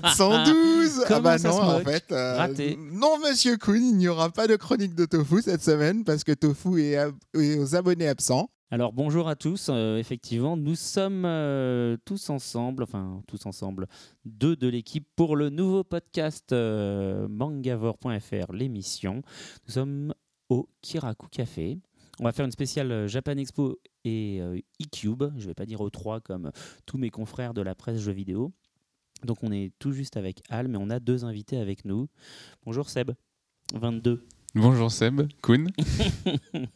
[0.00, 1.04] 2412.
[1.08, 2.04] ah bah non, en fait.
[2.12, 2.78] euh, Raté.
[2.92, 6.32] non, monsieur Kuhn, il n'y aura pas de chronique de tofu cette semaine parce que
[6.32, 8.50] tofu est, ab- est aux abonnés absents.
[8.72, 13.86] Alors bonjour à tous, euh, effectivement, nous sommes euh, tous ensemble, enfin tous ensemble,
[14.24, 19.22] deux de l'équipe pour le nouveau podcast euh, mangavore.fr, l'émission.
[19.68, 20.14] Nous sommes
[20.48, 21.78] au Kiraku Café.
[22.18, 25.66] On va faire une spéciale euh, Japan Expo et euh, e-Cube, je ne vais pas
[25.66, 26.50] dire aux trois comme
[26.86, 28.52] tous mes confrères de la presse jeux vidéo.
[29.24, 32.08] Donc on est tout juste avec Al, mais on a deux invités avec nous.
[32.64, 33.12] Bonjour Seb,
[33.74, 34.26] 22.
[34.54, 35.68] Bonjour Seb, Kuhn.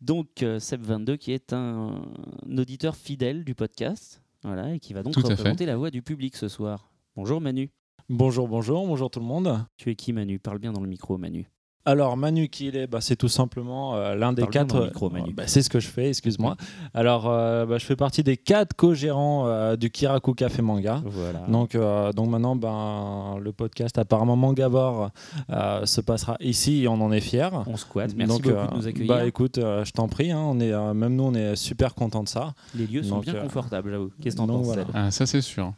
[0.00, 2.02] Donc euh, Seb22 qui est un,
[2.48, 6.02] un auditeur fidèle du podcast, voilà, et qui va donc Tout représenter la voix du
[6.02, 6.90] public ce soir.
[7.16, 7.70] Bonjour Manu.
[8.08, 9.64] Bonjour, bonjour, bonjour tout le monde.
[9.76, 10.38] Tu es qui Manu?
[10.38, 11.48] Parle bien dans le micro Manu.
[11.86, 14.76] Alors Manu qui il est, bah, c'est tout simplement euh, l'un des quatre.
[14.76, 16.56] Euh, bah, c'est ce que je fais, excuse-moi.
[16.92, 21.00] Alors euh, bah, je fais partie des quatre co-gérants euh, du Kiraku Café Manga.
[21.06, 21.40] Voilà.
[21.48, 25.10] Donc, euh, donc maintenant, ben, le podcast apparemment Mangavore
[25.50, 27.48] euh, se passera ici et on en est fiers.
[27.66, 28.14] On squatte.
[28.14, 29.08] Merci Donc, beaucoup euh, de nous accueillir.
[29.14, 31.94] Bah écoute, euh, je t'en prie, hein, on est, euh, même nous on est super
[31.94, 32.52] contents de ça.
[32.74, 34.10] Les lieux sont bien euh, confortables, j'avoue.
[34.22, 34.84] Qu'est-ce que t'en penses voilà.
[34.92, 35.72] Ah, ça c'est sûr.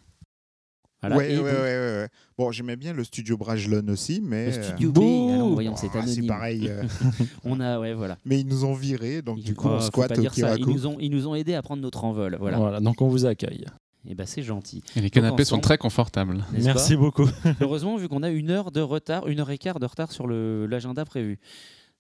[1.03, 1.17] Voilà.
[1.17, 2.09] ouais, Et ouais, donc, ouais, ouais, ouais.
[2.39, 4.47] Bon, j'aimais bien le studio Brajlon aussi, mais.
[4.47, 4.99] Le euh, studio B,
[5.35, 6.27] alors voyons, c'est ah, anonyme.
[6.27, 6.69] pareil.
[6.69, 6.85] euh,
[7.45, 8.19] On a, ouais, voilà.
[8.25, 10.57] mais ils nous ont virés, donc Il- du coup, oh, on squatte au dire ça.
[10.57, 12.59] Ils nous ont, ils nous ont aidés à prendre notre envol, voilà.
[12.59, 13.65] Voilà, donc on vous accueille.
[14.09, 14.83] Et ben c'est gentil.
[14.97, 16.45] Et les canapés sont très confortables.
[16.53, 17.29] Merci beaucoup.
[17.61, 20.27] Heureusement, vu qu'on a une heure de retard, une heure et quart de retard sur
[20.27, 21.39] le- l'agenda prévu.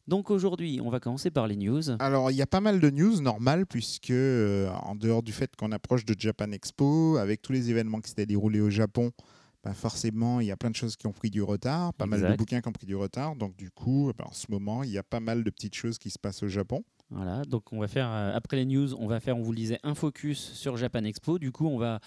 [0.09, 1.83] Donc aujourd'hui, on va commencer par les news.
[2.01, 5.55] Alors, il y a pas mal de news normales, puisque, euh, en dehors du fait
[5.55, 9.13] qu'on approche de Japan Expo, avec tous les événements qui s'étaient déroulés au Japon,
[9.63, 12.21] bah forcément, il y a plein de choses qui ont pris du retard, pas mal
[12.21, 13.37] de bouquins qui ont pris du retard.
[13.37, 15.99] Donc, du coup, bah, en ce moment, il y a pas mal de petites choses
[15.99, 16.83] qui se passent au Japon.
[17.11, 19.57] Voilà, donc on va faire, euh, après les news, on va faire, on vous le
[19.57, 21.39] disait, un focus sur Japan Expo.
[21.39, 22.01] Du coup, on va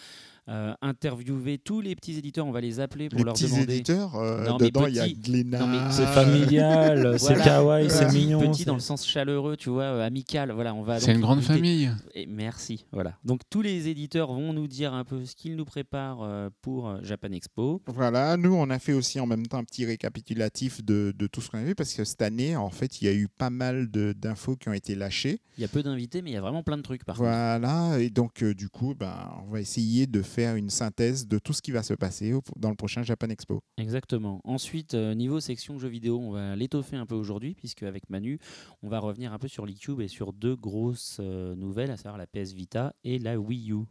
[0.47, 3.73] euh, interviewer tous les petits éditeurs, on va les appeler pour les leur petits demander.
[3.73, 5.15] éditeurs, euh, Non, mais dedans, il y a petits.
[5.15, 5.89] Glénat.
[5.91, 7.43] C'est familial, c'est Voilà.
[7.43, 8.39] kawaii, c'est mignon.
[8.51, 10.51] Petit dans le sens chaleureux, tu vois, euh, amical.
[10.51, 10.99] Voilà, on va.
[10.99, 11.89] C'est une grande famille.
[12.13, 12.85] Et merci.
[12.91, 13.17] Voilà.
[13.23, 16.95] Donc tous les éditeurs vont nous dire un peu ce qu'ils nous préparent euh, pour
[17.03, 17.81] Japan Expo.
[17.87, 21.41] Voilà, nous, on a fait aussi en même temps un petit récapitulatif de, de tout
[21.41, 23.49] ce qu'on a vu, parce que cette année, en fait, il y a eu pas
[23.49, 25.39] mal d'infos qui ont été lâchées.
[25.57, 27.27] Il y a peu d'invités, mais il y a vraiment plein de trucs par contre.
[27.29, 29.13] Voilà, et donc, euh, du coup, ben,
[29.47, 32.69] on va essayer de faire une synthèse de tout ce qui va se passer dans
[32.69, 33.61] le prochain Japan Expo.
[33.77, 34.41] Exactement.
[34.43, 38.39] Ensuite, euh, niveau section jeux vidéo, on va l'étoffer un peu aujourd'hui, puisque avec Manu,
[38.83, 42.17] on va revenir un peu sur l'eCube et sur deux grosses euh, nouvelles, à savoir
[42.17, 43.75] la PS Vita et la Wii U.
[43.75, 43.85] Tout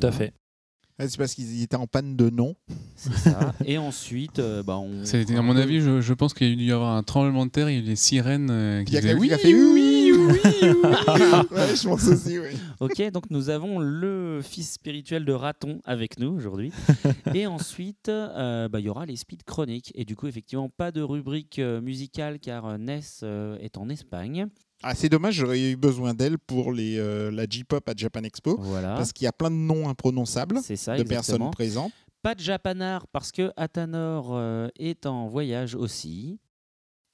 [0.00, 0.32] Voilà, à fait.
[0.98, 2.54] Ah, C'est parce qu'ils étaient en panne de nom.
[2.94, 3.54] C'est ça.
[3.66, 5.04] et ensuite, euh, bah, on.
[5.04, 7.50] À mon avis, je, je pense qu'il y a dû y avoir un tremblement de
[7.50, 7.68] terre.
[7.68, 9.38] Il y a eu les sirènes euh, Il qui y a disaient oui, qui a
[9.38, 9.85] fait oui, oui,
[10.16, 10.62] oui, oui.
[11.50, 12.48] Ouais, je pense aussi, oui.
[12.80, 16.72] Ok, donc nous avons le fils spirituel de Raton avec nous aujourd'hui.
[17.34, 19.92] et ensuite, euh, bah, il y aura les speed chroniques.
[19.94, 23.88] Et du coup, effectivement, pas de rubrique euh, musicale car euh, Ness euh, est en
[23.88, 24.46] Espagne.
[24.82, 28.56] Ah, c'est dommage, j'aurais eu besoin d'elle pour les, euh, la J-pop à Japan Expo,
[28.60, 28.94] Voilà.
[28.96, 31.06] parce qu'il y a plein de noms imprononçables ça, de exactement.
[31.08, 31.92] personnes présentes.
[32.22, 36.38] Pas de Japanar parce que Atanor euh, est en voyage aussi.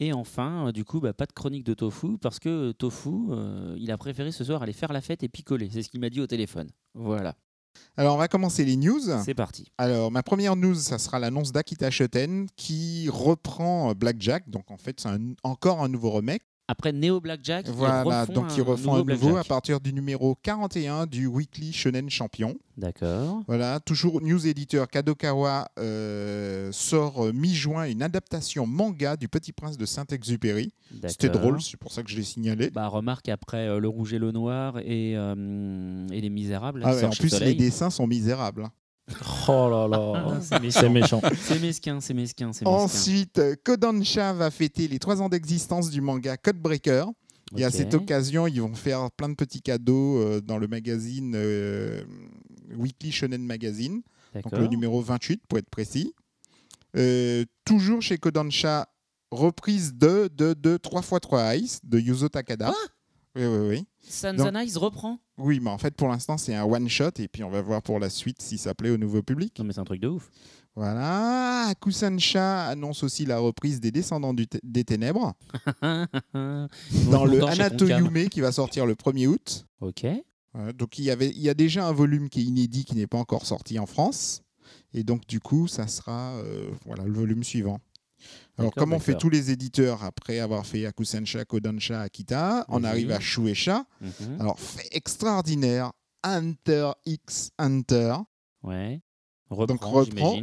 [0.03, 3.31] Et enfin, euh, du coup, bah, pas de chronique de Tofu parce que euh, Tofu,
[3.31, 5.69] euh, il a préféré ce soir aller faire la fête et picoler.
[5.71, 6.69] C'est ce qu'il m'a dit au téléphone.
[6.95, 7.37] Voilà,
[7.97, 8.99] Alors, on va commencer les news.
[9.25, 9.71] c'est parti.
[9.79, 14.51] Alors, ma première news, ça sera l'annonce d'Akita Shoten qui reprend Blackjack.
[14.51, 15.09] Donc, en fait, c'est
[15.45, 16.43] encore un nouveau remake.
[16.73, 20.35] Après Neo Blackjack, ils Voilà, refont donc ils refont un nouveau à partir du numéro
[20.43, 22.57] 41 du Weekly Shonen Champion.
[22.79, 23.43] D'accord.
[23.47, 29.77] Voilà, toujours news éditeur Kadokawa euh, sort euh, mi-juin une adaptation manga du Petit Prince
[29.77, 30.73] de Saint-Exupéry.
[31.09, 32.71] C'était drôle, c'est pour ça que je l'ai signalé.
[32.71, 36.81] Bah, remarque après euh, Le Rouge et le Noir et, euh, et Les Misérables.
[36.87, 38.71] Ah ouais, en plus, les dessins sont misérables.
[39.49, 41.21] Oh là là, Ah, c'est méchant.
[41.41, 42.71] C'est mesquin, c'est mesquin, c'est mesquin.
[42.77, 47.09] Ensuite, Kodansha va fêter les trois ans d'existence du manga Codebreaker.
[47.57, 51.35] Et à cette occasion, ils vont faire plein de petits cadeaux euh, dans le magazine
[51.37, 52.03] euh,
[52.75, 54.01] Weekly Shonen Magazine,
[54.43, 56.15] donc le numéro 28 pour être précis.
[56.97, 58.89] Euh, toujours chez Kodansha,
[59.31, 62.73] reprise de, de, de 3x3 Ice de Yuzo Takada.
[63.35, 63.87] Oui, oui, oui.
[64.01, 67.63] Sanzanais reprend Oui, mais en fait, pour l'instant, c'est un one-shot et puis on va
[67.63, 69.59] voir pour la suite si ça plaît au nouveau public.
[69.59, 70.31] Non, mais c'est un truc de ouf.
[70.75, 71.69] Voilà.
[71.69, 75.35] Akusansha annonce aussi la reprise des Descendants du des Ténèbres
[75.83, 79.67] dans le Anato Yume qui va sortir le 1er août.
[79.81, 80.07] Ok.
[80.55, 82.95] Voilà, donc il y, avait, il y a déjà un volume qui est inédit qui
[82.95, 84.43] n'est pas encore sorti en France.
[84.95, 87.79] Et donc du coup, ça sera euh, voilà, le volume suivant.
[88.59, 92.81] Alors D'accord, comme on fait tous les éditeurs après avoir fait Akusensha, Kodansha, Akita, on
[92.81, 92.91] Vas-y.
[92.91, 93.85] arrive à Shueisha.
[94.01, 94.41] Mhm.
[94.41, 95.93] Alors fait extraordinaire,
[96.23, 98.17] Hunter x Hunter.
[98.63, 99.01] Ouais.
[99.51, 100.41] Reprend, reprend.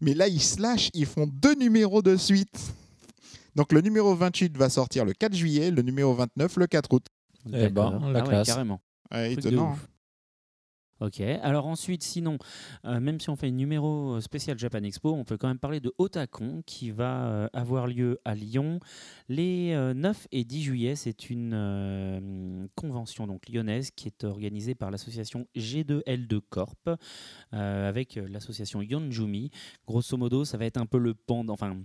[0.00, 2.58] Mais là, ils se lâchent, ils font deux numéros de suite.
[3.56, 7.06] Donc le numéro 28 va sortir le 4 juillet, le numéro 29 le 4 août.
[7.52, 8.46] Eh ben, la Ah ouais, classe.
[8.46, 8.80] carrément.
[9.12, 9.76] Ouais, étonnant.
[11.02, 12.38] Ok, alors ensuite, sinon,
[12.84, 15.58] euh, même si on fait un numéro euh, spécial Japan Expo, on peut quand même
[15.58, 18.78] parler de Otakon qui va euh, avoir lieu à Lyon
[19.28, 20.94] les euh, 9 et 10 juillet.
[20.94, 26.88] C'est une convention donc lyonnaise qui est organisée par l'association G2L2 Corp
[27.50, 29.50] avec l'association Yonjumi.
[29.88, 31.76] Grosso modo, ça va être un peu le pendant, enfin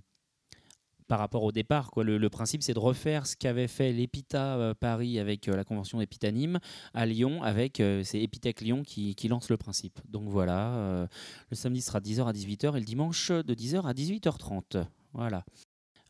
[1.07, 1.91] par rapport au départ.
[1.91, 2.03] Quoi.
[2.03, 6.01] Le, principe, c'est de refaire ce qu'avait fait l'EPITA euh, Paris avec euh, la convention
[6.01, 6.59] Epitanime
[6.93, 9.99] à Lyon avec euh, c'est Epitech Lyon qui, qui lance le principe.
[10.09, 11.07] Donc voilà,
[11.49, 14.85] le samedi sera 10h à 18h et le dimanche de 10h à 18h30.
[15.13, 15.43] Voilà.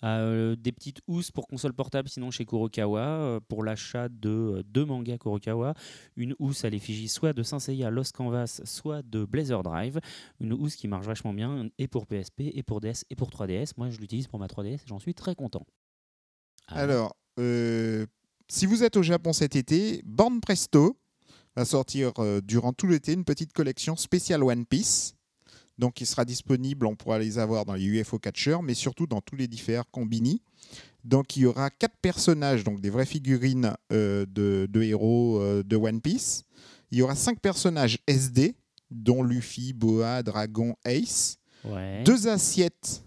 [0.04, 4.64] Euh, des petites housses pour console portable sinon chez Kurokawa euh, pour l'achat de euh,
[4.64, 5.74] deux mangas Kurokawa.
[6.16, 10.00] Une housse à l'effigie soit de Saint Seiya Lost Canvas soit de Blazer Drive.
[10.40, 13.72] Une housse qui marche vachement bien et pour PSP et pour DS et pour 3DS
[13.78, 15.66] moi je l'utilise pour ma 3DS et j'en suis très content.
[16.68, 20.98] Ah, Alors, si vous êtes au Japon cet été, Born Presto
[21.56, 22.12] va sortir
[22.44, 25.17] durant tout l'été une petite collection spéciale One Piece.
[25.78, 29.22] Donc, il sera disponible, on pourra les avoir dans les UFO Catcher, mais surtout dans
[29.22, 30.42] tous les différents combini.
[31.04, 35.64] Donc, il y aura quatre personnages, donc des vraies figurines euh, de, de héros euh,
[35.64, 36.44] de One Piece.
[36.92, 38.56] Il y aura cinq personnages SD,
[38.90, 41.38] dont Luffy, Boa, Dragon, Ace.
[41.64, 42.04] ouais.
[42.04, 43.04] Deux assiettes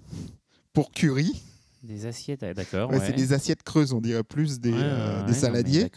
[0.72, 1.42] pour Curie.
[1.82, 3.06] des assiettes d'accord Ouais, ouais.
[3.06, 5.88] C'est des assiettes creuses, on dirait plus des, Ouais, euh, des non, saladiers.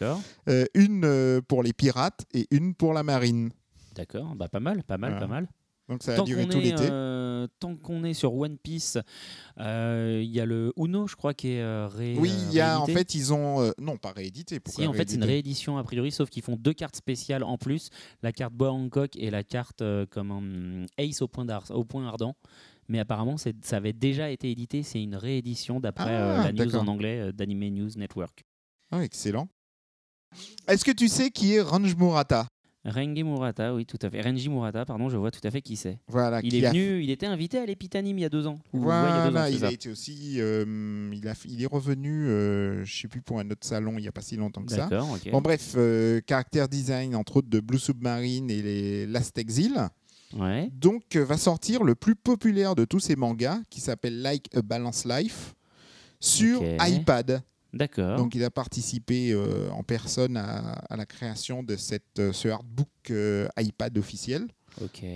[0.50, 3.52] Euh, une euh, pour les pirates et une pour la marine.
[3.96, 5.48] D'accord, bah pas mal, pas mal, pas mal.
[5.90, 6.88] Donc ça va Tant qu'on tout est, l'été.
[6.90, 8.98] euh, tant qu'on est sur One Piece,
[9.60, 12.62] euh, il y a le Uno, je crois, qui est euh, ré, oui, il y
[12.62, 13.62] a en fait, ils ont.
[13.62, 14.60] euh, non, pas réédité.
[14.62, 17.44] Pourquoi Si, en fait, c'est une réédition a priori, sauf qu'ils font deux cartes spéciales
[17.44, 17.90] en plus
[18.22, 22.08] la carte Boa Hancock et la carte euh, comme un Ace au point, au point
[22.08, 22.36] ardent.
[22.88, 24.84] Mais apparemment, ça avait déjà été édité.
[24.84, 28.44] C'est une réédition d'après Ah, la news en anglais d'Anime News Network.
[28.92, 29.48] Ah, excellent.
[30.68, 32.48] Est-ce que tu sais qui est Range Murata?
[32.86, 34.20] Rengi Murata, oui, tout à fait.
[34.22, 36.00] Renji Murata, pardon, je vois tout à fait qui c'est.
[36.08, 38.60] Voilà, Il est a- venu, il était invité à l'Epitanime il y a deux ans.
[38.74, 40.36] Ou- ouais, il y a deux ans, Voilà, il a été aussi.
[40.40, 44.02] euh, il, a, il est revenu, euh, je sais plus, pour un autre salon il
[44.02, 44.88] n'y a pas si longtemps que ça.
[44.90, 45.32] D'accord, ok.
[45.32, 49.88] Bon, bref, euh, caractère design, entre autres, de Blue Submarine et les Last Exile.
[50.38, 50.70] Ouais.
[50.74, 54.62] Donc, euh, va sortir le plus populaire de tous ces mangas, qui s'appelle Like a
[54.62, 55.54] Balance Life,
[56.20, 57.42] sur iPad.
[57.74, 58.18] D'accord.
[58.18, 62.48] Donc, il a participé euh, en personne à, à la création de cette, euh, ce
[62.48, 64.48] artbook euh, iPad officiel.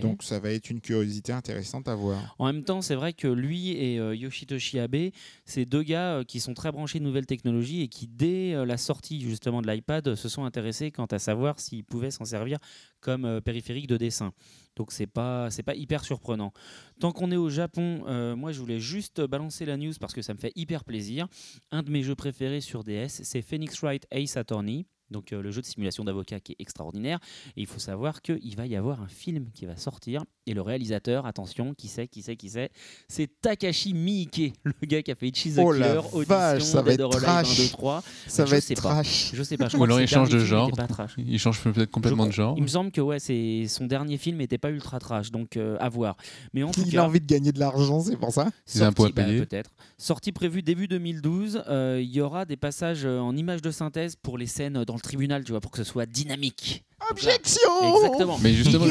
[0.01, 2.35] Donc, ça va être une curiosité intéressante à voir.
[2.37, 5.11] En même temps, c'est vrai que lui et euh, Yoshitoshi Abe,
[5.45, 8.65] c'est deux gars euh, qui sont très branchés de nouvelles technologies et qui, dès euh,
[8.65, 12.59] la sortie justement de l'iPad, se sont intéressés quant à savoir s'ils pouvaient s'en servir
[13.01, 14.31] comme périphérique de dessin.
[14.77, 16.53] Donc c'est pas c'est pas hyper surprenant.
[16.99, 20.21] Tant qu'on est au Japon, euh, moi je voulais juste balancer la news parce que
[20.21, 21.27] ça me fait hyper plaisir.
[21.71, 24.85] Un de mes jeux préférés sur DS, c'est Phoenix Wright Ace Attorney.
[25.09, 27.19] Donc euh, le jeu de simulation d'avocat qui est extraordinaire.
[27.55, 30.23] Et il faut savoir qu'il va y avoir un film qui va sortir.
[30.47, 32.71] Et le réalisateur, attention, qui c'est, qui c'est, qui c'est
[33.09, 36.71] C'est Takashi Miike, le gars qui a fait Ichi the Oh la Killer, vache, Audition,
[36.71, 37.59] ça va Dead être or Alive trash.
[37.59, 38.03] 1, 2, 3.
[38.27, 38.89] Ça Je va sais être pas.
[38.89, 39.31] trash.
[39.33, 40.71] Je sais pas, je Ou crois alors que il change de genre.
[41.17, 42.53] Il change peut-être complètement Je de genre.
[42.57, 45.75] Il me semble que ouais, c'est son dernier film n'était pas ultra trash, donc euh,
[45.81, 46.15] à voir.
[46.53, 48.83] Mais en tout Il cas, a envie de gagner de l'argent, c'est pour ça C'est
[48.83, 49.41] un pot à bah, payer.
[49.45, 49.71] peut-être.
[49.97, 51.63] Sortie prévue début 2012.
[51.67, 54.93] euh, Il y aura des passages euh, en images de synthèse pour les scènes dans
[54.95, 56.85] le tribunal, tu vois, pour que ce soit dynamique.
[57.11, 57.61] Objection
[57.95, 58.37] Exactement.
[58.41, 58.85] Mais justement-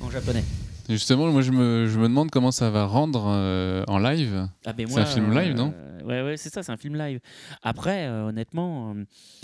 [0.00, 0.44] en japonais.
[0.88, 4.48] Justement, moi je me, je me demande comment ça va rendre euh, en live.
[4.64, 5.72] Ah, ben C'est un film live, non?
[5.76, 7.20] euh, Ouais, ouais, c'est ça, c'est un film live.
[7.62, 8.94] Après, euh, honnêtement, En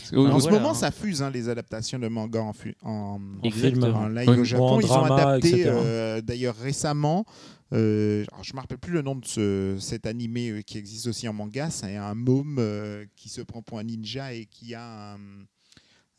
[0.09, 0.75] ce voilà, moment, hein.
[0.75, 3.99] ça fuse hein, les adaptations de manga en, fu- en, exactement.
[3.99, 4.39] en live Oui.
[4.39, 4.69] au Japon.
[4.77, 5.71] en Ils ont drama, adapté etc.
[5.71, 7.27] euh, d'ailleurs récemment.
[7.75, 11.07] euh, alors, je ne me rappelle plus le nom de ce, cet animé qui existe
[11.09, 11.69] aussi en manga.
[11.69, 15.19] C'est un môme euh, qui se prend pour un ninja et qui a un,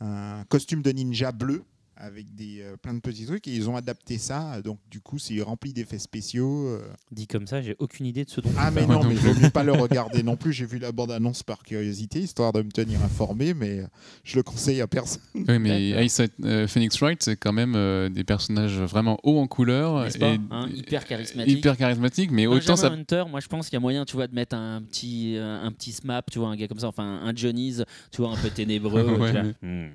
[0.05, 1.63] un costume de ninja bleu
[1.97, 3.47] avec des, euh, plein de petits trucs.
[3.47, 4.61] Et ils ont adapté ça.
[4.61, 6.67] Donc, du coup, c'est rempli d'effets spéciaux.
[6.67, 6.81] euh.
[7.11, 9.49] Dit comme ça, j'ai aucune idée de ce dont Ah, mais non, mais vaut mieux
[9.49, 10.53] pas le regarder non plus.
[10.53, 13.87] J'ai vu la bande-annonce par curiosité, histoire de me tenir informé, mais euh,
[14.23, 15.21] je le conseille à personne.
[15.35, 19.47] Oui, mais Ice euh, Phoenix Wright, c'est quand même euh, des personnages vraiment hauts en
[19.47, 21.57] couleur N'est-ce pas Hein, hyper charismatique.
[21.59, 22.87] hyper charismatiques, mais autant ça.
[22.91, 25.61] Hunter, moi je pense qu'il y a moyen, tu vois, de mettre un petit, euh,
[25.61, 28.35] un petit smap, tu vois, un gars comme ça, enfin un Johnny's, tu vois, un
[28.37, 29.03] peu ténébreux.
[29.19, 29.43] Ouais, tu vois.
[29.43, 29.89] mais- Hmm.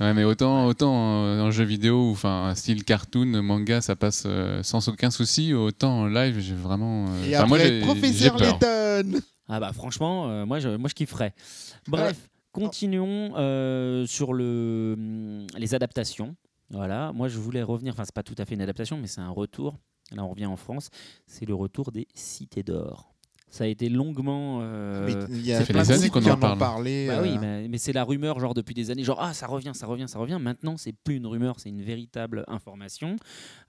[0.00, 3.94] Ouais, mais autant, autant en, en jeu vidéo, ou enfin un style cartoon, manga, ça
[3.94, 5.54] passe euh, sans aucun souci.
[5.54, 7.06] Autant en live, j'ai vraiment.
[7.08, 8.58] euh, Et enfin, moi, après, j'ai- j'ai professeur peur.
[8.60, 11.32] Layton Ah bah franchement, euh, moi, je, moi je kifferais.
[11.86, 16.34] Bref, continuons euh, sur le, hum, les adaptations.
[16.70, 19.20] Voilà, moi je voulais revenir, enfin c'est pas tout à fait une adaptation, mais c'est
[19.20, 19.78] un retour.
[20.12, 20.88] Là on revient en France,
[21.26, 23.13] c'est le retour des Cités d'Or.
[23.54, 24.58] Ça a été longuement...
[24.62, 26.58] euh, Mais il y a ça fait plein des de années qu'on en parle.
[26.58, 27.06] parlé.
[27.06, 29.46] Bah oui, euh, mais, mais c'est la rumeur, genre depuis des années, genre ah ça
[29.46, 30.38] revient, ça revient, ça revient.
[30.40, 33.14] Maintenant, c'est plus une rumeur, c'est une véritable information,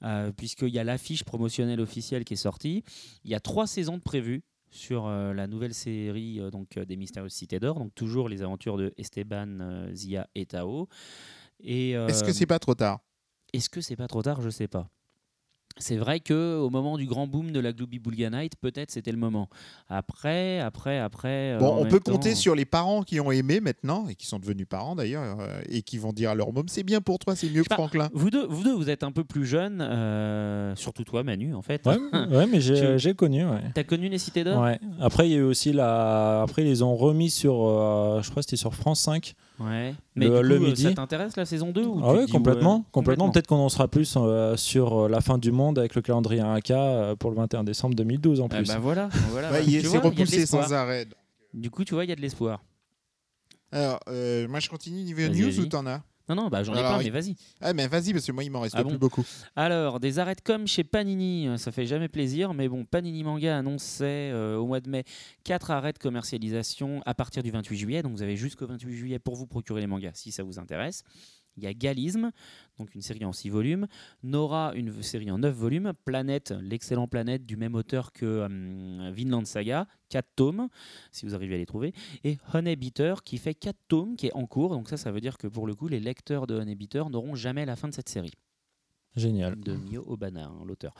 [0.01, 2.84] euh, puisqu'il y a l'affiche promotionnelle officielle qui est sortie.
[3.25, 6.86] Il y a trois saisons de prévues sur euh, la nouvelle série euh, donc euh,
[6.86, 10.89] des Mystérieuses Cités d'Or, donc toujours les aventures de Esteban, euh, Zia et Tao.
[11.63, 13.01] Et euh, Est-ce que c'est pas trop tard?
[13.54, 14.42] Est-ce que c'est pas trop tard?
[14.42, 14.89] Je sais pas.
[15.77, 19.17] C'est vrai que au moment du grand boom de la Glooby Bulganite, peut-être c'était le
[19.17, 19.50] moment.
[19.89, 21.53] Après, après, après.
[21.53, 24.25] euh, Bon, on peut temps- compter sur les parents qui ont aimé maintenant, et qui
[24.25, 27.20] sont devenus parents d'ailleurs, euh, et qui vont dire à leur môme c'est bien pour
[27.20, 27.75] toi, c'est mieux que pas.
[27.75, 28.10] Franklin.
[28.13, 31.62] Vous deux, vous deux, vous êtes un peu plus jeunes, euh, surtout toi, Manu, en
[31.62, 31.86] fait.
[31.86, 31.98] Ouais,
[32.32, 33.46] ouais, mais j'ai connu.
[33.46, 33.60] Ouais.
[33.74, 34.62] T'as connu les cités d'or?
[34.63, 34.79] Ouais.
[35.01, 36.41] Après, il y a eu aussi la.
[36.44, 37.65] Après, ils les ont remis sur.
[37.67, 39.34] euh, je crois que c'était sur France 5.
[39.59, 39.95] Ouais.
[40.15, 40.83] Mais Le- du coup, euh, midi.
[40.83, 42.77] ça t'intéresse la saison 2 ou Ah ouais, complètement.
[42.79, 43.29] ouais, complètement.
[43.29, 46.41] Peut-être qu'on en sera plus euh, sur euh, la fin du monde avec le calendrier
[46.41, 48.67] AK euh, pour le 21 décembre 2012 en Ah plus.
[48.67, 49.51] bah voilà, voilà.
[49.51, 51.07] Bah, il s'est vois, il y a de repoussé sans arrêt.
[51.53, 52.62] Du coup, tu vois, il y a de l'espoir.
[53.71, 56.01] Alors, euh, moi je continue niveau news ou t'en as?
[56.27, 57.03] Non, non, bah j'en ai Alors, oui.
[57.05, 57.36] mais vas-y.
[57.62, 59.24] Ah, mais vas-y, parce que moi il m'en reste Ah plus beaucoup.
[59.55, 63.24] Alors, des arrêts de com chez Panini, euh, ça fait jamais plaisir, mais bon, Panini
[63.24, 65.03] Manga annonçait euh, au mois de mai
[65.44, 69.20] 4 arrêts de commercialisation à partir du 28 juillet, donc vous avez jusqu'au 28 juillet
[69.20, 71.03] pour vous procurer les mangas si ça vous intéresse.
[71.58, 72.32] Il y a Galisme,
[72.77, 73.88] donc une série en 6 volumes,
[74.24, 79.46] Nora, une série en 9 volumes, Planète, l'excellent Planète du même auteur que hum, Vinland
[79.46, 80.67] Saga, 4 tomes,
[81.12, 84.34] si vous arrivez à les trouver, et Honey Beater qui fait 4 tomes, qui est
[84.34, 86.75] en cours, donc ça, ça veut dire que pour le coup, les lecteurs de Honey
[86.75, 88.34] Beater n'auront jamais la fin de cette série.
[89.15, 89.58] Génial.
[89.60, 90.94] de Mio Obana, hein, l'auteur.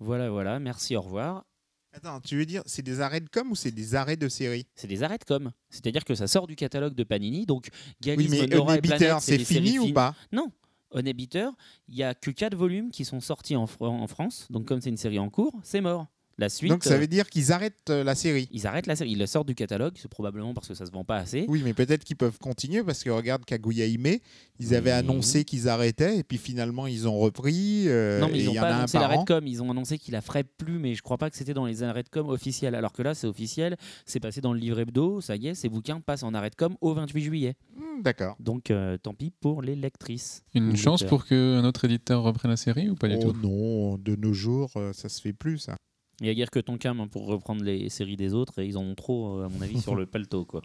[0.00, 1.44] Voilà, voilà, merci, au revoir.
[1.92, 4.66] Attends, tu veux dire c'est des arrêts de com ou c'est des arrêts de série?
[4.76, 7.94] C'est des arrêts de com, c'est-à-dire que ça sort du catalogue de Panini, donc Oui,
[8.00, 10.14] Galisme, mais Nora et Honey Beater, Planète, c'est fini séries ou pas?
[10.30, 10.52] Non,
[10.92, 11.52] Honey Beater,
[11.88, 14.96] il y a que 4 volumes qui sont sortis en France, donc comme c'est une
[14.96, 16.06] série en cours, c'est mort.
[16.38, 18.48] La suite, Donc ça euh, veut dire qu'ils arrêtent euh, la série.
[18.50, 20.90] ils arrêtent la série, ils la sortent du catalogue, c'est probablement parce que ça se
[20.90, 21.44] vend pas assez.
[21.48, 24.16] Oui, mais peut-être qu'ils peuvent continuer parce que regarde Kaguya Hime,
[24.58, 24.96] ils avaient Oui.
[24.96, 27.84] annoncé qu'ils arrêtaient et puis finalement ils ont repris.
[27.88, 29.16] euh, non, mais et ils il n'ont y en pas a un annoncé par l'arrêt
[29.16, 29.24] de an.
[29.26, 29.46] com.
[29.46, 31.82] Ils ont annoncé qu'ils la feraient plus, mais je crois pas que c'était dans les
[31.82, 32.74] arrêts de com officiels.
[32.74, 35.68] Alors que là, c'est officiel, c'est passé dans le livre hebdo, ça y est, ces
[35.68, 37.54] bouquins passent en arrêt de com au 28 juillet.
[37.76, 38.36] Hmm, D'accord.
[38.40, 40.42] Donc, euh, tant pis pour les lectrices.
[40.54, 43.38] Une chance pour qu'un autre éditeur reprenne la série ou pas du Oh tout?
[43.46, 45.76] non, de nos jours, euh, ça se fait plus ça.
[46.20, 48.66] Il y a guère que ton cam hein, pour reprendre les séries des autres et
[48.66, 50.44] ils en ont trop, euh, à mon avis, sur le paletot.
[50.44, 50.62] Quoi.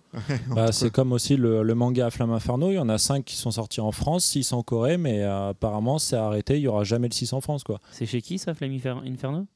[0.54, 2.72] Bah, c'est comme aussi le, le manga à Flamme Inferno.
[2.72, 5.50] Il y en a 5 qui sont sortis en France, 6 en Corée, mais euh,
[5.50, 6.56] apparemment c'est arrêté.
[6.58, 7.64] Il n'y aura jamais le 6 en France.
[7.64, 7.80] Quoi.
[7.92, 9.48] C'est chez qui ça, Flame Infer- Inferno?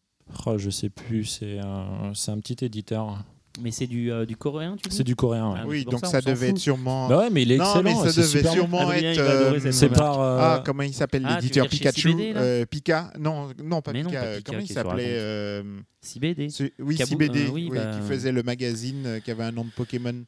[0.46, 3.18] Oh, je sais plus, c'est un, c'est un petit éditeur.
[3.62, 5.52] Mais c'est du, euh, du coréen, tu dis C'est du coréen.
[5.54, 5.60] ouais.
[5.64, 7.08] Ah, oui, donc ça, devait être sûrement.
[7.08, 7.84] Bah ouais, mais il est non, excellent.
[8.04, 9.20] mais ça devait sûrement Adrien, être.
[9.20, 10.20] euh, C'est par.
[10.22, 12.66] euh, Ah, comment il s'appelle Ah, tu veux l'éditeur dire chez Pikachu CBD, là Euh,
[12.66, 14.22] Pika Non, non, pas Mais non, Pika.
[14.22, 16.50] pas euh, Pika, comment il qu'est-ce que tu s'appelait racontes euh, Si BD.
[16.50, 19.44] ce- Oui, Kabou- CBD, euh, oui, oui, bah, qui faisait le magazine euh, qui avait
[19.44, 20.24] un nom de Pokémon.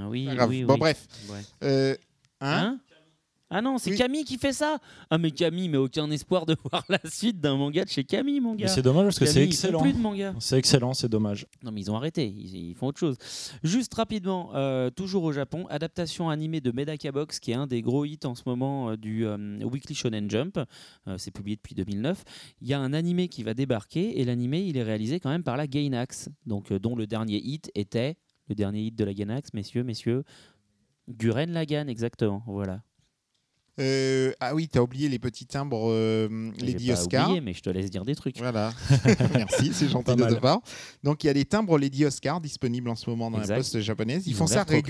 [0.00, 0.48] Euh, oui, Pas grave.
[0.50, 0.80] oui, bon, oui.
[0.80, 1.06] bref.
[1.30, 1.38] Ouais.
[1.64, 1.94] Euh,
[2.40, 2.78] hein Hein?
[3.54, 3.98] Ah non, c'est Oui.
[3.98, 4.78] Camille qui fait ça
[5.10, 8.40] Ah mais Camille, mais aucun espoir de voir la suite d'un manga de chez Camille,
[8.40, 8.68] mon gars.
[8.68, 9.80] c'est dommage parce que c'est excellent.
[9.82, 10.34] plus de manga.
[10.40, 11.46] C'est excellent, c'est dommage.
[11.62, 13.16] Non mais ils ont arrêté, ils, ils font autre chose.
[13.62, 17.82] Juste rapidement, euh, toujours au Japon, adaptation animée de Medaka Box, qui est un des
[17.82, 20.58] gros hits en ce moment euh, du euh, Weekly Shonen Jump.
[21.18, 22.24] C'est publié depuis 2009.
[22.62, 25.42] Il y a un animé qui va débarquer et l'animé il est réalisé quand même
[25.42, 28.16] par la Gainax, donc dont le dernier hit était
[28.48, 30.24] le dernier hit de la Gainax, messieurs, messieurs.
[31.08, 32.42] Guren Lagan, exactement.
[32.46, 32.82] Voilà.
[33.82, 37.26] Euh, ah oui, t'as oublié les petits timbres euh, Lady pas Oscar.
[37.26, 38.38] oublié, mais je te laisse dire des trucs.
[38.38, 38.72] Voilà,
[39.34, 40.60] merci, c'est gentil de ta part.
[41.02, 43.54] Donc il y a les timbres Lady Oscar disponibles en ce moment dans Exact.
[43.54, 44.26] la poste japonaise.
[44.26, 44.80] Ils, Ils font ont ça classe.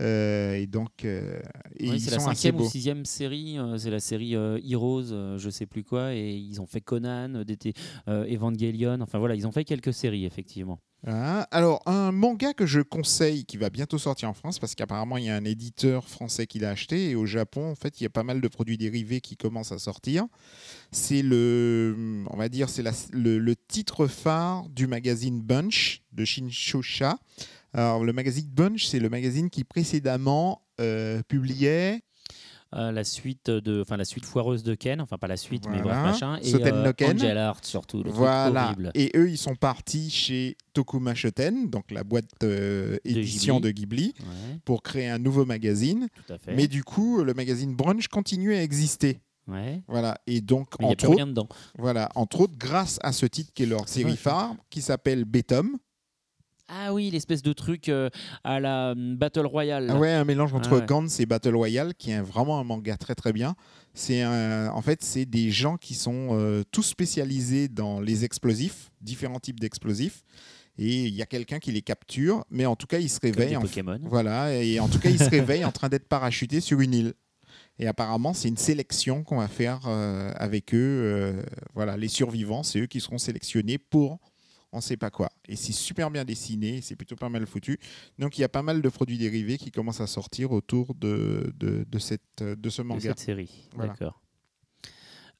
[0.00, 1.40] Euh, et donc, euh,
[1.80, 5.66] Oui, c'est la cinquième ou sixième série, euh, c'est la série euh, Heroes, je sais
[5.66, 9.92] plus quoi, et ils ont fait Conan, euh, Evangelion, enfin voilà, ils ont fait quelques
[9.92, 10.78] séries effectivement.
[11.04, 11.42] Voilà.
[11.50, 15.24] Alors, un manga que je conseille qui va bientôt sortir en France, parce qu'apparemment, il
[15.24, 18.06] y a un éditeur français qui l'a acheté, et au Japon, en fait, il y
[18.06, 20.26] a pas mal de produits dérivés qui commencent à sortir.
[20.92, 27.18] C'est le, on va dire, c'est le titre phare du magazine Bunch de Shinshosha.
[27.74, 32.02] Alors, le magazine Bunch, c'est le magazine qui précédemment euh, publiait
[32.74, 35.82] Euh, la suite de, enfin la suite foireuse de Ken, enfin pas la suite, mais
[35.82, 37.10] bref machin, et Soten no euh, Ken.
[37.16, 38.64] Angel Art surtout, le truc Voilà.
[38.68, 38.90] horrible.
[38.94, 44.14] Et eux, ils sont partis chez Tokuma Shoten, donc la boîte euh, édition de Ghibli,
[44.20, 46.08] Ouais, pour créer un nouveau magazine.
[46.26, 46.54] tout à fait.
[46.54, 49.20] Mais du coup, le magazine Brunch continue à exister.
[49.48, 49.82] ouais.
[49.86, 50.16] Voilà.
[50.26, 51.48] Et donc, Mais entre autres, rien dedans.
[51.78, 55.76] voilà, entre autres, grâce à ce titre qui est leur série phare, qui s'appelle Betom.
[56.68, 58.08] Ah oui, l'espèce de truc euh,
[58.44, 59.88] à la hum, Battle Royale.
[59.90, 60.86] Ah ouais, un mélange entre Ah ouais.
[60.86, 63.54] Gantz et Battle Royale, qui est vraiment un manga très très bien.
[63.94, 68.90] C'est un- en fait, c'est des gens qui sont euh, tous spécialisés dans les explosifs,
[69.00, 70.22] différents types d'explosifs.
[70.78, 73.50] Et il y a quelqu'un qui les capture, mais en tout cas, ils se réveillent.
[73.50, 73.98] des en Pokémon.
[74.04, 77.12] Voilà, et en tout cas, ils se réveillent en train d'être parachutés sur une île.
[77.78, 80.78] Et apparemment, c'est une sélection qu'on va faire euh, avec eux.
[80.78, 81.42] euh,
[81.74, 84.18] voilà, les survivants, c'est eux qui seront sélectionnés pour
[84.72, 85.30] on sait pas quoi.
[85.48, 87.78] Et c'est super bien dessiné, c'est plutôt pas mal foutu.
[88.18, 91.52] Donc il y a pas mal de produits dérivés qui commencent à sortir autour de,
[91.56, 93.00] de, de cette, de ce de manga.
[93.00, 93.68] cette série.
[93.74, 93.92] Voilà.
[93.92, 94.22] D'accord.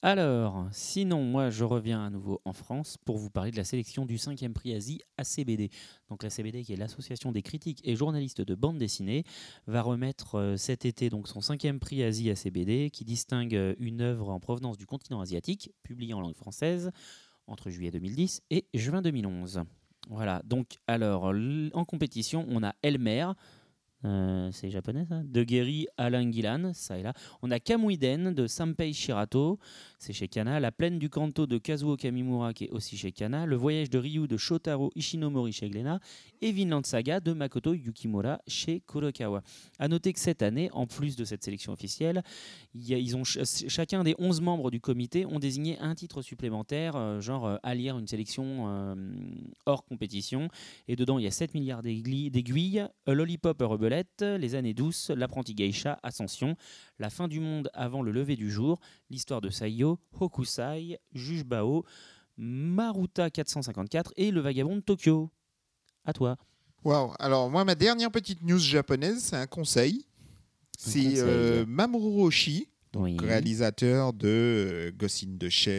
[0.04, 4.04] Alors, sinon, moi, je reviens à nouveau en France pour vous parler de la sélection
[4.04, 5.70] du 5e prix Asie ACBD.
[6.08, 9.22] Donc, la CBD, qui est l'Association des critiques et journalistes de bande dessinée,
[9.68, 14.00] va remettre euh, cet été donc son 5e prix Asie ACBD, qui distingue euh, une
[14.00, 16.90] œuvre en provenance du continent asiatique, publiée en langue française
[17.46, 19.62] entre juillet 2010 et juin 2011.
[20.08, 21.32] Voilà, donc, alors,
[21.72, 23.28] en compétition, on a Elmer.
[24.04, 25.22] Euh, c'est japonais ça?
[25.24, 27.12] De Geri Alain Guilan, ça et là.
[27.42, 29.58] On a Kamuiden de Sanpei Shirato,
[29.98, 30.58] c'est chez Kana.
[30.60, 33.46] La plaine du Kanto de Kazuo Kamimura, qui est aussi chez Kana.
[33.46, 36.00] Le voyage de Ryu de Shotaro Ishinomori chez Glénat.
[36.40, 39.42] Et Vinland Saga de Makoto Yukimura chez Kurokawa.
[39.78, 42.22] A noter que cette année, en plus de cette sélection officielle,
[42.74, 47.20] ils ont ch- chacun des 11 membres du comité ont désigné un titre supplémentaire, euh,
[47.20, 48.94] genre euh, à lire une sélection euh,
[49.66, 50.48] hors compétition.
[50.88, 53.66] Et dedans, il y a 7 milliards d'aiguilles, Lollipop à
[54.20, 56.56] Les années douces, L'apprenti geisha, Ascension,
[56.98, 61.84] La fin du monde avant le lever du jour, L'histoire de Saiyo, Hokusai, Juge Bao,
[62.38, 65.30] Maruta 454 et Le vagabond de Tokyo.
[66.04, 66.36] À toi.
[66.84, 70.06] Waouh Alors moi, ma dernière petite news japonaise, c'est un conseil.
[70.78, 73.16] C'est euh, Mamoru Oshii, Oui.
[73.20, 75.74] réalisateur de euh, Ghost in the Shell,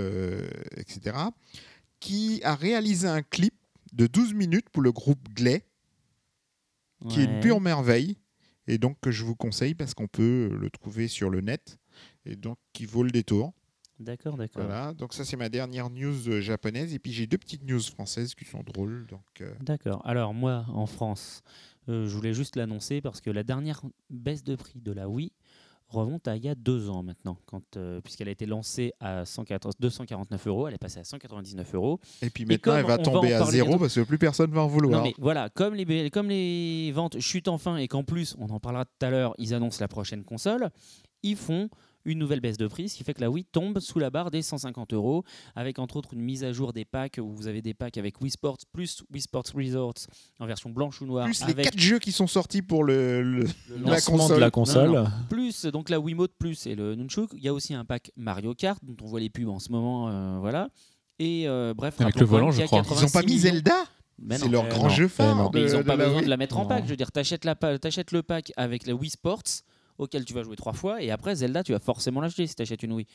[0.00, 1.16] euh, etc.,
[2.00, 3.54] qui a réalisé un clip
[3.92, 5.64] de 12 minutes pour le groupe Glay,
[7.08, 8.16] qui est une pure merveille,
[8.66, 11.78] et donc que je vous conseille parce qu'on peut le trouver sur le net,
[12.24, 13.52] et donc qui vaut le détour.
[13.98, 14.62] D'accord, d'accord.
[14.62, 17.80] Voilà, donc ça c'est ma dernière news euh, japonaise, et puis j'ai deux petites news
[17.80, 19.06] françaises qui sont drôles.
[19.08, 20.02] Donc, euh, D'accord.
[20.06, 21.42] Alors moi, en France,
[21.88, 25.32] euh, je voulais juste l'annoncer parce que la dernière baisse de prix de la Wii
[25.88, 29.24] remonte à il y a deux ans maintenant, quand, euh, puisqu'elle a été lancée à
[29.24, 31.98] 104 249 euros, elle est passée à 199 euros.
[32.22, 34.66] Et puis maintenant, elle va tomber à zéro bientôt- parce que plus personne va en
[34.68, 34.98] vouloir.
[35.00, 38.60] Non mais voilà, comme les, comme les ventes chutent enfin et qu'en plus, on en
[38.60, 40.70] parlera tout à l'heure, ils annoncent la prochaine console,
[41.22, 41.68] ils font
[42.08, 44.30] une nouvelle baisse de prix, ce qui fait que la Wii tombe sous la barre
[44.30, 47.62] des 150 euros, avec entre autres une mise à jour des packs, où vous avez
[47.62, 50.06] des packs avec Wii Sports plus Wii Sports Resorts
[50.40, 53.22] en version blanche ou noire, Plus les avec quatre jeux qui sont sortis pour le,
[53.22, 53.48] le- le
[53.84, 54.90] la lancement Lancement de la console.
[54.92, 57.30] Non, plus donc la Wiimote plus et le Nunchuk.
[57.34, 59.70] Il y a aussi un pack Mario Kart dont on voit les pubs en ce
[59.70, 60.68] moment, euh, voilà.
[61.18, 62.78] Et euh, bref, Avec le volant, je crois.
[62.78, 63.74] Ils n'ont pas 86 mis Zelda
[64.20, 65.50] Mais C'est leur eh grand non, jeu phare.
[65.52, 66.68] Mais ils n'ont pas besoin de la mettre en Non.
[66.68, 66.84] pack.
[66.84, 69.42] Je veux dire, t'achètes la t'achètes le pack avec la Wii Sports
[69.98, 72.82] auquel tu vas jouer trois fois et après Zelda tu vas forcément l'acheter si t'achètes
[72.82, 73.06] une Wii.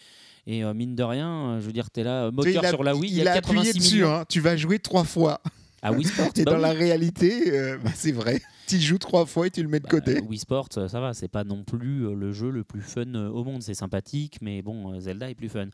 [0.46, 2.66] Et euh, mine de rien, euh, je veux dire, là, euh, Tu sais, moteur il
[2.66, 4.06] a, sur la Wii, il, il y a a appuyé 86 dessus.
[4.06, 4.26] hein.
[4.28, 5.42] Tu vas jouer trois fois.
[5.82, 6.64] Ah Wii Sports, Et bah dans oui.
[6.64, 8.42] la réalité, euh, bah, c'est vrai.
[8.68, 10.20] Tu joues trois fois et tu le mets de Bah, côté.
[10.22, 13.44] Wii Sports, euh, ça va, c'est pas non plus le jeu le plus fun au
[13.44, 13.62] monde.
[13.64, 15.68] C'est sympathique, mais bon, Zelda est plus fun.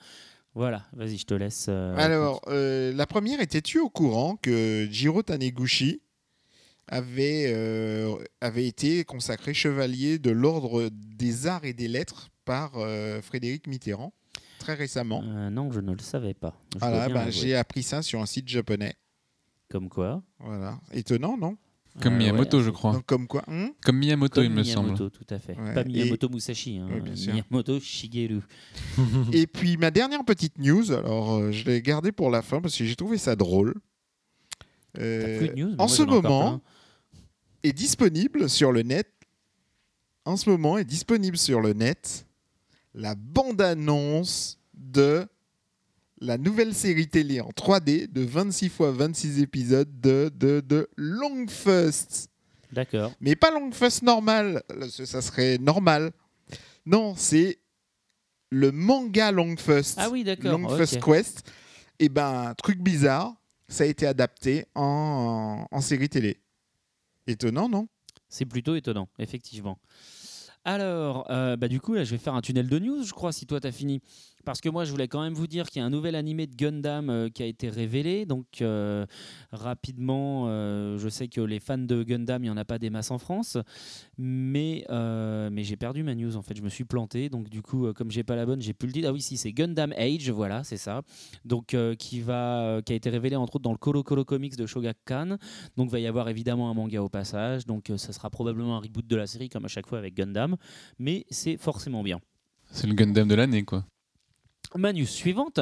[0.56, 1.68] Voilà, vas-y, je te laisse.
[1.70, 6.02] euh, Alors, euh, la première, étais-tu au courant que Jiro Taniguchi
[6.90, 13.22] avait, euh, avait été consacré chevalier de l'ordre des arts et des lettres par euh,
[13.22, 14.14] Frédéric Mitterrand
[14.60, 16.54] très récemment Euh, non, je ne le savais pas.
[16.74, 18.96] Je Voilà, bah, j'ai appris ça sur un site japonais.
[19.70, 20.22] Comme quoi.
[20.40, 20.80] Voilà.
[20.92, 21.58] Étonnant, non?
[22.02, 22.92] Comme Euh, Miyamoto, ouais, je crois.
[22.94, 23.72] Donc, comme quoi hein?
[23.84, 24.90] Comme Miyamoto, Comme il me semble.
[24.92, 25.58] Miyamoto, tout à fait.
[25.58, 27.34] Ouais, Pas et- Miyamoto Musashi, hein, Ouais, bien sûr.
[27.34, 28.42] Miyamoto Shigeru.
[29.34, 32.78] Et puis ma dernière petite news, alors euh, je l'ai gardée pour la fin parce
[32.78, 33.76] que j'ai trouvé ça drôle.
[34.94, 35.68] T'as Euh, plus de news?
[35.70, 36.62] Mais en moi, ce moment.
[37.64, 39.08] Est disponible sur le net.
[40.26, 42.26] En ce moment est disponible sur le net
[42.94, 45.26] la bande-annonce de
[46.22, 52.30] la nouvelle série télé en 3D de 26 x 26 épisodes de, de, de Longfust.
[52.72, 53.14] D'accord.
[53.22, 56.12] Mais pas Longfust normal, ça serait normal.
[56.86, 57.60] Non, c'est
[58.50, 59.96] le manga Longfust.
[59.98, 60.58] Ah oui, d'accord.
[60.58, 61.00] Longfust.
[61.02, 61.50] Quest.
[62.00, 63.34] Et ben, truc bizarre,
[63.68, 66.38] ça a été adapté en, en série télé.
[67.30, 67.88] Étonnant, non?
[68.28, 69.78] C'est plutôt étonnant, effectivement.
[70.66, 73.32] Alors, euh, bah, du coup, là, je vais faire un tunnel de news, je crois,
[73.32, 74.02] si toi, t'as fini.
[74.46, 76.48] Parce que moi, je voulais quand même vous dire qu'il y a un nouvel animé
[76.48, 78.26] de Gundam euh, qui a été révélé.
[78.26, 79.06] Donc, euh,
[79.52, 82.90] rapidement, euh, je sais que les fans de Gundam, il n'y en a pas des
[82.90, 83.58] masses en France.
[84.18, 86.56] Mais, mais j'ai perdu ma news, en fait.
[86.56, 87.30] Je me suis planté.
[87.30, 89.10] Donc, du coup, comme j'ai pas la bonne, j'ai pu le dire.
[89.10, 91.02] Ah oui, si, c'est Gundam Age, voilà, c'est ça.
[91.46, 94.66] Donc, qui, va, qui a été révélé, entre autres, dans le Colo Colo Comics de
[94.66, 95.38] Shogakukan.
[95.76, 97.66] Donc, va y avoir évidemment un manga au passage.
[97.66, 100.56] Donc, ça sera probablement un reboot de la série, comme à chaque fois avec Gundam.
[100.98, 102.20] Mais c'est forcément bien.
[102.72, 103.84] C'est le Gundam de l'année, quoi.
[104.76, 105.60] Ma news suivante.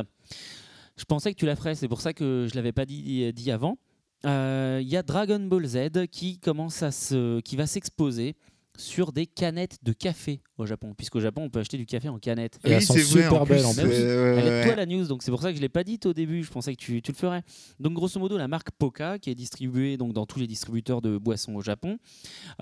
[0.98, 3.52] Je pensais que tu la ferais, c'est pour ça que je l'avais pas dit, dit
[3.52, 3.78] avant.
[4.26, 8.36] Euh, Il y a Dragon Ball Z qui commence à se, qui va s'exposer
[8.78, 12.20] sur des canettes de café au Japon, puisqu'au Japon on peut acheter du café en
[12.20, 12.60] canette.
[12.64, 13.84] Et elles sont super belles, en plus.
[13.84, 13.92] plus.
[13.94, 14.66] euh, Elle est de ouais.
[14.66, 16.44] toi la news, donc c'est pour ça que je l'ai pas dite au début.
[16.44, 17.44] Je pensais que tu, tu le ferais.
[17.80, 21.18] Donc grosso modo, la marque Poca, qui est distribuée donc dans tous les distributeurs de
[21.18, 21.98] boissons au Japon,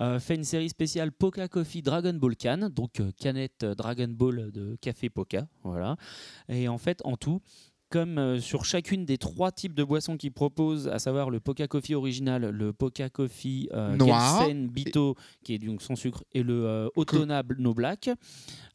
[0.00, 4.08] euh, fait une série spéciale Poca Coffee Dragon Ball Can, donc euh, canette euh, Dragon
[4.08, 5.96] Ball de café Poca, voilà.
[6.48, 7.40] Et en fait, en tout.
[7.88, 11.68] Comme euh, sur chacune des trois types de boissons qu'ils proposent, à savoir le Poca
[11.68, 14.48] Coffee original, le Poca Coffee euh, Noir.
[14.70, 18.10] Bito, qui est donc sans sucre, et le euh, Otona No Black,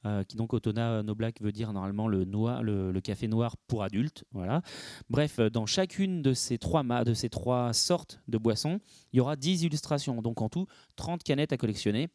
[0.06, 3.56] euh, qui donc Otona No Black veut dire normalement le, noir, le, le café noir
[3.68, 4.24] pour adultes.
[4.32, 4.62] Voilà.
[5.10, 8.80] Bref, euh, dans chacune de ces, trois de ces trois sortes de boissons,
[9.14, 10.22] il y aura 10 illustrations.
[10.22, 12.10] Donc en tout, 30 canettes à collectionner.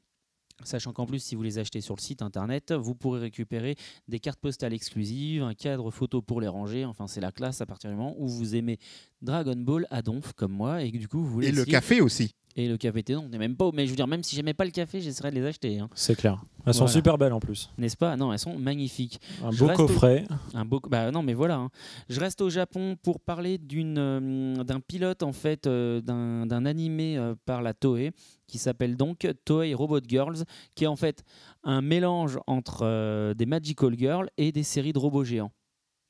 [0.65, 3.77] Sachant qu'en plus, si vous les achetez sur le site internet, vous pourrez récupérer
[4.09, 6.87] des cartes postales exclusives, un cadre photo pour les ranger.
[6.87, 8.79] Enfin, c'est la classe à partir du moment où vous aimez
[9.21, 12.01] Dragon Ball à donf comme moi et que du coup vous voulez Et le café
[12.01, 12.35] aussi.
[12.57, 13.71] Et le café thé non, on n'est même pas.
[13.73, 15.89] Mais je veux dire, même si j'aimais pas le café, j'essaierais de les acheter, hein.
[15.95, 16.43] C'est clair.
[16.67, 16.93] Elles sont Voilà.
[16.95, 17.71] super belles en plus.
[17.79, 18.17] n'est-ce pas?
[18.17, 19.21] Non, elles sont magnifiques.
[19.45, 20.25] Un Je beau reste au- coffret.
[20.55, 20.81] Un beau.
[20.89, 21.57] Bah non, mais voilà.
[21.57, 21.71] hein.
[22.09, 26.67] Je reste au Japon pour parler d'une, euh, d'un pilote en fait, euh, d'un, d'un
[26.67, 28.11] animé euh, par la Toei
[28.49, 31.23] qui s'appelle donc Toei Robot Girls, qui est en fait
[31.63, 35.53] un mélange entre euh, des Magical Girls et des séries de robots géants.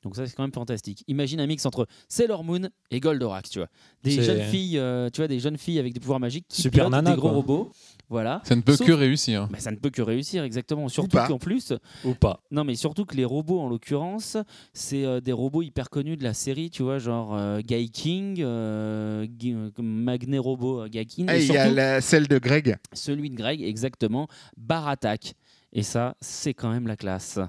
[0.03, 1.03] Donc ça c'est quand même fantastique.
[1.07, 3.67] Imagine un mix entre Sailor Moon et Goldorak, tu vois.
[4.03, 6.61] Des C'est- jeunes filles, euh, tu vois, des jeunes filles avec des pouvoirs magiques qui
[6.61, 7.31] Super pilotent nana, des gros quoi.
[7.37, 7.71] robots.
[8.09, 8.41] Voilà.
[8.45, 9.47] Ça ne peut Sauf- que réussir.
[9.51, 10.87] Mais ça ne peut que réussir, exactement.
[10.87, 11.27] Surtout pas.
[11.27, 11.73] qu'en plus,
[12.05, 12.41] Ou pas.
[12.51, 14.37] non, mais surtout que les robots, en l'occurrence,
[14.71, 18.37] c'est euh, des robots hyper connus de la série, tu vois, genre euh, Guy King,
[18.41, 22.01] euh, Guy- euh, Magné Robot euh, Guy King, Ah, et Il y a surtout la-
[22.01, 22.77] celle de Greg.
[22.93, 25.33] celui de Greg, exactement, Bar Attack.
[25.73, 27.39] Et ça, c'est quand même la classe.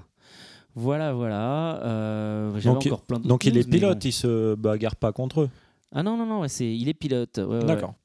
[0.79, 1.81] Voilà, voilà.
[1.83, 5.49] euh, Donc, encore plein d'autres Donc il est pilote, il se bagarre pas contre eux.
[5.91, 7.37] Ah non, non, non, ouais, c'est, il est pilote.
[7.37, 7.95] ouais, D'accord.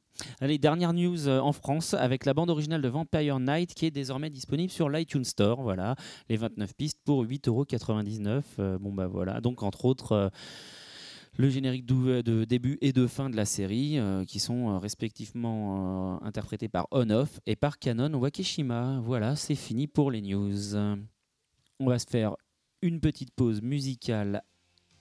[0.40, 3.90] Allez, dernière news euh, en France avec la bande originale de Vampire Night qui est
[3.90, 5.60] désormais disponible sur l'iTunes Store.
[5.62, 5.96] Voilà,
[6.28, 8.42] les 29 pistes pour 8,99€.
[8.58, 9.40] Euh, bon, bah voilà.
[9.40, 10.12] Donc, entre autres.
[10.12, 10.28] euh,
[11.36, 16.68] le générique de début et de fin de la série, euh, qui sont respectivement interprétés
[16.68, 19.00] par On-Off et par Canon Wakeshima.
[19.02, 20.76] Voilà, c'est fini pour les news.
[21.80, 22.36] On va se faire
[22.84, 24.42] une petite pause musicale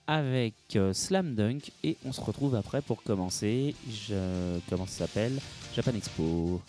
[0.06, 3.74] avec euh, Slam Dunk et on se retrouve après pour commencer.
[3.90, 4.58] Je...
[4.70, 5.38] Comment ça s'appelle?
[5.76, 6.62] Japan Expo.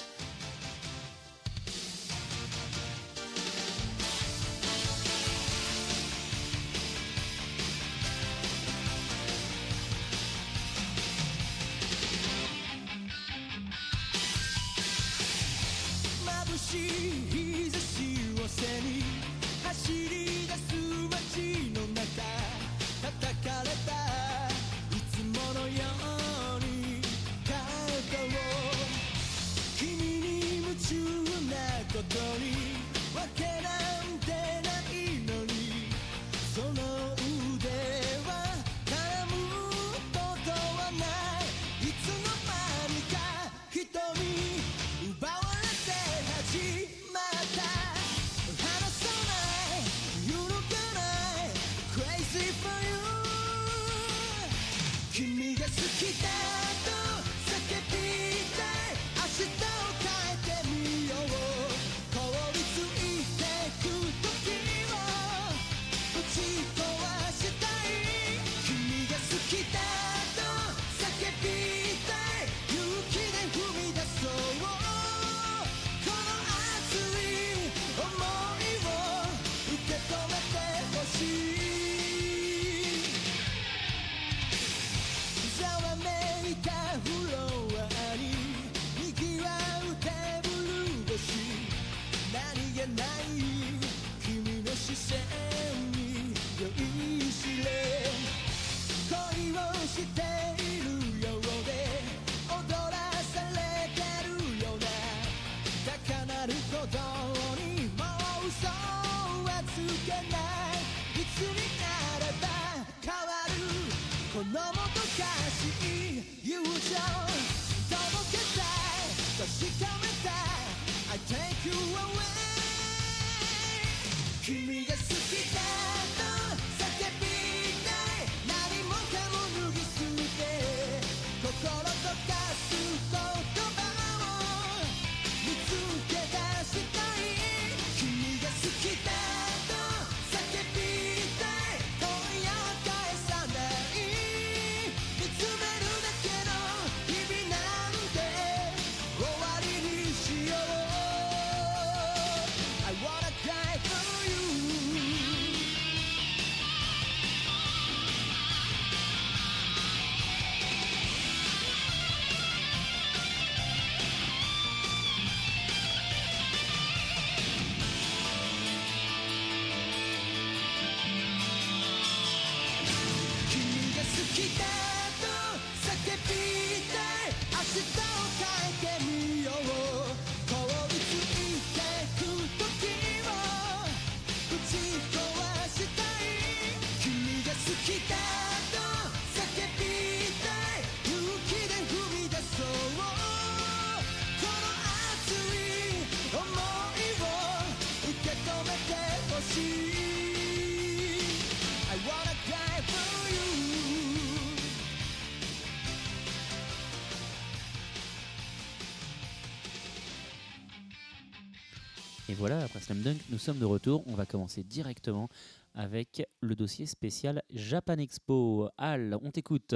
[212.48, 214.04] Voilà, après Slam Dunk, nous sommes de retour.
[214.06, 215.30] On va commencer directement
[215.74, 218.70] avec le dossier spécial Japan Expo.
[218.78, 219.74] Al, on t'écoute.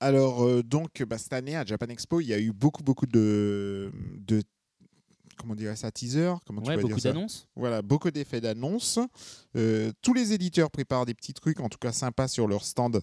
[0.00, 3.06] Alors, euh, donc, bah, cette année, à Japan Expo, il y a eu beaucoup, beaucoup
[3.06, 3.92] de.
[4.26, 4.42] de
[5.36, 7.46] comment dirait ça Teaser Comment Ouais, beaucoup d'annonces.
[7.54, 8.98] Voilà, beaucoup d'effets d'annonce.
[9.54, 13.00] Euh, tous les éditeurs préparent des petits trucs, en tout cas sympas, sur leur stand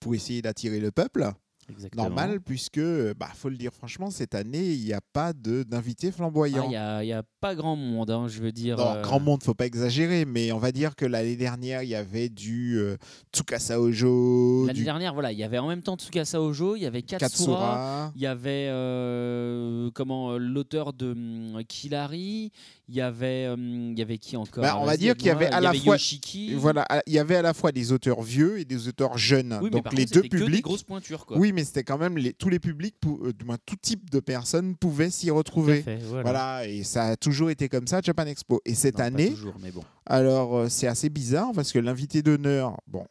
[0.00, 1.30] pour essayer d'attirer le peuple.
[1.70, 2.04] Exactement.
[2.04, 2.80] Normal, puisque,
[3.18, 6.64] bah, faut le dire franchement, cette année, il n'y a pas de- d'invités Ah, flamboyants.
[6.66, 6.70] Il
[7.06, 8.76] n'y a, pas grand monde, hein, je veux dire.
[8.76, 11.88] Non, euh, grand monde, faut pas exagérer, mais on va dire que l'année dernière, il
[11.88, 12.96] y avait du euh,
[13.34, 16.82] Tsukasa Ojo, L'année du dernière, voilà, il y avait en même temps Tsukasa Ojo, il
[16.82, 22.50] y avait Katsura, il y avait euh, comment euh, l'auteur de hum, Kilari,
[22.88, 25.30] il y avait hum, il y avait qui encore Bah, on va dire qu'il y
[25.30, 26.54] avait à la fois- Yoshiki.
[26.54, 29.58] Voilà, il y avait à la fois des auteurs vieux et des auteurs jeunes.
[29.62, 30.64] Oui, Donc les contre, deux c'était que des publics.
[30.64, 31.38] grosses pointures quoi.
[31.38, 34.10] Oui, mais c'était quand même les, tous les publics, pou- euh, du moins tout type
[34.10, 35.82] de personnes pouvaient s'y retrouver.
[35.82, 36.22] fait, voilà.
[36.22, 38.60] Voilà, et ça a toujours été comme ça à Japan Expo.
[38.64, 39.82] Et cette Non, année, toujours, mais bon.
[40.06, 43.06] alors euh, c'est assez bizarre parce que l'invité d'honneur, bon,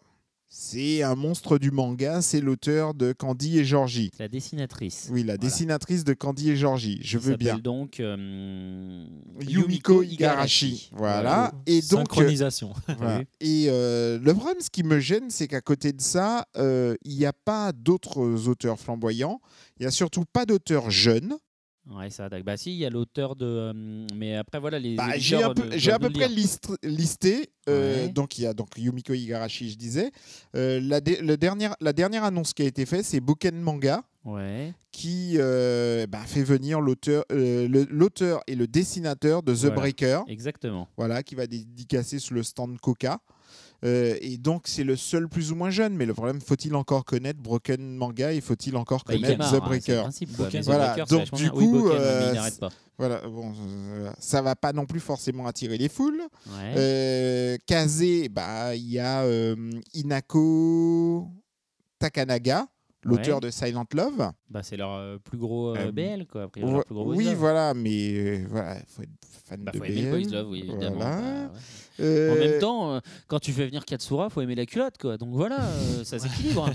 [0.51, 4.09] c'est un monstre du manga, c'est l'auteur de Candy et Georgie.
[4.17, 5.07] La dessinatrice.
[5.11, 5.37] Oui, la Voilà.
[5.37, 6.99] dessinatrice de Candy et Georgie.
[7.03, 7.49] Je veux bien.
[7.51, 9.05] s'appelle donc euh,
[9.41, 10.89] Yumiko Igarashi.
[10.93, 11.51] Voilà.
[11.67, 12.73] Et donc, euh, Synchronisation.
[12.97, 13.21] voilà.
[13.41, 17.15] Et euh, le problème, ce qui me gêne, c'est qu'à côté de ça, euh, il
[17.15, 19.39] n'y a pas d'autres auteurs flamboyants.
[19.79, 21.35] Il n'y a surtout pas d'auteurs jeunes.
[21.91, 22.43] Ouais, ça attaque.
[22.43, 23.45] Bah si, il y a l'auteur de.
[23.45, 24.95] euh, mais après voilà les.
[24.95, 27.49] Bah, éditeurs j'ai peu- à doivent peu le près list- listé.
[27.67, 28.09] euh, Ouais.
[28.09, 30.11] Donc il y a donc Yumiko Igarashi, je disais.
[30.55, 34.03] Euh, la, dé- le dernière, la dernière annonce qui a été faite, c'est Boken Manga
[34.25, 34.73] Ouais.
[34.91, 39.75] qui euh, bah, fait venir l'auteur euh, le- l'auteur et le dessinateur de The Voilà.
[39.75, 40.21] Breaker.
[40.27, 40.87] Exactement.
[40.97, 43.19] voilà, qui va dédicacer sur le stand Coca.
[43.85, 45.95] Euh, et donc, c'est le seul plus ou moins jeune.
[45.95, 49.55] Mais le problème, faut-il encore connaître Broken Manga et faut-il encore Bah, il connaître The
[49.55, 50.37] hein, c'est le Breaker.
[50.37, 50.93] Boken, The voilà.
[50.93, 51.49] Breaker, c'est Donc, du.
[51.49, 52.69] Oui, coup, Boken, mais euh, pas.
[52.99, 56.21] Voilà, bon, euh, ça va pas non plus forcément attirer les foules.
[56.47, 56.73] Ouais.
[56.75, 59.55] Euh, Kaze, bah, il y a euh,
[59.93, 61.29] Inako
[61.97, 62.67] Takanaga,
[63.03, 63.41] l'auteur Ouais.
[63.41, 64.31] de Silent Love.
[64.49, 66.43] Bah, c'est leur euh, plus gros euh, Euh, BL, quoi.
[66.43, 67.35] a priori, Ouais, leur plus gros boys oui, love.
[67.35, 69.09] voilà, mais euh, voilà, faut être
[69.45, 70.09] fan Bah, de faut aimer BL.
[70.23, 70.95] boys love, oui, évidemment.
[70.97, 71.15] Voilà.
[71.15, 72.05] Bah, ouais.
[72.05, 75.17] Euh, En même temps, euh, quand tu fais venir Katsura, faut aimer la culotte, quoi.
[75.17, 76.69] Donc voilà, euh, ça s'équilibre.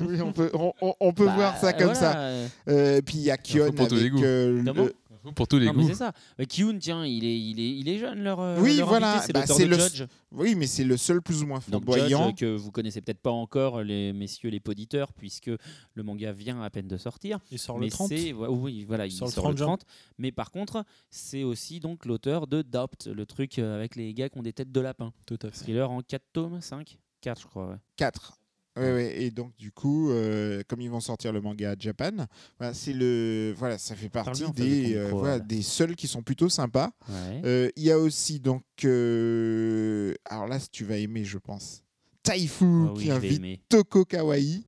[0.00, 3.02] oui, on peut, on, peut Bah, voir ça comme voilà, ça.
[3.04, 4.94] puis il y a Kion avec euh, le-
[5.32, 5.86] Pour tous les Non, goûts.
[5.88, 6.12] c'est ça.
[6.38, 8.40] Bah, Kyun, tiens, il est, il est, il est jeune, leur.
[8.40, 10.04] euh, Oui, leur voilà, C'est bah, le- Judge.
[10.32, 12.28] Oui, mais c'est le seul plus ou moins flamboyant.
[12.28, 15.50] Judge, que vous connaissez peut-être pas encore, les messieurs les poditeurs, puisque
[15.94, 17.38] le manga vient à peine de sortir.
[17.50, 18.08] Il sort mais le 30.
[18.08, 19.84] c'est ouais, oui, voilà, il sort, le le 30 30.
[20.18, 24.28] Mais par contre, c'est aussi donc l'auteur de Doubt, le truc euh, avec les gars
[24.28, 25.12] qui ont des têtes de lapin.
[25.26, 25.58] Tout à fait.
[25.64, 27.68] Thriller en 4 tomes, 5 4 je crois.
[27.70, 27.76] Ouais.
[27.96, 28.38] 4.
[28.76, 32.12] Ouais, ouais, Et donc, du coup, euh, comme ils vont sortir le manga à Japan,
[32.58, 36.22] voilà, c'est le, voilà, ça fait partie bien des, euh, voilà, des seuls qui sont
[36.22, 36.90] plutôt sympas.
[37.08, 37.42] Ouais.
[37.44, 41.82] Euh, Il y a aussi, donc, alors là, tu vas aimer, je pense,
[42.22, 43.68] Taifu oui, qui invite.
[43.68, 44.66] Toko Kawaii.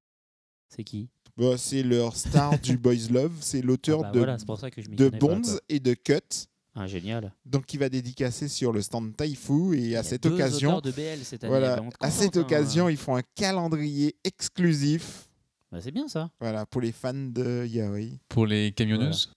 [0.69, 1.09] C'est qui?
[1.37, 3.33] Bah, c'est leur star du Boys Love.
[3.41, 6.47] C'est l'auteur Ah bah de, voilà, de Bonds et de Cut.
[6.75, 7.33] Ah, génial.
[7.45, 9.75] Donc, qui va dédicacer sur le stand Taifu.
[9.77, 11.51] Et Il à cette occasion, de BL cette année.
[11.51, 12.41] voilà, te à cette hein.
[12.41, 15.29] occasion, ils font un calendrier exclusif.
[15.73, 16.31] Bah, c'est bien ça.
[16.41, 18.21] Voilà, pour les fans de Yaoi.
[18.29, 19.33] Pour les camionneuses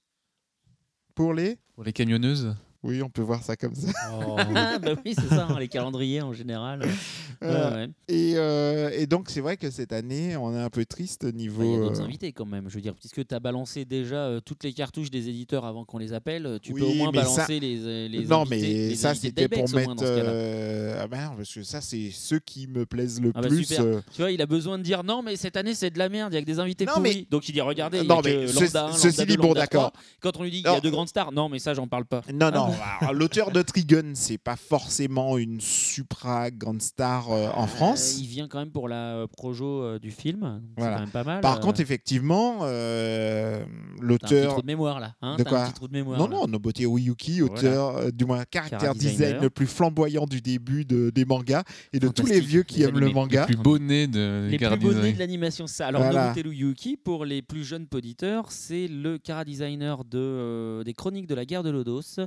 [1.15, 3.89] Pour les Pour les camionneuses Oui, on peut voir ça comme ça.
[4.55, 6.81] Ah, bah oui, c'est ça, hein, les calendriers en général.
[7.41, 7.89] Ouais, Euh, ouais.
[8.07, 11.31] et, euh, et donc, c'est vrai que cette année, on est un peu triste Bah,
[11.33, 11.77] Il y a niveau.
[11.87, 14.63] d'autres euh, invités quand même, je veux dire, puisque tu as balancé déjà euh, toutes
[14.63, 17.47] les cartouches des éditeurs avant qu'on les appelle, euh, tu peux au moins balancer ça-
[17.47, 19.95] les, euh, les non, invités, mais les ça, c'était pour moins, mettre.
[19.95, 20.29] dans ce cas-là.
[20.29, 23.63] euh, Ah ben, parce que ça, c'est ceux qui me plaisent le Ah bah, plus.
[23.65, 23.85] super.
[23.85, 26.09] euh, Tu vois, il a besoin de dire non, mais cette année c'est de la
[26.09, 27.15] merde, il y a que des invités Non, pourris.
[27.21, 29.05] mais- Donc il dit regardez, il y Non, a que mais ce- lambda 1, ceci
[29.17, 29.91] lambda dit, 2, bon, d'accord.
[29.93, 30.01] 3.
[30.19, 32.05] Quand on lui dit qu'il y a deux grandes stars, non, mais ça j'en parle
[32.05, 32.21] pas.
[32.31, 32.70] Non, non.
[32.81, 32.97] Ah.
[33.01, 38.17] alors, L'auteur de Trigun, c'est pas forcément une supra grande star euh, en Euh, France.
[38.19, 40.91] il vient quand même pour la euh, projo euh, du film, donc Voilà.
[40.91, 41.41] c'est quand même pas mal.
[41.41, 43.65] Par euh, contre, effectivement, euh, t'as un
[43.97, 44.51] petit l'auteur.
[44.53, 45.15] trou de mémoire là.
[45.21, 46.17] Hein De quoi un petit trou de mémoire.
[46.19, 46.47] Non, là.
[46.47, 46.59] non,
[46.95, 47.53] Uyuki, Voilà.
[47.53, 49.41] auteur, euh, du moins caractère Cara design designer.
[49.41, 52.85] le plus flamboyant du début de, des mangas et de tous les vieux qui les
[52.85, 53.41] aiment le manga.
[53.41, 55.13] Le plus beau nez de Les plus beaux nez Design.
[55.15, 55.87] de l'animation, c'est ça.
[55.87, 56.29] Alors, Voilà.
[56.29, 61.27] Nobuteru Yuki, pour les plus jeunes poditeurs, c'est le cara designer de, euh, des Chroniques
[61.27, 62.25] de la guerre de Lodos, Euh,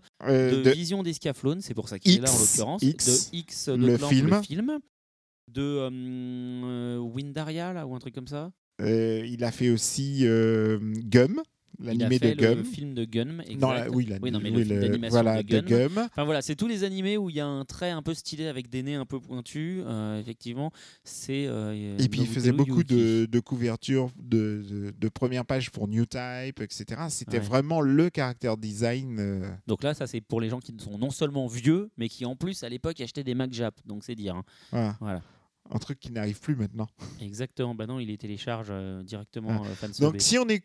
[0.56, 1.02] de, de- Vision
[1.60, 4.28] c'est pour ça qu'il est là en l'occurrence, X, de X, de le Clamp, film.
[4.30, 4.78] le film,
[5.52, 5.90] de euh,
[6.64, 8.50] euh, Windaria, là, ou un truc comme ça.
[8.80, 11.42] euh, il a fait aussi euh, Gum,
[11.80, 12.64] l'animé de fait le Gum.
[12.64, 13.60] film de Gun, exact.
[13.60, 15.60] Non, la- oui, la- Oui, non, mais oui, le film le- d'animation voilà, de.
[15.60, 15.98] Gum.
[15.98, 18.46] Enfin voilà, c'est tous les animés où il y a un trait un peu stylé
[18.46, 19.82] avec des nez un peu pointus.
[19.86, 20.70] euh, effectivement,
[21.02, 21.46] c'est.
[21.46, 25.88] euh, Et puis il faisait beaucoup de, de couvertures de, de, de première page pour
[25.88, 27.02] New Type, etc.
[27.08, 27.44] C'était Ouais.
[27.44, 29.16] vraiment le caractère design.
[29.18, 32.24] euh, Donc là, ça c'est pour les gens qui sont non seulement vieux, mais qui
[32.24, 33.74] en plus à l'époque achetaient des Mac Jap.
[33.86, 34.36] Donc c'est dire.
[34.36, 34.44] hein.
[34.70, 34.96] voilà.
[35.00, 35.22] Voilà.
[35.70, 36.86] Un truc qui n'arrive plus maintenant.
[37.22, 37.74] Exactement.
[37.74, 39.62] Bah non, il les télécharge euh, directement.
[39.64, 39.86] Ah.
[39.86, 39.88] euh.
[40.00, 40.62] Donc si on, est,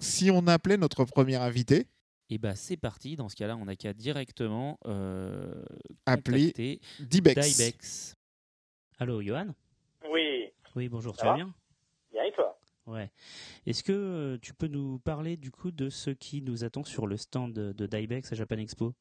[0.00, 1.86] si on appelait notre premier invité,
[2.30, 3.16] Et bah c'est parti.
[3.16, 5.62] Dans ce cas-là, on n'a qu'à directement euh,
[6.06, 6.52] Appeler
[7.00, 7.56] Dibex.
[7.56, 8.14] Dybex.
[8.98, 9.48] Allô, Johan?
[10.10, 11.14] Oui, Oui, bonjour.
[11.16, 11.54] Ça tu vas va bien?
[12.12, 12.58] Bien et toi?
[12.86, 13.10] Ouais.
[13.66, 17.06] Est-ce que euh, tu peux nous parler du coup de ce qui nous attend sur
[17.06, 18.94] le stand de, de Dybex à Japan Expo?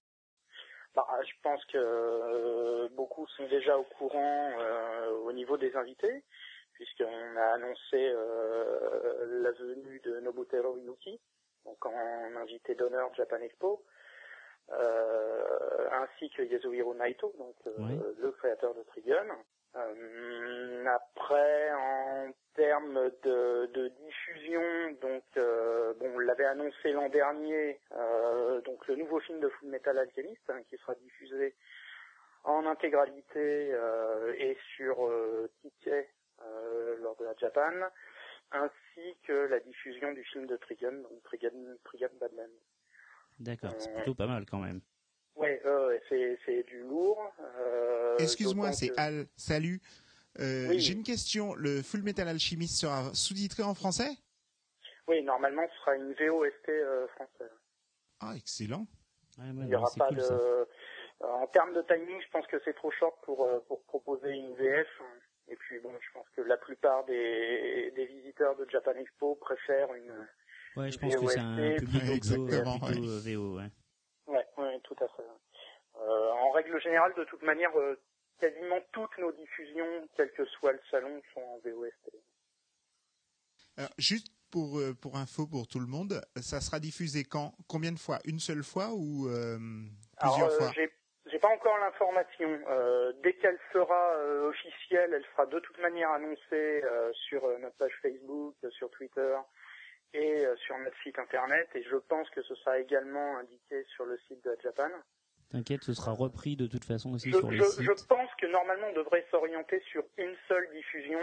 [0.95, 6.23] Bah, Je pense que euh, beaucoup sont déjà au courant euh, au niveau des invités,
[6.79, 11.19] puisqu'on a annoncé euh, la venue de Nobuteru Yuki,
[11.65, 13.83] donc en invité d'honneur de Japan Expo,
[14.71, 17.99] euh, ainsi que Yasuhiro Naito, donc euh, Oui.
[18.17, 19.27] le créateur de Trigun.
[20.87, 28.61] Après, en termes de, de diffusion, donc euh, bon, on l'avait annoncé l'an dernier, euh,
[28.61, 31.55] donc le nouveau film de Full Metal Alchemist hein, qui sera diffusé
[32.45, 35.11] en intégralité euh, et sur
[35.61, 36.09] ticket
[37.01, 37.71] lors de la Japan,
[38.51, 41.51] ainsi que la diffusion du film de Trigun, donc Trigun,
[41.83, 42.49] Trigun Badland.
[43.39, 44.81] D'accord, c'est Euh, plutôt pas mal quand même.
[45.35, 47.31] Ouais, euh, c'est c'est du lourd.
[47.39, 49.27] euh, Excuse-moi, c'est que- Al.
[49.37, 49.81] Salut.
[50.39, 50.79] Euh, Oui.
[50.79, 51.55] J'ai une question.
[51.55, 54.09] Le Full Metal Alchemist sera sous-titré en français?
[55.07, 57.51] Oui, normalement, ce sera une VOST euh, française.
[58.19, 58.85] Ah, excellent.
[59.37, 60.21] Ouais, ouais, Il n'y non, aura pas cool, de.
[60.21, 60.33] ça.
[60.33, 60.65] euh,
[61.21, 64.53] En termes de timing, je pense que c'est trop short pour euh, pour proposer une
[64.55, 64.87] VF.
[65.49, 69.93] Et puis bon, je pense que la plupart des, des visiteurs de Japan Expo préfèrent
[69.95, 70.27] une.
[70.75, 73.07] Ouais, je pense que c'est un VOST, public Ouais, plutôt, exactement, plutôt, ouais.
[73.07, 73.57] euh, VO.
[73.57, 73.69] Ouais.
[74.27, 75.23] Ouais, ouais, tout à fait.
[75.99, 77.99] Euh, en règle générale, de toute manière, euh,
[78.39, 82.15] quasiment toutes nos diffusions, quel que soit le salon, sont en VOST.
[83.77, 87.53] Alors, juste pour, euh, pour info pour tout le monde, ça sera diffusé quand?
[87.67, 88.19] Combien de fois?
[88.25, 89.57] Une seule fois ou euh,
[90.17, 90.71] Alors, plusieurs euh, fois?
[91.39, 92.59] J'ai pas encore l'information.
[92.67, 97.57] Euh, dès qu'elle sera euh, officielle, elle sera de toute manière annoncée euh, sur euh,
[97.59, 99.37] notre page Facebook, euh, sur Twitter
[100.13, 101.69] et euh, sur notre site internet.
[101.75, 104.89] Et je pense que ce sera également indiqué sur le site de Japan.
[105.51, 107.81] T'inquiète, ce sera repris de toute façon aussi Je, sur les je- sites.
[107.83, 111.21] je pense que normalement on devrait s'orienter sur une seule diffusion,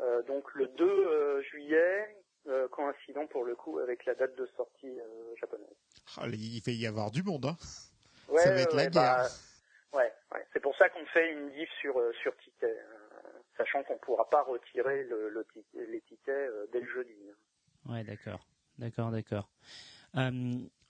[0.00, 4.46] euh, donc le 2 euh, juillet, euh, coïncidant pour le coup avec la date de
[4.56, 5.66] sortie euh, japonaise.
[6.16, 7.44] Ah, Il va y avoir du monde.
[7.46, 7.56] Hein.
[8.28, 9.14] Ouais, Ça va être la guerre.
[9.92, 10.46] bah, ouais, ouais.
[10.52, 14.28] c'est pour ça qu'on fait une diff sur euh, sur ticket, euh, sachant qu'on pourra
[14.30, 17.16] pas retirer le, le les tickets euh, dès le jeudi.
[17.30, 17.92] hein.
[17.92, 18.46] Ouais, d'accord.
[18.78, 19.50] D'accord, d'accord.
[20.16, 20.30] Euh,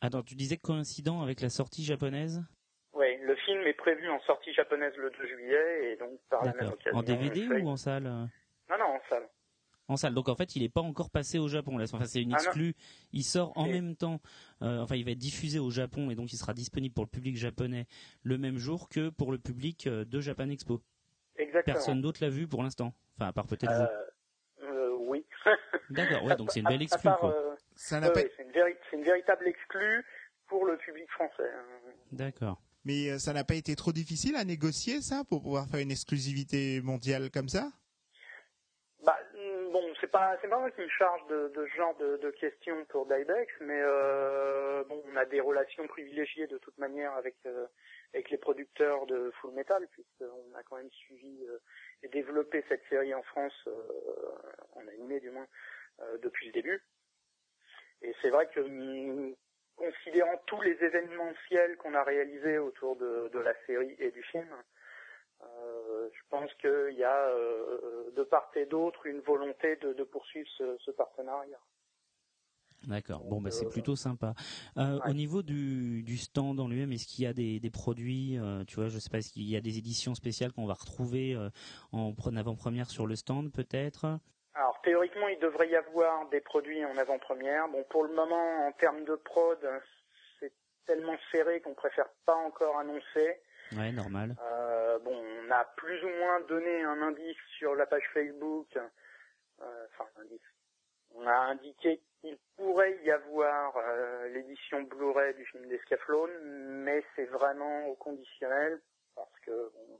[0.00, 2.42] attends, tu disais coïncident avec la sortie japonaise?
[2.92, 6.52] Ouais, le film est prévu en sortie japonaise le 2 juillet et donc par la
[6.52, 6.74] même D'accord.
[6.74, 6.98] occasion.
[6.98, 8.04] En DVD ou en salle?
[8.04, 9.28] Non, non, en salle.
[9.88, 10.14] En salle.
[10.14, 11.76] Donc en fait, il n'est pas encore passé au Japon.
[11.76, 11.84] Là.
[11.92, 12.74] Enfin, c'est une Ah, exclue.
[13.12, 14.20] il sort en même temps.
[14.62, 17.10] euh, enfin, il va être diffusé au Japon et donc il sera disponible pour le
[17.10, 17.86] public japonais
[18.22, 20.80] le même jour que pour le public euh, de Japan Expo.
[21.36, 21.74] Exactement.
[21.74, 22.94] Personne d'autre l'a vu pour l'instant.
[23.16, 24.66] Enfin, à part peut-être vous.
[24.66, 25.24] Euh, oui.
[25.90, 27.34] D'accord, ouais, donc c'est une belle À- à exclue, part, quoi.
[27.34, 28.20] euh, Ça n'a ouais, pas...
[28.20, 30.04] ouais, c'est une, véri- c'est une véritable exclue
[30.46, 31.50] pour le public français.
[31.54, 31.90] hein.
[32.12, 32.62] D'accord.
[32.84, 36.80] Mais ça n'a pas été trop difficile à négocier, ça, pour pouvoir faire une exclusivité
[36.82, 37.70] mondiale comme ça?
[39.72, 42.30] Bon, c'est pas, c'est pas moi qui me charge de, de ce genre de, de
[42.30, 47.34] questions pour Dybex, mais euh, bon, on a des relations privilégiées de toute manière avec
[47.46, 47.66] euh,
[48.14, 51.58] avec les producteurs de Full Metal, puisqu'on a quand même suivi euh,
[52.02, 53.72] et développé cette série en France, euh,
[54.74, 55.46] en animé du moins,
[56.00, 56.82] euh, depuis le début.
[58.02, 58.60] Et c'est vrai que
[59.76, 64.48] considérant tous les événementiels qu'on a réalisés autour de, de la série et du film,
[66.12, 70.48] je pense qu'il y a euh, de part et d'autre une volonté de, de poursuivre
[70.58, 71.60] ce, ce partenariat.
[72.88, 73.22] D'accord.
[73.24, 74.34] Bon, bah, c'est euh, plutôt sympa.
[74.76, 75.10] Euh, ouais.
[75.10, 78.64] Au niveau du, du stand en lui-même, est-ce qu'il y a des, des produits, euh,
[78.64, 81.34] tu vois, je sais pas, est-ce qu'il y a des éditions spéciales qu'on va retrouver
[81.34, 81.48] euh,
[81.92, 84.18] en pre- avant-première sur le stand, peut-être?
[84.54, 87.68] Alors théoriquement, il devrait y avoir des produits en avant-première.
[87.68, 89.58] Bon, pour le moment, en termes de prod,
[90.40, 90.52] c'est
[90.84, 93.40] tellement serré qu'on préfère pas encore annoncer.
[93.76, 94.34] Ouais, normal.
[94.42, 98.68] Euh, bon, on a plus ou moins donné un indice sur la page Facebook.
[98.76, 100.40] Euh, enfin, un indice.
[101.14, 106.30] On a indiqué qu'il pourrait y avoir euh, l'édition Blu-ray du film d'Escaflowne,
[106.84, 108.80] mais c'est vraiment au conditionnel
[109.14, 109.98] parce que bon,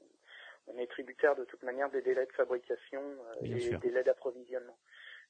[0.68, 3.02] on est tributaire de toute manière des délais de fabrication
[3.42, 4.78] et des délais d'approvisionnement.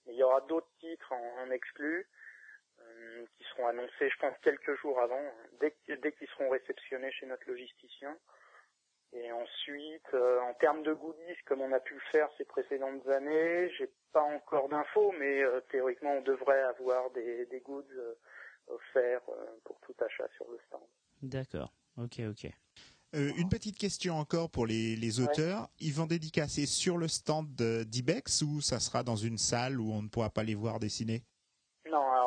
[0.07, 2.07] Il y aura d'autres titres en, en exclus
[3.37, 5.23] qui seront annoncés, je pense, quelques jours avant,
[5.61, 5.73] dès,
[6.13, 8.17] qu'ils seront réceptionnés chez notre logisticien.
[9.15, 13.07] Et ensuite, euh, en termes de goodies, comme on a pu le faire ces précédentes
[13.09, 18.15] années, j'ai pas encore d'infos, mais euh, théoriquement, on devrait avoir des, des goods euh,
[18.69, 20.81] offerts euh, pour tout achat sur le stand.
[21.21, 21.75] D'accord.
[21.99, 22.51] Ok, ok.
[23.15, 25.69] Euh, une petite question encore pour les, les auteurs.
[25.79, 30.01] Ils vont dédicacer sur le stand d'Ibex ou ça sera dans une salle où on
[30.01, 31.23] ne pourra pas les voir dessiner?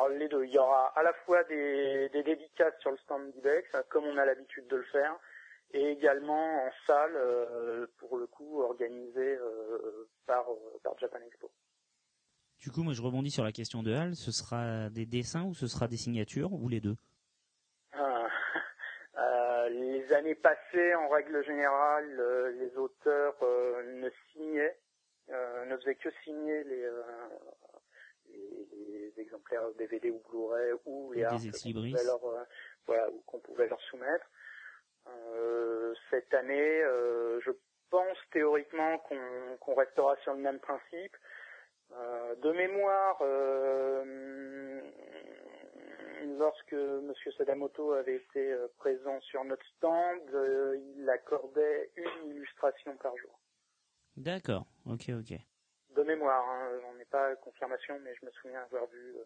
[0.06, 0.44] Alors les deux.
[0.44, 4.04] Il y aura à la fois des, des dédicaces sur le stand d'Ibex, hein, comme
[4.04, 5.16] on a l'habitude de le faire,
[5.72, 11.50] et également en salle, euh, pour le coup, organisée euh, par, euh, par Japan Expo.
[12.60, 14.14] Du coup, moi, je rebondis sur la question de Hal.
[14.16, 16.96] Ce sera des dessins ou ce sera des signatures ou les deux?
[17.92, 18.26] Ah,
[19.68, 24.78] les années passées, en règle générale, euh, les auteurs euh, ne signaient,
[25.30, 26.88] euh, ne faisaient que signer les,
[28.72, 31.92] les, les exemplaires DVD ou Blu-ray ou les arts ex-libris.
[31.92, 32.44] qu'on pouvait leur, euh,
[32.86, 34.26] voilà, qu'on pouvait leur soumettre.
[35.08, 37.52] Euh, cette année, euh, je
[37.90, 41.16] pense théoriquement qu'on qu'on restera sur le même principe.
[41.92, 44.80] Euh, de mémoire, euh,
[46.38, 47.12] lorsque M.
[47.38, 53.38] Sadamoto avait été euh, présent sur notre stand, euh, il accordait une illustration par jour.
[54.16, 54.66] D'accord.
[54.86, 55.38] Ok, ok.
[55.96, 59.24] De mémoire, hein, j'en ai pas confirmation, mais je me souviens avoir vu euh,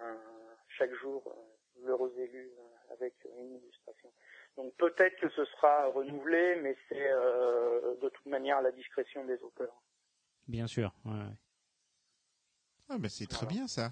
[0.00, 4.12] un- chaque jour euh, l'heureux élu euh, avec une illustration.
[4.56, 9.24] Donc peut-être que ce sera renouvelé, mais c'est euh, de toute manière à la discrétion
[9.24, 9.82] des auteurs.
[10.48, 10.92] Bien sûr.
[11.04, 11.30] Ouais.
[12.88, 13.52] Ah, ben c'est très Voilà.
[13.54, 13.90] bien ça.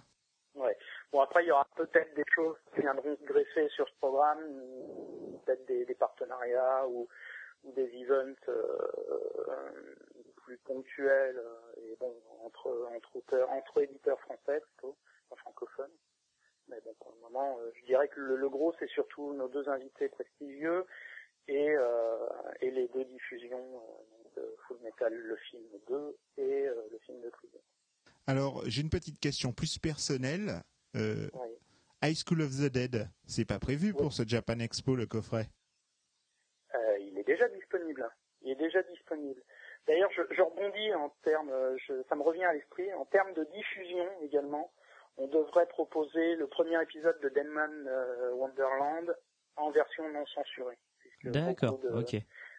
[0.54, 0.76] Ouais.
[1.12, 4.42] Bon après il y aura peut-être des choses qui viendront se greffer sur ce programme,
[5.44, 7.08] peut-être des, des partenariats ou,
[7.64, 9.94] ou des events euh,
[10.42, 12.14] plus ponctuels euh, et bon
[12.44, 14.96] entre entre auteurs, entre éditeurs français plutôt,
[15.30, 15.90] enfin, francophones.
[16.68, 19.48] Mais bon pour le moment euh, je dirais que le, le gros c'est surtout nos
[19.48, 20.86] deux invités prestigieux
[21.48, 22.26] et euh,
[22.60, 23.82] et les deux diffusions
[24.36, 27.60] de Full Metal le film 2 et le film de Trigger.
[28.28, 30.62] Alors, j'ai une petite question plus personnelle.
[30.96, 31.48] Euh, Oui.
[32.04, 33.98] High School of the Dead, c'est pas prévu Oui.
[33.98, 35.46] pour ce Japan Expo le coffret?
[36.74, 38.08] Euh, il est déjà disponible.
[38.42, 39.42] Il est déjà disponible.
[39.86, 43.32] D'ailleurs, je, je rebondis en termes, euh, je- ça me revient à l'esprit, en termes
[43.34, 44.72] de diffusion également.
[45.16, 49.14] On devrait proposer le premier épisode de Denman euh, Wonderland
[49.56, 50.78] en version non censurée.
[51.24, 51.78] D'accord.
[51.94, 52.16] Ok.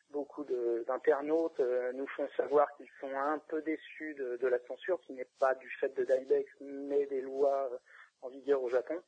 [0.09, 0.43] Beaucoup
[0.88, 5.13] d'internautes euh, nous font savoir qu'ils sont un peu déçus de, de la censure, qui
[5.13, 7.71] n'est pas du fait de Dybex, mais des lois
[8.21, 9.01] en vigueur au Japon.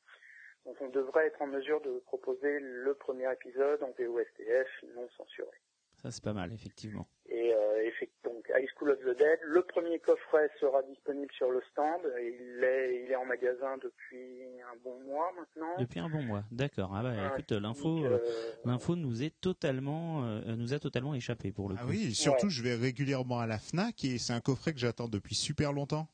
[0.66, 5.56] Donc on devrait être en mesure de proposer le premier épisode en VOSTF non censuré.
[6.02, 7.08] Ça, c'est pas mal, effectivement.
[7.28, 11.50] Et euh, effectivement, donc High School of the Dead, le premier coffret sera disponible sur
[11.50, 12.02] le stand.
[12.20, 15.76] Il est, il est en magasin depuis un bon mois maintenant.
[15.80, 16.44] Depuis un bon mois.
[16.52, 16.92] D'accord.
[16.96, 21.52] Ah bah, écoute, l'info, euh, euh, l'info nous est totalement, euh, nous a totalement échappé
[21.52, 21.82] pour le coup.
[21.84, 25.08] Ah oui, surtout je vais régulièrement à la Fnac et c'est un coffret que j'attends
[25.08, 26.08] depuis super longtemps.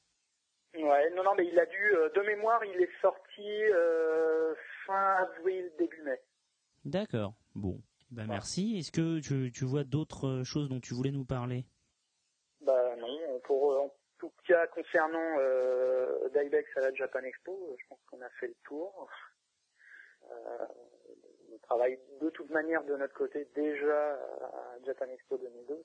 [0.73, 4.53] Ouais, non, non, mais il a dû, euh, de mémoire, il est sorti euh,
[4.85, 6.21] fin avril, début mai.
[6.85, 7.33] D'accord.
[7.53, 7.81] Bon.
[8.11, 8.33] Bah, Voilà.
[8.33, 8.77] merci.
[8.77, 11.65] Est-ce que tu, tu vois d'autres euh, choses dont tu voulais nous parler?
[12.61, 17.87] Bah non, pour, en tout cas, concernant euh, Dybex à la Japan Expo, euh, je
[17.87, 19.09] pense qu'on a fait le tour.
[20.29, 20.65] Euh,
[21.53, 25.83] on travaille de toute manière de notre côté déjà à Japan Expo 2012,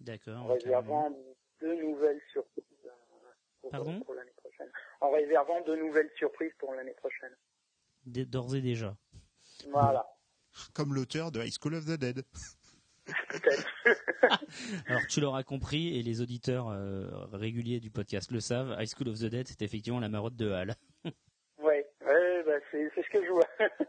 [0.00, 0.36] D'accord.
[0.42, 1.10] en réservant
[1.60, 2.64] de nouvelles surprises
[3.60, 4.00] pour, Pardon?
[4.00, 4.70] pour l'année prochaine.
[5.00, 7.34] En réservant de nouvelles surprises pour l'année prochaine.
[8.04, 8.96] D'ores et déjà.
[9.70, 10.06] Voilà,
[10.74, 12.24] Comme l'auteur de High School of the Dead.
[13.04, 13.66] peut-être.
[14.86, 18.76] Alors tu l'auras compris et les auditeurs euh, réguliers du podcast le savent.
[18.78, 20.74] High School of the Dead, c'est effectivement la marotte de Hal.
[21.58, 23.48] ouais, ouais bah, c'est ce que je vois.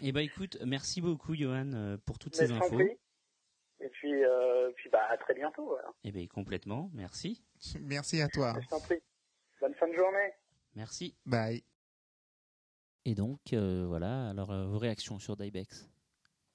[0.00, 2.76] Eh ben écoute, merci beaucoup Johan euh, pour toutes Mais ces je t'en infos.
[2.76, 2.96] prie.
[3.80, 5.64] Et puis, euh, puis bah, à très bientôt.
[5.66, 5.88] Voilà.
[6.04, 7.42] Eh ben complètement, merci.
[7.80, 8.54] Merci à toi.
[8.62, 9.00] Je t'en prie.
[9.60, 10.32] Bonne fin de journée.
[10.76, 11.16] Merci.
[11.26, 11.64] Bye.
[13.08, 15.88] Et donc euh, voilà, alors euh, vos réactions sur Dybex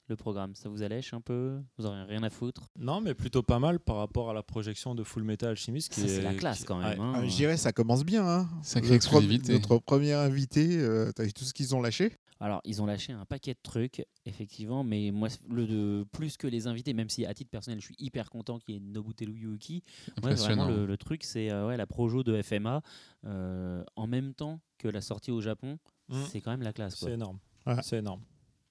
[0.07, 1.59] Le programme, ça vous allèche un peu?
[1.79, 2.67] Vous aurez rien à foutre?
[2.77, 5.91] Non, mais plutôt pas mal par rapport à la projection de Full Metal Alchemist.
[5.91, 6.99] Qui Ça c'est est- la classe qui- quand même.
[6.99, 7.03] Ouais.
[7.03, 7.13] hein.
[7.15, 8.23] Ah, je dirais ça commence bien.
[8.27, 8.47] Hein.
[8.61, 9.53] Sacrée Le exclusivité.
[9.53, 12.11] Notre premier invité, euh, t'as vu tout ce qu'ils ont lâché?
[12.39, 16.45] Alors, ils ont lâché un paquet de trucs, effectivement, mais moi, le de, plus que
[16.45, 19.31] les invités, même si à titre personnel, je suis hyper content qu'il y ait Nobuteru
[19.33, 19.75] Yuki.
[19.75, 20.67] Ouais, vraiment, Impressionnant.
[20.67, 22.81] le, le truc, c'est euh, ouais, la projo de FMA
[23.23, 25.77] euh, en même temps que la sortie au Japon.
[26.13, 26.25] Mm.
[26.31, 26.95] C'est quand même la classe.
[26.95, 27.07] quoi.
[27.09, 27.39] C'est énorme.
[27.65, 27.81] Ouais.
[27.83, 28.21] C'est énorme.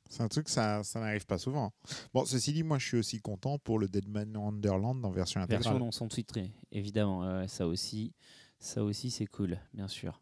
[0.08, 1.72] C'est un truc, ça, ça n'arrive pas souvent.
[2.12, 5.62] Bon, ceci dit, moi, je suis aussi content pour le Deadman Wonderland en version intégrale.
[5.62, 7.20] Version non son titrée, évidemment.
[7.38, 8.12] ouais, ça aussi,
[8.58, 10.20] ça aussi c'est cool, bien sûr.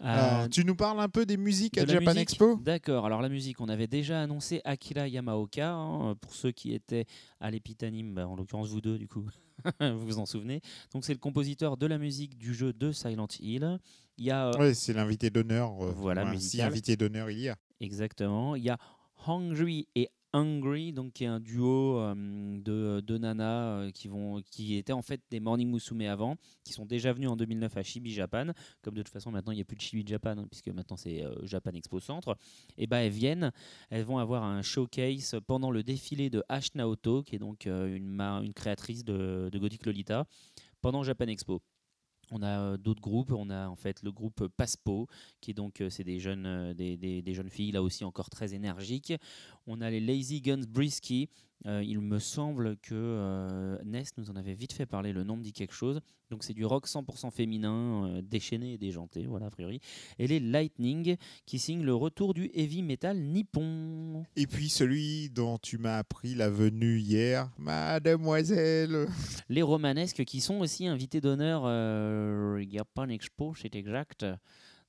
[0.00, 2.56] Alors, Euh, tu nous parles un peu des musiques De à la Japan musique Expo?
[2.56, 3.06] D'accord.
[3.06, 5.72] Alors la musique, on avait déjà annoncé Akira Yamaoka.
[5.72, 7.06] hein, pour ceux qui étaient
[7.38, 9.24] à l'Epitanim, bah, en l'occurrence vous deux du coup,
[9.80, 10.60] vous vous en souvenez.
[10.92, 13.78] Donc c'est le compositeur de la musique du jeu de Silent Hill.
[14.18, 15.72] Il y a euh, Oui, c'est l'invité d'honneur.
[15.84, 16.68] euh, Voilà, si musical.
[16.68, 17.56] invité d'honneur il y a.
[17.80, 18.54] exactement.
[18.56, 18.78] Il y a
[19.26, 22.12] Hungry et Hungry, donc qui est un duo euh,
[22.58, 26.34] de, de nanas euh, qui vont, qui étaient en fait des Morning Musume avant,
[26.64, 28.46] qui sont déjà venus en 2009 à Chibi Japan.
[28.82, 30.96] Comme de toute façon maintenant il n'y a plus de Chibi Japan hein, puisque maintenant
[30.96, 32.36] c'est euh, Japan Expo Centre.
[32.76, 33.52] Et ben elles viennent,
[33.90, 38.08] elles vont avoir un showcase pendant le défilé de Ash Naoto, qui est donc une,
[38.08, 40.26] ma- une créatrice de, de Gothic Lolita,
[40.80, 41.62] pendant Japan Expo.
[42.30, 45.08] On a euh, d'autres groupes, on a en fait le groupe Paspo,
[45.40, 48.54] qui est donc euh, c'est des jeunes euh, des jeunes filles là aussi encore très
[48.54, 49.12] énergiques.
[49.66, 51.28] On a les Lazy Guns Brisky.
[51.66, 55.36] Euh, il me semble que euh, Ness nous en avait vite fait parler, le nom
[55.36, 56.00] me dit quelque chose.
[56.30, 59.80] Donc c'est du rock 100% féminin, euh, déchaîné et déjanté, voilà a priori.
[60.18, 64.24] Et les Lightning qui signent le retour du heavy metal nippon.
[64.36, 69.06] Et puis celui dont tu m'as appris la venue hier, mademoiselle.
[69.48, 74.26] Les romanesques qui sont aussi invités d'honneur euh, Japan Expo, c'est exact.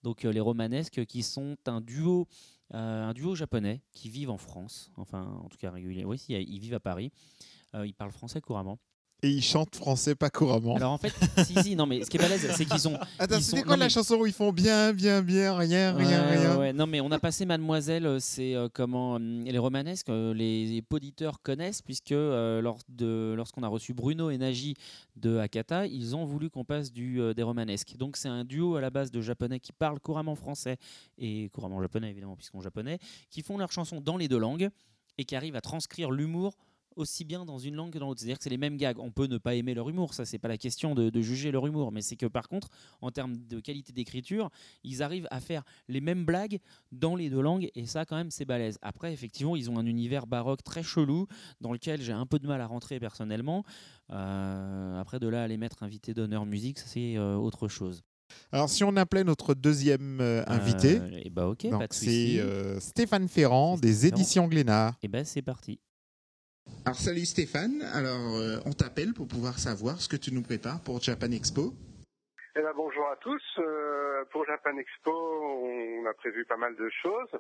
[0.06, 2.26] Donc euh, les romanesques qui sont un duo, euh,
[2.72, 6.06] un duo japonais qui vivent en France, enfin en tout cas régulier.
[6.06, 7.12] Oui, si, ils vivent à Paris.
[7.76, 8.80] Euh, ils parlent français couramment.
[9.24, 10.76] Et il chante français pas couramment.
[10.76, 11.14] Alors en fait,
[11.46, 13.00] si si, non mais ce qui est balèze, c'est qu'ils sont.
[13.18, 15.96] Attends, ils c'était quoi non, la mais- chanson où ils font bien, bien, bien, rien,
[15.96, 16.74] rien, Ouais, rien ouais.
[16.74, 20.84] Non, mais on a passé Mademoiselle, euh, c'est euh, comment euh, les romanesques, euh, les
[20.92, 24.76] auditeurs connaissent, puisque euh, lors de, lorsqu'on a reçu Bruno et Nagy
[25.16, 27.96] de Akata, ils ont voulu qu'on passe du, des romanesques.
[27.98, 30.78] Donc c'est un duo à la base de japonais qui parlent couramment français
[31.18, 33.00] et couramment japonais, évidemment, puisqu'on japonais,
[33.32, 34.70] qui font leurs chansons dans les deux langues
[35.18, 36.58] et qui arrivent à transcrire l'humour
[36.96, 38.20] aussi bien dans une langue que dans l'autre.
[38.22, 39.00] C'est-à-dire que c'est les mêmes gags.
[39.00, 41.52] On peut ne pas aimer leur humour, ça c'est pas la question de, de juger
[41.52, 42.70] leur humour, mais c'est que par contre,
[43.02, 44.50] en termes de qualité d'écriture,
[44.84, 46.60] ils arrivent à faire les mêmes blagues
[46.92, 48.78] dans les deux langues et ça quand même c'est balèze.
[48.82, 51.28] Après effectivement ils ont un univers baroque très chelou
[51.62, 53.64] dans lequel j'ai un peu de mal à rentrer personnellement.
[54.12, 58.04] Euh, après de là à les mettre invités d'honneur musique ça, c'est euh, autre chose.
[58.52, 62.42] Alors si on appelait notre deuxième euh, invité, et bah ok donc pas de c'est
[62.80, 64.16] Stéphane Ferrand des Ferrand.
[64.16, 64.96] éditions Glénat.
[65.04, 65.80] Et ben c'est parti.
[66.86, 70.84] Alors salut Stéphane, alors euh, on t'appelle pour pouvoir savoir ce que tu nous prépares
[70.84, 71.74] pour Japan Expo.
[72.56, 73.42] Eh ben, bonjour à tous.
[73.58, 77.40] Euh, pour Japan Expo, on a prévu pas mal de choses.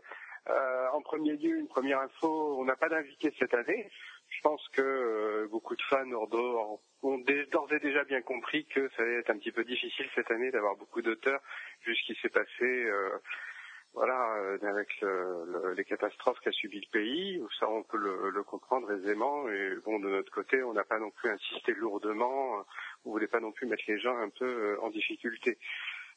[0.50, 3.88] Euh, en premier lieu, une première info, on n'a pas d'invité cette année.
[4.30, 9.20] Je pense que beaucoup de fans ont d'ores et déjà bien compris que ça allait
[9.20, 11.40] être un petit peu difficile cette année d'avoir beaucoup d'auteurs
[11.86, 12.90] vu ce qui s'est passé
[13.96, 17.42] voilà, euh, avec le- le- les catastrophes qu'a subi le pays.
[17.60, 19.50] Ça, on peut le, le comprendre aisément.
[19.50, 22.64] Et bon, de notre côté, on n'a pas non plus insisté lourdement.
[23.06, 25.58] On voulait pas non plus mettre les gens un peu euh, en difficulté.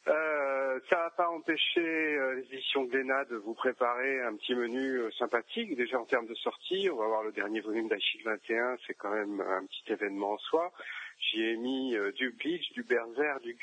[0.06, 5.10] Euh, ça n'a pas empêché euh, l'édition Glénat de vous préparer un petit menu euh,
[5.12, 5.76] sympathique.
[5.76, 9.10] Déjà en termes de sortie, on va voir le dernier volume d'Achille 21, c'est quand
[9.10, 10.72] même un petit événement en soi.
[11.20, 13.56] J'y ai mis euh, du Bleach, du Berserk, du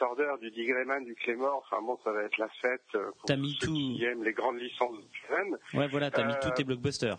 [0.00, 1.64] Order, du Digrayman, du Claymore.
[1.70, 3.74] Enfin bon, ça va être la fête euh, pour mis ceux tout.
[3.74, 5.78] qui aiment les grandes licences de.
[5.78, 7.18] Ouais voilà t'as mis Euh, tous tes blockbusters.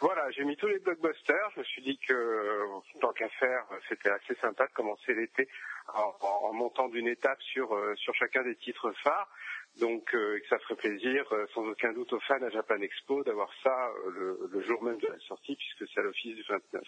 [0.00, 1.50] Voilà, j'ai mis tous les blockbusters.
[1.54, 2.66] Je me suis dit que, euh,
[3.00, 5.48] tant qu'à faire, c'était assez sympa de commencer l'été
[5.92, 9.28] en, en- en montant d'une étape sur, euh, sur chacun des titres phares.
[9.80, 13.24] Donc, euh, que ça ferait plaisir, euh, sans aucun doute, aux fans à Japan Expo
[13.24, 16.42] d'avoir ça euh, le, le jour même de la sortie, puisque c'est à l'office du
[16.48, 16.82] 29.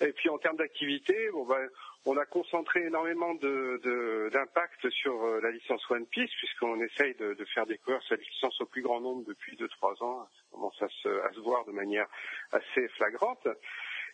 [0.00, 1.68] Et puis en termes d'activité, ben,
[2.06, 7.14] on a concentré énormément de- de- d'impact sur euh, la licence One Piece, puisqu'on essaye
[7.16, 10.26] de, de faire découvrir cette licence au plus grand nombre depuis 2-3 ans.
[10.36, 12.06] Ça commence à se, à se voir de manière
[12.52, 13.46] assez flagrante.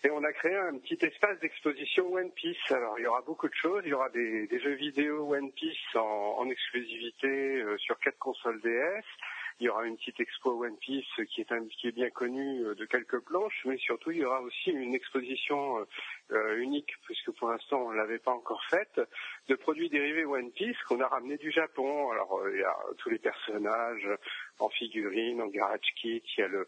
[0.02, 2.58] Et on a créé un petit espace d'exposition One Piece.
[2.70, 3.82] Alors il y aura beaucoup de choses.
[3.84, 8.18] Il y aura des, des jeux vidéo One Piece en, en exclusivité euh, sur quatre
[8.18, 9.04] consoles DS.
[9.60, 13.20] Il y aura une petite expo One Piece qui est, bien connue euh, de quelques
[13.20, 15.84] planches, mais surtout il y aura aussi une exposition euh,
[16.32, 19.00] euh, unique, puisque pour l'instant on ne l'avait pas encore faite,
[19.48, 22.10] de produits dérivés One Piece qu'on a ramenés du Japon.
[22.10, 24.08] Alors il y a tous les personnages
[24.58, 26.66] en figurines, en garage kit, il y a le,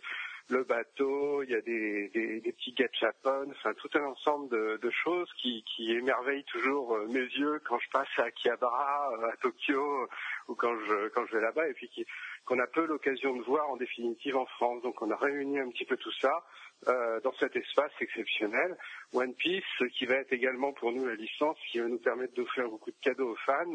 [0.63, 5.29] bateau, il y a des, des, des petits gachapon, enfin tout un ensemble de, choses
[5.43, 10.09] qui, émerveillent toujours mes yeux quand je passe à Akihabara, à Tokyo,
[10.47, 12.07] ou quand je, quand je vais là-bas, et puis qui,
[12.47, 14.83] qu'on a peu l'occasion de voir en définitive en France.
[14.83, 16.45] Donc on a réuni un petit peu tout ça
[16.89, 18.77] euh, dans cet espace exceptionnel.
[19.13, 22.69] One Piece, qui va être également pour nous la licence, qui va nous permettre d'offrir
[22.69, 23.75] beaucoup de cadeaux aux fans.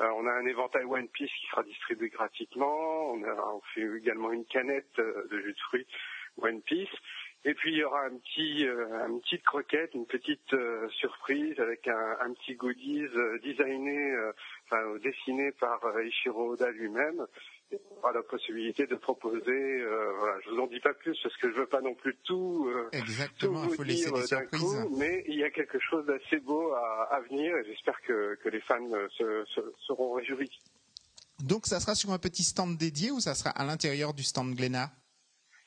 [0.00, 3.12] Euh, on a un éventail One Piece qui sera distribué gratuitement.
[3.12, 5.86] On, a, on fait également une canette euh, de jus de fruits
[6.38, 6.96] One Piece.
[7.46, 11.60] Et puis il y aura un petit, euh, une petite croquette, une petite euh, surprise
[11.60, 14.32] avec un, un petit goodies euh, designé, euh,
[14.64, 17.26] enfin dessiné par euh, Ichiro Oda lui-même.
[17.96, 19.50] Aura la possibilité de proposer.
[19.50, 22.14] euh, voilà, je vous en dis pas plus parce que je veux pas non plus
[22.24, 22.68] tout.
[22.68, 24.60] euh, tout Exactement, il vous faut laisser des d'un surprises.
[24.60, 28.34] coup, mais il y a quelque chose d'assez beau à, à venir et j'espère que,
[28.42, 30.50] que les fans euh, se, se- seront réjouis.
[31.40, 34.54] Donc ça sera sur un petit stand dédié ou ça sera à l'intérieur du stand
[34.54, 34.90] Glénat?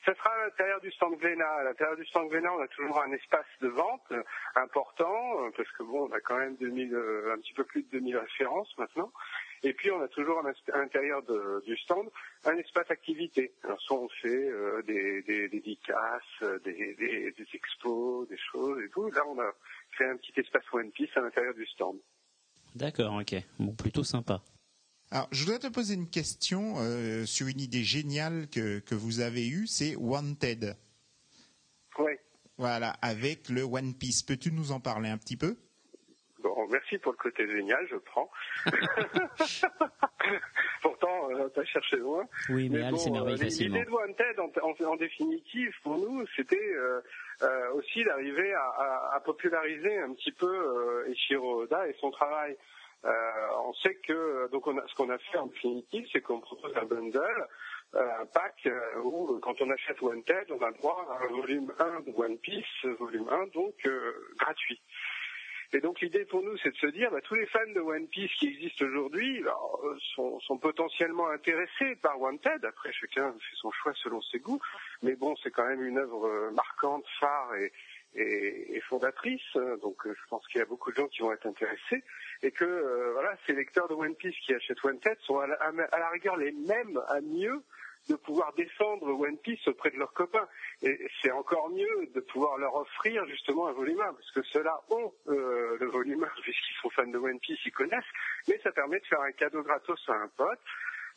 [0.06, 1.46] Ça sera à l'intérieur du stand Glénat.
[1.50, 4.10] À l'intérieur du stand Glénat, on a toujours un espace de vente
[4.54, 7.82] important, euh, parce que bon, on a quand même 2000, euh, un petit peu plus
[7.82, 9.12] de 2000 références maintenant.
[9.62, 12.08] Et puis, on a toujours à l'intérieur de- du stand
[12.44, 13.52] un espace activité.
[13.64, 18.80] Alors, soit on fait euh, des, des dédicaces, euh, des, des, des expos, des choses
[18.82, 19.10] et tout.
[19.10, 19.50] Là, on a
[19.96, 21.98] fait un petit espace One Piece à l'intérieur du stand.
[22.74, 23.34] D'accord, ok.
[23.58, 24.42] Bon, plutôt sympa.
[25.10, 29.20] Alors, je voudrais te poser une question euh, sur une idée géniale que, que vous
[29.20, 30.76] avez eue, c'est Wanted.
[31.98, 32.12] Oui.
[32.58, 34.22] Voilà, avec le One Piece.
[34.22, 35.56] Peux-tu nous en parler un petit peu?
[36.68, 38.30] Bon, merci pour le côté génial, je prends.
[40.82, 42.24] Pourtant, euh, t'as cherché loin.
[42.48, 43.48] Oui, mais, Mais bon, s'émerveille euh.
[43.64, 47.00] L'idée de Wanted, en, en- en définitive, pour nous, c'était euh,
[47.42, 52.10] euh, aussi d'arriver à, à- à populariser un petit peu euh, Eiichiro Oda et son
[52.10, 52.56] travail.
[53.04, 56.76] On sait que donc on a, ce qu'on a fait en définitive, c'est qu'on propose
[56.76, 57.46] un bundle,
[57.94, 58.68] un pack
[59.04, 62.84] où quand on achète Wanted, on a droit à un volume 1 de One Piece,
[62.98, 64.82] volume 1 donc euh, gratuit.
[65.72, 68.06] Et donc l'idée pour nous, c'est de se dire, bah, tous les fans de One
[68.08, 72.64] Piece qui existent aujourd'hui alors, euh, sont, sont potentiellement intéressés par Wanted.
[72.64, 74.60] Après, chacun fait son choix selon ses goûts,
[75.02, 77.72] mais bon, c'est quand même une œuvre euh, marquante, phare et,
[78.14, 79.56] et, et fondatrice.
[79.82, 82.02] Donc, euh, je pense qu'il y a beaucoup de gens qui vont être intéressés
[82.42, 85.56] et que euh, voilà, ces lecteurs de One Piece qui achètent Wanted sont à la,
[85.56, 87.62] à la rigueur les mêmes à mieux
[88.08, 90.48] de pouvoir défendre One Piece auprès de leurs copains.
[90.82, 94.80] Et c'est encore mieux de pouvoir leur offrir justement un volume 1, parce que ceux-là
[94.90, 98.04] ont euh, le volume 1, puisqu'ils sont fans de One Piece, ils connaissent,
[98.48, 100.60] mais ça permet de faire un cadeau gratos à un pote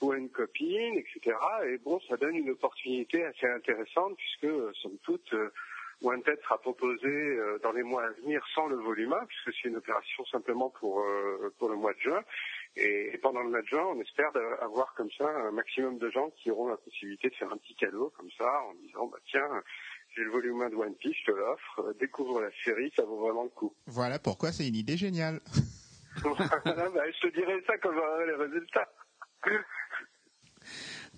[0.01, 1.37] ou à une copine, etc.
[1.67, 5.51] Et bon, ça donne une opportunité assez intéressante, puisque, euh, somme toute, euh,
[6.01, 9.69] Wanted sera proposé euh, dans les mois à venir sans le volume 1, puisque c'est
[9.69, 12.21] une opération simplement pour, euh, pour le mois de juin.
[12.77, 16.09] Et, et pendant le mois de juin, on espère avoir comme ça un maximum de
[16.09, 19.19] gens qui auront la possibilité de faire un petit cadeau comme ça, en disant, bah
[19.29, 19.47] tiens,
[20.15, 23.03] j'ai le volume 1 de One Piece, je te l'offre, euh, découvre la série, ça
[23.03, 23.73] vaut vraiment le coup.
[23.87, 25.39] Voilà pourquoi c'est une idée géniale.
[26.23, 28.89] Voilà, bah, je te dirai ça quand j'aurai les résultats.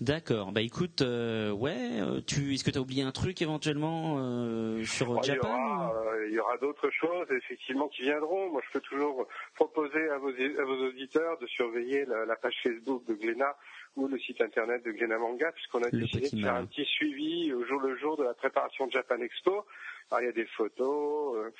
[0.00, 0.52] D'accord.
[0.52, 4.84] Bah écoute, euh, ouais, euh, tu, est-ce que tu as oublié un truc éventuellement euh,
[4.84, 6.03] sur Bon, il y Japan euh,
[6.34, 8.50] y aura d'autres choses effectivement qui viendront.
[8.50, 12.56] Moi, je peux toujours proposer à vos, à vos auditeurs de surveiller la, la page
[12.62, 13.56] Facebook de Glénat
[13.96, 16.84] ou le site internet de Glénat Manga, puisqu'on a Le décidé de faire un petit
[16.84, 19.64] suivi au jour le jour de la préparation de Japan Expo.
[20.10, 21.36] Alors, il y a des photos.
[21.36, 21.50] euh,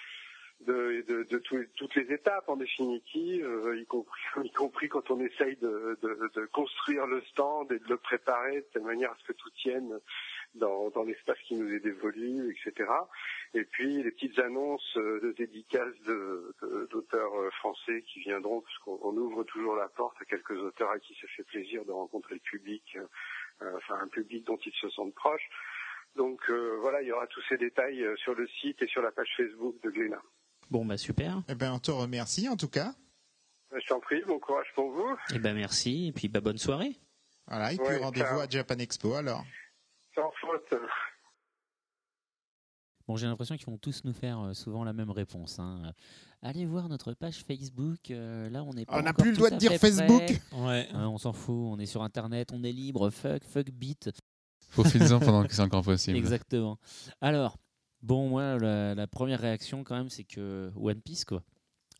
[0.61, 5.11] de, de, de tout- toutes les étapes en définitive, euh, y, compris, y compris quand
[5.11, 5.99] on essaye de
[6.53, 9.99] construire le stand et de le préparer de telle manière à ce que tout tienne
[10.55, 12.89] dans, dans l'espace qui nous est dévolu, etc.
[13.55, 18.61] Et puis les petites annonces euh, de dédicaces de- de- d'auteurs euh, français qui viendront,
[18.61, 21.93] puisqu'on on ouvre toujours la porte à quelques auteurs à qui ça fait plaisir de
[21.93, 22.97] rencontrer le public,
[23.63, 25.49] euh, enfin un public dont ils se sentent proches.
[26.17, 29.11] Donc euh, voilà, il y aura tous ces détails sur le site et sur la
[29.13, 30.23] page Facebook de Glénat.
[30.71, 31.43] Bon, bah super.
[31.49, 32.95] Eh ben, on te remercie en tout cas.
[33.77, 35.17] Je t'en prie, bon courage pour vous.
[35.35, 36.93] Et ben merci, et puis bah, bonne soirée.
[37.49, 39.45] Voilà, et puis Ouais, rendez-vous à Japan Expo alors.
[40.15, 40.81] Sans faute.
[43.07, 45.59] Bon, j'ai l'impression qu'ils vont tous nous faire euh, souvent la même réponse.
[45.59, 45.93] hein.
[46.41, 48.11] Allez voir notre page Facebook.
[48.11, 50.23] euh, là, on n'est pas On n'a plus le droit de dire Facebook.
[50.53, 50.89] Ouais.
[50.95, 53.11] Euh, on s'en fout, on est sur Internet, on est libre.
[53.11, 54.11] Fuck, fuck, beat.
[54.71, 56.17] Profitez-en pendant que c'est encore possible.
[56.17, 56.79] Exactement.
[57.21, 57.59] Alors,
[58.03, 61.43] bon, moi, la, la première réaction quand même, c'est que One Piece, quoi.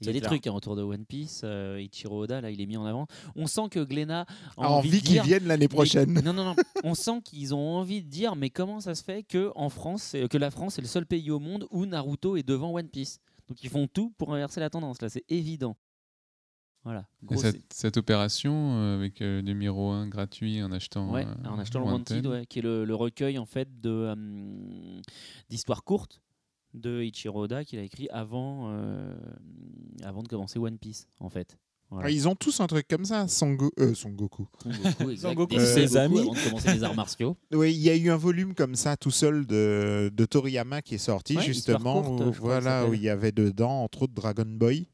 [0.01, 0.31] Il y a des clair.
[0.31, 1.43] trucs hein, autour de One Piece.
[1.45, 3.07] euh, Ichiro Oda, là, il est mis en avant.
[3.37, 4.27] On sent que Glénat
[4.57, 6.13] a A envie, envie qu'ils viennent l'année mais- prochaine.
[6.25, 6.55] Non, non, non.
[6.85, 10.03] On sent qu'ils ont envie de dire, mais comment ça se fait que en France,
[10.03, 12.89] c'est- que la France est le seul pays au monde où Naruto est devant One
[12.89, 13.21] Piece?
[13.49, 15.01] Donc ils font tout pour inverser la tendance.
[15.01, 15.77] Là, c'est évident.
[16.83, 17.07] Voilà.
[17.23, 21.11] Et Gros, cette, cette opération euh, avec euh, numéro 1 gratuit en achetant.
[21.13, 22.17] Ouais, euh, en achetant le Wanted.
[22.17, 24.13] Wanted, ouais, qui est le, le recueil en fait de
[25.49, 26.21] d'histoires courtes
[26.75, 29.15] de Ichiro Oda qu'il a écrit avant euh,
[30.03, 31.57] avant de commencer One Piece en fait.
[31.91, 32.11] Voilà.
[32.11, 34.49] Ils ont tous un truc comme ça, Sango, euh, Son Goku.
[34.63, 35.35] Son Goku, exact.
[35.35, 36.19] Goku, ses Goku amis.
[36.21, 37.37] avant de commencer les arts martiaux.
[37.53, 40.97] Oui, il y a eu un volume comme ça tout seul de, de Toriyama qui
[40.97, 44.47] est sorti Ouais, justement, courte, où, voilà, où il y avait dedans entre autres Dragon
[44.47, 44.89] Boy.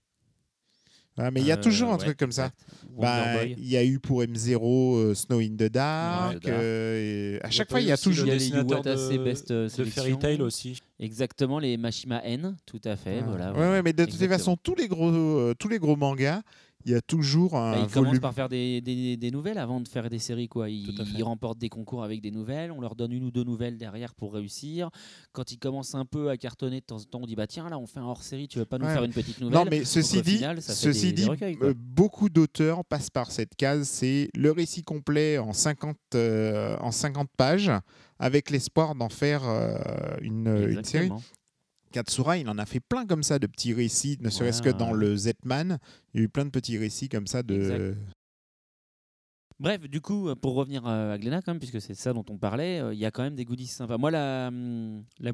[1.17, 2.51] Voilà, mais il y a Euh, toujours un ouais, truc comme ça.
[2.99, 3.45] Bah.
[3.45, 6.47] Il y a eu pour M0 euh, Snow in the Dark.
[6.47, 8.27] Euh, et à chaque fois, il y a toujours.
[8.27, 10.03] Yuwata, de, Best, euh, de Sélection.
[10.03, 10.81] Fairy Tail aussi.
[10.99, 13.19] Exactement, les Mashima N, tout à fait.
[13.21, 13.25] Ah.
[13.27, 13.71] Voilà, ouais, voilà.
[13.73, 16.43] ouais, mais de toutes les façons, tous les gros, euh, tous les gros mangas,
[16.85, 18.21] il y a toujours un Bah, ils commencent volume.
[18.21, 20.49] par faire des, des- des nouvelles avant de faire des séries.
[20.49, 20.67] Quoi.
[20.67, 20.73] Fait.
[20.73, 24.15] ils remportent des concours avec des nouvelles, on leur donne une ou deux nouvelles derrière
[24.15, 24.91] pour réussir.
[25.33, 27.69] Quand ils commencent un peu à cartonner de temps en temps, on dit bah tiens
[27.69, 28.93] là on fait un hors série, tu veux pas nous Ouais.
[28.95, 29.59] faire une petite nouvelle?
[29.59, 33.55] Non, mais ceci dit, final, ceci des- dit recueils, euh, beaucoup d'auteurs passent par cette
[33.57, 33.87] case.
[33.89, 37.71] C'est le récit complet en 50, euh, en 50 pages,
[38.19, 39.79] avec l'espoir d'en faire euh,
[40.23, 41.11] une, une série.
[41.93, 44.75] Katsura, il en a fait plein comme ça de petits récits, ne serait-ce que Ouais,
[44.77, 45.79] dans le Z-Man.
[46.15, 47.55] Il y a eu plein de petits récits comme ça de.
[47.55, 47.97] Exact.
[49.59, 52.25] Bref, du coup, euh, pour revenir euh, à Glénat, quand même, puisque c'est ça dont
[52.31, 53.99] on parlait, euh, il y a quand même des goodies sympas.
[53.99, 55.33] Moi, la, hum, la,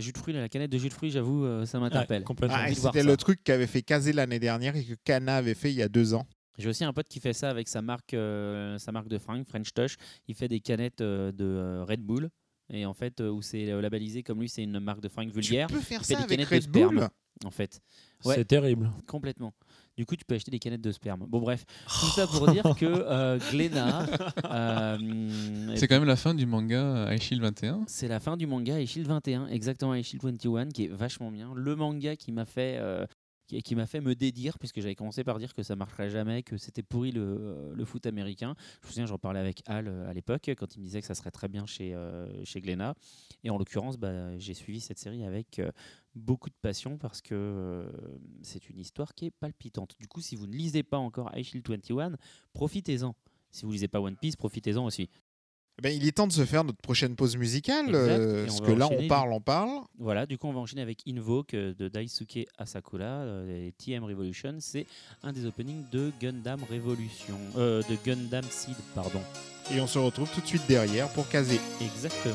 [0.00, 2.20] jus de fruits, la canette de jus de fruits, j'avoue, euh, ça m'interpelle.
[2.20, 2.56] Ouais, complètement.
[2.58, 3.06] Ah, C'était ça.
[3.06, 5.88] le truc qu'avait fait Kazé l'année dernière et que Kana avait fait il y a
[5.88, 6.26] deux ans.
[6.60, 9.46] J'ai aussi un pote qui fait ça avec sa marque, euh, sa marque de fringues,
[9.46, 9.96] French Touch.
[10.28, 12.28] Il fait des canettes euh, de euh, Red Bull.
[12.72, 15.32] Et en fait, euh, où c'est euh, labellisé comme lui, c'est une marque de fringues
[15.32, 15.66] vulgaire.
[15.66, 17.08] Tu peux faire ça des avec canettes de Red Bull sperme.
[17.44, 17.80] En fait,
[18.24, 18.34] Ouais.
[18.34, 18.90] C'est terrible.
[19.06, 19.54] complètement.
[19.96, 21.24] Du coup, tu peux acheter des canettes de sperme.
[21.26, 24.06] Bon, bref, tout ça pour dire que euh, Glénat,
[24.44, 27.84] euh, C'est quand même la fin du manga Aishil 21.
[27.86, 31.52] c'est la fin du manga Aishil 21, exactement Aishil 21, qui est vachement bien.
[31.54, 33.06] Le manga qui m'a fait, euh,
[33.50, 36.42] qui, qui m'a fait me dédire, puisque j'avais commencé par dire que ça marcherait jamais,
[36.42, 38.54] que c'était pourri le, euh, foot américain.
[38.82, 41.06] Je me souviens, j'en parlais avec Al euh, à l'époque, quand il me disait que
[41.06, 42.94] ça serait très bien chez, euh, chez Glénat.
[43.42, 45.72] Et en l'occurrence, bah, j'ai suivi cette série avec euh,
[46.14, 47.86] beaucoup de passion parce que
[48.42, 49.96] c'est une histoire qui est palpitante.
[49.98, 52.16] Du coup, si vous ne lisez pas encore Aishil 21,
[52.52, 53.14] profitez-en.
[53.50, 55.08] Si vous lisez pas One Piece, profitez-en aussi.
[55.80, 57.86] Eh ben, il est temps de se faire notre prochaine pause musicale.
[57.88, 59.70] Exact, euh, parce que là, on parle, on parle.
[59.98, 63.04] Voilà, du coup, on va enchaîner avec Invoke euh, de Daisuke Asakura.
[63.04, 64.84] euh, et TM Revolution, c'est
[65.22, 67.38] un des openings de Gundam Revolution.
[67.56, 69.22] euh, de Gundam Seed, pardon.
[69.74, 71.58] Et on se retrouve tout de suite derrière pour Kazé.
[71.80, 72.34] Exactement.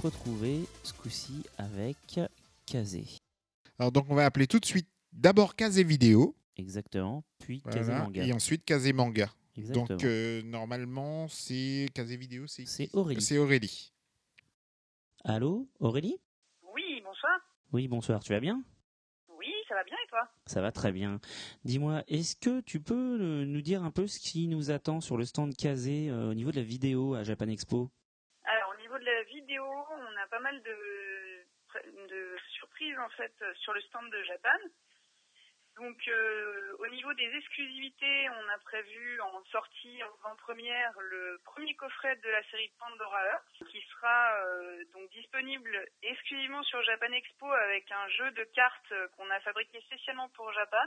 [0.00, 1.96] Se retrouver ce coup-ci avec
[2.66, 3.04] Kazé.
[3.78, 8.24] Alors donc on va appeler tout de suite d'abord Kazé Vidéo, Exactement, puis Kazé Manga.
[8.24, 9.28] et ensuite Kazé Manga.
[9.56, 9.86] Exactement.
[9.86, 13.20] Donc euh, normalement c'est Kazé Vidéo, c'est C'est Aurélie.
[13.20, 13.92] C'est Aurélie.
[15.24, 16.16] Allô, Aurélie?
[16.74, 17.38] Oui, bonsoir.
[17.72, 18.62] Oui, bonsoir, tu vas bien?
[19.38, 20.20] Oui, ça va bien et toi?
[20.46, 21.20] Ça va très bien.
[21.64, 25.18] Dis-moi, est-ce que tu peux euh, nous dire un peu ce qui nous attend sur
[25.18, 27.90] le stand Kazé euh, au niveau de la vidéo à Japan Expo
[28.44, 29.24] Alors, au niveau de la
[29.58, 34.58] on a pas mal de, surprises en fait sur le stand de Japan.
[35.76, 41.74] Donc, euh, au niveau des exclusivités, on a prévu en sortie en avant-première le premier
[41.74, 47.50] coffret de la série Pandora Earth, qui sera euh, donc disponible exclusivement sur Japan Expo
[47.50, 50.86] avec un jeu de cartes euh, qu'on a fabriqué spécialement pour Japan.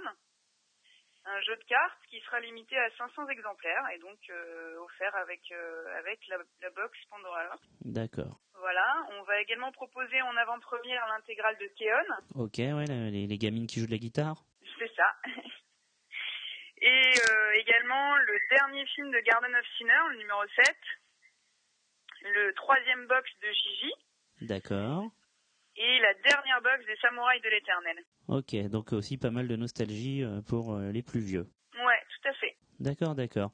[1.26, 5.40] Un jeu de cartes qui sera limité à 500 exemplaires et donc euh, offert avec,
[5.52, 7.58] euh, avec la, la box Pandora.
[7.86, 8.40] D'accord.
[8.60, 12.44] Voilà, on va également proposer en avant-première l'intégrale de Keon.
[12.44, 14.44] Ok, ouais, les gamines qui jouent de la guitare
[14.78, 15.16] C'est ça.
[16.82, 20.76] Et euh, également le dernier film de Garden of Sinner, le numéro 7.
[22.24, 23.94] Le troisième box de Gigi.
[24.42, 25.06] D'accord.
[25.76, 27.98] Et la dernière box des Samouraïs de l'Éternel.
[28.28, 31.48] Ok, donc aussi pas mal de nostalgie euh, pour euh, les plus vieux.
[31.74, 32.56] Ouais, tout à fait.
[32.80, 33.52] D'accord, d'accord.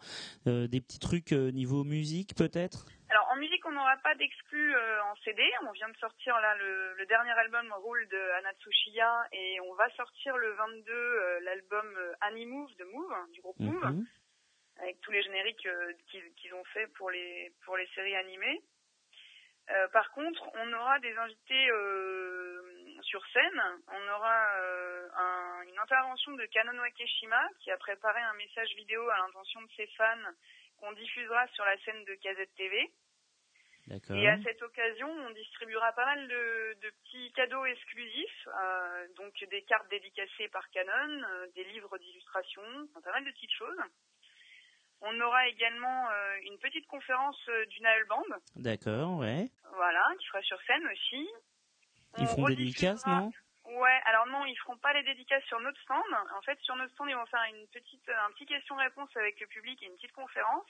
[0.47, 2.85] Euh, des petits trucs niveau musique peut-être?
[3.09, 5.41] Alors en musique, on n'aura pas d'exclus euh, en CD.
[5.67, 9.89] On vient de sortir là le, le dernier album Rule de Anatsushia et on va
[9.95, 11.85] sortir le 22 euh, l'album
[12.21, 13.83] Animove de Move, hein, du groupe Move.
[13.83, 14.05] Mhm.
[14.81, 15.67] avec tous les génériques
[16.07, 18.61] qu'ils qu'ils ont fait pour les pour les séries animées.
[19.71, 22.61] Euh, par contre, on aura des invités euh,
[23.01, 23.61] sur scène.
[23.87, 29.07] On aura euh, un- une intervention de Kanon Wakeshima qui a préparé un message vidéo
[29.09, 30.31] à l'intention de ses fans
[30.77, 32.89] qu'on diffusera sur la scène de Kazette TV.
[34.17, 38.47] Et à cette occasion, on distribuera pas mal de, de petits cadeaux exclusifs,
[39.15, 41.23] donc des cartes dédicacées par Canon,
[41.55, 42.61] des livres d'illustration,
[43.03, 43.79] pas mal de petites choses.
[45.01, 48.23] On aura également euh, une petite conférence euh, du Naël Band,
[48.55, 49.47] D'accord, ouais.
[49.75, 51.29] voilà, qui sera sur scène aussi.
[52.17, 53.31] Ils On font des dédicaces, non?
[53.65, 56.03] Ouais, alors non, ils feront pas les dédicaces sur notre stand.
[56.35, 59.47] En fait, sur notre stand, ils vont faire une petite, un petit question-réponse avec le
[59.47, 60.67] public et une petite conférence.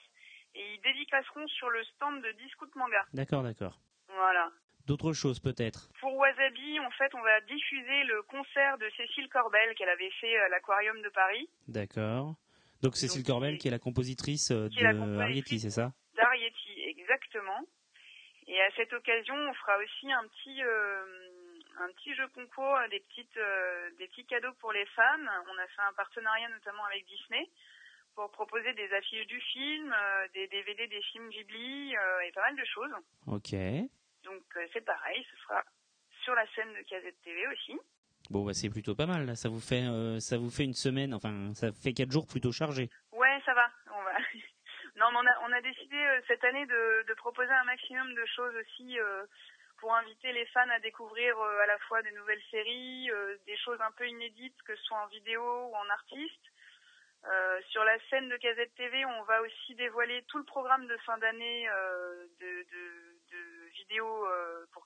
[0.53, 3.05] Et ils dédicaceront sur le stand de Discount Manga.
[3.13, 3.79] D'accord, d'accord.
[4.09, 4.49] Voilà.
[4.85, 5.89] D'autres choses peut-être?
[6.01, 10.35] Pour Wasabi, en fait, on va diffuser le concert de Cécile Corbel qu'elle avait fait
[10.37, 12.35] à l'Aquarium de Paris, D'accord.
[12.81, 15.23] Donc Cécile Corbel c'est- qui est la compositrice euh, qui est la de compositrice.
[15.29, 15.91] Arietti, c'est ça?
[16.15, 17.61] d'Arietti, exactement.
[18.47, 21.05] Et à cette occasion, on fera aussi un petit, euh,
[21.81, 25.03] un petit jeu concours, euh, des petites, euh, des petits cadeaux pour les fans.
[25.47, 27.47] On a fait un partenariat notamment avec Disney
[28.15, 32.55] pour proposer des affiches du film, euh, des DVD des films Ghibli et pas mal
[32.55, 32.91] de choses.
[33.27, 33.53] Ok.
[34.23, 35.63] Donc c'est pareil, ce sera
[36.23, 37.77] sur la scène de Casette TV aussi.
[38.29, 39.25] Bon, bah, c'est plutôt pas mal.
[39.25, 39.35] Là.
[39.35, 42.51] Ça vous fait, euh, ça vous fait une semaine, enfin, ça fait quatre jours plutôt
[42.51, 42.89] chargés.
[43.11, 43.69] Ouais, ça va.
[43.91, 44.11] On va.
[44.97, 48.13] non, mais on a, on a décidé euh, cette année de, de proposer un maximum
[48.13, 49.25] de choses aussi euh,
[49.77, 53.09] pour inviter les fans à découvrir à la fois des nouvelles séries,
[53.47, 56.43] des choses un peu inédites, que ce soit en vidéo ou en artiste.
[57.69, 61.17] Sur la scène de Casette TV, on va aussi dévoiler tout le programme de fin
[61.19, 61.65] d'année
[62.41, 64.27] de, de, de vidéos
[64.73, 64.79] pour.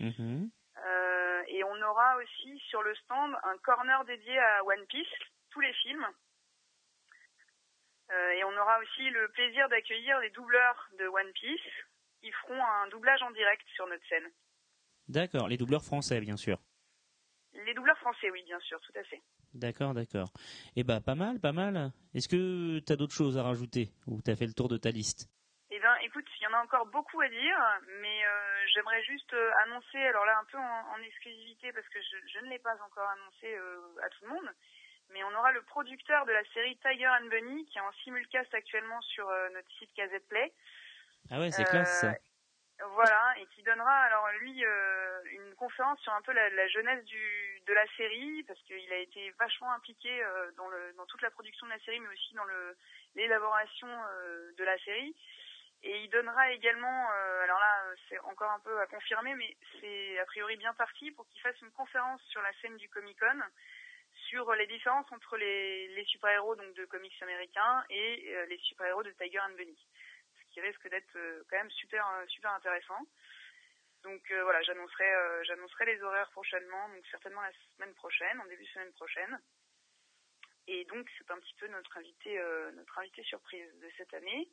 [0.00, 0.50] Mhm.
[0.86, 5.06] Euh, et on aura aussi sur le stand un corner dédié à One Piece,
[5.50, 6.06] tous les films.
[8.10, 11.60] Euh, et on aura aussi le plaisir d'accueillir les doubleurs de One Piece.
[12.22, 14.30] Ils feront un doublage en direct sur notre scène.
[15.08, 15.48] D'accord.
[15.48, 16.58] Les doubleurs français, bien sûr.
[17.52, 19.22] Les doubleurs français, oui, bien sûr, tout à fait.
[19.54, 20.28] D'accord, d'accord.
[20.76, 21.90] Eh bah, pas mal, pas mal.
[22.14, 25.28] Est-ce que t'as d'autres choses à rajouter ou t'as fait le tour de ta liste
[25.70, 27.58] Eh bien, écoute, il y en a encore beaucoup à dire,
[28.00, 32.00] mais euh, j'aimerais juste euh, annoncer, alors là un peu en, en exclusivité parce que
[32.00, 34.50] je, je ne l'ai pas encore annoncé euh, à tout le monde,
[35.10, 38.52] mais on aura le producteur de la série Tiger and Bunny qui est en simulcast
[38.54, 40.52] actuellement sur euh, notre site Gazette Play.
[41.30, 42.14] Ah ouais, c'est classe ça.
[42.94, 44.62] Voilà, et qui donnera alors lui
[45.32, 48.98] une conférence sur un peu la, la jeunesse du, de la série, parce qu'il a
[48.98, 50.24] été vachement impliqué
[50.56, 52.44] dans, le, dans toute la production de la série, mais aussi dans
[53.16, 55.16] l'élaboration de la série.
[55.82, 60.18] Et il donnera également, euh, alors là c'est encore un peu à confirmer, mais c'est
[60.18, 63.40] a priori bien parti pour qu'il fasse une conférence sur la scène du Comic Con
[64.28, 69.12] sur les différences entre les, super-héros donc de comics américains et euh, les super-héros de
[69.12, 69.78] Tiger and Bunny
[70.34, 73.00] ce qui risque d'être euh, quand même super super intéressant.
[74.02, 78.68] Donc voilà, j'annoncerai j'annoncerai les horaires prochainement, donc certainement la semaine prochaine, en début de
[78.68, 79.40] semaine prochaine.
[80.68, 82.40] Et donc c'est un petit peu notre invité
[82.74, 84.48] notre invité surprise de cette année.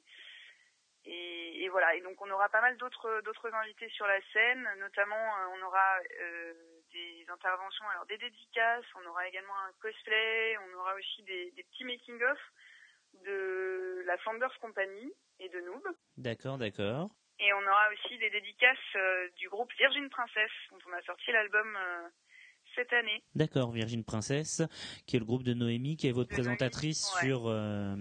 [1.05, 1.95] Et, et voilà.
[1.95, 5.65] Et donc on aura pas mal d'autres d'autres invités sur la scène, notamment euh, on
[5.65, 6.53] aura euh,
[6.91, 11.63] des interventions, alors des dédicaces, on aura également un cosplay, on aura aussi des, des
[11.63, 12.37] petits making of
[13.25, 15.83] de la Flanders Company et de Noob.
[16.17, 17.09] D'accord, d'accord.
[17.39, 21.31] Et on aura aussi des dédicaces euh, du groupe Virgin Princess, dont on a sorti
[21.31, 22.07] l'album euh,
[22.75, 23.23] cette année.
[23.35, 24.61] D'accord, Virgin Princess,
[25.05, 27.27] qui est le groupe de Noémie, qui est votre De Noémie, présentatrice ouais.
[27.27, 27.47] sur...
[27.47, 27.95] euh,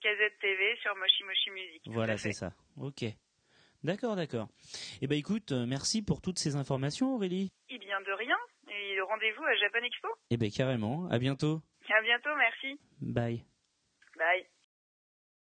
[0.00, 1.82] KZTV, sur Moshi Moshi Music.
[1.86, 2.52] Voilà, c'est ça.
[2.76, 3.04] Ok.
[3.84, 4.48] D'accord, d'accord.
[5.00, 7.52] Eh ben écoute, euh, merci pour toutes ces informations, Aurélie.
[7.70, 8.36] Eh bien, de rien.
[8.68, 10.08] Et rendez-vous à Japan Expo.
[10.30, 11.08] Eh ben carrément.
[11.10, 11.62] À bientôt.
[11.88, 12.80] À bientôt, merci.
[13.00, 13.44] Bye.
[14.18, 14.44] Bye.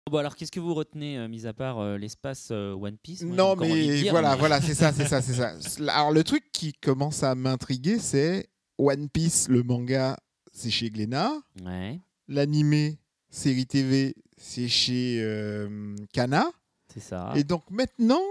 [0.10, 3.22] Bon alors, qu'est-ce que vous retenez, euh, mis à part euh, l'espace euh, One Piece?
[3.24, 3.70] Moi, Non, mais
[4.02, 5.54] dire, voilà, mais- voilà, c'est ça, c'est ça, c'est ça.
[5.96, 8.48] Alors, le truc qui commence à m'intriguer, c'est
[8.78, 10.18] One Piece, le manga,
[10.52, 11.32] c'est chez Glénat.
[11.64, 12.98] Ouais, L'animé,
[13.30, 14.16] série TV,
[14.46, 16.46] c'est chez euh, Kana.
[16.94, 17.32] c'est ça.
[17.36, 18.22] Et donc maintenant,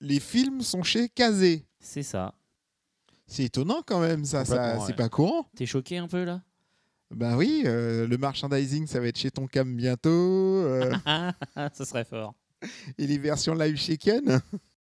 [0.00, 1.66] les films sont chez Kazé.
[1.78, 2.34] C'est ça.
[3.26, 5.46] C'est étonnant quand même, ça, ça c'est pas courant.
[5.54, 6.42] T'es choqué un peu là?
[7.10, 10.08] Ben oui, euh, le merchandising, ça va être chez Tonkam bientôt.
[10.10, 10.92] euh,
[11.74, 12.34] Ça serait fort.
[12.98, 14.40] et les versions live chez Ken?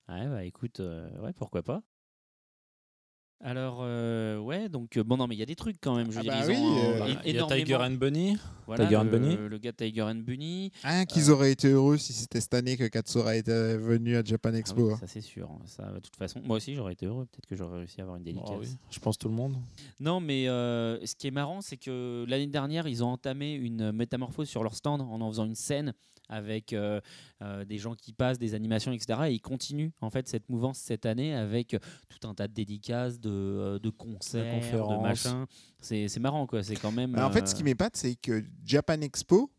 [0.10, 1.82] Ouais, bah écoute, euh, ouais, pourquoi pas.
[3.42, 6.08] Alors, euh, ouais, donc, euh, bon, non, mais il y a des trucs quand même.
[6.12, 7.92] Je veux Ah dire, bah ils oui, euh, euh, Il y a énormément- Tiger and
[7.92, 8.38] Bunny.
[8.68, 9.36] Voilà, Tiger and le, Bunny.
[9.50, 10.72] le gars Tiger and Bunny.
[10.84, 14.50] Hein, qu'ils auraient été heureux si c'était cette année que Katsura était venu à Japan
[14.54, 14.88] Ah Expo.
[14.88, 14.98] oui, hein.
[15.00, 15.50] ça c'est sûr.
[15.66, 17.26] Ça, de toute façon, moi aussi j'aurais été heureux.
[17.32, 18.50] Peut-être que j'aurais réussi à avoir une dédicace.
[18.52, 19.56] Ah oui, je pense tout le monde.
[20.02, 23.94] Non, mais euh, ce qui est marrant, c'est que l'année dernière, ils ont entamé une
[23.94, 25.94] métamorphose sur leur stand en en faisant une scène
[26.30, 27.02] avec euh,
[27.42, 29.20] euh, des gens qui passent, des animations, etc.
[29.28, 31.76] Et ils continuent en fait cette mouvance cette année avec
[32.08, 35.04] tout un tas de dédicaces, de, euh, de concerts, de, conférences.
[35.04, 35.46] machins.
[35.82, 36.64] C'est c'est marrant quoi.
[36.64, 37.12] C'est quand même.
[37.14, 39.52] Bah, en fait, ce qui m'épate, c'est que Japan Expo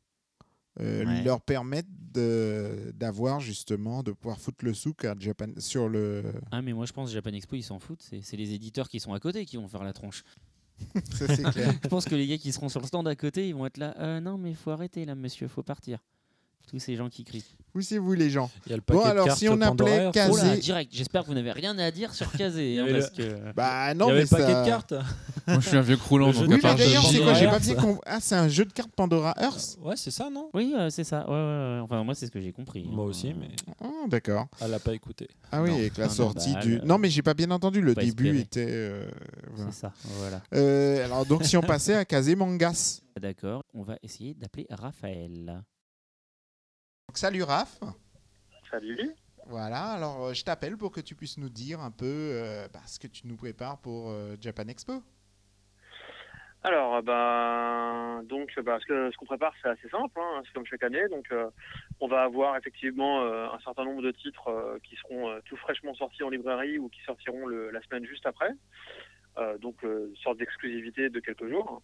[0.79, 1.23] Ouais.
[1.25, 6.33] leur permettent de- d'avoir justement, de pouvoir foutre le souk à Japan, sur le.
[6.53, 8.89] Ah mais moi je pense que Japan Expo ils s'en foutent, c'est c'est les éditeurs
[8.89, 10.23] qui sont à côté qui vont faire la tronche.
[11.12, 11.75] Ça, c'est clair.
[11.83, 13.77] Je pense que les gars qui seront sur le stand à côté ils vont être
[13.77, 15.99] là, Euh, non mais faut arrêter là monsieur, faut partir.
[16.68, 17.44] Tous ces gens qui crient.
[17.74, 19.56] Où c'est vous, les gens Il y a le Bon, paquet de alors, si on
[19.58, 19.70] Pandora.
[19.90, 20.00] appelait
[20.30, 20.61] Oh là, Kazé.
[20.61, 22.68] direct, j'espère que vous n'avez rien à dire sur Kazé.
[22.70, 23.52] Il y hein, avait parce le- que...
[23.54, 24.94] Bah Il non, y avait mais le paquet ça- de cartes.
[25.48, 27.46] Moi, je suis un vieux croulant, donc Oui, part mais d'ailleurs, je- c'est quoi J'ai
[27.46, 28.00] pas bien compris.
[28.06, 30.48] Ah, c'est un jeu de cartes Pandora Earth Ouais, c'est ça, non?
[30.54, 31.24] Oui, euh, c'est ça.
[31.28, 31.80] Ouais, ouais, ouais.
[31.82, 32.84] Enfin, moi, c'est ce que j'ai compris.
[32.90, 33.08] Moi hein.
[33.08, 33.50] aussi, mais
[33.82, 34.46] Oh, D'accord.
[34.61, 35.28] elle l'a pas écouté.
[35.52, 36.76] Ah oui, Non, avec la sortie balle, du.
[36.76, 37.80] euh, Non, mais j'ai pas bien entendu.
[37.80, 38.66] Le début était.
[38.68, 39.08] euh,
[39.54, 39.70] voilà.
[39.72, 40.40] C'est ça, voilà.
[40.54, 43.00] Euh, alors, donc, si on passait à Kazé Mangas.
[43.20, 45.62] D'accord, on va essayer d'appeler Raphaël.
[47.11, 47.76] Donc, salut Raph.
[48.70, 49.11] Salut.
[49.46, 52.78] Voilà, alors euh, je t'appelle pour que tu puisses nous dire un peu euh, bah,
[52.86, 55.02] ce que tu nous prépares pour euh, Japan Expo.
[56.62, 61.02] Alors, ben, donc, bah, ce qu'on prépare, c'est assez simple, hein, c'est comme chaque année.
[61.11, 61.50] Donc, euh,
[61.98, 65.94] on va avoir effectivement euh, un certain nombre de titres euh, qui seront tout fraîchement
[65.96, 68.52] sortis en librairie ou qui sortiront le- la semaine juste après.
[69.61, 71.82] Donc, une sorte d'exclusivité de quelques jours.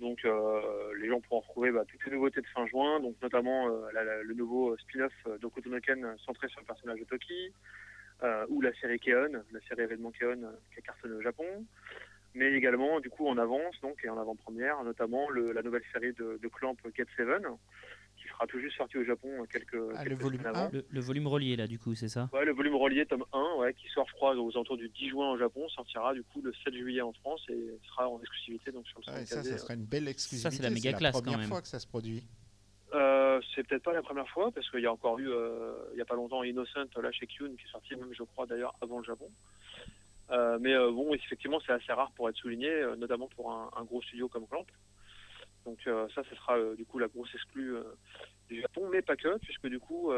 [0.00, 0.60] Donc, euh,
[1.00, 4.34] les gens pourront retrouver bah, toutes les nouveautés de fin juin, donc notamment euh, le
[4.34, 7.52] nouveau spin-off euh, d'Hokuto no Ken centré sur le personnage de Toki,
[8.48, 10.40] ou la série Keon, la série événement Keon
[10.72, 11.64] qui a cartonné au Japon.
[12.34, 16.12] Mais également du coup en avance donc et en avant-première notamment le- la nouvelle série
[16.12, 17.42] de, de Clamp Get Seven
[18.28, 20.70] qui sera tout juste sortie au Japon euh, quelques, Ah, le quelques volume semaines avant.
[20.72, 22.28] Le, le volume relié, là, du coup, c'est ça?
[22.32, 25.08] Ouais, le volume relié tome 1 ouais, qui sort je crois aux alentours du 10
[25.08, 28.70] juin au Japon sortira du coup le 7 juillet en France et sera en exclusivité
[28.72, 30.56] donc sur le Ah, et ça, ça serait une belle exclusivité.
[30.56, 31.48] c'est la méga classe, quand première même.
[31.48, 32.24] fois que ça se produit.
[32.94, 35.98] Euh, c'est peut-être pas la première fois parce qu'il y a encore eu euh, il
[35.98, 38.74] y a pas longtemps Innocent là chez Kyun qui est sorti même je crois d'ailleurs
[38.80, 39.30] avant le Japon.
[40.30, 43.70] Euh, mais euh, bon effectivement c'est assez rare pour être souligné euh, notamment pour un,
[43.76, 44.64] un gros studio comme Clamp.
[45.64, 47.82] Donc euh, ça ce sera euh, du coup la grosse exclue euh,
[48.48, 50.10] du Japon mais pas que puisque du coup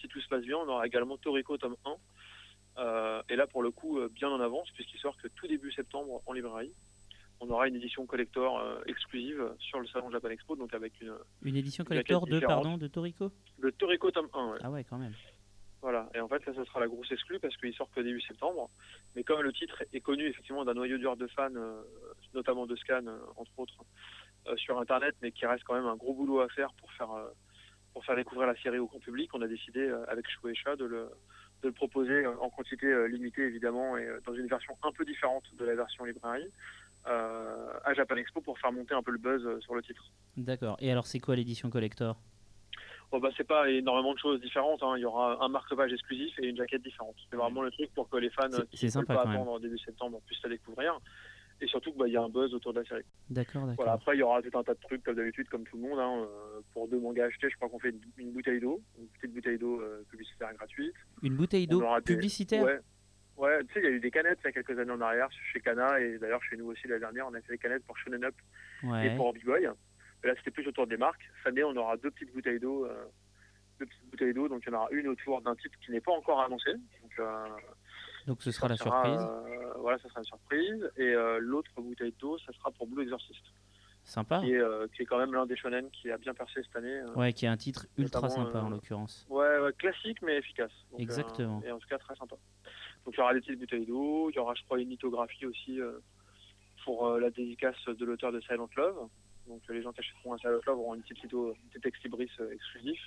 [0.00, 1.94] si tout se passe bien on aura également Toriko tome 1
[2.78, 6.22] Euh, et là pour le coup bien en avance puisqu'il sort que tout début septembre
[6.26, 6.72] en librairie.
[7.40, 11.12] On aura une édition collector euh, exclusive sur le salon Japan Expo donc avec une
[11.42, 12.62] Une édition Une collector de, différente.
[12.62, 13.32] pardon, de Toriko?
[13.58, 14.58] Le Toriko tome 1, ouais.
[14.62, 15.12] Ah ouais, quand même.
[15.82, 16.08] Voilà.
[16.14, 18.68] Et en fait, là, ça sera la grosse exclue parce qu'il sort que début septembre.
[19.14, 21.82] Mais comme le titre est connu effectivement d'un noyau dur de fans, euh,
[22.34, 23.84] notamment de Scan, euh, entre autres,
[24.56, 27.28] sur Internet, mais qui reste quand même un gros boulot à faire pour faire, euh,
[27.92, 30.84] pour faire découvrir la série au grand public, on a décidé euh, avec Shueisha de
[30.84, 31.10] le,
[31.62, 34.92] de le proposer euh, en quantité euh, limitée évidemment et euh, dans une version un
[34.92, 36.50] peu différente de la version librairie
[37.06, 40.04] euh, à Japan Expo pour faire monter un peu le buzz euh, sur le titre.
[40.36, 40.76] D'accord.
[40.80, 42.16] Et alors, c'est quoi l'édition collector?
[43.10, 44.82] Bon bah c'est pas énormément de choses différentes.
[44.82, 44.92] hein.
[44.98, 47.16] Il y aura un marque-page exclusif et une jaquette différente.
[47.30, 49.78] C'est vraiment le truc pour que les fans euh, qui ne veulent pas attendre début
[49.78, 51.00] septembre puissent la découvrir.
[51.60, 53.04] Et surtout qu'il y a un buzz autour de la série.
[53.30, 53.76] D'accord, d'accord.
[53.76, 55.82] Voilà, après, il y aura tout un tas de trucs, comme d'habitude, comme tout le
[55.88, 55.98] monde.
[55.98, 59.08] hein, euh, pour deux mangas achetés, je crois qu'on fait une, une bouteille d'eau, une
[59.08, 60.94] petite bouteille d'eau euh, publicitaire gratuite.
[61.22, 62.64] Une bouteille d'eau des- publicitaire?
[62.64, 62.78] Ouais.
[63.36, 65.00] Ouais, tu sais, il y a eu des canettes il y a quelques années en
[65.00, 67.84] arrière chez Kana, et d'ailleurs chez nous aussi l'année dernière, on a fait des canettes
[67.84, 68.34] pour Shonen Up
[69.04, 69.68] et pour Big Boy.
[70.22, 71.22] Mais là, c'était plus autour des marques.
[71.38, 72.84] Cette année, on aura deux petites bouteilles d'eau.
[72.86, 73.04] euh,
[73.78, 76.00] deux petites bouteilles d'eau, donc il y en aura une autour d'un titre qui n'est
[76.00, 76.72] pas encore annoncé.
[76.72, 77.46] Donc, euh,
[78.28, 79.26] Donc ce sera la sera, surprise.
[79.26, 80.90] euh, voilà, ça sera une surprise.
[80.96, 83.42] Et euh, l'autre bouteille d'eau, ça sera pour Blue Exorcist,
[84.04, 84.40] Sympa.
[84.40, 86.76] qui, est, euh, qui est quand même l'un des shonen qui a bien percé cette
[86.76, 86.92] année.
[87.00, 87.14] euh.
[87.14, 89.26] Ouais, qui est un titre ultra sympa en euh, l'occurrence.
[89.30, 90.70] Ouais, ouais, classique mais efficace.
[90.92, 91.60] Donc, Exactement.
[91.64, 92.36] euh, et en tout cas très sympa.
[93.04, 95.46] Donc il y aura des petites bouteilles d'eau, il y aura je crois une lithographie
[95.46, 95.98] aussi euh,
[96.84, 99.08] pour euh, la dédicace de l'auteur de Silent Love.
[99.46, 102.30] Donc euh, les gens qui achèteront un Silent Love auront une petite litho, petite exlibris
[102.40, 103.00] euh, exclusif.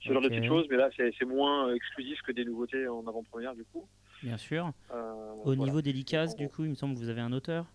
[0.00, 3.04] Ce genre de petites choses, mais là c'est moins euh, exclusif que des nouveautés en
[3.06, 3.88] avant-première du coup.
[4.24, 4.72] Bien sûr.
[4.90, 5.12] Euh,
[5.44, 5.64] Au voilà.
[5.64, 7.66] niveau des licases, du coup, il me semble que vous avez un auteur.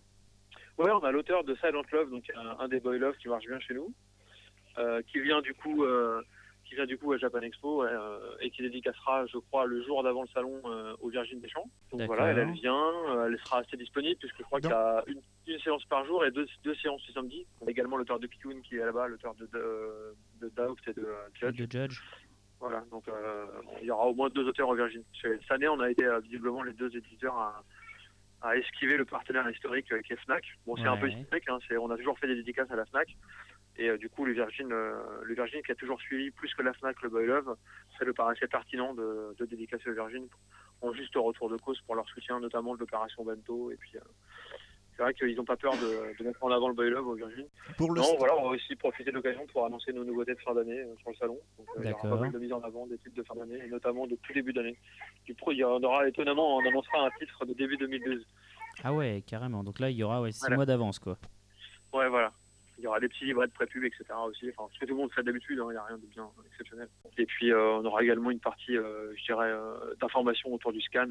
[0.78, 3.46] Ouais, on a l'auteur de Silent Love, donc un, un des boy love qui marche
[3.46, 3.92] bien chez nous,
[4.78, 6.22] euh, qui vient du coup, euh,
[6.64, 10.02] qui vient du coup à Japan Expo euh, et qui dédicacera, je crois, le jour
[10.02, 11.68] d'avant le salon euh, aux Virgines des Champs.
[11.92, 12.74] Donc voilà, elle, elle vient,
[13.10, 16.04] euh, elle sera assez disponible puisque je crois qu'il y a une, une séance par
[16.06, 17.46] jour et deux, deux séances le samedi.
[17.60, 20.92] On a également l'auteur de Pikun qui est là-bas, l'auteur de, de, de Doubt et
[20.94, 21.56] de euh, Judge.
[21.58, 22.00] De Judge.
[22.60, 23.46] Voilà, donc euh,
[23.80, 25.02] il y aura au moins deux auteurs aux Virgines.
[25.20, 27.64] Cette année, on a été euh, visiblement les deux éditeurs à,
[28.42, 30.44] à esquiver le partenaire historique euh, qui est Fnac.
[30.66, 32.84] Bon, c'est un peu historique, hein, c'est- on a toujours fait des dédicaces à la
[32.84, 33.08] Fnac.
[33.78, 34.92] Et euh, du coup, le Virgin, euh,
[35.22, 37.56] le Virgin qui a toujours suivi plus que la Fnac le Boy Love,
[37.98, 40.26] ça lui paraissait pertinent de, de dédicacer le Virgin
[40.82, 43.70] en juste retour de cause pour leur soutien, notamment de l'opération Bento.
[43.70, 43.92] Et puis,
[45.00, 47.14] c'est vrai qu'ils n'ont pas peur de, de mettre en avant le Boy Love au
[47.14, 47.46] Virgin.
[47.78, 50.40] Pour le non, voilà, on va aussi profiter de l'occasion pour annoncer nos nouveautés de
[50.40, 51.38] fin d'année euh, sur le salon.
[51.56, 53.34] Donc, euh, il y aura pas mal de mise en avant des titres de fin
[53.34, 54.76] d'année, et notamment de tout début d'année.
[55.24, 58.26] Du coup, il y en aura étonnamment, on annoncera un titre de début 2012.
[58.84, 59.64] Ah ouais, carrément.
[59.64, 60.56] Donc là, il y aura ouais, six Voilà.
[60.56, 61.16] mois d'avance, quoi.
[61.94, 62.30] Ouais, voilà.
[62.76, 64.04] Il y aura des petits livrets de pré-pub, etc.
[64.26, 64.50] aussi.
[64.56, 66.28] Enfin, ce que tout le monde fait d'habitude, hein, il n'y a rien de bien
[66.46, 66.88] exceptionnel.
[67.18, 70.80] Et puis, euh, on aura également une partie, euh, je dirais, euh, d'information autour du
[70.82, 71.08] scan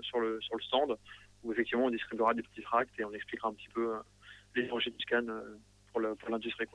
[0.00, 0.96] sur, le, sur le stand,
[1.44, 3.98] où effectivement, on distribuera des petits tracts et on expliquera un petit peu euh,
[4.56, 5.56] les dangers du scan euh,
[5.92, 6.66] pour l'industrie.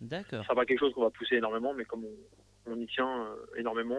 [0.00, 0.40] D'accord.
[0.40, 3.24] Ce sera pas quelque chose qu'on va pousser énormément, mais comme on, on y tient
[3.26, 3.96] euh, énormément,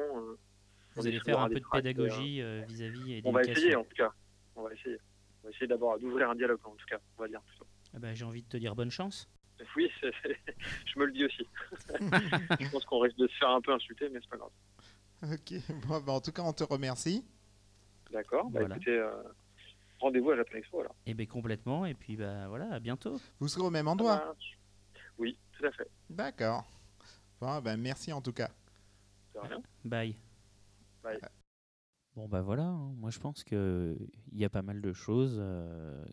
[0.96, 3.96] Vous allez faire un peu de pédagogie euh, vis-à-vis et on va essayer en tout
[3.96, 4.12] cas.
[4.56, 4.98] On va essayer.
[5.44, 7.66] On va essayer d'abord d'ouvrir un dialogue en tout cas, on va dire plutôt.
[7.94, 9.30] Ah bah, J'ai envie de te dire bonne chance.
[9.76, 11.48] Oui, je me le dis aussi.
[12.60, 14.52] je pense qu'on risque de se faire un peu insulter, mais c'est pas grave.
[15.24, 15.54] Ok,
[15.88, 17.26] bon, bah, en tout cas, on te remercie.
[18.12, 18.46] D'accord.
[18.52, 18.76] Bah Voilà.
[18.76, 19.12] écoutez, euh,
[20.00, 20.96] rendez-vous à Japan Expo alors.
[21.06, 21.86] Et bien complètement.
[21.86, 23.20] Et puis bah voilà, à bientôt.
[23.40, 24.36] Vous serez au même endroit.
[25.18, 25.88] Oui, tout à fait.
[26.10, 26.64] D'accord.
[27.40, 28.50] Bon, ben, merci en tout cas.
[29.36, 29.62] De rien.
[29.86, 30.16] Bye.
[31.04, 31.20] Bye.
[32.16, 32.94] Bon bah voilà, hein.
[32.98, 33.96] moi je pense que
[34.32, 36.04] il y a pas mal de choses euh,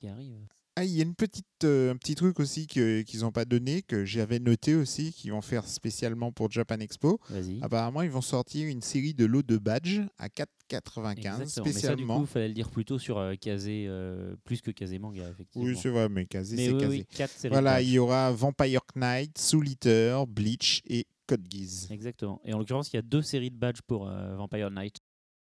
[0.00, 0.46] qui arrivent.
[0.78, 3.46] Ah, il y a une petite, euh, un petit truc aussi que- qu'ils n'ont pas
[3.46, 7.18] donné, que j'avais noté aussi, qu'ils vont faire spécialement pour Japan Expo.
[7.30, 7.62] Vas-y.
[7.62, 10.28] Apparemment, ils vont sortir une série de lots de badges à
[10.70, 11.38] 4,95 Exactement.
[11.38, 12.14] Mais ça, spécialement.
[12.20, 15.66] du coup, fallait le dire plutôt sur euh, Kazé, euh, plus que Kazé Manga, effectivement.
[15.66, 16.96] oui, c'est vrai, mais Kazé, Mais c'est oui, Kazé.
[16.98, 21.46] oui, quatre séries Voilà, de il y aura Vampire Knight, Soul Eater, Bleach et Code
[21.50, 21.88] Geass.
[21.90, 22.40] Exactement.
[22.44, 24.96] Et en l'occurrence, il y a deux séries de badges pour euh, Vampire Knight.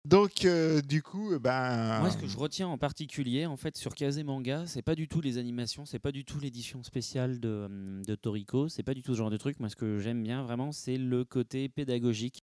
[0.03, 1.99] Donc, euh, du coup, ben.
[1.99, 5.07] Moi, ce que je retiens en particulier, en fait, sur Kazé Manga, c'est pas du
[5.07, 7.67] tout les animations, c'est pas du tout l'édition spéciale de,
[8.03, 9.59] de Toriko, c'est pas du tout ce genre de truc.
[9.59, 12.41] Moi, ce que j'aime bien vraiment, c'est le côté pédagogique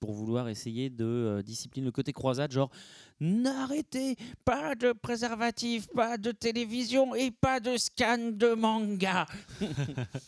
[0.00, 2.70] pour vouloir essayer de euh, discipliner le côté croisade, genre
[3.20, 9.26] n'arrêtez pas de préservatif, pas de télévision et pas de scan de manga.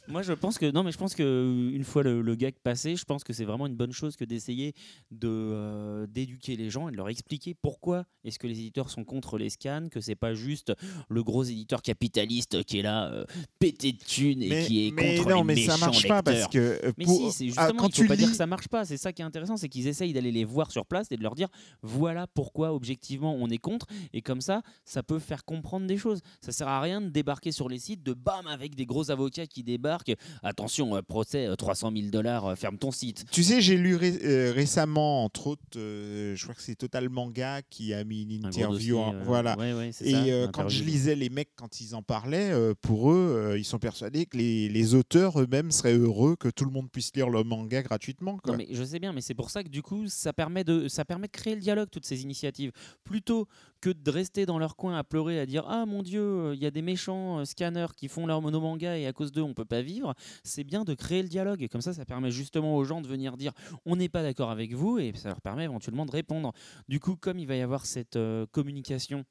[0.09, 2.55] Moi, je pense que non, mais je pense que euh, une fois le, le gag
[2.62, 4.74] passé, je pense que c'est vraiment une bonne chose que d'essayer
[5.10, 9.05] de euh, d'éduquer les gens et de leur expliquer pourquoi est-ce que les éditeurs sont
[9.05, 10.72] contre les scans, que c'est pas juste
[11.09, 13.24] le gros éditeur capitaliste qui est là euh,
[13.59, 16.09] pété de thunes et Mais- qui est mais contre non, les mais ça méchants marche
[16.09, 18.16] pas parce que, euh, mais pour- si, c'est ah, justement quand il faut tu pas
[18.16, 18.84] dire que ça marche pas.
[18.84, 21.23] C'est ça qui est intéressant, c'est qu'ils essayent d'aller les voir sur place et de
[21.23, 21.49] leur dire
[21.82, 26.20] voilà pourquoi objectivement on est contre et comme ça ça peut faire comprendre des choses.
[26.41, 29.47] Ça sert à rien de débarquer sur les sites de bam avec des gros avocats
[29.47, 30.15] qui débarquent.
[30.43, 33.24] Attention euh, procès euh, 300 000 dollars, euh, ferme ton site.
[33.31, 37.09] Tu sais, j'ai lu ré- euh, récemment, entre autres, euh, je crois que c'est Total
[37.09, 38.70] Manga qui a mis une interview.
[38.70, 39.57] dossier, en- euh, voilà.
[39.59, 42.51] ouais, ouais, c'est Et ça, euh, quand je lisais les mecs, quand ils en parlaient,
[42.53, 43.16] euh, pour eux,
[43.53, 46.91] euh, ils sont persuadés que les, les auteurs eux-mêmes seraient heureux que tout le monde
[46.91, 48.39] puisse lire le manga gratuitement.
[48.39, 48.53] Quoi.
[48.53, 50.89] Non, mais je sais bien, mais c'est pour ça que du coup, ça permet de,
[50.89, 52.72] ça permet de créer le dialogue, toutes ces initiatives.
[53.05, 53.47] Plutôt
[53.81, 56.62] que de rester dans leur coin à pleurer, à dire Ah mon Dieu, euh, il
[56.62, 59.55] y a des méchants euh, scanners qui font leur monomanga et à cause d'eux, on
[59.55, 60.14] peut pas vivre.
[60.44, 61.62] C'est bien de créer le dialogue.
[61.62, 63.52] Et comme ça, ça permet justement aux gens de venir dire
[63.86, 66.52] On n'est pas d'accord avec vous et ça leur permet éventuellement de répondre.
[66.89, 69.24] Du coup, comme il va y avoir cette euh, communication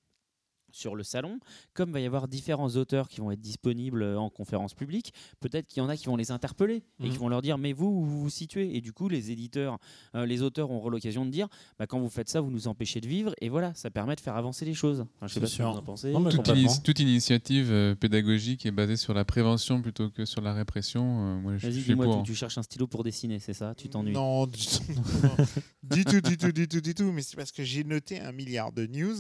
[0.72, 1.40] sur le salon,
[1.74, 5.14] comme il va y avoir différents auteurs qui vont être disponibles euh, en conférence publique,
[5.40, 7.12] peut-être qu'il y en a qui vont les interpeller et Mhm.
[7.12, 9.78] qui vont leur dire mais vous, où vous vous situez Et du coup, les éditeurs,
[10.16, 11.48] euh, les auteurs auront l'occasion de dire
[11.78, 14.22] bah, quand vous faites ça, vous nous empêchez de vivre et voilà, ça permet de
[14.22, 15.06] faire avancer les choses.
[15.16, 15.72] Enfin, je sais pas ce que sûr.
[15.72, 16.12] vous en pensez.
[16.12, 16.30] Non,
[16.84, 21.04] Toute, initiative euh, pédagogique est basée sur la prévention plutôt que sur la répression.
[21.04, 22.24] euh, moi, je Vas-y, suis pour.
[22.24, 23.74] tu, tu cherches un stylo pour dessiner, c'est ça?
[23.76, 24.84] Tu t'ennuies Non, du tout,
[25.24, 25.46] non,
[25.84, 27.12] du tout, du tout, du tout, du tout.
[27.12, 29.18] Mais c'est parce que j'ai noté un milliard de news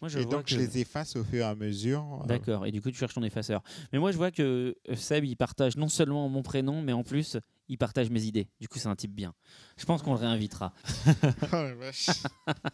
[0.00, 2.20] Moi, je et vois donc que- je les efface au fur et à mesure.
[2.22, 3.62] Euh, D'accord, et du coup tu cherches ton effaceur.
[3.92, 7.04] Mais moi je vois que euh, Seb il partage non seulement mon prénom, mais en
[7.04, 7.36] plus
[7.68, 8.48] il partage mes idées.
[8.60, 9.34] Du coup c'est un type bien.
[9.76, 10.72] Je pense qu'on le réinvitera.
[11.42, 12.08] Oh la vache.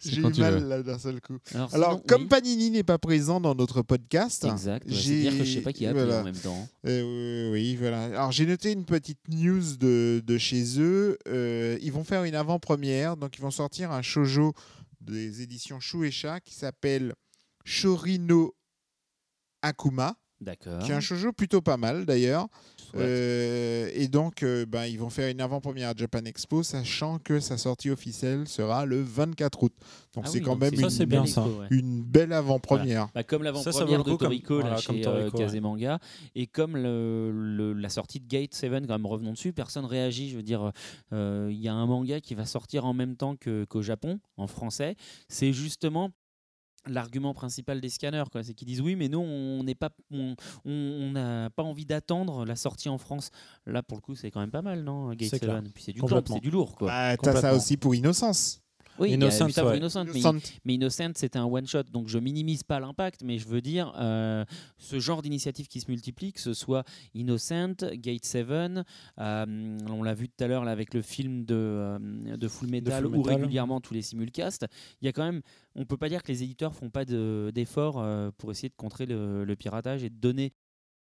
[0.00, 0.68] C'est J'ai eu mal veux.
[0.68, 1.38] là d'un seul coup.
[1.54, 2.28] Alors, Alors, sinon, comme oui.
[2.28, 5.60] Panini n'est pas présent dans notre podcast, Exact, ouais, c'est j'ai- dire que je sais
[5.60, 6.20] pas qui a appelé voilà.
[6.20, 6.68] en même temps.
[6.86, 8.04] Euh, oui, oui, voilà.
[8.06, 11.16] Alors j'ai noté une petite news de, de chez eux.
[11.28, 14.52] Euh, ils vont faire une avant-première, donc ils vont sortir un shojo
[15.02, 17.14] des éditions Shueisha qui s'appelle
[17.64, 18.54] Shorino
[19.62, 20.80] Akuma, D'accord.
[20.82, 22.48] qui est un shojo plutôt pas mal d'ailleurs.
[23.00, 27.40] Euh, et donc, euh, ben, ils vont faire une avant-première à Japan Expo, sachant que
[27.40, 29.72] sa sortie officielle sera le 24 août.
[30.14, 31.42] Donc Ah c'est oui, quand donc même une, Ça, c'est bien, ça.
[31.42, 31.66] expo, ouais.
[31.70, 33.08] une belle avant-première.
[33.14, 35.44] Bah, comme l'avant-première de coup comme- Toriko là, voilà, chez comme euh, Toriko, ouais.
[35.44, 35.98] Kazemanga
[36.34, 40.30] et comme le- le- la sortie de Gate 7, quand même revenons dessus, personne réagit.
[40.30, 40.72] Je veux dire,
[41.12, 43.34] euh, il y a un manga qui va sortir en même temps
[43.68, 44.96] qu'au Japon, en français.
[45.28, 46.10] C'est justement
[46.86, 48.42] l'argument principal des scanners, quoi.
[48.42, 50.34] c'est qu'ils disent oui, mais nous on n'est pas, on
[50.64, 53.30] on- on n'a pas envie d'attendre la sortie en France.
[53.66, 55.62] Là pour le coup, c'est quand même pas mal, non Gate C'est 7 clair.
[55.74, 56.88] Puis c'est du c'est lourd, quoi.
[56.88, 58.60] Bah, T'as ça aussi pour Innocence.
[58.98, 59.76] Oui, il y a Innocent, ouais.
[59.78, 60.52] Innocent, mais Innocent.
[60.64, 64.44] mais Innocent, c'était un one-shot, donc je minimise pas l'impact, mais je veux dire, euh,
[64.78, 68.46] ce genre d'initiative qui se multiplie, que ce soit Innocent, Gate 7,
[69.18, 71.98] euh, on l'a vu tout à l'heure là, avec le film de, euh,
[72.36, 74.66] de Full Metal, ou régulièrement tous les simulcasts,
[75.00, 75.42] il y a quand même,
[75.74, 78.74] on peut pas dire que les éditeurs font pas de- d'efforts euh, pour essayer de
[78.76, 80.52] contrer le, le piratage et de donner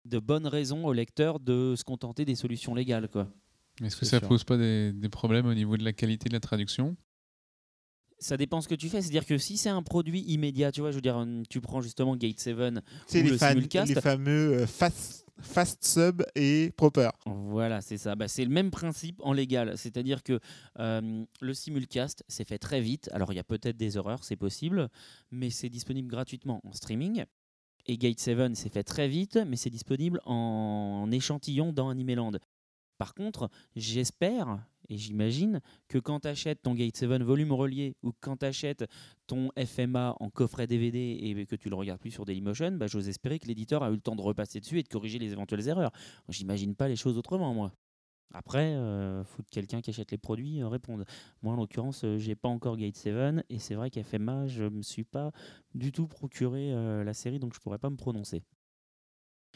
[0.06, 3.10] de bonnes raisons aux lecteurs de se contenter des solutions légales.
[3.10, 3.28] Quoi.
[3.84, 4.28] Est-ce que ça sûr.
[4.28, 6.96] pose pas des, des problèmes au niveau de la qualité de la traduction?
[8.26, 10.90] Ça dépend ce que tu fais, c'est-à-dire que si c'est un produit immédiat, tu vois,
[10.90, 12.58] je veux dire, hum, tu prends justement Gate 7
[13.06, 13.94] C'est ou les, le simulcast.
[13.94, 17.10] les fameux euh, fast, fast sub et proper.
[17.28, 18.16] Voilà, c'est ça.
[18.16, 19.78] Bah, c'est le même principe en légal.
[19.78, 20.40] C'est-à-dire que
[20.80, 23.12] euh, le simulcast, c'est fait très vite.
[23.14, 24.90] Alors, il y a peut-être des erreurs, c'est possible,
[25.30, 27.26] mais c'est disponible gratuitement en streaming.
[27.86, 32.32] Et Gate 7, c'est fait très vite, mais c'est disponible en, en échantillon dans Animeland.
[32.98, 38.12] Par contre, j'espère et j'imagine que quand tu achètes ton Gate 7 volume relié ou
[38.20, 38.86] quand tu achètes
[39.28, 43.10] ton FMA en coffret DVD et que tu le regardes plus sur Dailymotion, bah, j'ose
[43.10, 45.68] espérer que l'éditeur a eu le temps de repasser dessus et de corriger les éventuelles
[45.68, 45.92] erreurs.
[46.30, 47.72] J'imagine pas les choses autrement, moi.
[48.34, 51.06] Après, euh, faut que quelqu'un qui achète les produits euh, réponde.
[51.42, 54.82] Moi, en l'occurrence, euh, j'ai pas encore Gate 7 et c'est vrai qu'FMA, je me
[54.82, 55.32] suis pas
[55.74, 58.44] du tout procuré euh, la série, donc je pourrais pas me prononcer.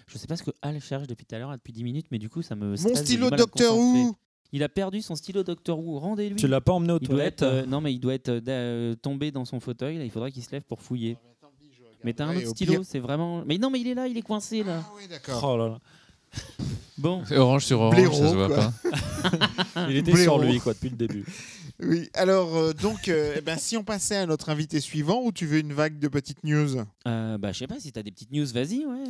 [0.07, 2.19] Je sais pas ce que Al cherche depuis tout à l'heure, depuis 10 minutes, mais
[2.19, 2.69] du coup, ça me.
[2.69, 3.65] Mon stresse, stylo concentrer.
[3.67, 4.15] Who
[4.51, 5.99] Il a perdu son stylo Doctor Who.
[5.99, 6.35] Rendez-lui.
[6.35, 8.29] Tu l'as pas emmené aux Il doit toilettes être, euh, non, mais il doit être
[8.29, 9.97] euh, euh, tombé dans son fauteuil.
[9.97, 11.17] Là, il faudrait qu'il se lève pour fouiller.
[12.03, 13.43] Mais t'as un autre au stylo, c'est vraiment.
[13.45, 14.81] Mais non, mais il est là, il est coincé là.
[14.85, 15.43] Ah oui, d'accord.
[15.43, 15.79] Oh là là.
[16.97, 18.73] Bon, C'est orange sur orange, Blaireau, ça se voit quoi.
[18.83, 19.87] pas.
[19.89, 20.37] Il était Blaireau.
[20.41, 21.25] sur lui quoi depuis le début.
[21.81, 25.31] Oui, alors euh, donc, euh, eh ben, si on passait à notre invité suivant, ou
[25.31, 26.83] tu veux une vague de petites news?
[27.07, 29.03] Euh, bah, je sais pas si t'as des petites news, vas-y, ouais.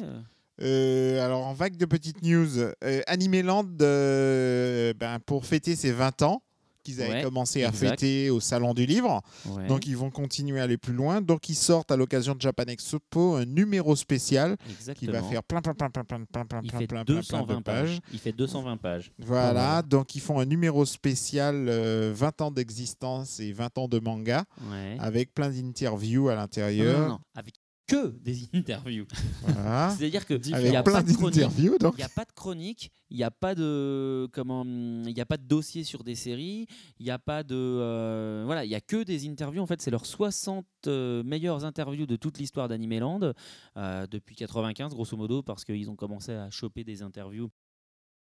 [0.61, 6.21] Euh, alors, en vague de petites news, euh, Animeland, euh, ben, pour fêter ses 20
[6.23, 6.41] ans,
[6.81, 7.99] qu'ils avaient Ouais, commencé à exact.
[7.99, 9.67] fêter au Salon du Livre, Ouais.
[9.67, 11.19] donc ils vont continuer à aller plus loin.
[11.21, 14.55] Donc, ils sortent à l'occasion de Japan Expo un numéro spécial
[14.95, 17.57] qui va faire plein, plein, plein, plein, plein, plein, plein, plein, plein, plein, plein 220
[17.57, 17.87] de pages.
[17.89, 17.99] pages.
[18.13, 19.11] Il fait 220 pages.
[19.19, 23.99] Voilà, donc ils font un numéro spécial euh, 20 ans d'existence et 20 ans de
[23.99, 24.95] manga, Ouais.
[25.01, 27.09] avec plein d'interviews à Non, non, l'intérieur.
[27.09, 27.55] non, avec
[27.89, 29.05] que des interviews.
[29.41, 29.89] Voilà.
[29.97, 31.57] C'est-à-dire que il a pas de chronique.
[31.97, 35.37] n'y a pas de chronique, il n'y a pas de comment, il y a pas
[35.37, 36.67] de dossier sur des séries,
[36.99, 39.61] il n'y a pas de euh, voilà, il y a que des interviews.
[39.61, 43.33] En fait, c'est leurs 60 euh, meilleures interviews de toute l'histoire d'Animeland
[43.77, 47.49] euh, depuis 95, grosso modo, parce qu'ils ont commencé à choper des interviews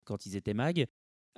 [0.03, 0.85] quand ils étaient mag.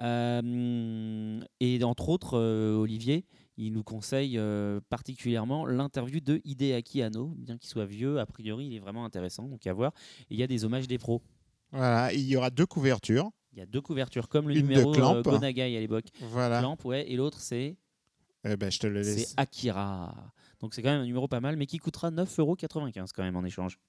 [0.02, 3.26] Et entre autres, euh, Olivier,
[3.58, 8.68] il nous conseille euh, particulièrement l'interview de Hideaki Anno, bien qu'il soit vieux, a priori,
[8.68, 9.94] il est vraiment intéressant, donc à voir.
[10.30, 11.22] Et il y a des hommages des pros.
[11.72, 13.30] Voilà, il y aura deux couvertures.
[13.54, 15.16] Il y a deux couvertures, comme le Une de numéro Clamp.
[15.16, 16.06] euh, Gonagai à l'époque.
[16.22, 16.60] Voilà.
[16.60, 17.76] Clamp, ouais, et l'autre c'est
[18.46, 19.34] Eh ben, je te le c'est laisse.
[19.36, 20.32] Akira.
[20.60, 23.44] Donc c'est quand même un numéro pas mal, mais qui coûtera 9,95€ quand même en
[23.44, 23.80] échange.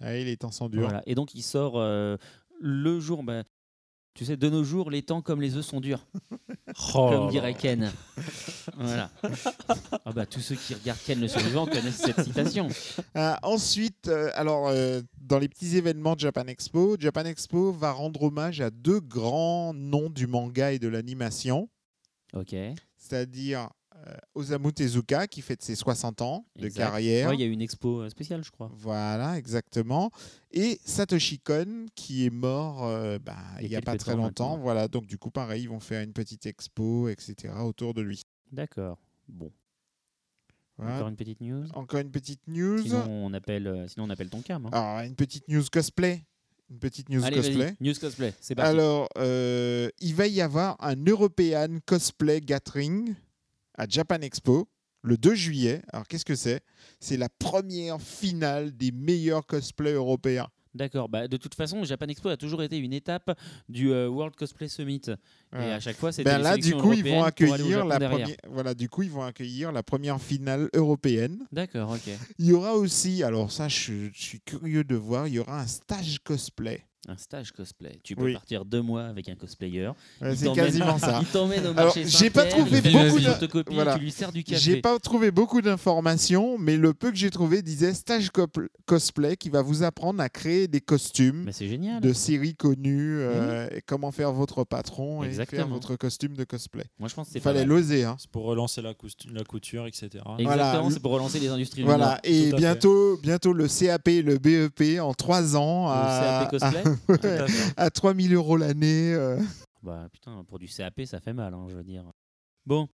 [0.00, 0.82] Ah, il est en sang dur.
[0.82, 1.02] Voilà.
[1.06, 2.16] Et donc il sort euh,
[2.60, 3.22] le jour.
[3.22, 3.44] bah,
[4.16, 6.06] Tu sais, de nos jours, les temps comme les œufs sont durs.
[6.94, 7.90] Oh comme dirait Ken.
[8.76, 9.10] voilà.
[10.04, 12.68] Ah bah, tous ceux qui regardent Ken le survivant connaissent cette citation.
[13.16, 17.92] Euh, ensuite, euh, alors euh, dans les petits événements de Japan Expo, Japan Expo va
[17.92, 21.70] rendre hommage à deux grands noms du manga et de l'animation,
[22.34, 22.54] Ok.
[22.98, 23.70] c'est-à-dire
[24.34, 26.82] Osamu Tezuka qui fête ses 60 ans de Exact.
[26.84, 27.28] carrière.
[27.30, 28.70] Ouais, Il y a eu une expo euh, spéciale, je crois.
[28.74, 30.10] Voilà, exactement.
[30.52, 33.96] Et Satoshi Kon qui est mort euh, bah, Il y il a n'y a pas
[33.96, 34.48] très temps longtemps.
[34.50, 34.62] maintenant.
[34.62, 37.54] Voilà, donc du coup, pareil, ils vont faire une petite expo, etc.
[37.64, 38.22] autour de lui.
[38.52, 38.98] D'accord.
[39.28, 39.50] Bon.
[40.78, 40.96] Voilà.
[40.96, 41.64] Encore une petite news.
[41.74, 42.82] Encore une petite news.
[42.82, 44.66] Sinon, on appelle, euh, sinon, on appelle ton cam.
[44.66, 44.70] hein.
[44.72, 46.22] Alors, une petite news cosplay.
[46.68, 47.76] Une petite news Allez, cosplay.
[47.80, 48.34] News cosplay.
[48.40, 48.70] C'est parti.
[48.70, 53.14] Alors, euh, il va y avoir un European Cosplay Gathering
[53.76, 54.68] à Japan Expo
[55.02, 55.82] le 2 juillet.
[55.92, 56.60] Alors, qu'est-ce que c'est?
[57.00, 60.48] C'est la première finale des meilleurs cosplays européens.
[60.76, 61.08] D'accord.
[61.08, 63.36] Bah, de toute façon, Japan Expo a toujours été une étape
[63.68, 65.02] du euh, World Cosplay Summit.
[65.54, 68.28] Et à chaque fois, c'était Ben là, du coup, ils vont accueillir la première.
[68.50, 71.46] Voilà, du coup, ils vont accueillir la première finale européenne.
[71.50, 72.12] D'accord, ok.
[72.38, 75.60] Il y aura aussi, alors ça, je, je suis curieux de voir, il y aura
[75.60, 76.84] un stage cosplay.
[77.08, 78.00] Un stage cosplay.
[78.02, 78.32] Tu peux Oui.
[78.32, 79.90] partir deux mois avec un cosplayer.
[80.20, 81.18] Ouais, c'est quasiment ça.
[81.22, 83.74] Il t'emmène au Alors, marché j'ai pas Saint-Pierre, trouvé il fait beaucoup une de- photocopie,
[83.74, 83.94] voilà.
[83.94, 84.80] tu lui sers du J'ai café.
[84.80, 88.30] pas trouvé beaucoup d'informations, mais le peu que j'ai trouvé disait stage
[88.86, 92.00] cosplay qui va vous apprendre à créer des costumes Mais c'est génial.
[92.00, 96.84] de séries connues, euh, et comment faire votre patron et faire votre costume de cosplay.
[96.98, 98.04] Moi, je pense que fallait l'oser.
[98.04, 98.16] Hein.
[98.18, 98.94] C'est pour relancer la,
[99.44, 100.08] couture, etc.
[100.12, 100.82] Exactement, Voilà.
[100.90, 104.98] c'est pour relancer les industries du Voilà, et bientôt, bientôt le CAP et le BEP
[105.00, 107.72] en trois ans Le à, CAP cosplay à, Tout à fait.
[107.76, 109.12] à 3000 euros l'année.
[109.14, 109.40] euh.
[109.82, 112.04] Bah putain, pour du CAP, ça fait mal, hein, je veux dire.
[112.64, 112.88] Bon,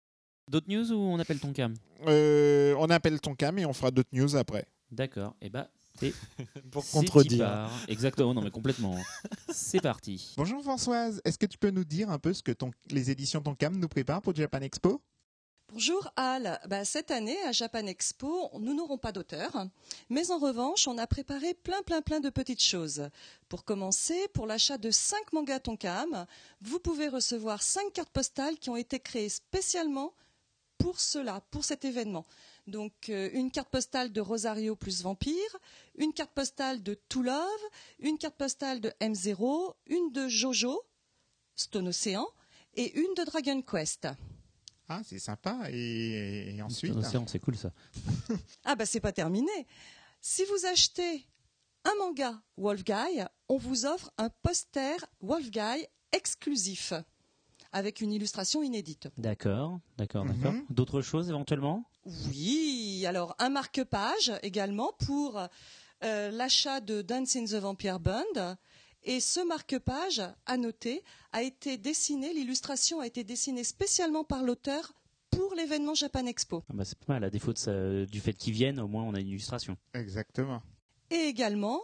[0.49, 1.73] d'autres news ou on appelle ton cam?
[2.07, 4.65] Euh, on appelle ton cam et on fera d'autres news après.
[4.91, 5.69] D'accord, et bah
[5.99, 6.13] c'est
[6.71, 7.69] Pour contredire.
[7.88, 8.95] Exactement, non mais complètement.
[9.49, 10.34] c'est parti.
[10.38, 13.41] Bonjour Françoise, est-ce que tu peux nous dire un peu ce que ton, les éditions
[13.41, 15.01] Ton Cam nous préparent pour Japan Expo?
[15.71, 16.59] Bonjour Al.
[16.67, 19.67] Bah, cette année à Japan Expo, nous n'aurons pas d'auteur,
[20.09, 23.07] mais en revanche, on a préparé plein plein plein de petites choses.
[23.49, 26.25] Pour commencer, pour l'achat de 5 mangas Tonkam,
[26.61, 30.13] vous pouvez recevoir 5 cartes postales qui ont été créées spécialement
[30.79, 32.25] pour cela, pour cet événement.
[32.65, 35.57] Donc euh, une carte postale de Rosario plus Vampire,
[35.99, 37.63] une carte postale de To Love,
[37.99, 40.81] une carte postale de M0, une de Jojo,
[41.55, 42.25] Stone Ocean,
[42.73, 44.07] et une de Dragon Quest.
[44.89, 45.55] Ah, c'est sympa.
[45.71, 47.71] Et, et ensuite Océan, c'est cool ça.
[48.65, 49.51] Ah bah c'est pas terminé.
[50.21, 51.25] Si vous achetez
[51.85, 56.93] un manga Wolfguy, on vous offre un poster Wolfguy exclusif
[57.71, 59.09] avec une illustration inédite.
[59.17, 60.33] D'accord, d'accord, Mhm.
[60.41, 60.53] d'accord.
[60.71, 61.85] D'autres choses éventuellement?
[62.05, 65.39] Oui, alors un marque-page également pour
[66.03, 68.57] euh, l'achat de Dance in the Vampire Band.
[69.10, 74.94] Et ce marque-page, à noter, a été dessiné, l'illustration a été dessinée spécialement par l'auteur
[75.31, 76.64] pour l'événement Japan Expo.
[76.69, 79.02] Ah bah, C'est pas mal, à défaut de ça- du fait qu'ils viennent, au moins
[79.02, 79.77] on a une illustration.
[79.95, 80.61] Exactement.
[81.10, 81.81] Et également,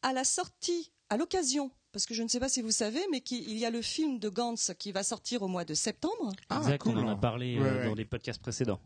[0.00, 3.20] à la sortie, à l'occasion, parce que je ne sais pas si vous savez, mais
[3.20, 6.32] qu'il il y a le film de Gantz qui va sortir au mois de septembre.
[6.48, 6.96] Ah, exact, cool.
[6.96, 7.84] on en a parlé euh, ouais.
[7.84, 8.80] dans les podcasts précédents.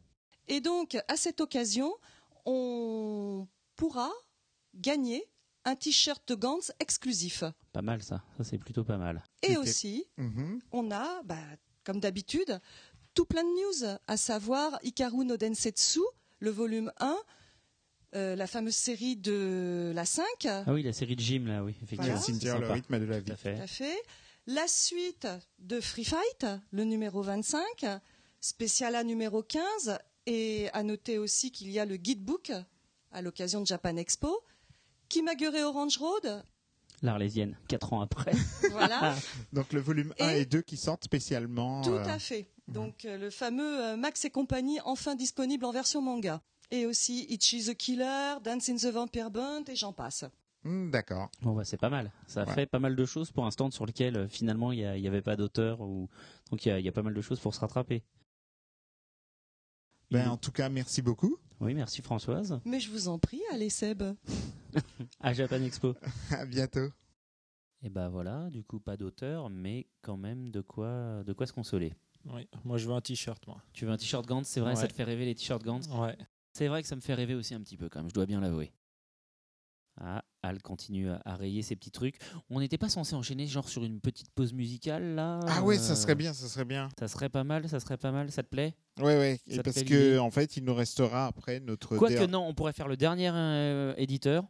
[0.49, 1.95] Et donc, à cette occasion,
[2.45, 3.47] on
[3.77, 4.11] pourra
[4.75, 5.30] gagner
[5.65, 7.45] un t-shirt de Gantz exclusif.
[7.73, 9.23] Pas mal ça, ça c'est plutôt pas mal.
[9.43, 10.61] Et aussi, Mhm.
[10.73, 11.37] on a, bah,
[11.85, 12.61] comme d'habitude,
[13.15, 16.01] tout plein de news, à savoir Ikaru no Densetsu,
[16.39, 17.17] le volume 1,
[18.15, 21.73] euh, la fameuse série de la 5, Ah oui, la série de Jim là, oui,
[21.83, 22.05] effectivement.
[22.05, 22.21] Voilà.
[22.21, 23.33] c'est Cimetière, le rythme de la Tout vie.
[23.33, 23.57] à fait.
[23.57, 24.03] tout à fait.
[24.47, 25.29] La suite
[25.59, 27.87] de Free Fight, le numéro 25,
[28.41, 32.51] Speciala numéro 15, et à noter aussi qu'il y a le guidebook
[33.13, 34.41] à l'occasion de Japan Expo,
[35.11, 36.43] Kimagure Orange Road,
[37.03, 38.33] L'Arlésienne, 4 ans après.
[38.73, 39.15] voilà,
[39.53, 41.83] Donc le volume 1 Et- et 2 qui sortent spécialement.
[41.83, 42.47] tout euh, à fait.
[42.69, 46.41] Donc euh, le fameux euh, Max et compagnie enfin disponible en version manga.
[46.71, 50.25] Et aussi Ichi the Killer, Dance in the Vampire Band, et j'en passe.
[50.65, 51.31] hmm, D'accord.
[51.43, 52.13] Bon, bah, c'est pas mal.
[52.27, 52.53] Ça Ouais.
[52.55, 55.23] fait pas mal de choses pour un stand sur lequel euh, finalement il n'y avait
[55.23, 55.81] pas d'auteur.
[55.81, 56.09] Ou...
[56.51, 58.03] Donc il y, y a pas mal de choses pour se rattraper.
[60.11, 61.39] Ben, en tout cas, merci beaucoup.
[61.61, 62.61] Oui, merci Françoise.
[62.65, 64.03] Mais je vous en prie, allez Seb.
[65.21, 65.95] À Japan Expo.
[66.31, 66.89] À bientôt.
[67.83, 71.53] Et bah voilà, du coup pas d'auteur, mais quand même de quoi, de quoi se
[71.53, 71.95] consoler.
[72.27, 72.47] Oui.
[72.65, 73.63] Moi, je veux un t-shirt, moi.
[73.73, 75.89] Tu veux un t-shirt Gantz, c'est vrai, ça te fait rêver les t-shirts Gantz?
[75.89, 76.17] Ouais.
[76.53, 78.27] C'est vrai que ça me fait rêver aussi un petit peu quand même, je dois
[78.27, 78.73] bien l'avouer.
[79.99, 82.17] Ah, Al continue à, à rayer ses petits trucs.
[82.49, 85.93] On n'était pas censé enchaîner genre sur une petite pause musicale là Ah ouais, ça
[85.93, 86.89] euh, serait bien, ça serait bien.
[86.99, 88.75] Ça serait pas mal, ça serait pas mal, ça te plaît?
[88.99, 89.41] Ouais, ouais.
[89.49, 91.97] Et parce que en fait, il nous restera après notre.
[91.97, 94.45] Quoique der- non, on pourrait faire le dernier euh, éditeur,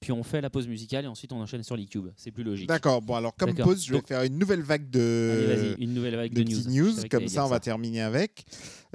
[0.00, 2.08] puis on fait la pause musicale et ensuite on enchaîne sur l'e-cube.
[2.16, 2.68] C'est plus logique.
[2.68, 5.94] D'accord, bon alors comme pause, je vais Donc- faire une nouvelle vague de, Allez, une
[5.94, 6.94] nouvelle vague de news.
[7.10, 7.60] comme ça on va ça.
[7.60, 8.44] terminer avec.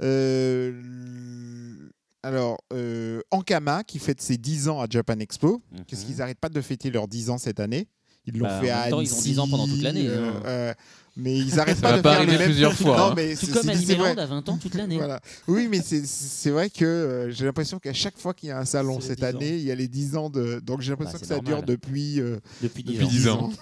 [0.02, 1.88] Euh,
[2.26, 6.48] alors, euh, Ankama qui fête ses 10 ans à Japan Expo, qu'est-ce qu'ils n'arrêtent pas
[6.48, 7.88] de fêter leurs 10 ans cette année?
[8.26, 8.46] Ils l'ont.
[8.46, 10.42] Bah, fait en à même temps, ils ont 10 ans pendant toute l'année, Annecy, hein.
[10.46, 10.74] euh,
[11.16, 13.12] mais ils n'arrêtent pas de pas faire les mêmes plusieurs fois, Non, hein.
[13.16, 14.18] mais Tout c'est- comme Animeland vrai.
[14.20, 14.96] à 20 ans toute l'année.
[14.98, 15.20] Voilà.
[15.46, 18.64] Oui, mais c'est- vrai que euh, j'ai l'impression qu'à chaque fois qu'il y a un
[18.64, 19.28] salon cette 10 ans.
[19.28, 20.58] année, il y a les 10 ans de.
[20.58, 21.64] Donc j'ai l'impression Bah, que ça dure normal.
[21.66, 22.20] depuis.
[22.20, 23.08] euh, Depuis 10 depuis ans.
[23.08, 23.52] 10 ans.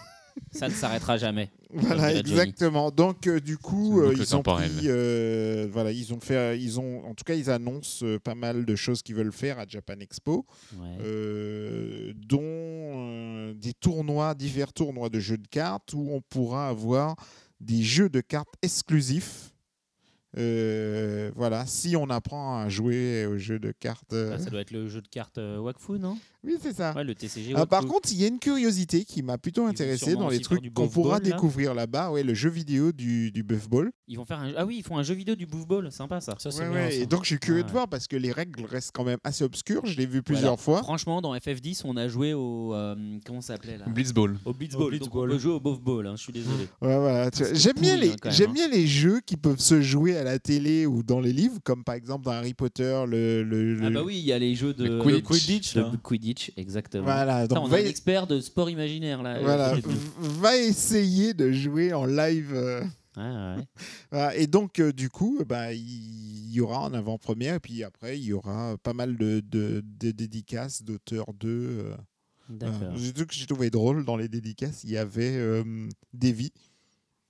[0.50, 1.50] Ça ne s'arrêtera jamais.
[1.72, 2.90] Voilà, exactement.
[2.90, 7.04] Donc euh, du coup, euh, ils ont pris, euh, voilà, ils ont fait, ils ont,
[7.04, 9.94] en tout cas, ils annoncent euh, pas mal de choses qu'ils veulent faire à Japan
[10.00, 10.46] Expo,
[10.78, 10.96] Ouais.
[11.00, 17.16] euh, dont euh, des tournois, divers tournois de jeux de cartes où on pourra avoir
[17.60, 19.50] des jeux de cartes exclusifs.
[20.36, 24.10] Euh, voilà, si on apprend à jouer aux jeux de cartes.
[24.10, 26.18] Bah, ça doit être le jeu de cartes Wakfu, non?
[26.44, 26.92] Oui, c'est ça.
[26.94, 27.54] Ouais, le TCG.
[27.56, 30.72] Ah, par contre, il y a une curiosité qui m'a plutôt intéressé dans les trucs
[30.74, 32.10] qu'on buff pourra ball, découvrir là-bas.
[32.10, 33.90] Ouais, le jeu vidéo du, du Buff Ball.
[34.08, 34.52] Ils vont faire un...
[34.56, 36.34] Ah oui, ils font un jeu vidéo du Bouffe Ball, sympa ça.
[36.38, 36.96] Ça, c'est Ouais, bien, ouais, ça.
[36.98, 39.18] Et donc, je suis curieux Ah, de voir parce que les règles restent quand même
[39.24, 39.86] assez obscures.
[39.86, 40.62] Je l'ai vu plusieurs Voilà.
[40.62, 40.82] fois.
[40.82, 42.74] Franchement, dans FF10, on a joué au.
[42.74, 42.94] euh,
[43.26, 43.86] comment ça s'appelait là?
[43.86, 44.38] Blitzball.
[44.44, 44.82] Au Blitzball.
[44.82, 45.30] Au Donc Blitzball.
[45.30, 46.64] on peut jouer au Bouffe Ball, hein, je suis désolé.
[46.82, 48.54] Ouais, voilà, tu vois, C'est J'aime bien, les, hein, j'aime hein.
[48.54, 51.82] bien les jeux qui peuvent se jouer à la télé ou dans les livres, comme
[51.84, 53.42] par exemple dans Harry Potter, le.
[53.42, 55.00] le- Ah bah oui, il y a les jeux de.
[55.22, 55.74] Quidditch.
[56.56, 57.04] Exactement.
[57.04, 59.40] Voilà, donc on va, a un expert de sport imaginaire là.
[59.40, 59.96] voilà, de v-
[60.40, 62.52] va essayer de jouer en live.
[62.54, 62.82] euh,
[63.16, 63.64] ouais.
[64.10, 67.82] Voilà, et donc, euh, du coup, euh, bah, il y aura en avant-première, et puis
[67.84, 71.94] après, il y aura pas mal de, de- de dédicaces d'auteurs euh,
[72.48, 72.78] D'accord.
[72.78, 72.94] voilà.
[73.30, 75.64] J'ai trouvé drôle dans les dédicaces, il y avait euh,
[76.12, 76.52] Davy.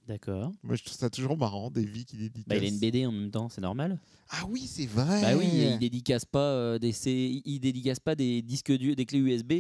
[0.06, 0.52] D'accord.
[0.62, 2.44] Moi, je trouve ça toujours marrant, Davy qui dédicace.
[2.47, 3.98] Bah, il a une BD en même temps, c'est normal.
[4.28, 5.22] Ah oui, c'est vrai.
[5.22, 9.18] Bah oui, il dédicace pas euh, des C- il dédicace pas des disques des clés
[9.18, 9.52] USB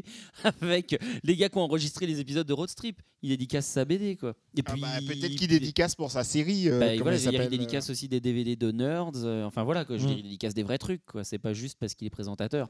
[0.60, 3.00] avec les gars qui ont enregistré les épisodes de Road Strip.
[3.22, 4.34] Il dédicace sa BD quoi.
[4.56, 6.68] Et Ah puis bah, peut-être qu'il dédicace pour sa série.
[6.68, 9.12] euh, Bah, voilà, il s'appelle, dédicace aussi des DVD de nerds.
[9.16, 10.10] euh, enfin voilà, quoi, je Mm.
[10.10, 11.04] il dédicace des vrais trucs.
[11.06, 11.24] quoi.
[11.24, 12.68] C'est pas juste parce qu'il est présentateur.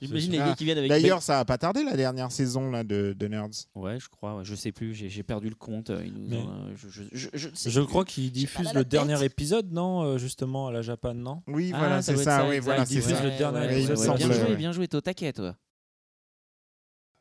[0.00, 0.90] J'imagine les gars qui viennent avec.
[0.90, 3.48] D'ailleurs, ça a pas tardé la dernière saison là, de, de Nerds.
[3.74, 4.36] Ouais, je crois.
[4.36, 4.94] ouais, je sais plus.
[4.94, 5.90] J'ai perdu le compte.
[6.04, 7.86] ils nous Mais- ont, je, je, je, je ne sais Je plus.
[7.88, 11.14] crois qu'il J'ai pas diffuse là le dernier épisode, non euh, Justement, à la Japan,
[11.14, 11.42] non?
[11.46, 12.24] Oui, Ah, voilà, c'est ça.
[12.42, 13.22] ça, oui, voilà, Il c'est diffuse ça.
[13.24, 14.56] le dernier ouais, épisode, Bien semble, joué, ouais.
[14.56, 15.54] bien joué, t'es au taquet, toi.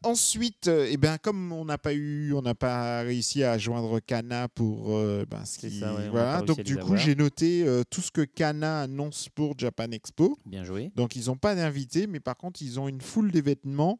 [0.03, 3.99] Ensuite, euh, eh ben, comme on n'a pas eu, on n'a pas réussi à joindre
[3.99, 6.41] Kana pour euh, ben, ce qui- ça, ouais, voilà.
[6.43, 10.37] Donc du coup, j'ai noté euh, tout ce que Kana annonce pour Japan Expo.
[10.45, 10.91] Bien joué.
[10.95, 13.99] Donc ils n'ont pas d'invités, mais par contre ils ont une foule d'événements.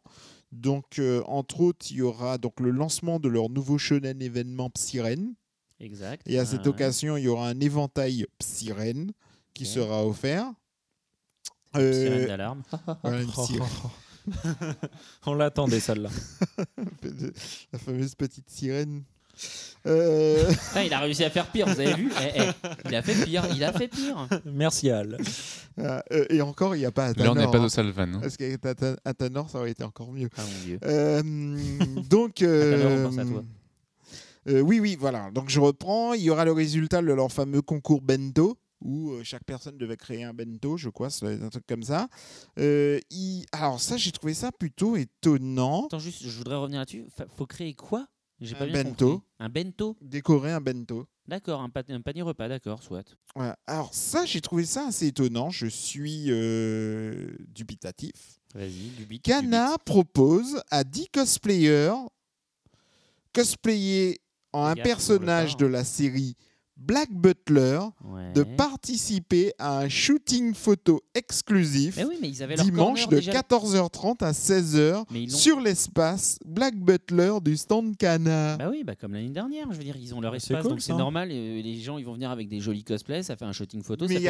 [0.52, 4.70] Donc euh, entre autres, il y aura donc le lancement de leur nouveau shonen événement
[4.70, 5.34] Psyren.
[5.80, 6.22] Exact.
[6.30, 6.68] Et à Ah, cette ouais.
[6.68, 9.12] occasion, il y aura un éventail Psyren
[9.56, 10.52] qui sera offert.
[11.74, 12.62] Sirène Euh, d'alarme.
[13.04, 13.30] voilà, une.
[15.26, 16.10] On l'attendait, celle-là.
[17.74, 19.04] la fameuse petite sirène.
[19.86, 23.02] Euh, Ah, il a réussi à faire pire, vous avez vu Eh, eh, Il a
[23.02, 24.28] fait pire, il a fait pire.
[24.46, 25.18] Merci, Al.
[25.80, 27.32] euh, et encore, il n'y a pas Là, Athanor.
[27.34, 27.66] on n'est pas hein.
[27.66, 28.14] au Salvan.
[28.16, 28.20] hein.
[28.22, 30.30] Parce qu'avec Atha- Athanor, ça aurait été encore mieux.
[30.38, 30.80] Ah mon dieu.
[30.86, 31.22] Euh,
[32.10, 33.44] donc, Athanor, on pense à toi.
[34.48, 35.30] euh, oui, oui, voilà.
[35.32, 36.14] Donc je reprends.
[36.14, 39.98] Il y aura le résultat de leur fameux concours bento où euh, chaque personne devait
[39.98, 42.08] créer un bento, je crois, un truc comme ça.
[42.60, 45.86] Euh, il- Alors ça, j'ai trouvé ça plutôt étonnant.
[45.88, 47.06] Attends, juste, je voudrais revenir là-dessus.
[47.16, 48.08] Fa- Faut créer quoi?
[48.42, 49.12] J'ai Un pas bien bento.
[49.14, 49.28] compris.
[49.40, 49.98] Un bento?
[50.02, 51.08] Décorer un bento.
[51.28, 53.04] D'accord, un, pa- un panier repas, d'accord, soit.
[53.34, 53.58] Voilà.
[53.66, 55.50] Alors ça, j'ai trouvé ça assez étonnant.
[55.50, 58.12] Je suis euh, dubitatif.
[58.54, 59.24] Vas-y, du beat.
[59.24, 61.94] Kana propose à 10 cosplayers
[63.34, 64.20] cosplayer
[64.54, 66.36] en un personnage de la série
[66.78, 68.34] Black Butler Ouais.
[68.34, 73.16] de participer à un shooting photo exclusif Mais oui, mais ils avaient leur dimanche de
[73.16, 73.32] déjà.
[73.32, 78.58] 14h30 à 16h Mais ils l'ont- sur l'espace Black Butler du stand Kana.
[78.58, 80.82] Bah oui, bah comme l'année dernière, je veux dire, ils ont leur espace, cool, donc
[80.82, 81.30] c'est normal.
[81.32, 84.06] euh, les gens, ils vont venir avec des jolis cosplays, ça fait un shooting photo.
[84.08, 84.28] Mais il y, y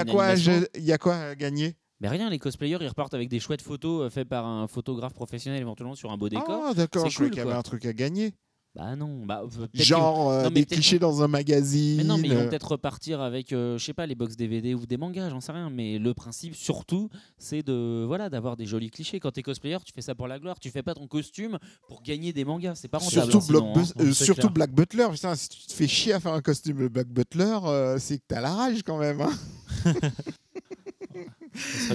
[0.92, 1.76] a quoi à gagner?
[2.02, 5.14] Mais rien, les cosplayers, ils repartent avec des chouettes photos euh, faites par un photographe
[5.14, 6.66] professionnel éventuellement sur un beau décor.
[6.70, 8.34] Ah d'accord, c'est je croyais cool, qu'il y avait un truc à gagner.
[8.76, 11.96] Bah non, bah peut-être Genre euh, Non, des clichés dans un magazine.
[11.96, 14.36] Mais non, mais ils vont euh, peut-être repartir avec, euh, je sais pas, les box
[14.36, 15.70] DVD ou des mangas, j'en sais rien.
[15.70, 19.22] Mais le principe, surtout, c'est de voilà d'avoir des jolis clichés.
[19.22, 20.60] Quand t'es cosplayer, tu fais ça pour la gloire.
[20.60, 21.58] Tu fais pas ton costume
[21.88, 22.76] pour gagner des mangas.
[22.76, 23.32] C'est pas rentable.
[23.32, 23.84] Surtout, hein, sinon, hein.
[24.02, 24.50] euh, c'est surtout.
[24.50, 25.08] Black Butler.
[25.10, 28.18] Putain, si tu te fais chier à faire un costume de Black Butler, euh, c'est
[28.18, 29.22] que t'as la rage quand même.
[29.22, 29.32] hein.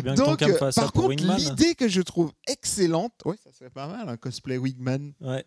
[0.02, 0.40] Bien que ton Donc,
[0.72, 4.16] ça par pour contre, l'idée que je trouve excellente, ouais, ça serait pas mal, un
[4.16, 5.12] cosplay Wigman.
[5.20, 5.44] Ouais.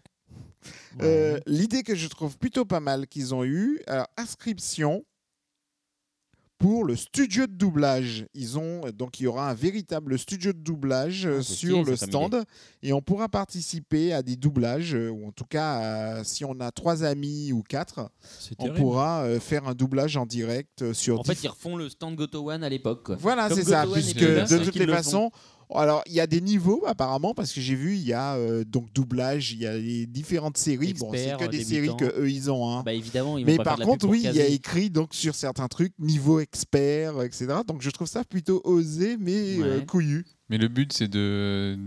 [1.02, 5.04] Euh, l'idée que je trouve plutôt pas mal qu'ils ont eue, alors inscription
[6.64, 8.26] pour le studio de doublage.
[8.34, 11.98] Ils ont donc il y aura un véritable studio de doublage euh, Ah, sur le
[11.98, 12.46] stand
[12.82, 16.72] et on pourra participer à des doublages euh, ou en tout cas si on a
[16.72, 18.10] trois amis ou quatre,
[18.60, 18.80] on terrible.
[18.80, 22.50] pourra euh, faire un doublage en direct sur En fait, ils refont le stand Goto
[22.50, 23.12] One à l'époque.
[23.20, 25.32] Voilà, c'est ça, puisque de toutes les le font.
[25.80, 28.64] Alors il y a des niveaux apparemment parce que j'ai vu il y a euh,
[28.64, 30.94] donc doublage, il y a les différentes séries.
[30.94, 32.70] bon, c'est que des séries que eux ils ont.
[32.70, 32.84] hein.
[32.86, 34.42] Bah évidemment, ils vont Mais pas par faire de la pub contre, oui, il y
[34.42, 37.48] a écrit donc sur certains trucs niveau expert, etc.
[37.68, 41.78] Donc je trouve ça plutôt osé mais euh, couillu Mais le but, c'est de.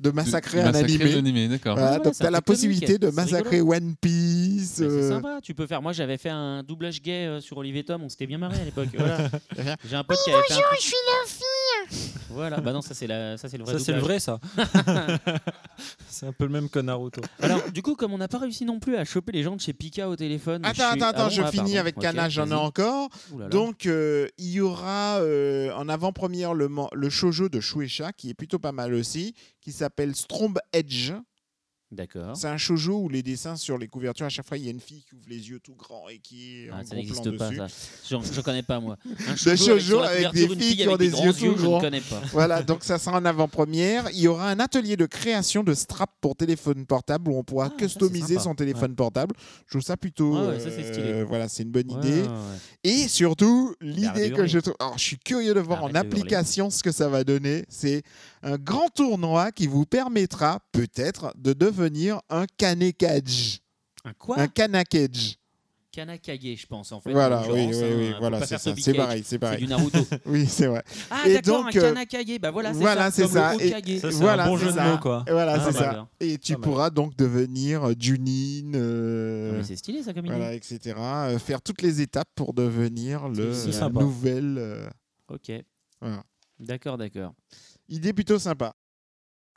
[0.00, 1.48] de massacrer de un massacrer animé.
[1.48, 1.74] d'accord.
[1.76, 3.76] Voilà, Ouais, ouais, donc tu as la possibilité de massacrer rigolo.
[3.76, 4.78] One Piece.
[4.80, 5.80] Mais C'est euh, sympa, tu peux faire.
[5.82, 8.64] Moi, j'avais fait un doublage gay euh, sur Olivier Tom, on s'était bien marré à
[8.64, 8.88] l'époque.
[8.96, 9.28] Voilà.
[9.88, 11.44] J'ai un pote qui avait fait un truc- je suis la fille.
[12.30, 13.36] Voilà, bah non, ça c'est la...
[13.36, 14.38] ça, c'est le vrai Ça, c'est le vrai, ça.
[16.08, 17.20] c'est un peu le même que Naruto.
[17.40, 19.60] Alors, du coup, comme on n'a pas réussi non plus à choper les gens de
[19.60, 20.64] chez Pika au téléphone.
[20.64, 21.78] Attends, suis- attends, Ah attends, je ah, finis pardon.
[21.80, 23.08] avec Ok, Cana, j'en ai encore.
[23.32, 23.50] Ouh là là.
[23.50, 28.34] Donc, euh, il y aura euh, en avant-première le, le shoujo de Shueisha, qui est
[28.34, 31.12] plutôt pas mal aussi, qui s'appelle Stromb Edge.
[31.92, 32.34] D'accord.
[32.34, 34.70] C'est un shoujo où les dessins sur les couvertures, à chaque fois, il y a
[34.70, 37.36] une fille qui ouvre les yeux tout grands et qui est en Ah, ça n'existe
[37.36, 37.60] pas, dessus.
[38.08, 38.18] ça.
[38.32, 38.96] Je connais pas, moi.
[39.28, 41.80] Un shoujo avec, des filles fille qui ont des grands yeux tout Je ne grands.
[41.82, 42.22] connais pas.
[42.32, 44.08] Voilà, donc ça sera en avant-première.
[44.12, 47.68] Il y aura un atelier de création de straps pour téléphone portable où on pourra
[47.70, 49.34] Ah, customiser son téléphone portable.
[49.66, 50.34] Je trouve ça plutôt.
[50.36, 51.08] Ah ouais, ça, c'est stylé.
[51.12, 52.22] euh, voilà, c'est une bonne idée.
[52.22, 52.28] ouais.
[52.84, 54.76] Et surtout, l'idée que je trouve.
[54.80, 57.66] Alors, je suis curieux de voir en application ce que ça va donner.
[57.68, 58.02] C'est
[58.42, 61.81] un grand tournoi qui vous permettra peut-être de devenir
[62.28, 63.60] un kanekage.
[64.04, 65.36] Un quoi Un kanakage.
[65.92, 67.12] Kanakage, je pense, en fait.
[67.12, 68.72] Voilà, oui, oui, hein, oui, faut voilà, c'est ça.
[68.94, 69.58] Pareil, c'est pareil.
[69.60, 69.98] du Naruto.
[70.24, 70.82] oui, c'est vrai.
[71.10, 72.38] Ah, Et d'accord, donc, un euh, Kanakage.
[72.40, 73.28] Bah voilà, c'est voilà, ça.
[73.28, 73.54] ça.
[73.56, 73.98] le Et- Hokage.
[73.98, 74.90] Ça, c'est voilà, un bon c'est jeu de ça.
[74.90, 75.24] mots, quoi.
[75.28, 75.84] Voilà, Ah, c'est bah, ça.
[75.90, 76.08] d'accord.
[76.20, 80.34] Et tu pourras donc devenir euh, Junin, euh, Ah, c'est stylé, ça, comme idée.
[80.34, 80.78] voilà, etc.
[80.96, 83.52] euh, faire toutes les étapes pour devenir le
[83.92, 84.56] nouvel.
[84.56, 84.88] euh,
[85.28, 85.52] Ok.
[86.00, 86.24] voilà.
[86.58, 87.34] D'accord, d'accord.
[87.90, 88.74] Idée plutôt sympa.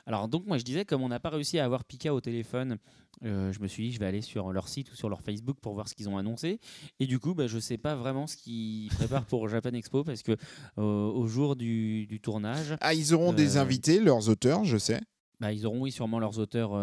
[0.06, 2.78] Alors donc moi je disais comme on n'a pas réussi à avoir Pika au téléphone,
[3.24, 5.56] euh, je me suis dit je vais aller sur leur site ou sur leur Facebook
[5.60, 6.60] pour voir ce qu'ils ont annoncé.
[7.00, 10.22] Et du coup bah, je sais pas vraiment ce qu'ils préparent pour Japan Expo parce
[10.22, 10.32] que
[10.78, 14.78] euh, au jour du, du tournage, Ah, ils auront des Euh, invités, leurs auteurs, je
[14.78, 15.00] sais.
[15.40, 16.74] bah, ils auront oui sûrement leurs auteurs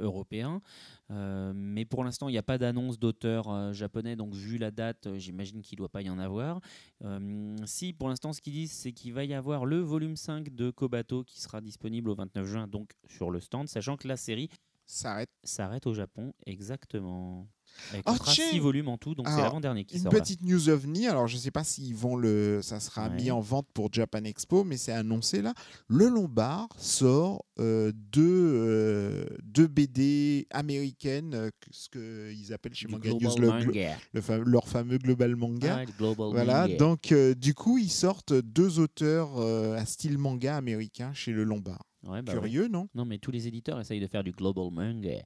[0.00, 0.60] européens.
[1.10, 4.70] Euh, mais pour l'instant, il n'y a pas d'annonce d'auteur euh, japonais, donc vu la
[4.70, 6.60] date, euh, j'imagine qu'il ne doit pas y en avoir.
[7.64, 10.70] Si, pour l'instant, ce qu'ils disent, c'est qu'il va y avoir le volume 5 de
[10.70, 14.50] Kobato qui sera disponible au 29 juin, donc sur le stand, sachant que la série
[15.44, 17.46] s'arrête au Japon, exactement.
[17.94, 20.12] Elle Oh, comptera tiens 6 volumes en tout, donc c'est l'avant-dernier qui Une sort.
[20.12, 20.20] là.
[20.20, 21.06] petite news ovni.
[21.06, 22.60] Alors, je ne sais pas s'ils vont le.
[22.62, 23.14] Ça sera Ouais.
[23.16, 25.54] mis en vente pour Japan Expo, mais c'est annoncé là.
[25.86, 28.22] Le Lombard sort euh, deux,
[28.54, 33.96] euh, deux BD américaines, euh, ce qu'ils appellent chez Du Manga News le glo- Manga.
[34.12, 35.78] le fa- leur fameux Global Manga.
[35.80, 36.76] Ah, Global Voilà, Manga.
[36.76, 41.84] donc du coup, ils sortent deux auteurs à style manga américain chez le Lombard.
[42.06, 42.38] Ouais, bah ouais.
[42.38, 42.88] Curieux, non?
[42.94, 45.22] Non, mais tous les éditeurs essayent de faire du Global Manga.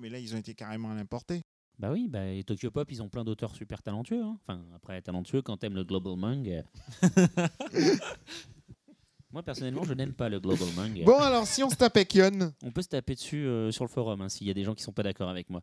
[0.00, 1.42] Mais là, ils ont été carrément à l'importer.
[1.78, 4.22] Bah oui, bah, et Tokyo Pop, ils ont plein d'auteurs super talentueux.
[4.22, 4.38] hein.
[4.42, 6.62] Enfin, après, talentueux quand t'aimes le Global Manga.
[9.30, 11.04] Moi, personnellement, je n'aime pas le Global Manga.
[11.04, 13.88] Bon, alors, si on se tape Ekion, On peut se taper dessus euh, sur le
[13.90, 15.62] forum hein, s'il y a des gens qui sont pas d'accord avec moi.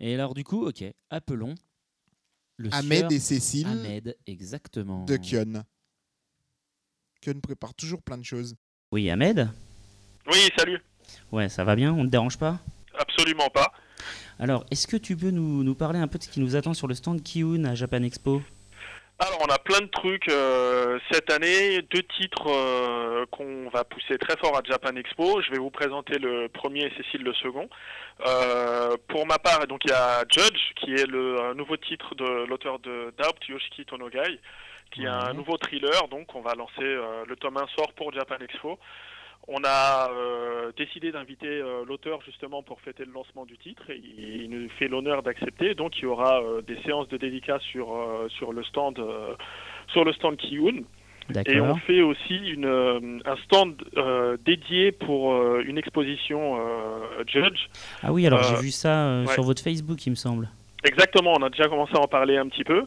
[0.00, 1.54] Et alors, du coup, ok, appelons
[2.58, 5.04] le Ahmed sieur et Cécile Ahmed, exactement.
[5.04, 5.64] de Kion.
[7.20, 8.54] Kion prépare toujours plein de choses.
[8.92, 9.48] Oui, Ahmed?
[10.30, 10.80] Oui, salut.
[11.32, 11.92] Ouais, ça va bien?
[11.92, 12.60] On ne te dérange pas?
[13.26, 13.72] Absolument pas.
[14.38, 16.74] Alors, est-ce que tu peux nous, nous parler un peu de ce qui nous attend
[16.74, 18.40] sur le stand Kiun à Japan Expo?
[19.18, 24.16] Alors, on a plein de trucs euh, cette année, deux titres euh, qu'on va pousser
[24.18, 25.42] très fort à Japan Expo.
[25.42, 27.68] Je vais vous présenter le premier et Cécile le second.
[28.24, 32.46] Euh, pour ma part, donc il y a Judge, qui est le nouveau titre de
[32.46, 34.38] l'auteur de Doubt, Yoshiki Tonogai,
[34.92, 36.06] qui est un nouveau thriller.
[36.12, 38.78] Donc, on va lancer le tome 1 sort pour Japan Expo.
[39.48, 44.02] On a euh, décidé d'inviter euh, l'auteur justement pour fêter le lancement du titre et
[44.02, 45.74] il, il nous fait l'honneur d'accepter.
[45.74, 47.86] Donc il y aura euh, des séances de dédicaces sur
[48.28, 49.00] sur le stand
[49.88, 50.82] sur le stand Kiyun
[51.46, 53.76] et on fait aussi une, un stand
[54.44, 56.56] dédié pour une exposition
[57.26, 57.66] Judge.
[58.02, 59.32] Ah oui, alors j'ai vu ça ouais.
[59.32, 60.48] sur votre Facebook, il me semble.
[60.84, 62.84] Exactement, on a déjà commencé à en parler un petit peu.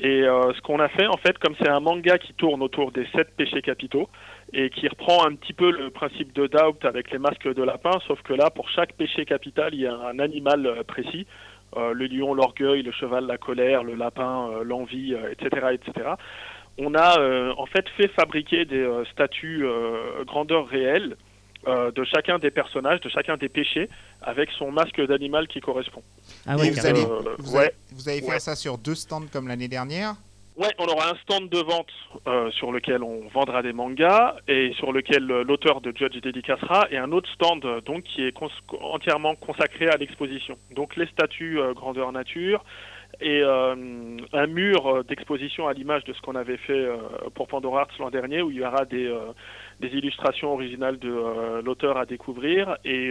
[0.00, 3.06] Et ce qu'on a fait, en fait, comme c'est un manga qui tourne autour des
[3.14, 4.10] sept péchés capitaux
[4.52, 7.98] et qui reprend un petit peu le principe de Doubt avec les masques de lapin,
[8.06, 11.26] sauf que là, pour chaque péché capital, il y a un animal euh, précis.
[11.76, 16.12] Euh, le lion, l'orgueil, le cheval, la colère, le lapin, euh, l'envie, euh, etc., etc.
[16.78, 21.16] On a euh, en fait fait fabriquer des euh, statues euh, grandeur réelle
[21.66, 23.90] euh, de chacun des personnages, de chacun des péchés,
[24.22, 26.02] avec son masque d'animal qui correspond.
[26.46, 27.04] Ah Et vous allez,
[27.38, 27.74] vous ouais.
[28.20, 28.38] faire Ouais.
[28.38, 30.14] ça sur deux stands comme l'année dernière
[30.58, 31.92] Ouais, on aura un stand de vente
[32.26, 36.88] euh, sur lequel on vendra des mangas et sur lequel euh, l'auteur de Judge dédicacera
[36.90, 38.34] et un autre stand euh, donc qui est
[38.80, 40.58] entièrement consacré à l'exposition.
[40.74, 42.64] Donc les statues grandeur nature
[43.20, 46.88] et un mur d'exposition à l'image de ce qu'on avait fait
[47.34, 49.10] pour Pandora Arts l'an dernier où il y aura des,
[49.80, 53.10] illustrations originales de l'auteur à découvrir et,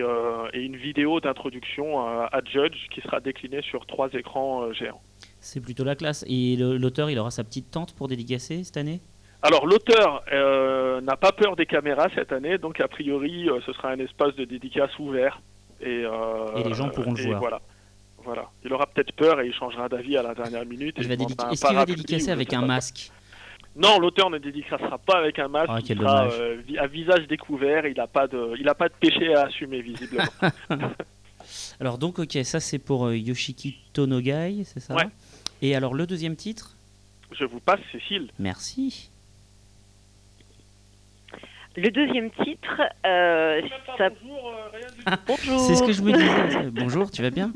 [0.53, 5.01] et une vidéo d'introduction à Judge qui sera déclinée sur trois écrans géants.
[5.39, 6.25] C'est plutôt la classe.
[6.27, 9.01] Et l'auteur, il aura sa petite tente pour dédicacer cette année?
[9.41, 13.73] Alors l'auteur euh, n'a pas peur des caméras cette année, donc a priori euh, ce
[13.73, 15.41] sera un espace de dédicace ouvert
[15.79, 17.39] et, euh, Et les gens pourront le voir.
[17.39, 17.61] Voilà.
[18.23, 18.49] Voilà.
[18.65, 20.99] Il aura peut-être peur et il changera d'avis à la dernière minute.
[20.99, 23.11] va Est-ce qu'il va dédicacer avec un masque?
[23.75, 25.69] Non, l'auteur ne dédicacera pas avec un masque.
[25.69, 26.27] Ah, il sera
[26.79, 27.85] à visage découvert.
[27.85, 30.23] Il n'a pas de, il n'a pas de péché à assumer visiblement.
[31.79, 34.95] Alors donc, ok, ça c'est pour Yoshiki Tonogai, c'est ça?
[34.95, 35.07] Ouais.
[35.61, 36.75] Et alors le deuxième titre?
[37.31, 38.29] Je vous passe Cécile.
[38.39, 39.09] Merci.
[41.75, 43.61] Le deuxième titre, euh,
[43.99, 44.09] ça...
[45.27, 45.59] Bonjour.
[45.67, 46.71] C'est ce que je me disais.
[46.71, 47.53] Bonjour, tu vas bien?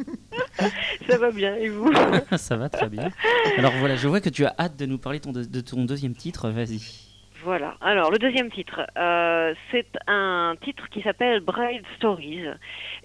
[1.10, 1.92] Ça va bien, et vous?
[2.38, 3.10] Ça va très bien.
[3.58, 5.86] Alors voilà, je vois que tu as hâte de nous parler ton de, de ton
[5.86, 7.11] deuxième titre, vas-y.
[7.44, 7.76] Voilà.
[7.82, 12.46] Alors, le deuxième titre, euh, c'est un titre qui s'appelle Bride Stories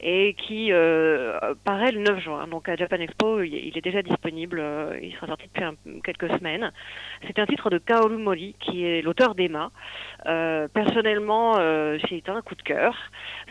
[0.00, 2.46] et qui euh, paraît le 9 juin.
[2.46, 4.58] Donc, à Japan Expo, il est déjà disponible.
[4.60, 6.70] euh, il sera sorti depuis quelques semaines.
[7.26, 9.70] C'est un titre de Kaoru Mori, qui est l'auteur d'Emma.
[10.26, 11.54] Euh, personnellement,
[12.08, 12.94] c'est un coup de cœur.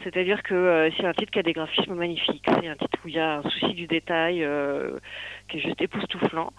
[0.04, 2.46] C'est-à-dire que c'est un titre qui a des graphismes magnifiques.
[2.62, 4.48] C'est un titre où il y a un souci du détail
[5.48, 6.54] qui est juste époustouflant.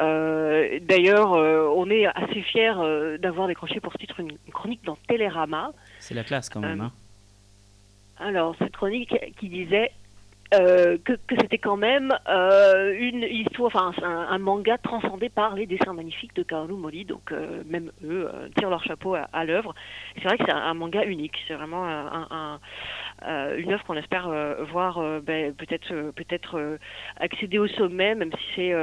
[0.00, 4.52] Euh, D'ailleurs, euh, on est assez fiers euh, d'avoir décroché pour ce titre une, une
[4.52, 5.70] chronique dans Télérama.
[6.00, 6.80] C'est la classe quand même.
[6.80, 6.92] Euh, hein.
[8.18, 9.90] Alors, cette chronique qui disait
[10.52, 15.94] que, que c'était quand même une histoire, enfin un, un manga transcendé par les dessins
[15.94, 17.32] magnifiques de Kaoru Mori, donc
[17.66, 19.74] même eux tirent leur chapeau à, à l'œuvre.
[20.16, 22.60] C'est vrai que c'est un, un manga unique, c'est vraiment un, un- un-
[23.26, 26.78] euh, une œuvre qu'on espère euh, voir euh, ben, peut-être peut-être
[27.18, 28.74] accéder au sommet, même si c'est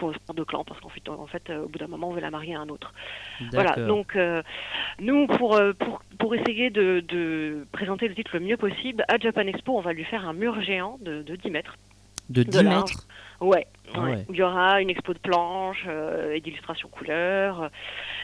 [0.00, 2.20] pour de clan, parce qu'en fait, en fait euh, au bout d'un moment, on veut
[2.20, 2.92] la marier à un autre.
[3.52, 4.42] Voilà, donc euh,
[4.98, 9.18] nous, pour, euh, pour, pour essayer de, de présenter le titre le mieux possible, à
[9.18, 11.76] Japan Expo, on va lui faire un mur géant de, de 10 mètres.
[12.30, 12.90] De 10 large.
[12.90, 13.06] mètres
[13.40, 14.00] Ouais, ouais.
[14.00, 14.26] ouais.
[14.28, 17.70] Où il y aura une expo de planches euh, et d'illustrations couleurs.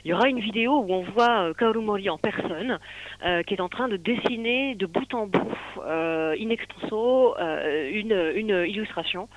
[0.05, 2.79] Il y aura une vidéo où on voit euh, Kaoru Mori en personne
[3.25, 5.41] euh, qui est en train de dessiner de bout en bout,
[5.85, 9.29] euh, in extenso, euh, une, une illustration.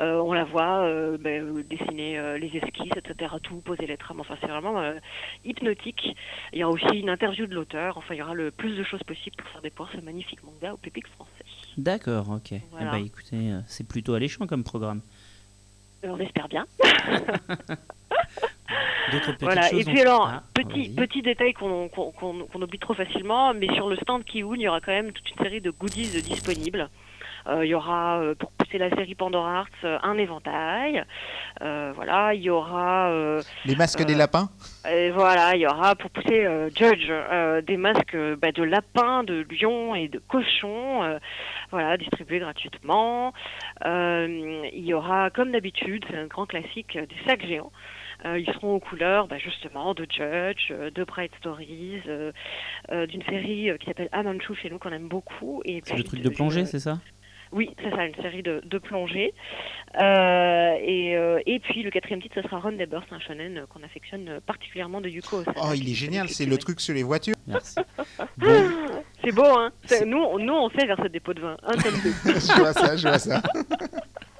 [0.00, 4.20] Euh, on la voit euh, ben, dessiner euh, les esquisses, etc., tout, poser les trames.
[4.20, 4.94] Enfin, c'est vraiment euh,
[5.44, 6.16] hypnotique.
[6.52, 7.96] Il y aura aussi une interview de l'auteur.
[7.96, 10.74] Enfin, il y aura le plus de choses possibles pour faire découvrir ce magnifique manga
[10.74, 11.44] au public français.
[11.78, 12.52] D'accord, ok.
[12.52, 15.00] Eh ben, écoutez, c'est plutôt alléchant comme programme.
[16.06, 16.64] Euh, On espère bien.
[19.40, 19.72] Voilà.
[19.72, 23.72] Et puis alors, Ah, petit, petit détail qu'on qu'on- qu'on- qu'on oublie trop facilement, mais
[23.74, 26.88] sur le stand Kiun, il y aura quand même toute une série de goodies disponibles.
[27.46, 31.04] Euh, il y aura, euh, pour pousser la série Pandora Arts, euh, un éventail.
[31.62, 33.10] Euh, voilà, il y aura...
[33.10, 34.48] euh, Les masques des lapins
[34.90, 39.24] et voilà, il y aura pour pousser euh, Judge euh, des masques bah, de lapins,
[39.24, 41.18] de lions et de cochons, euh,
[41.70, 43.32] voilà, distribués gratuitement.
[43.84, 47.72] Euh, il y aura, comme d'habitude, c'est un grand classique, des sacs géants.
[48.24, 52.32] Euh, ils seront aux couleurs bah, justement de Judge, euh, de Bright Stories, euh,
[52.90, 55.60] euh, d'une série euh, qui s'appelle Amanchu chez nous qu'on aime beaucoup.
[55.64, 56.98] Et C'est le puis truc de plongée, c'est ça?
[57.52, 59.32] Oui, c'est ça, une série de, de plongées.
[60.00, 63.58] Euh, et, euh, et puis le quatrième titre, ce sera Run Neighbor, c'est un shonen
[63.58, 65.42] euh, qu'on affectionne particulièrement de Yuko.
[65.56, 67.34] Oh, il est génial, c'est le truc sur les voitures.
[67.46, 67.76] Merci.
[69.24, 69.72] C'est beau, hein
[70.06, 71.56] nous, on- nous, on sait verser des pots de vin.
[71.64, 72.12] Un comme deux.
[72.24, 73.40] je vois ça, je vois ça.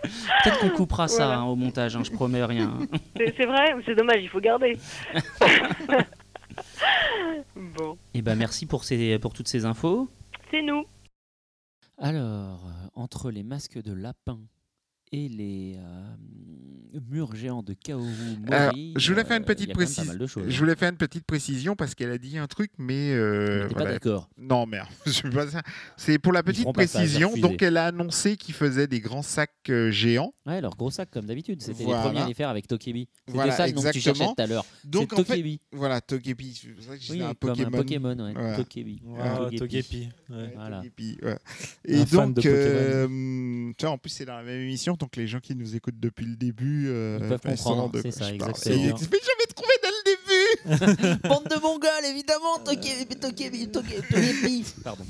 [0.02, 2.70] Peut-être qu'on coupera ça hein, au montage, hein, je promets rien.
[2.92, 2.98] hein.
[3.16, 4.76] C'est vrai, mais c'est dommage, il faut garder.
[7.56, 10.08] bon, Et ben merci pour, ces, pour toutes ces infos.
[10.50, 10.84] c'est nous.
[11.98, 14.40] Alors, euh, entre les masques de lapin
[15.12, 19.66] et les euh, murs géants de Kaoru Mori, Alors, je voulais faire une euh, petite
[19.66, 20.04] il y a quand même pas précision.
[20.06, 20.58] mal de choses, Je hein.
[20.58, 23.12] voulais faire une petite précision parce qu'elle a dit un truc, mais.
[23.12, 24.28] euh, t'es pas d'accord.
[24.38, 24.88] Non, merde.
[25.96, 27.36] C'est pour la petite précision.
[27.36, 30.32] Donc, elle a annoncé qu'il faisait des grands sacs euh, géants.
[30.46, 31.60] Ouais, leur gros sac comme d'habitude.
[31.62, 32.02] C'était Voilà.
[32.02, 33.08] les premiers à les faire avec Tokebi.
[33.26, 34.14] C'était Voilà, ça nom que tu exactement.
[34.14, 34.64] cherchais tout à l'heure.
[34.84, 35.60] Donc, en fait, Tokebi.
[35.72, 36.54] voilà, Togepi.
[36.54, 37.68] C'est pour ça que je Oui, un comme Pokémon.
[37.68, 38.32] un Pokémon, ouais.
[38.34, 39.34] Voilà.
[39.34, 39.58] Ah, Togepi.
[39.58, 40.52] Togepi, ouais.
[40.54, 40.78] Voilà.
[40.78, 41.38] Togepi, ouais.
[41.84, 44.95] Et Un donc, euh, tu vois, en plus, c'est dans la même émission.
[44.96, 46.88] Donc, les gens qui nous écoutent depuis le début.
[46.88, 48.50] euh, Ils peuvent comprendre, de c'est ça, je parle.
[48.50, 48.76] exactement.
[48.76, 50.16] Et- Mais j'avais trouvé dès le début
[51.28, 53.16] Bande de Mongols, évidemment Togepi.
[54.82, 55.04] Pardon.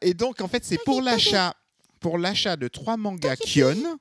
[0.00, 1.54] Et donc, en fait, c'est pour l'achat,
[2.00, 3.98] pour l'achat de trois mangas Kion.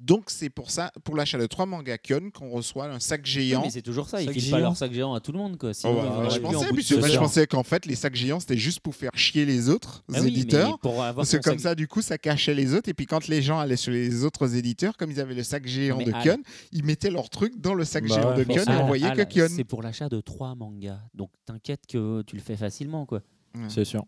[0.00, 3.30] Donc c'est pour ça, pour l'achat de trois manga Kion, qu'on reçoit un sac Oui,
[3.30, 3.62] géant.
[3.62, 4.66] mais c'est toujours ça, ils Sac filent pas géant.
[4.68, 5.58] leur sac géant à tout le monde.
[5.58, 5.72] Quoi.
[5.84, 9.10] Oh, bah, je pensais, puis je qu'en fait les sacs géants c'était juste pour faire
[9.14, 10.78] chier les autres Ah oui, éditeurs.
[10.78, 12.88] pour avoir Parce que comme sac- ça, du coup, ça cachait les autres.
[12.88, 15.66] Et puis quand les gens allaient sur les autres éditeurs, comme ils avaient le sac
[15.66, 16.38] géant Mais de Kion,
[16.70, 19.06] ils mettaient leur truc dans le sac Bah géant ouais, de Kion et on voyait
[19.06, 19.48] Al, que Kion.
[19.48, 21.00] C'est pour l'achat de trois mangas.
[21.14, 23.04] Donc t'inquiète que tu le fais facilement.
[23.04, 23.20] quoi.
[23.68, 24.04] C'est sûr.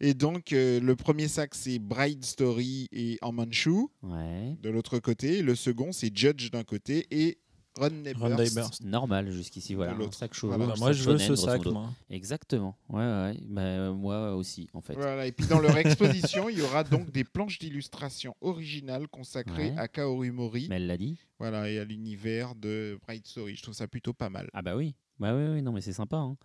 [0.00, 3.70] Et donc, euh, le premier sac, c'est Bride Story et En Manchu
[4.02, 4.56] Ouais.
[4.62, 5.42] de l'autre côté.
[5.42, 7.38] Le second, c'est Judge d'un côté et
[7.76, 8.70] Run Neighbors.
[8.84, 9.92] Normal jusqu'ici, voilà.
[9.92, 10.14] Un l'autre.
[10.14, 10.46] sac chaud.
[10.46, 10.66] Voilà.
[10.66, 11.90] Bah, moi, sac je veux ce sac, moi.
[12.08, 12.76] Exactement.
[12.88, 13.36] Ouais, ouais.
[13.48, 14.94] Bah, euh, moi aussi, en fait.
[14.94, 19.70] Voilà, et puis dans leur exposition, il y aura donc des planches d'illustration originales consacrées
[19.70, 19.78] Ouais.
[19.78, 21.18] à Kaoru Mori Mais elle l'a dit.
[21.40, 23.56] voilà, et à l'univers de Bright Story.
[23.56, 24.48] Je trouve ça plutôt pas mal.
[24.52, 24.94] Ah bah oui.
[25.20, 26.16] Bah oui, oui, non, mais c'est sympa.
[26.16, 26.36] hein.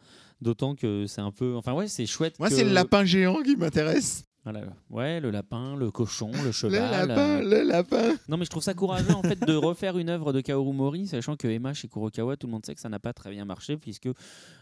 [0.42, 1.56] D'autant que c'est un peu.
[1.56, 2.38] Enfin, ouais, c'est chouette.
[2.40, 4.26] Moi, que- c'est le lapin géant qui m'intéresse.
[4.46, 4.62] Voilà.
[4.90, 7.08] Ouais, le lapin, le cochon, le Le cheval.
[7.08, 8.16] lapin, euh, le lapin.
[8.30, 11.08] Non, mais je trouve ça courageux en fait de refaire une œuvre de Kaoru Mori,
[11.08, 13.44] sachant que Emma chez Kurokawa, tout le monde sait que ça n'a pas très bien
[13.44, 14.08] marché, puisque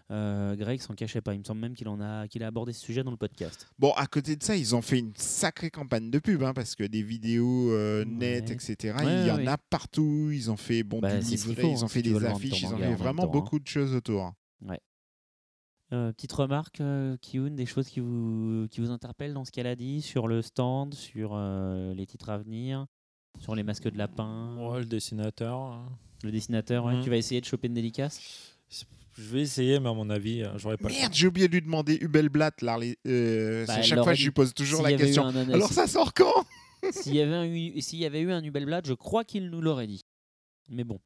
[0.10, 1.36] euh, Greg s'en cachait pas.
[1.36, 3.68] Il me semble même qu'il en a, qu'il a abordé ce sujet dans le podcast.
[3.78, 6.76] Bon, à côté de ça, ils ont fait une sacrée campagne de pub, hein, parce
[6.76, 8.56] que des vidéos euh, nettes, Ouais.
[8.56, 9.48] etc., Ouais, il y en ouais.
[9.48, 10.32] a partout.
[10.34, 12.26] Ils ont fait bon, Bah, du livret, faut, ils hein, ont si fait des le
[12.26, 13.28] affiches, ils ont fait vraiment hein.
[13.32, 14.34] beaucoup de choses autour.
[15.94, 19.68] Euh, petite remarque, euh, Kiyun, des choses qui vous, qui vous interpellent dans ce qu'elle
[19.68, 22.86] a dit sur le stand, sur euh, les titres à venir,
[23.40, 25.58] sur les masques de lapin, Ouais, le dessinateur.
[25.58, 25.90] hein.
[26.24, 26.84] le dessinateur.
[26.86, 26.96] ouais.
[26.96, 27.04] Mhm.
[27.04, 28.20] Tu vas essayer de choper une dédicace?
[29.14, 31.54] Je vais essayer, mais à mon avis, euh, j'aurais pas le Merde, j'ai oublié de
[31.54, 32.62] lui demander Hubelblatt.
[32.62, 34.26] Là, les- euh, Bah, chaque fois, je dit.
[34.26, 35.26] lui pose toujours la question.
[35.26, 36.46] un Alors, ça sort quand?
[36.92, 39.62] S'il y avait un, eu- s'il y avait eu un Nubelblad, je crois qu'il nous
[39.62, 40.04] l'aurait dit.
[40.70, 41.00] Mais bon.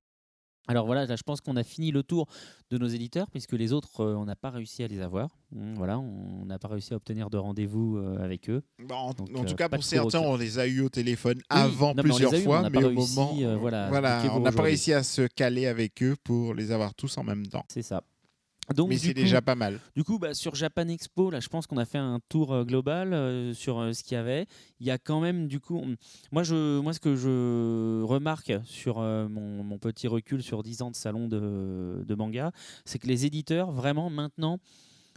[0.71, 2.27] Alors voilà, là, je pense qu'on a fini le tour
[2.69, 5.27] de nos éditeurs, puisque les autres, euh, on n'a pas réussi à les avoir.
[5.53, 8.63] Hum, Voilà, on n'a pas réussi à obtenir de rendez-vous euh, avec eux.
[8.81, 11.35] Bon, en, Donc, en euh, tout cas, pour certains, on les a eu au téléphone
[11.39, 14.93] Oui, avant non, plusieurs eu, fois, mais au réussi, moment, voilà, on n'a pas réussi
[14.93, 17.65] à se caler avec eux pour les avoir tous en même temps.
[17.67, 18.01] C'est ça.
[18.73, 19.79] Donc, mais c'est déjà pas mal.
[19.95, 22.63] Du coup, bah, sur Japan Expo, là, je pense qu'on a fait un tour euh,
[22.63, 24.45] global euh, sur euh, ce qu'il y avait.
[24.79, 25.95] Il y a quand même, du coup, on-
[26.31, 30.91] moi, je, moi, ce que je remarque sur mon, mon petit recul sur 10 ans
[30.91, 32.51] de salon de, de manga,
[32.85, 34.59] c'est que les éditeurs, vraiment, maintenant,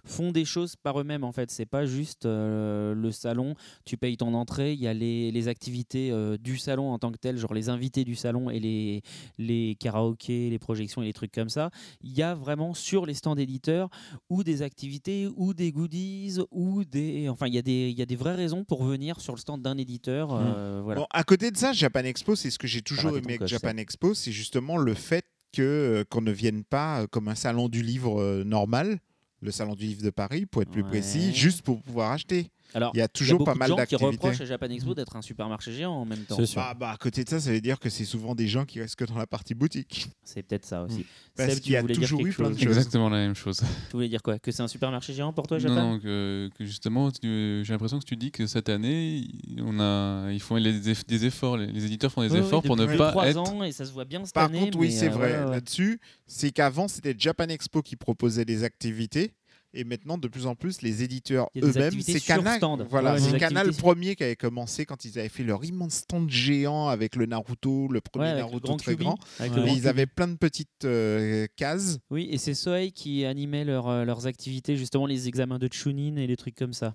[0.05, 1.51] font des choses par eux-mêmes en fait.
[1.51, 3.55] C'est pas juste euh, le salon.
[3.85, 7.11] Tu payes ton entrée il y a les, les activités euh, du salon en tant
[7.13, 9.03] que tel genre les invités du salon et les,
[9.39, 11.71] les karaokés les projections et les trucs comme ça.
[12.03, 13.89] Il y a vraiment sur les stands éditeurs
[14.31, 18.03] ou des activités ou des goodies ou des enfin il y a des il y
[18.03, 21.01] a des vraies raisons pour venir sur le stand d'un éditeur euh, voilà.
[21.01, 23.77] Bon, à côté de ça, Japan Expo, c'est ce que j'ai toujours aimé avec Japan.
[23.77, 28.21] Expo, c'est justement le fait que qu'on ne vienne pas comme un salon du livre
[28.21, 28.99] euh, normal,
[29.45, 30.89] le salon du livre de Paris, pour être plus Ouais.
[30.89, 32.49] précis, juste pour pouvoir acheter.
[32.73, 34.07] Alors il y a toujours beaucoup pas de mal gens qui d'activités.
[34.07, 37.23] reprochent à Japan Expo d'être un supermarché géant en même temps Bah, bah, à côté
[37.25, 39.27] de ça, ça veut dire que c'est souvent des gens qui restent que dans la
[39.27, 40.09] partie boutique.
[40.25, 41.05] c'est peut-être ça aussi
[41.37, 42.77] Parce Seb, qu'il y a toujours eu plein de chose choses.
[42.79, 43.61] Exactement la même chose.
[43.91, 44.39] tu voulais dire quoi?
[44.39, 45.75] Que c'est un supermarché géant pour toi Japan?
[45.93, 49.27] non, que, que justement, j'ai l'impression que tu dis que cette année,
[49.59, 52.63] on a, ils font eff- des efforts, les, les éditeurs font des Oui, oui, efforts
[52.63, 53.37] pour ne pas trois être.
[53.39, 55.33] ans et ça se voit bien cette Par année contre, oui, c'est euh, vrai.
[55.39, 55.51] ouais, ouais.
[55.53, 59.33] Là-dessus, c'est qu'avant, c'était Japan Expo qui proposait des activités.
[59.77, 63.67] Et maintenant, de plus en plus, les éditeurs eux-mêmes, c'est Canal, voilà, Ouais, c'est Canal
[63.67, 67.27] activités- premier qui avait commencé quand ils avaient fait leur immense stand géant avec le
[67.27, 69.19] Naruto, le premier Ouais, Naruto grand très grand.
[69.41, 71.99] Et ils avaient plein de petites euh, cases.
[72.11, 76.17] Oui, et c'est Soei qui animait leur, euh, leurs activités, justement les examens de Chunin
[76.17, 76.95] et les trucs comme ça.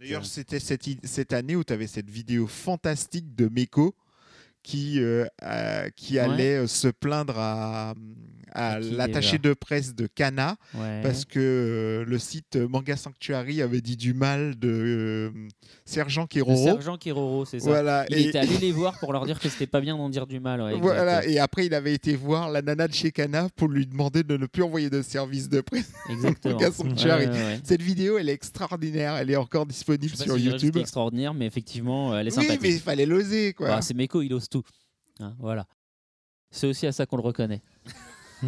[0.00, 3.94] D'ailleurs, c'était cette, cette année où tu avais cette vidéo fantastique de Meko
[4.62, 7.94] qui, euh, euh, qui allait se plaindre à,
[8.54, 11.00] à l'attaché de presse de Kana Ouais.
[11.02, 15.30] parce que euh, le site Manga Sanctuary avait dit du mal de euh,
[15.84, 16.64] Sergent Le Keroro.
[16.64, 17.68] sergent Keroro, c'est ça.
[17.68, 20.08] Voilà, Il et- était allé les voir pour leur dire que c'était pas bien d'en
[20.08, 20.60] dire du mal.
[20.60, 20.82] ouais, exact.
[20.82, 24.22] Voilà, et après il avait été voir la nana de chez Kana pour lui demander
[24.22, 25.92] de ne plus envoyer de service de presse.
[26.08, 26.54] Exactement.
[26.54, 27.26] Manga Sanctuary.
[27.26, 27.60] Ouais.
[27.64, 30.76] Cette vidéo, elle est extraordinaire, elle est encore disponible Je sais pas sur si YouTube.
[30.76, 32.62] extraordinaire, mais effectivement, euh, elle est Oui, sympathique.
[32.62, 33.68] mais il fallait l'oser, quoi.
[33.68, 34.62] Bah, c'est Meko, il ose tout.
[35.20, 35.66] Hein, voilà.
[36.50, 37.62] C'est aussi à ça qu'on le reconnaît.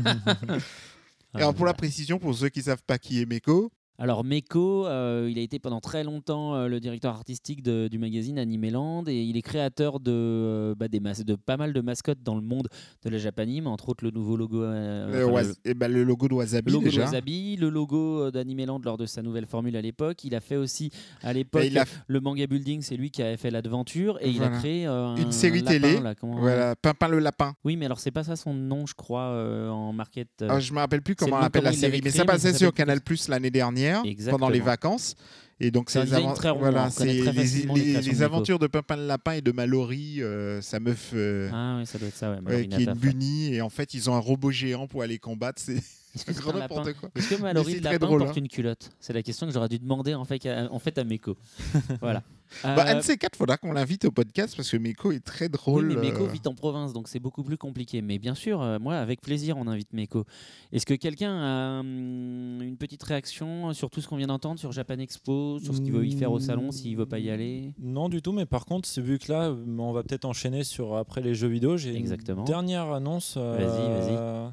[1.34, 5.26] Alors pour la précision, pour ceux qui savent pas qui est Meko, Alors Meko, euh,
[5.30, 9.22] il a été pendant très longtemps euh, le directeur artistique de- du magazine Animeland et
[9.22, 12.68] il est créateur de, euh, bah, des de pas mal de mascottes dans le monde
[13.04, 16.34] de la Japanime, entre autres le nouveau logo, enfin, le- eh ben, le logo de
[16.34, 17.02] Wasabi le logo déjà.
[17.02, 20.24] de Wasabi, le logo d'Animeland lors de sa nouvelle formule à l'époque.
[20.24, 20.90] Il a fait aussi
[21.22, 24.48] à l'époque a- le manga building, c'est lui qui avait fait l'aventure et il a
[24.50, 27.54] créé un Une série lapin, télé, là, voilà, Pimpin le lapin.
[27.64, 30.28] Oui, mais alors c'est pas ça son nom, je crois, en market.
[30.46, 33.00] Ah, je me rappelle plus comment on appelle la série, mais ça passait sur Canal
[33.00, 33.85] Plus l'année dernière
[34.30, 35.14] pendant les vacances.
[35.58, 36.10] Et donc, C'est les,
[36.58, 41.12] voilà, les, les les- aventures de Pimpin le Lapin et de Mallory, euh, sa meuf
[41.14, 42.68] euh, Ah oui, ça doit être ça, ouais.
[42.68, 43.54] qui est une bunny.
[43.54, 45.62] Et en fait, ils ont un robot géant pour aller combattre.
[45.64, 45.82] C'est
[46.16, 47.10] Est-ce que c'est un lapin quoi.
[47.14, 48.40] Est-ce que Mallory le lapin drôle, porte hein.
[48.40, 51.04] une culotte C'est la question que j'aurais dû demander en fait à, en fait à
[51.04, 51.36] Meko.
[52.00, 52.22] voilà.
[52.62, 55.24] Bah, Euh, un de ces quatre, faudra qu'on l'invite au podcast parce que Meko est
[55.24, 55.88] très drôle.
[55.88, 58.02] Oui, mais Meko euh, vit en province, donc c'est beaucoup plus compliqué.
[58.02, 60.24] Mais bien sûr, euh, moi, avec plaisir, on invite Meko.
[60.72, 64.70] Est-ce que quelqu'un a hum, une petite réaction sur tout ce qu'on vient d'entendre sur
[64.70, 67.72] Japan Expo, sur ce qu'il veut y faire au salon, s'il veut pas y aller
[67.80, 70.62] Non du tout, mais par contre, c'est vu que là, euh, on va peut-être enchaîner
[70.62, 71.76] sur après les jeux vidéo.
[71.76, 72.42] J'ai Exactement.
[72.42, 73.34] une dernière annonce.
[73.36, 74.52] euh, Vas-y, vas-y.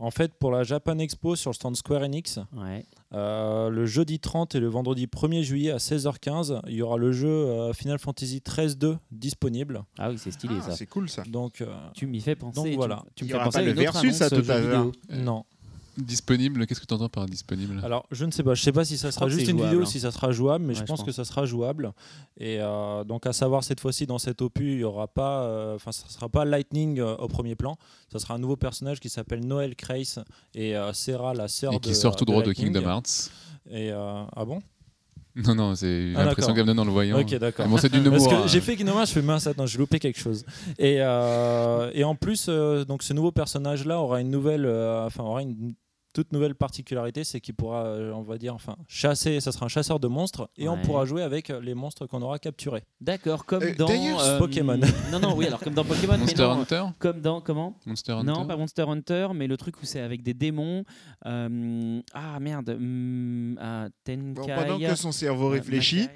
[0.00, 2.84] En fait, pour la Japan Expo sur le stand Square Enix, Ouais.
[3.14, 7.10] euh, le jeudi 30 et le vendredi 1er juillet à 16h15, il y aura le
[7.10, 9.82] jeu euh, Final Fantasy 13-2 disponible.
[9.98, 10.76] Ah oui, c'est stylé Ah, ça.
[10.76, 11.24] c'est cool ça.
[11.24, 12.54] Donc, euh, Tu m'y fais penser.
[12.54, 13.02] Donc tu- voilà.
[13.16, 14.58] Tu, Il me fais penser pas à le une autre versus annonce, à tout à
[14.60, 14.92] l'heure.
[15.10, 15.44] non.
[15.98, 17.80] Disponible, qu'est-ce que tu entends par disponible?
[17.84, 18.54] Alors, je ne sais pas.
[18.54, 19.90] Je sais pas si ça Je sera juste une jouable, vidéo, hein.
[19.90, 21.92] si ça sera jouable, mais Ouais, je je pense que ça sera jouable.
[22.38, 25.74] Et euh, donc, à savoir cette fois-ci dans cet opus, il y aura pas, euh,
[25.74, 27.76] enfin, ça sera pas Lightning euh, au premier plan.
[28.12, 30.14] Ça sera un nouveau personnage qui s'appelle Noël Kreis
[30.54, 32.52] et euh, Serra, la sœur Et de qui sort tout de droit de.
[32.52, 33.30] Kingdom Hearts.
[33.70, 34.60] Et euh, ah bon?
[35.36, 37.20] Non, non, c'est Ah, l'impression qu'elle me donne en le voyant.
[37.20, 37.68] Ok, d'accord.
[37.68, 40.18] Bon, c'est du que j'ai fait Kingdom Hearts, je fais mince, attends, j'ai loupé quelque
[40.18, 40.44] chose.
[40.78, 45.22] Et, euh, et en plus, euh, donc ce nouveau personnage-là aura une nouvelle, euh, enfin
[45.22, 45.74] aura une
[46.18, 49.38] toute nouvelle particularité, c'est qu'il pourra, euh, on va dire, enfin chasser.
[49.40, 50.82] Ça sera un chasseur de monstres et on Ouais.
[50.82, 52.82] pourra jouer avec les monstres qu'on aura capturés.
[53.00, 54.80] D'accord, comme Euh, dans d'ailleurs, Pokémon.
[55.12, 56.14] Non, non, oui, alors comme dans Pokémon.
[56.14, 57.76] mais Monster non, Hunter Comme dans comment?
[57.86, 60.84] Monster Hunter Non, pas Monster Hunter, mais le truc où c'est avec des démons.
[61.26, 64.32] euh, ah merde, hum, ah, Tenkai.
[64.34, 66.08] Bon, pendant que son cerveau euh, réfléchit,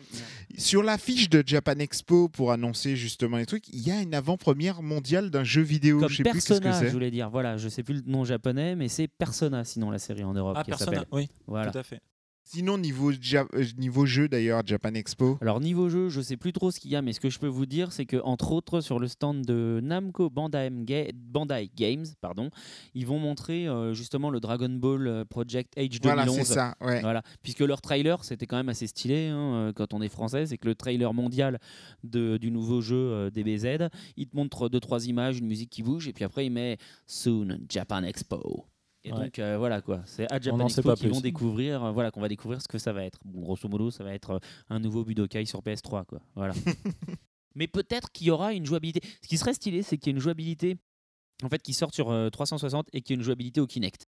[0.59, 4.83] sur l'affiche de Japan Expo pour annoncer justement les trucs, il y a une avant-première
[4.83, 6.01] mondiale d'un jeu vidéo.
[6.01, 6.93] Comme je sais plus qu'est-ce que Persona, je c'est.
[6.93, 7.31] voulais dire.
[7.31, 10.56] Voilà, je sais plus le nom japonais, mais c'est Persona, sinon la série en Europe.
[10.59, 11.09] Ah, qui Persona, s'appelle.
[11.12, 11.70] oui, Voilà.
[11.70, 12.01] tout à fait.
[12.44, 15.39] Sinon, niveau, ja- euh, niveau jeu d'ailleurs, Japan Expo.
[15.40, 17.39] Alors niveau jeu, je sais plus trop ce qu'il y a, mais ce que je
[17.39, 21.70] peux vous dire, c'est que entre autres sur le stand de Namco Bandai, Ga- Bandai
[21.77, 22.51] Games, pardon,
[22.94, 26.02] ils vont montrer euh, justement le Dragon Ball euh, Project Age 2011.
[26.02, 26.74] Voilà, c'est ça.
[26.81, 27.01] Ouais.
[27.01, 30.59] Voilà, puisque leur trailer, c'était quand même assez stylé hein, quand on est français, c'est
[30.59, 31.60] que le trailer mondial
[32.02, 35.85] de, du nouveau jeu euh, DBZ, il te montre deux trois images, une musique qui
[35.85, 38.66] bouge, et puis après il met Soon Japan Expo.
[39.05, 39.24] Et Ouais.
[39.24, 42.20] donc euh, voilà quoi, c'est à On Japan Expo qu'ils vont découvrir, euh, voilà qu'on
[42.20, 43.19] va découvrir ce que ça va être.
[43.24, 44.39] Bon, grosso modo, ça va être euh,
[44.70, 46.20] un nouveau Budokai sur PS3 quoi.
[46.37, 46.55] Voilà.
[47.57, 49.01] Mais peut-être qu'il y aura une jouabilité.
[49.23, 50.77] Ce qui serait stylé, c'est qu'il y ait une jouabilité
[51.43, 54.07] en fait qui sorte sur euh, 360 et qu'il y ait une jouabilité au Kinect.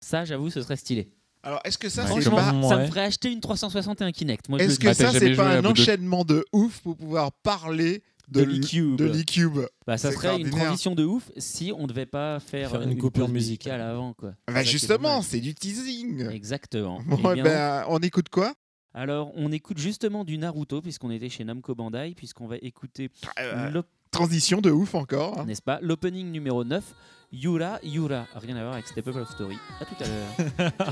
[0.00, 1.12] Ça, j'avoue, ce serait stylé.
[1.44, 2.68] Alors, est-ce que ça, Ouais, c'est Franchement, pas.
[2.68, 4.48] ça me ferait acheter une 360 et un Kinect.
[4.48, 8.02] Moi, je Est-ce que ça, jamais c'est pas un enchaînement de ouf pour pouvoir parler
[8.32, 8.96] de, l'E-Cube.
[8.96, 12.70] de l'E-Cube Bah, ça serait une transition de ouf si on ne devait pas faire,
[12.70, 13.74] Faire euh, une coupure musicale.
[13.74, 14.12] musicale avant.
[14.14, 14.32] Quoi.
[14.52, 16.28] Bah, Justement, c'est du teasing.
[16.30, 17.00] Exactement.
[17.06, 18.54] Bon, Eh eh bien, ben, on écoute quoi?
[18.94, 23.70] Alors, on écoute justement du Naruto, puisqu'on était chez Namco Bandai, puisqu'on va écouter, Euh,
[23.70, 25.40] l'op- Transition de ouf encore.
[25.40, 25.44] hein.
[25.46, 26.84] n'est-ce pas, l'opening numéro 9,
[27.32, 28.26] Yura Yura.
[28.34, 29.56] Rien à voir avec Step Up Love Story.
[29.80, 30.72] À tout à l'heure.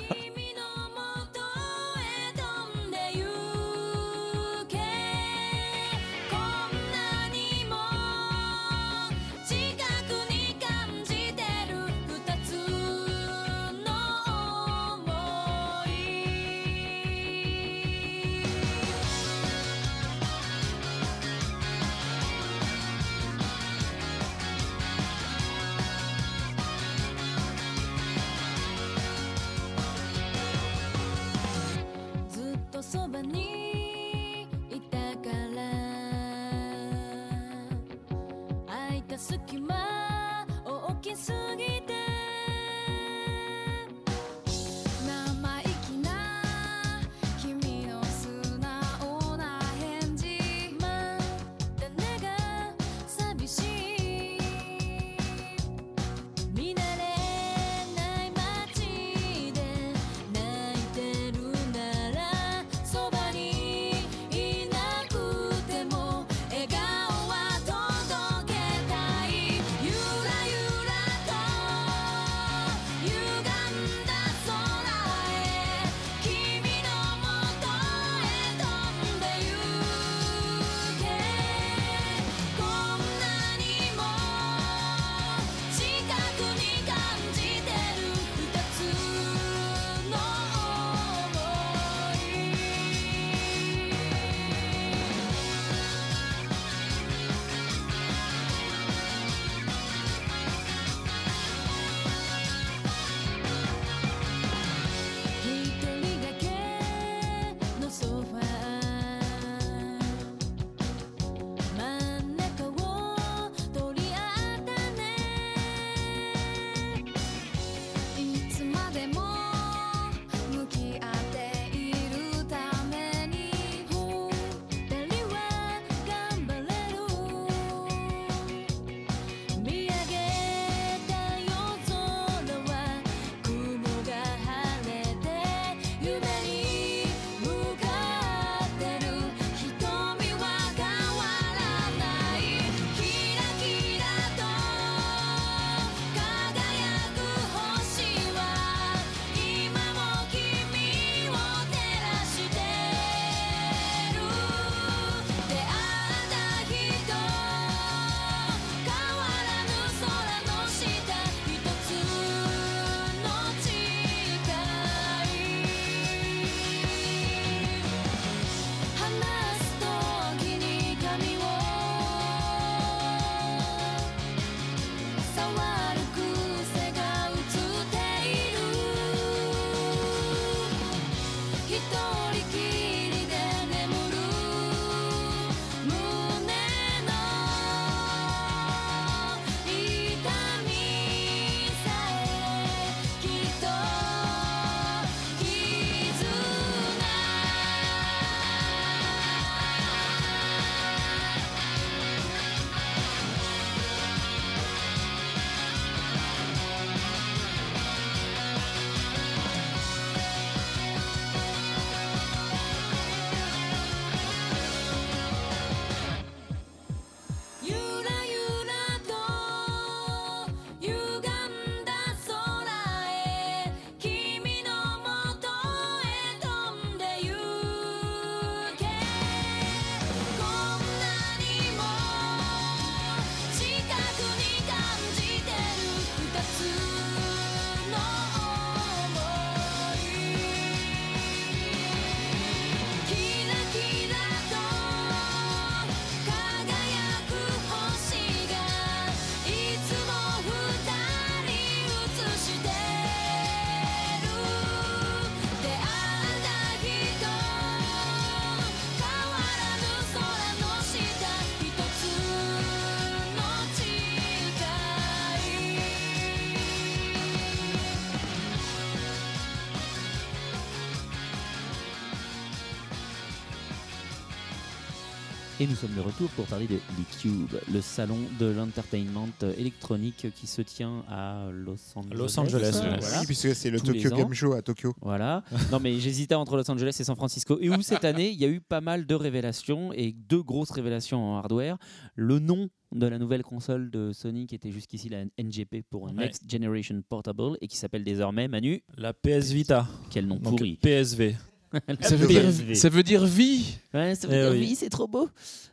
[275.62, 279.28] Et nous sommes de retour pour parler de l'eCube, le salon de l'entertainment
[279.59, 282.15] électronique qui se tient à Los Angeles.
[282.16, 283.20] Los Angeles, Voilà.
[283.20, 284.16] Oui, puisque c'est le Tous Tokyo.
[284.16, 284.95] Game Show à Tokyo.
[285.03, 285.45] Voilà.
[285.70, 287.59] Non, mais j'hésitais entre Los Angeles et San Francisco.
[287.61, 290.70] Et où cette année, il y a eu pas mal de révélations et deux grosses
[290.70, 291.77] révélations en hardware.
[292.15, 296.12] Le nom de la nouvelle console de Sony qui était jusqu'ici la NGP pour Ouais.
[296.15, 298.82] Next Generation Portable et qui s'appelle désormais Manu.
[298.97, 299.87] La PS Vita.
[300.09, 300.78] Quel nom Donc, pourri.
[300.81, 301.37] PSV.
[302.01, 302.75] Ça veut, dire, PSV.
[302.75, 303.77] ça veut dire vie.
[303.95, 304.59] Ouais, ça veut Eh dire oui.
[304.71, 305.29] oui, c'est trop beau.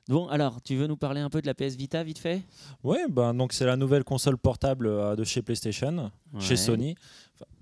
[0.07, 2.41] Bon, alors, tu veux nous parler un peu de la PS Vita vite fait?
[2.83, 6.39] Ouais, ben, donc c'est la nouvelle console portable euh, de chez PlayStation, Ouais.
[6.41, 6.95] chez Sony,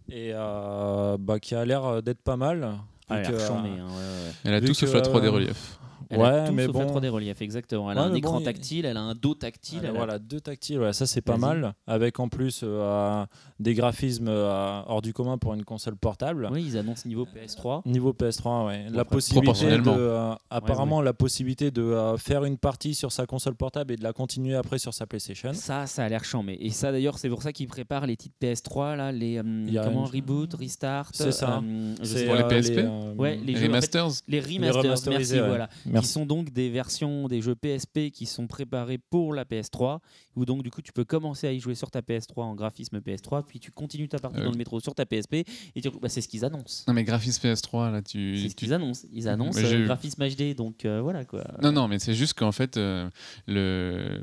[0.10, 2.78] et euh, bah, qui a l'air d'être pas mal.
[3.10, 3.88] Ah, elle a que, l'air euh, chambée, hein.
[4.44, 5.78] Elle a tout sauf que, la 3D euh, relief.
[6.10, 7.00] Elle ouais, a tout mais sauf la bon.
[7.00, 7.92] 3D relief, exactement.
[7.92, 9.80] Elle a un mais écran bon, il- tactile, elle a un dos tactile.
[9.84, 11.74] Elle a- voilà, deux tactiles, ouais, ça c'est pas mal.
[11.88, 13.26] Avec en plus euh,
[13.60, 16.50] des graphismes euh, hors du commun pour une console portable.
[16.52, 17.82] Oui, ils annoncent niveau PS3.
[17.86, 18.86] Niveau PS3, ouais.
[18.90, 19.96] Bon, la après, possibilité de, proportionnellement.
[19.98, 24.04] euh, apparemment, la possibilité de euh, faire une partie sur sa console portable et de
[24.04, 25.54] la continuer après sur sa PlayStation.
[25.54, 26.58] Ça, ça a l'air chambé.
[26.60, 30.06] Et ça, d'ailleurs, c'est pour ça qu'ils préparent les titres PS3, là, les euh, comment
[30.08, 31.10] une- reboot, restart.
[31.14, 31.62] C'est ça.
[31.64, 35.10] euh, C'est, Pour les PSP euh, Ouais, les Les jeux, en fait, remasters les remasters,
[35.10, 35.48] merci, ouais.
[35.48, 35.70] voilà.
[35.96, 36.08] Merci.
[36.10, 40.00] Qui sont donc des versions des jeux PSP qui sont préparés pour la PS3,
[40.36, 43.00] où donc du coup tu peux commencer à y jouer sur ta PS3 en graphisme
[43.00, 44.46] PS3, puis tu continues ta partie Euh.
[44.46, 45.36] dans le métro sur ta PSP,
[45.76, 45.90] et tu...
[46.02, 46.84] bah, c'est ce qu'ils annoncent.
[46.88, 48.38] Non, mais graphisme PS3, là, tu.
[48.38, 49.08] C'est ce tu- qu'ils annoncent.
[49.12, 51.44] Ils annoncent euh, graphisme HD, donc euh, voilà quoi.
[51.64, 53.10] Non, non, mais c'est juste qu'en fait, euh,
[53.48, 54.22] le,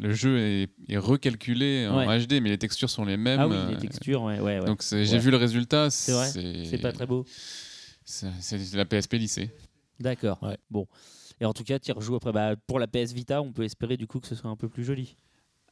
[0.00, 2.26] le jeu est, est recalculé en Ouais.
[2.26, 3.40] HD, mais les textures sont les mêmes.
[3.40, 4.58] Ah oui, euh, les textures, ouais, ouais.
[4.60, 4.66] ouais.
[4.66, 5.90] Donc j'ai vu le résultat.
[5.90, 7.24] C'est vrai C'est pas très beau.
[8.04, 9.50] C'est la PSP lycée.
[10.00, 10.38] D'accord.
[10.42, 10.56] Ouais.
[10.70, 10.86] Bon.
[11.40, 12.32] Et en tout cas, tu rejoues après.
[12.32, 14.68] Bah, pour la PS Vita, on peut espérer du coup que ce soit un peu
[14.68, 15.16] plus joli.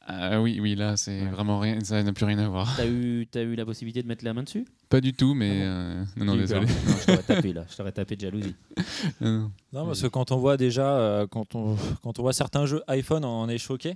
[0.07, 1.29] Ah oui, oui, là, c'est Ouais.
[1.29, 1.79] vraiment rien.
[1.81, 2.71] Ça n'a plus rien à voir.
[2.77, 4.63] T'as eu, as eu la possibilité de mettre la main dessus?
[4.87, 5.61] Pas du tout, mais.
[5.63, 6.67] Ah euh, non, non, désolé.
[6.67, 7.65] Non, je t'aurais tapé là.
[7.67, 8.55] Je t'aurais tapé de jalousie.
[9.21, 9.51] Non, non.
[9.73, 12.83] Non, parce que quand on voit déjà, euh, quand, on, quand on voit certains jeux
[12.87, 13.95] iPhone, on est choqué.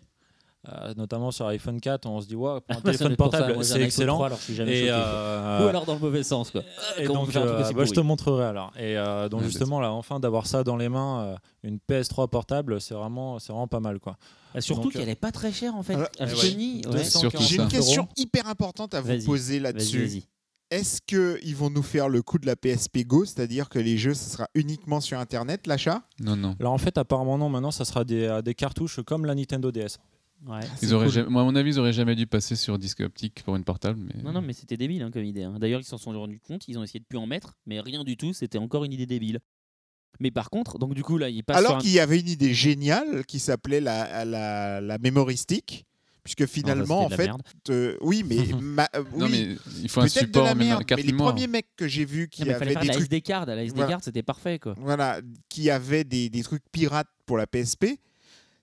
[0.67, 4.15] Euh, notamment sur iPhone 4, on se dit, wow, pour un téléphone portable, c'est excellent.
[4.15, 4.91] 3, alors je suis jamais et, choqué.
[4.91, 6.63] euh, Ou alors dans le mauvais sens quoi.
[6.97, 8.73] et Comment on donc, euh, bah, je te pourri montrerai alors.
[8.77, 12.27] Et euh, donc Ouais, justement là, enfin d'avoir ça dans les mains, euh, une PS3
[12.27, 14.17] portable, c'est vraiment, c'est vraiment pas mal quoi.
[14.53, 15.93] Ah, surtout qu'elle est pas très chère en fait.
[15.93, 16.35] Alors, Ah, ouais.
[16.35, 16.91] Sony, ouais.
[16.91, 18.11] 200, Surtout J'ai une question euros.
[18.17, 20.23] hyper importante à vous poser là-dessus.
[20.71, 24.13] Est-ce qu'ils vont nous faire le coup de la PSP Go, c'est-à-dire que les jeux,
[24.13, 26.03] ce sera uniquement sur Internet, l'achat?
[26.19, 26.55] Non, non.
[26.59, 29.71] Alors en fait, apparemment non, maintenant ça sera des, euh, des cartouches comme la Nintendo
[29.71, 29.97] DS.
[30.47, 30.61] Ouais.
[30.81, 33.43] Ils auraient jamais- moi, à mon avis, ils auraient jamais dû passer sur disque optique
[33.43, 33.99] pour une portable.
[33.99, 34.21] Mais...
[34.23, 35.43] Non, non, mais c'était débile hein, comme idée.
[35.43, 35.57] hein.
[35.59, 38.03] D'ailleurs, ils s'en sont rendus compte, ils ont essayé de plus en mettre, mais rien
[38.03, 39.39] du tout, c'était encore une idée débile.
[40.21, 42.27] Mais par contre, donc du coup, là, il passe Alors un- qu'il y avait une
[42.29, 45.85] idée géniale qui s'appelait la, la, la memory stick,
[46.23, 47.29] puisque finalement, en fait,
[47.69, 50.83] euh, oui, mais ma- euh, Non, mais il faut un peut-être de support la merde,
[50.89, 53.21] mais les premiers mecs que j'ai vus qui Non, avaient faire des la trucs, SD
[53.21, 53.45] card.
[53.45, 53.91] La SD Voilà.
[53.91, 54.73] card, c'était parfait quoi.
[54.79, 57.99] voilà, qui avaient des, des trucs pirates pour la PSP,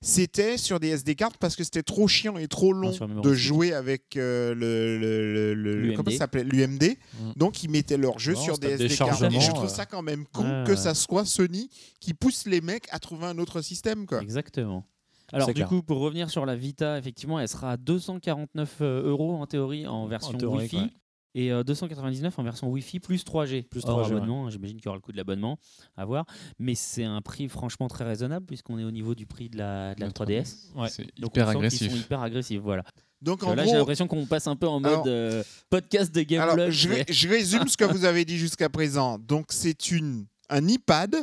[0.06, 2.92] c'était sur des SD cards parce que c'était trop chiant et trop long
[3.22, 5.96] de jouer avec euh, le, le, le- le- L'UMD.
[5.96, 6.44] comment ça s'appelait?
[6.44, 6.82] l'UMD.
[7.20, 7.32] Mm.
[7.36, 9.24] Donc ils mettaient leur jeu Non, sur des des SD cards.
[9.24, 9.68] Et je trouve euh.
[9.68, 10.76] ça quand même con Ouais, que ouais.
[10.76, 11.68] ça soit Sony
[12.00, 14.22] qui pousse les mecs à trouver un autre système quoi.
[14.22, 14.84] Exactement.
[15.32, 15.66] Alors du clair.
[15.68, 20.06] coup, pour revenir sur la Vita, effectivement, elle sera à 249 euros en théorie en
[20.06, 20.92] version Wi-Fi.
[21.38, 23.64] Et euh, 299 en version Wi-Fi plus 3G.
[23.68, 24.16] Plus Hors 3G, ouais.
[24.16, 25.58] abonnement, hein, j'imagine qu'il y aura le coût de l'abonnement
[25.96, 26.24] à voir.
[26.58, 29.94] Mais c'est un prix franchement très raisonnable puisqu'on est au niveau du prix de la,
[29.94, 30.72] de la La 3DS.
[30.74, 30.88] Ouais.
[30.88, 31.90] C'est hyper agressif.
[31.92, 32.84] sont hyper agressifs, voilà.
[33.20, 36.20] Donc en là, j'ai l'impression qu'on passe un peu en mode Alors- euh, podcast de
[36.34, 36.70] alors, Gameblog.
[36.70, 39.18] je, mais- ré- je résume ce que vous avez dit jusqu'à présent.
[39.18, 41.16] Donc c'est une un iPad,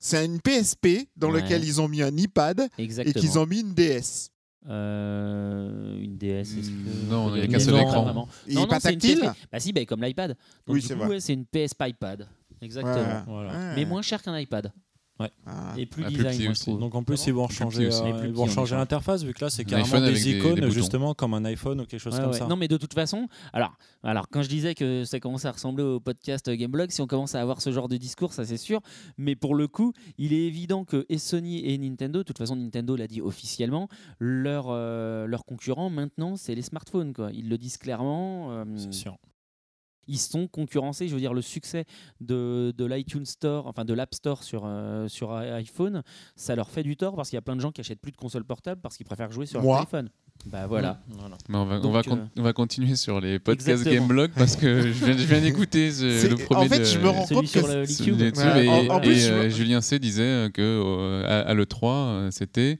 [0.00, 1.42] c'est une PSP dans Ouais.
[1.42, 4.30] lequel ils ont mis un iPad et qu'ils ont mis une DS.
[4.66, 7.10] Euh, une DS, est-ce que...
[7.10, 8.02] Non, il y a qu'un seul non, écran.
[8.04, 8.28] vraiment.
[8.48, 9.30] Il Non, non, pas tactile.
[9.52, 10.30] Bah si, bah, comme l'iPad.
[10.30, 10.36] Donc
[10.68, 11.08] Oui, du c'est coup, vrai.
[11.10, 12.26] ouais, c'est une PSP iPad.
[12.62, 12.94] Exactement.
[12.96, 13.22] Ouais.
[13.26, 13.50] Voilà.
[13.52, 13.74] Ouais.
[13.76, 14.72] Mais moins cher qu'un iPad.
[15.46, 15.74] Ah.
[15.78, 16.80] Et plus Ah, plus design, petit moi, je trouve.
[16.80, 18.02] Donc en plus ils vont Plus changer, petit aussi.
[18.04, 21.14] euh, plus l'interface vu que là c'est carrément iPhone des avec des- des icônes justement
[21.14, 22.38] comme un iPhone ou quelque chose Ouais, comme ouais.
[22.38, 22.46] ça.
[22.48, 25.84] Non, mais de toute façon, alors, alors quand je disais que ça commence à ressembler
[25.84, 28.80] au podcast Gameblog, si on commence à avoir ce genre de discours, ça c'est sûr.
[29.16, 32.56] Mais pour le coup, il est évident que et Sony et Nintendo, de toute façon,
[32.56, 33.88] Nintendo l'a dit officiellement,
[34.18, 37.12] leur, euh, leur concurrent maintenant, c'est les smartphones.
[37.12, 37.30] Quoi.
[37.32, 38.50] Ils le disent clairement.
[38.50, 39.16] euh, C'est sûr.
[40.08, 41.08] Ils sont concurrencés.
[41.08, 41.84] Je veux dire, le succès
[42.20, 46.02] de, de l'iTunes Store, enfin de l'App Store sur, euh, sur iPhone,
[46.36, 48.12] ça leur fait du tort parce qu'il y a plein de gens qui achètent plus
[48.12, 49.76] de consoles portables parce qu'ils préfèrent jouer sur Moi.
[49.76, 50.08] leur iPhone.
[50.46, 51.00] Bah voilà.
[51.48, 53.84] Mais on, va, on, va euh, on va continuer sur les podcasts.
[53.84, 57.08] Gameblog parce que je viens, je viens d'écouter le premier en fait, de, je me
[57.08, 57.84] rends compte sur que le
[58.36, 61.48] Ouais, et, en- en et, plus, je euh, me- Julien C disait que euh, à,
[61.48, 62.78] à l'E3 euh, c'était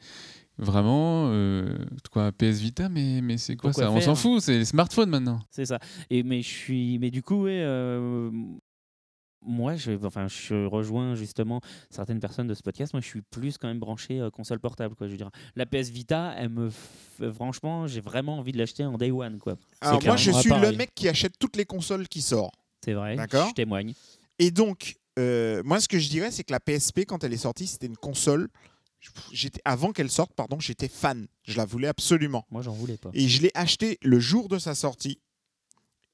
[0.59, 1.79] vraiment euh,
[2.13, 3.91] quoi PS Vita mais mais c'est quoi Pourquoi ça?
[3.91, 5.79] On s'en fout c'est les smartphones maintenant C'est ça.
[6.11, 8.31] Et mais je suis, mais du coup, ouais, euh,
[9.47, 11.61] moi, je, enfin, je rejoins justement
[11.91, 12.95] certaines personnes de ce podcast.
[12.95, 14.95] Moi, je suis plus quand même branché euh, console portable.
[14.95, 15.29] Quoi, je veux dire.
[15.55, 19.39] La PS Vita, elle me, f- franchement, j'ai vraiment envie de l'acheter en day one.
[19.39, 19.57] Quoi.
[19.83, 22.55] Alors moi, je suis le mec qui achète toutes les consoles qui sortent.
[22.83, 23.17] C'est vrai.
[23.17, 23.49] D'accord?
[23.51, 23.93] Je témoigne.
[24.39, 27.39] Et donc, euh, moi, ce que je dirais, c'est que la PSP, quand elle est
[27.39, 28.49] sortie, c'était une console.
[29.33, 31.27] J'étais avant qu'elle sorte, pardon, j'étais fan.
[31.45, 32.47] Je la voulais absolument.
[32.51, 33.11] Moi, j'en voulais pas.
[33.13, 35.19] Et je l'ai acheté le jour de sa sortie.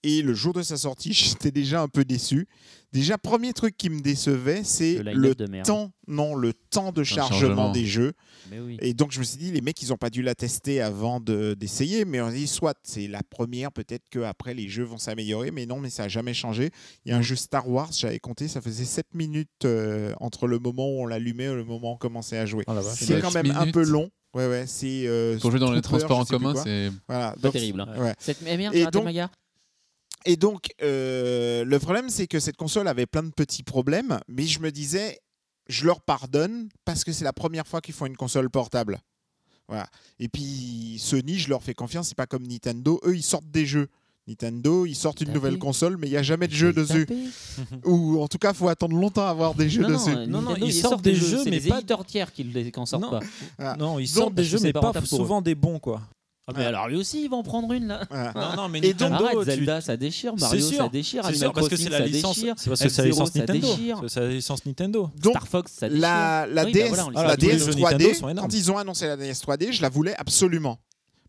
[0.03, 2.47] Et le jour de sa sortie, j'étais déjà un peu déçu.
[2.93, 7.05] Déjà, premier truc qui me décevait, c'est Le le, de temps, non, le temps de
[7.05, 7.71] chargement, chargement.
[7.73, 8.15] des jeux.
[8.51, 8.79] Mais oui.
[8.81, 11.21] Et donc, je me suis dit, les mecs, ils n'ont pas dû la tester avant
[11.21, 12.05] de- d'essayer.
[12.05, 15.53] mais on dit, soit c'est la première, peut-être qu'après, les jeux vont s'améliorer.
[15.53, 16.71] Mais non, mais ça n'a jamais changé.
[17.05, 20.49] Il y a un jeu Star Wars, j'avais compté, ça faisait 7 minutes euh, entre
[20.49, 22.65] le moment où on l'allumait et le moment où on commençait à jouer.
[22.67, 23.75] Oh c'est quand même un minutes.
[23.75, 24.11] peu long.
[24.35, 25.05] Ouais, ouais, c'est.
[25.07, 27.81] euh, Pour jouer dans les transports en commun, c'est Voilà, Pas donc- terrible.
[27.83, 27.95] hein.
[27.99, 28.15] ouais.
[28.19, 28.39] Cette...
[28.47, 29.31] Eh merde, Et donc- ma gare
[30.27, 34.45] Et donc, euh, le problème, c'est que cette console avait plein de petits problèmes, mais
[34.47, 35.19] je me disais,
[35.69, 39.01] je leur pardonne parce que c'est la première fois qu'ils font une console portable.
[39.69, 39.87] Voilà.
[40.19, 43.01] Et puis, Sony, je leur fais confiance, c'est pas comme Nintendo.
[43.05, 43.89] Eux, ils sortent des jeux.
[44.27, 47.07] Nintendo, ils sortent une nouvelle console, mais il n'y a jamais de jeu dessus.
[47.85, 50.11] Ou en tout cas, il faut attendre longtemps à avoir des jeux Non, dessus.
[50.15, 53.03] Non, non, Nintendo, ils sortent des jeux, mais les pas- tiers qui les- en sortent
[53.03, 53.21] Non.
[53.59, 53.77] pas.
[53.77, 56.03] Non, ils Donc, sortent des jeux, mais pas pas souvent des bons, quoi.
[56.47, 58.01] Ah, mais alors lui aussi, il va en prendre une là.
[58.35, 61.23] Non, non, mais Et donc- Nintendo, Arrête, tu- Zelda, ça déchire, Mario, sûr, ça déchire,
[61.23, 62.37] C'est Animal sûr, parce que Crossing, c'est la ça licence.
[62.37, 63.69] déchire, C'est parce que c'est la F-Zero, licence ça Nintendo.
[63.77, 64.01] déchire.
[64.09, 65.11] C'est la licence Nintendo.
[65.23, 66.01] Donc, Star Fox, ça déchire.
[66.03, 67.81] la, la Oui, bah DS, voilà, on les Ah, la tous les DS jeux 3D,
[67.83, 68.49] Nintendo sont énormes.
[68.49, 70.79] quand ils ont annoncé la DS 3D, je la voulais absolument.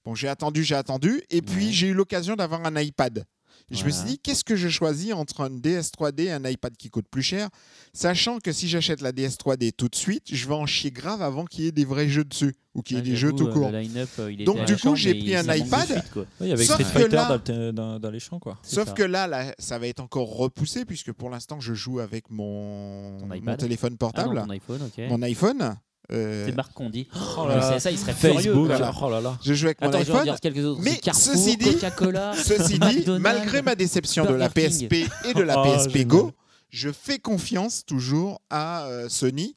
[0.05, 1.71] Bon, j'ai attendu, j'ai attendu, et puis Ouais.
[1.71, 3.23] j'ai eu l'occasion d'avoir un iPad.
[3.71, 6.75] Je me suis dit, qu'est-ce que je choisis entre un DS 3D et un iPad
[6.77, 7.49] qui coûte plus cher,
[7.93, 11.21] sachant que si j'achète la DS 3D tout de suite, je vais en chier grave
[11.21, 13.31] avant qu'il y ait des vrais jeux dessus, ou qu'il y ait Ah, des jeux
[13.33, 13.69] tout euh, court.
[13.73, 15.85] euh, il Donc, du coup, j'ai pris un iPad.
[15.89, 16.25] suite, quoi.
[16.39, 18.57] Oui, avec Sauf Street que là- d'alléchant, quoi.
[18.63, 18.93] C'est Sauf ça.
[18.93, 23.17] que là, là, ça va être encore repoussé, puisque pour l'instant, je joue avec mon,
[23.57, 25.03] téléphone Ah non, portable, iPhone, ok.
[25.09, 25.75] mon iPhone.
[26.11, 27.07] Euh, C'est Marc qu'on dit.
[27.37, 27.79] Oh là là.
[27.79, 28.41] ça, il serait furieux.
[28.53, 28.93] Facebook, voilà.
[29.01, 29.37] oh là là.
[29.43, 30.23] je joue avec mon Attends, je iPhone.
[30.23, 30.81] dire quelques autres.
[30.81, 31.77] Mais Carrefour, ceci dit-.
[32.43, 32.79] Ceci
[33.19, 34.87] malgré ma déception de la King.
[34.87, 34.93] PSP
[35.25, 36.07] et de la Oh, PSP génial.
[36.07, 36.31] Go,
[36.69, 39.55] je fais confiance toujours à euh, Sony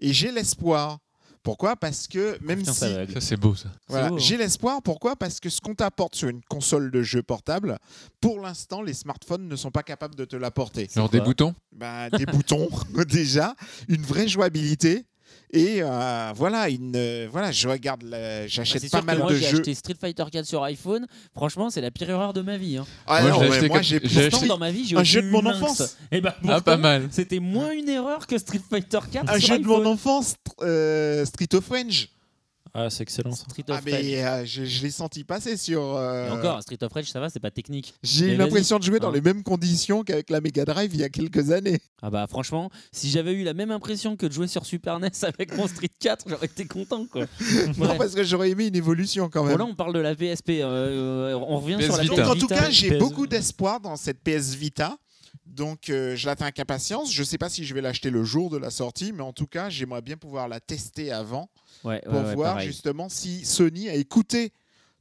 [0.00, 0.98] et j'ai l'espoir.
[1.42, 1.76] Pourquoi?
[1.76, 3.68] Parce que même Confiance si ça c'est beau ça.
[3.86, 4.18] voilà, beau, hein.
[4.18, 5.14] j'ai l'espoir, pourquoi?
[5.14, 7.78] Parce que ce qu'on t'apporte sur une console de jeu portable,
[8.20, 10.88] pour l'instant, les smartphones ne sont pas capables de te l'apporter.
[10.92, 11.54] Genre des boutons?
[11.70, 12.68] Ben, des boutons
[13.08, 13.54] déjà,
[13.86, 15.04] une vraie jouabilité.
[15.52, 19.06] Et euh, voilà, une, euh, voilà, je regarde, la- Bah, j'achète c'est pas sûr que
[19.06, 19.56] mal moi, de j'ai jeux.
[19.58, 21.06] acheté Street Fighter 4 sur iPhone.
[21.34, 22.76] Franchement, c'est la pire erreur de ma vie.
[22.78, 22.86] hein.
[23.06, 24.70] Ah Moi, non, je l'ai mais acheté moi comme- j'ai j'ai pourtant- Pourtant, dans ma
[24.72, 25.96] vie, j'ai un jeu de mon enfance.
[26.10, 27.08] Et bah, Ah pas mal.
[27.10, 29.86] C'était moins une erreur que Street Fighter 4 un sur jeu de mon iPhone.
[29.86, 32.08] enfance, euh, Street of Rage.
[32.76, 33.44] Ah, c'est excellent ça.
[33.48, 33.84] Street Ah of Rage.
[34.04, 35.82] mais euh, je, je l'ai senti passer sur.
[35.96, 37.94] euh, Et encore, Street of Rage, ça va, c'est pas technique.
[38.02, 39.12] J'ai eu l'impression de jouer dans Hein.
[39.14, 41.80] les mêmes conditions qu'avec la Mega Drive il y a quelques années.
[42.02, 45.08] Ah bah franchement, si j'avais eu la même impression que de jouer sur Super NES
[45.22, 47.24] avec mon Street 4, j'aurais été content quoi.
[47.78, 49.58] Non, parce que j'aurais aimé une évolution quand Bon même.
[49.58, 52.14] là on parle de la PSP, euh, euh, on revient PS sur la Vita.
[52.14, 54.96] PS Donc en tout cas, j'ai PS beaucoup d'espoir dans cette PS Vita.
[55.56, 57.12] Donc euh, je l'attends avec impatience.
[57.12, 59.32] Je ne sais pas si je vais l'acheter le jour de la sortie, mais en
[59.32, 61.48] tout cas, j'aimerais bien pouvoir la tester avant
[61.84, 64.52] Ouais, pour ouais, voir justement si Sony a écouté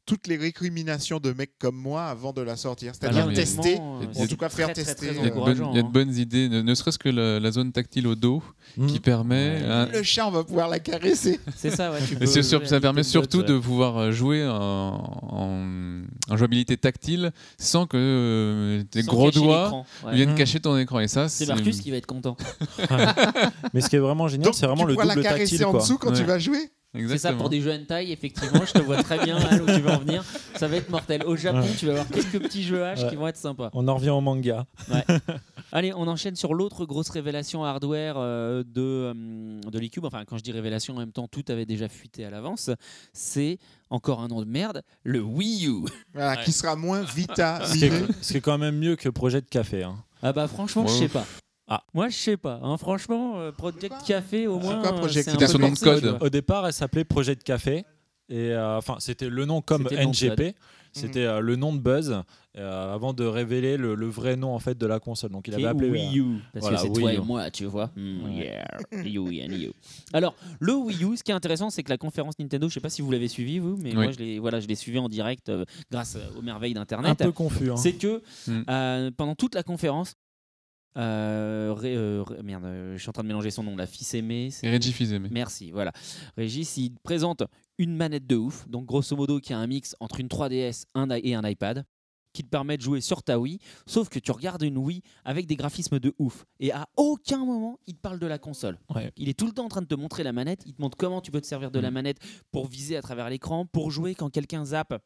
[0.05, 2.93] toutes les récriminations de mecs comme moi avant de la sortir.
[2.93, 5.07] C'est-à-dire Ah non, tester, euh, en c'est tout cas faire très, très, tester.
[5.07, 5.91] très Il y, a de bonnes, encourageant, il y a de hein.
[5.91, 8.43] bonnes idées, ne, ne serait-ce que la, la zone tactile au dos
[8.87, 9.61] qui permet.
[9.61, 9.65] Ouais.
[9.65, 11.39] un- Le chat, on va pouvoir la caresser.
[11.55, 11.99] C'est ça, ouais.
[12.07, 14.53] Tu Et peux c'est sûr, jouer ça permet surtout de pouvoir euh, jouer en,
[15.23, 20.35] en, en jouabilité tactile sans que euh, tes Sans gros doigts viennent Mm.
[20.35, 20.99] cacher ton écran.
[20.99, 22.37] Et ça, C'est Marcus qui va être content.
[23.73, 25.65] Mais ce qui est vraiment génial, c'est vraiment tu le pourras la double caresser tactile.
[25.65, 26.69] en dessous quand tu vas jouer.
[27.09, 29.79] C'est ça pour des jeux hentai, effectivement, je te vois très bien Al, où tu
[29.81, 30.23] veux en venir.
[30.55, 31.23] Ça va être mortel.
[31.25, 31.75] Au Japon, Ouais.
[31.77, 33.09] tu vas avoir quelques petits jeux H Ouais.
[33.09, 33.69] qui vont être sympas.
[33.73, 34.65] On en revient au manga.
[35.71, 38.81] Allez, on enchaîne sur l'autre grosse révélation hardware euh, de,
[39.13, 40.05] euh, de l'eCube.
[40.05, 42.69] Enfin, quand je dis révélation, en même temps, tout avait déjà fuité à l'avance.
[43.13, 43.57] C'est
[43.89, 45.85] encore un nom de merde, le Wii U.
[46.13, 47.61] Voilà, Qui sera moins Vita.
[47.65, 49.83] Ce qui, est, quand même mieux que Projet de Café.
[49.83, 49.97] hein.
[50.21, 51.25] Ah bah franchement, je sais pas.
[51.67, 52.59] Ah, moi je sais pas.
[52.61, 52.77] hein.
[52.77, 54.81] Franchement, euh, Project Café au moins.
[54.81, 56.17] quoi, euh, Project c'est un C'était son nom de code.
[56.21, 57.85] Au départ, elle s'appelait Projet de Café.
[58.27, 60.55] Et euh, enfin, c'était le nom comme C'était NGP.
[60.93, 62.21] C'était euh, le nom de Buzz
[62.57, 65.29] euh, avant de révéler le, le vrai nom en fait de la console.
[65.31, 66.37] Donc il avait appelé Wii U.
[66.53, 67.15] Parce voilà, que c'est Wii toi U.
[67.15, 67.91] et moi, tu vois.
[67.97, 68.65] Mm, yeah.
[69.03, 69.71] You and you.
[70.13, 72.79] Alors, le Wii U, ce qui est intéressant, c'est que la conférence Nintendo, je sais
[72.79, 73.95] pas si vous l'avez suivi, vous, mais Oui.
[73.95, 77.17] moi je l'ai voilà, je l'ai suivi en direct euh, grâce aux merveilles un d'Internet.
[77.17, 77.71] peu confus.
[77.71, 77.77] hein.
[77.77, 78.61] C'est que Mm.
[78.69, 80.13] euh, pendant toute la conférence,
[80.97, 83.85] euh, Ré- euh, Ré- merde, euh, je suis en train de mélanger son nom, la
[83.87, 84.49] fils aimée.
[84.63, 85.29] Reggie Fils-Aimé.
[85.31, 85.91] Merci, voilà.
[86.37, 87.43] Régis, il présente
[87.77, 91.09] une manette de ouf, donc grosso modo qui a un mix entre une 3DS un
[91.09, 91.83] et un iPad.
[92.33, 95.45] qui te permet de jouer sur ta Wii, sauf que tu regardes une Wii avec
[95.47, 96.43] des graphismes de ouf.
[96.59, 98.77] Et à aucun moment, il te parle de la console.
[98.93, 99.09] Ouais.
[99.15, 100.97] Il est tout le temps en train de te montrer la manette, il te montre
[100.97, 101.93] comment tu peux te servir de la Mm.
[101.93, 102.17] manette
[102.51, 105.01] pour viser à travers l'écran, pour jouer quand quelqu'un zappe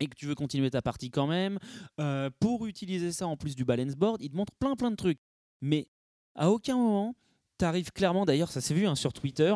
[0.00, 1.58] et que tu veux continuer ta partie quand même,
[2.00, 4.96] euh, pour utiliser ça en plus du balance board, il te montre plein plein de
[4.96, 5.18] trucs.
[5.60, 5.86] Mais
[6.34, 7.14] à aucun moment,
[7.58, 9.54] tu arrives clairement, d'ailleurs ça s'est vu hein, sur Twitter,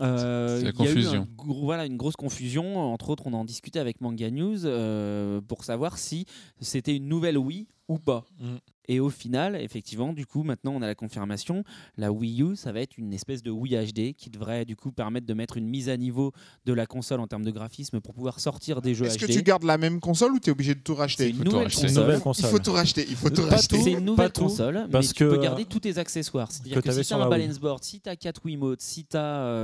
[0.00, 1.22] euh, il y a eu confusion.
[1.22, 2.78] un gros- voilà, une grosse confusion.
[2.92, 6.26] Entre autres, on en discutait avec Manga News euh, pour savoir si
[6.60, 8.24] c'était une nouvelle Wii ou pas.
[8.40, 8.56] Mm.
[8.88, 11.64] Et au final, effectivement, du coup, maintenant on a la confirmation.
[11.96, 14.92] La Wii U, ça va être une espèce de Wii HD qui devrait du coup
[14.92, 16.32] permettre de mettre une mise à niveau
[16.66, 19.42] de la console en termes de graphisme pour pouvoir sortir des jeux Est-ce que tu
[19.42, 21.24] gardes la même console ou tu es obligé de tout racheter?
[21.24, 21.90] C'est une nouvelle Une console.
[22.02, 22.50] nouvelle Il console.
[22.50, 23.06] faut tout racheter.
[23.08, 23.76] Il faut tout Pas racheter.
[23.78, 25.80] tout, C'est une nouvelle pas tout, console, parce mais tu que, peux euh, garder tous
[25.80, 26.50] tes accessoires.
[26.52, 29.04] C'est-à-dire que que, si tu as un balance board, si tu as 4 Wiimotes, si
[29.06, 29.54] tu as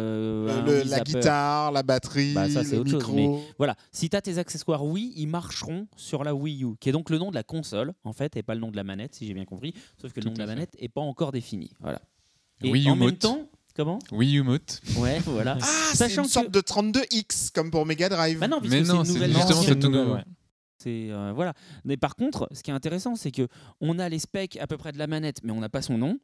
[0.66, 3.14] Le- la guitare, la batterie, Bah, ça, le autre chose, micro.
[3.36, 6.88] mais- Voilà, si tu as tes accessoires Wii, ils marcheront sur la Wii U, qui
[6.88, 8.84] est donc le nom de la console, en fait, et pas le nom de la
[8.84, 9.74] manette, si j'ai bien compris.
[10.00, 11.70] Sauf que le nom de la manette n'est pas encore défini.
[11.80, 12.00] Voilà.
[12.62, 13.18] Et Wii en même Umote.
[13.20, 14.80] temps, comment Wii U Mote.
[14.98, 15.56] Ouais, voilà.
[15.62, 18.38] Ah, c'est Sachant une que- sorte de 32X comme pour Mega Drive.
[18.38, 20.14] Bah non, Mais c'est non, une c'est nouvelle justement c'est tout nouvelle, nouveau.
[20.16, 20.24] ouais.
[20.78, 21.52] C'est euh, voilà.
[21.84, 23.48] Mais par contre, ce qui est intéressant, c'est que
[23.80, 25.98] on a les specs à peu près de la manette, mais on n'a pas son
[25.98, 26.18] nom.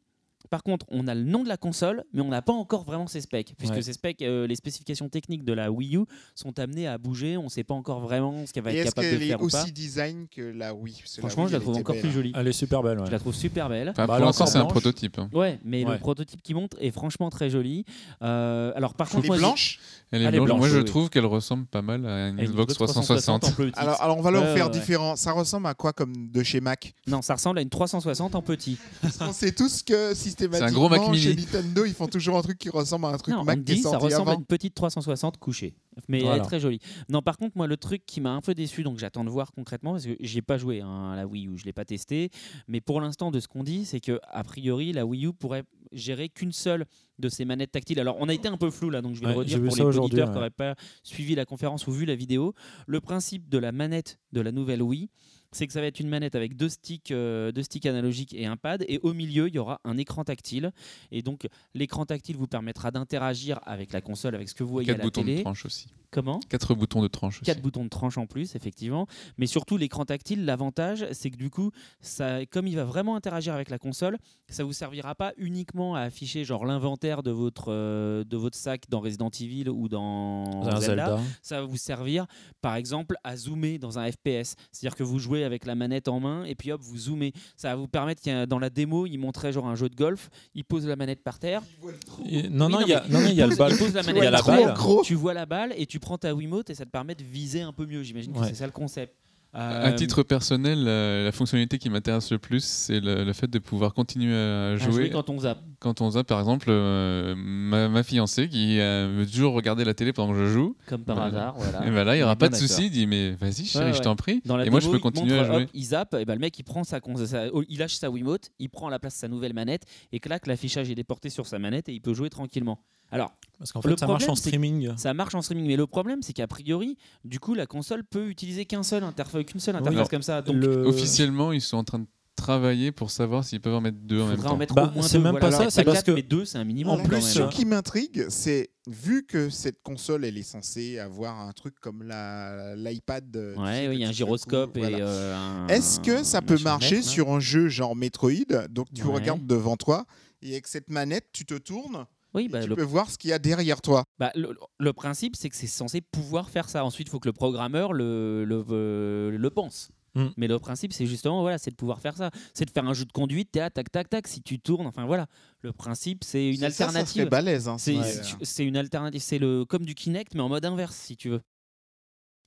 [0.48, 3.08] Par contre, on a le nom de la console, mais on n'a pas encore vraiment
[3.08, 3.82] ses specs, puisque Ouais.
[3.82, 6.04] ces specs, euh, les spécifications techniques de la Wii U
[6.36, 7.36] sont amenées à bouger.
[7.36, 9.22] On ne sait pas encore vraiment ce qu'elle va Et être est-ce capable de qu'elle
[9.24, 9.62] est faire ou pas.
[9.64, 11.02] aussi design que la Wii?
[11.18, 12.14] Franchement, Wii, je la trouve encore belle, plus hein.
[12.14, 12.32] jolie.
[12.36, 13.00] Elle est super belle.
[13.00, 13.06] ouais.
[13.06, 13.88] Je la trouve super belle.
[13.88, 15.18] Enfin, Bah, est encore c'est un prototype.
[15.18, 15.28] hein.
[15.32, 15.94] Ouais, mais Ouais.
[15.94, 17.84] le prototype qui montre est franchement très joli.
[18.22, 19.80] Euh, alors par Elle contre, est moi, j'ai- blanche?
[20.12, 20.46] Elle est Elle est blanche.
[20.46, 20.84] blanche, Moi, je oui.
[20.84, 23.42] trouve qu'elle ressemble pas mal à une Xbox 360.
[23.44, 23.76] en petite.
[23.76, 25.16] alors, alors, on va le Ouais, faire différent.
[25.16, 26.94] Ça ressemble à quoi comme de chez Mac?
[27.08, 28.78] Non, ça ressemble à une 360 en petit.
[29.20, 31.42] On sait tous que systématiquement, C'est un gros Mac chez mini.
[31.42, 33.72] Nintendo, ils font toujours un truc qui ressemble à un truc Non, Mac on qui
[33.72, 35.74] est dit ça ressemble à une petite 360 couchée.
[36.08, 36.80] Mais elle est très jolie.
[37.08, 39.52] Non, par contre, moi, le truc qui m'a un peu déçu, donc j'attends de voir
[39.52, 41.84] concrètement, parce que j'y ai pas joué hein, à la Wii U, je l'ai pas
[41.84, 42.30] testé.
[42.68, 45.64] Mais pour l'instant, de ce qu'on dit, c'est que a priori, la Wii U pourrait
[45.92, 46.84] gérer qu'une seule
[47.18, 48.00] de ces manettes tactiles.
[48.00, 49.64] Alors, on a été un peu flou là, donc je vais Ouais, le redire j'ai
[49.64, 52.54] pour les auditeurs qui n'auraient pas suivi la conférence ou vu la vidéo.
[52.86, 55.08] Le principe de la manette de la nouvelle Wii,
[55.52, 58.46] c'est que ça va être une manette avec deux sticks, euh, deux sticks analogiques et
[58.46, 60.72] un pad, et au milieu, il y aura un écran tactile.
[61.10, 64.90] Et donc, l'écran tactile vous permettra d'interagir avec la console, avec ce que vous voyez
[64.90, 65.88] à Quatre la boutons de tranche aussi.
[66.10, 66.40] Comment?
[66.48, 67.44] Quatre boutons de tranche aussi.
[67.44, 69.06] Quatre boutons de tranche en plus, effectivement.
[69.38, 73.54] Mais surtout, l'écran tactile, l'avantage, c'est que du coup, ça, comme il va vraiment interagir
[73.54, 74.16] avec la console,
[74.48, 78.84] ça vous servira pas uniquement à afficher genre l'inventaire de votre, euh, de votre sac
[78.88, 80.62] dans Resident Evil ou dans.
[80.80, 81.20] Zelda.
[81.42, 82.26] Ça va vous servir,
[82.60, 84.54] par exemple, à zoomer dans un FPS.
[84.72, 87.32] C'est-à-dire que vous jouez avec la manette en main et puis hop, vous zoomez.
[87.56, 89.88] Ça va vous permettre, qu'il y a- dans la démo, il montrait genre un jeu
[89.88, 91.62] de golf, il pose la manette par terre.
[91.82, 91.88] Non,
[92.24, 93.72] Oui, non, il y a, non, non, il y a le pose- bal.
[93.72, 94.74] il pose la Il manette y a la balle.
[94.74, 95.02] gros.
[95.02, 97.62] Tu vois la balle et tu prends ta Wiimote et ça te permet de viser
[97.62, 98.02] un peu mieux.
[98.02, 99.14] J'imagine que c'est ça le concept.
[99.58, 103.46] À Euh, titre personnel, la, la fonctionnalité qui m'intéresse le plus, c'est le, le fait
[103.48, 105.62] de pouvoir continuer à à jouer, jouer quand on zappe.
[105.86, 106.26] Quand on zappe.
[106.26, 110.38] Par exemple, euh, ma, ma fiancée qui euh, veut toujours regarder la télé pendant que
[110.38, 110.76] je joue.
[110.86, 111.86] Comme par hasard, voilà.
[111.86, 112.86] Et ben là, il n'y aura pas de souci.
[112.86, 114.42] Il dit mais vas-y, chérie, Ouais, je t'en prie.
[114.44, 115.62] Dans la Et moi, je peux continuer montre, à jouer.
[115.64, 118.10] hop, il zappe, et ben le mec il prend sa, sa- oh, il lâche sa
[118.10, 121.46] Wiimote, il prend à la place sa nouvelle manette et clac, l'affichage est déporté sur
[121.46, 122.80] sa manette et il peut jouer tranquillement.
[123.12, 124.90] Alors, Parce qu'en Le fait, ça marche en streaming.
[124.96, 128.28] ça marche en streaming, mais le problème c'est qu'à priori, du coup, la console peut
[128.28, 130.42] utiliser qu'un seul interface, qu'une seule interface alors, comme ça.
[130.42, 132.06] Donc, Le- Officiellement, ils sont en train de
[132.36, 134.56] travailler pour savoir s'ils peuvent en mettre deux en même temps.
[134.56, 135.24] mettre Bah, au moins c'est deux.
[135.24, 135.48] même voilà.
[135.48, 137.64] pas ça, c'est parce quatre, que- mais deux, c'est un minimum En plus, ce qui
[137.64, 143.34] m'intrigue, c'est vu que cette console, elle est censée avoir un truc comme la- l'iPad.
[143.36, 144.98] euh, Ouais, il y a un gyroscope secoues, voilà.
[144.98, 145.66] et euh, un.
[145.68, 149.14] Est-ce que ça peut marcher sur un jeu genre Metroid Donc tu Ouais.
[149.14, 150.04] regardes devant toi
[150.42, 153.16] et avec cette manette, tu te tournes Oui, et bah, tu le peux voir ce
[153.16, 154.04] qu'il y a derrière toi.
[154.18, 156.84] Bah, le, le principe, c'est que c'est censé pouvoir faire ça.
[156.84, 159.88] Ensuite, il faut que le programmeur le, le, euh, le pense.
[160.16, 160.28] Mm.
[160.36, 162.30] Mais le principe, c'est justement, voilà, c'est de pouvoir faire ça.
[162.54, 164.86] C'est de faire un jeu de conduite, t'es là, tac, tac, tac, si tu tournes,
[164.86, 165.26] enfin voilà.
[165.60, 167.28] Le principe, c'est une C'est- alternative.
[167.28, 167.68] balèze.
[167.68, 168.22] hein, C'est ça.
[168.24, 169.20] c'est- c'est une alternative.
[169.20, 171.40] C'est le comme du Kinect, mais en mode inverse, si tu veux.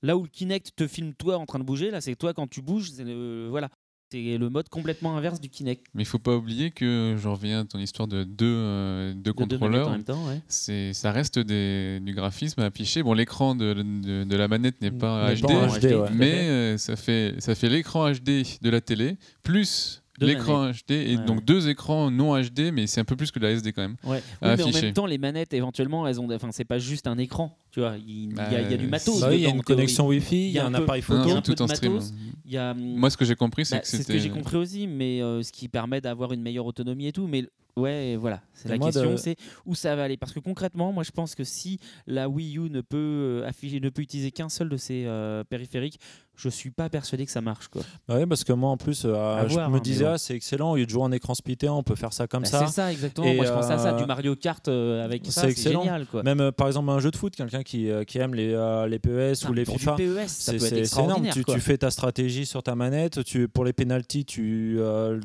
[0.02, 2.48] Là où le Kinect te filme toi en train de bouger, là, c'est toi quand
[2.48, 3.68] tu bouges, c'est le, voilà.
[4.12, 5.86] C'est le mode complètement inverse du Kinect.
[5.94, 9.18] Mais il faut pas oublier que j'en reviens à ton histoire de deux, euh, deux
[9.18, 9.86] De deux contrôleurs.
[9.88, 10.40] en même temps, ouais.
[10.48, 13.04] C'est, ça reste des, du graphisme affiché.
[13.04, 15.84] Bon, l'écran de, de, de la manette n'est pas N'est HD, pas en HD, HD,
[15.84, 15.90] ouais.
[15.92, 20.70] tout à mais euh, ça fait, ça fait l'écran HD de la télé plus l'écran
[20.70, 21.44] HD et Ouais, donc ouais.
[21.44, 23.96] deux écrans non HD, mais c'est un peu plus que la SD quand même.
[24.04, 24.22] Ouais.
[24.42, 26.26] Oui, mais en même temps, les manettes, éventuellement, elles ont.
[26.28, 27.56] des- Enfin, c'est pas juste un écran.
[27.70, 29.20] Tu vois, il, y, a, il y a du Bah, matos.
[29.20, 29.64] Bah il y a une théorie.
[29.64, 31.30] connexion Wi-Fi, il y a un peu- appareil il y a photo.
[31.36, 31.92] un peu tout de en stream.
[31.94, 32.12] matos.
[32.46, 34.14] Y a, Moi, ce que j'ai compris, c'est bah, que c'est ce c'était.
[34.14, 37.26] que j'ai compris aussi, mais euh, ce qui permet d'avoir une meilleure autonomie et tout.
[37.28, 37.44] Mais
[37.76, 38.40] Ouais, voilà.
[38.60, 39.16] C'est la question, de...
[39.16, 40.16] c'est où ça va aller.
[40.16, 43.80] Parce que concrètement, moi, je pense que si la Wii U ne peut euh, afficher,
[43.80, 45.98] ne peut utiliser qu'un seul de ses euh, périphériques,
[46.36, 47.68] je suis pas persuadé que ça marche.
[48.08, 50.34] Bah oui, parce que moi, en plus, euh, je voir, me hein, disais, ah, c'est
[50.34, 50.72] excellent.
[50.72, 52.66] Au lieu de jouer en écran splitté, on peut faire ça comme bah, ça.
[52.66, 53.26] C'est ça, exactement.
[53.26, 56.22] Et moi, je pensais à ça, euh, du Mario Kart avec ça, c'est génial, quoi.
[56.22, 58.48] Même par exemple un jeu de foot, quelqu'un qui, qui aime les,
[58.88, 61.28] les PES ou ah, les pour FIFA, PES, c'est énorme.
[61.30, 63.22] Tu, fais ta stratégie sur ta manette.
[63.24, 64.78] Tu, pour les pénalties, tu,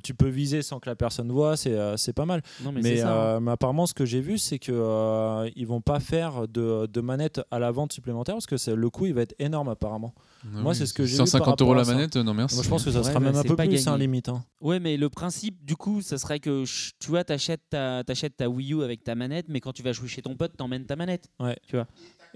[0.03, 1.55] tu peux viser sans que la personne voit.
[1.57, 2.34] C'est pas mal.
[2.65, 6.85] Euh, mais, apparemment, ce que j'ai vu, c'est que euh, ils vont pas faire de,
[6.85, 10.13] de manette à la vente supplémentaire parce que le coût il va être énorme apparemment.
[10.53, 12.55] Ah Moi, c'est ce que j'ai 150 euros la manette, non merci.
[12.55, 13.87] Moi, je pense que ça sera même un peu plus, hein, gagné.
[13.87, 14.29] Hein, limite.
[14.61, 16.63] Ouais, mais le principe, du coup, ça serait que
[16.99, 19.91] tu vois, t'achètes ta, achètes ta Wii U avec ta manette, mais quand tu vas
[19.91, 21.29] jouer chez ton pote, t'emmènes ta manette.
[21.39, 21.57] Ouais.
[21.67, 21.87] Tu vois.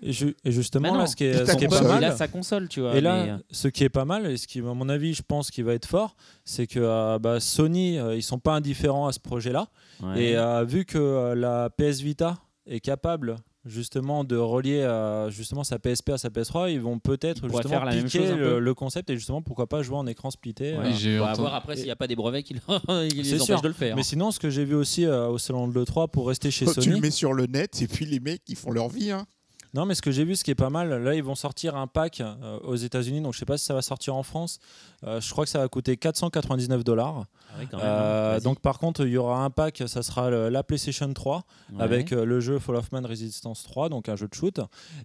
[0.02, 0.12] Et,
[0.46, 2.02] justement, bah là, ce qui est, ce qui est pas mal.
[2.02, 2.96] Là, sa console, tu vois.
[2.96, 5.22] Et là, euh, ce qui est pas mal, et ce qui, à mon avis, je
[5.22, 6.16] pense qui va être fort,
[6.46, 9.68] c'est que euh, bah, Sony, euh, ils sont pas indifférents à ce projet-là.
[10.16, 13.36] Et euh, vu que la PS Vita est capable
[13.70, 17.90] justement de relier euh, justement sa PSP à sa PS3 ils vont peut-être justement faire
[17.90, 21.20] piquer le, concept et justement pourquoi pas jouer en écran splitté ouais, euh.
[21.20, 22.54] on bah, va voir après s'il n'y a pas des brevets qui,
[22.88, 23.96] les empêchent de le faire.
[23.96, 26.66] Mais sinon ce que j'ai vu aussi euh, au salon de l'E3 pour rester chez
[26.68, 28.90] oh, Sony tu le mets sur le net et puis les mecs ils font leur
[28.90, 29.26] vie hein.
[29.74, 31.76] Non, mais ce que j'ai vu, ce qui est pas mal, là, ils vont sortir
[31.76, 34.60] un pack euh, aux États-Unis, donc je sais pas si ça va sortir en France.
[35.04, 37.26] Euh, je crois que ça va coûter 499 dollars.
[37.74, 41.44] Euh, donc, par contre, il y aura un pack, ça sera la PlayStation 3
[41.80, 44.60] avec le jeu Fall of Man Resistance 3, donc un jeu de shoot,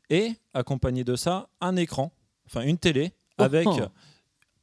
[0.08, 2.12] et accompagné de ça, un écran,
[2.46, 3.68] enfin une télé avec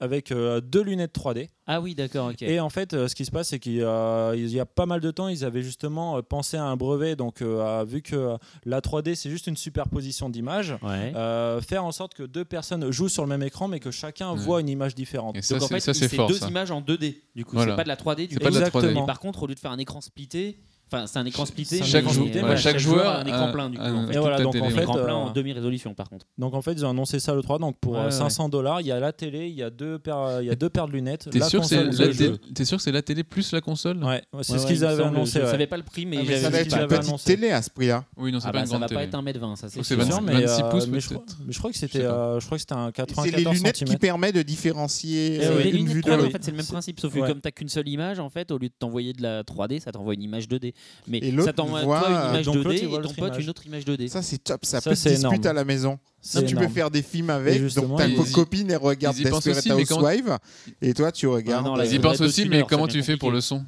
[0.02, 1.48] avec euh, deux lunettes 3D.
[1.68, 2.32] Ah oui, d'accord.
[2.41, 5.11] Et en fait, euh, ce qui se passe, c'est qu'il y a, pas mal de
[5.11, 7.15] temps, ils avaient justement euh, pensé à un brevet.
[7.15, 12.44] Donc, vu que la 3D, c'est juste une superposition d'images, faire en sorte que deux
[12.44, 14.40] personnes jouent sur le même écran, mais que chacun ouais.
[14.40, 15.38] voit une image différente.
[15.38, 17.18] Et ça, donc, en fait, c'est deux images en 2D.
[17.36, 17.73] Du coup, voilà.
[17.73, 18.28] c'est pas de la 3D.
[18.28, 18.57] Du de la 3D.
[18.57, 19.06] Exactement.
[19.06, 20.57] Par contre, au lieu de faire un écran splitté,
[20.93, 21.81] Enfin, c'est un écran splitté.
[21.84, 23.84] Chaque, jou ouais, chaque, chaque joueur, joueur, un écran plein du coup.
[23.84, 26.26] En et voilà, donc en fait, écran plein euh, en demi-résolution par contre.
[26.38, 27.59] Donc en fait, ils ont annoncé ça le 3.
[27.59, 29.99] Donc pour ouais, euh, 500 dollars, il y a la télé, il y a deux
[29.99, 31.30] paires, euh, il y a deux paires de lunettes.
[31.31, 34.03] T'es sûr, sûr que c'est la télé plus la console?
[34.03, 35.39] Ouais, c'est ce qu'ils avaient annoncé.
[35.39, 38.03] Je savais pas le prix, mais ah, ça va être une télé à ce prix-là.
[38.18, 39.97] Oui, non, ah bah, ça va pas être 1m20, ça c'est sûr.
[40.22, 43.97] Mais je crois que c'était, je crois que c'était un 94 C'est les lunettes qui
[43.97, 46.27] permet de différencier eh une vue de l'autre.
[46.27, 48.51] En fait, c'est le même principe, sauf que comme t'as qu'une seule image, en fait,
[48.51, 50.73] au lieu de t'envoyer de la 3D, ça t'envoie une image 2D.
[51.08, 54.08] Mais et ça t'envoie une image 2D et ton pote une autre image 2D.
[54.08, 54.66] Ça, c'est top.
[54.66, 55.99] Ça, peut se disputer à la maison.
[56.36, 57.74] Non, tu peux faire des films avec.
[57.74, 60.38] Donc ta copine, elle regarde Desperate Housewives comment...
[60.82, 61.86] et toi, tu ah regardes.
[61.86, 63.64] Ils y pensent aussi, mais comment tu fais pour le son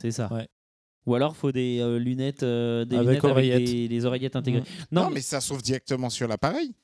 [0.00, 0.28] C'est ça.
[1.06, 4.62] Ou alors, il faut des euh, lunettes, euh, des avec, des, oreillettes intégrées.
[4.90, 5.20] Non, mais...
[5.20, 6.74] ça s'ouvre directement sur l'appareil.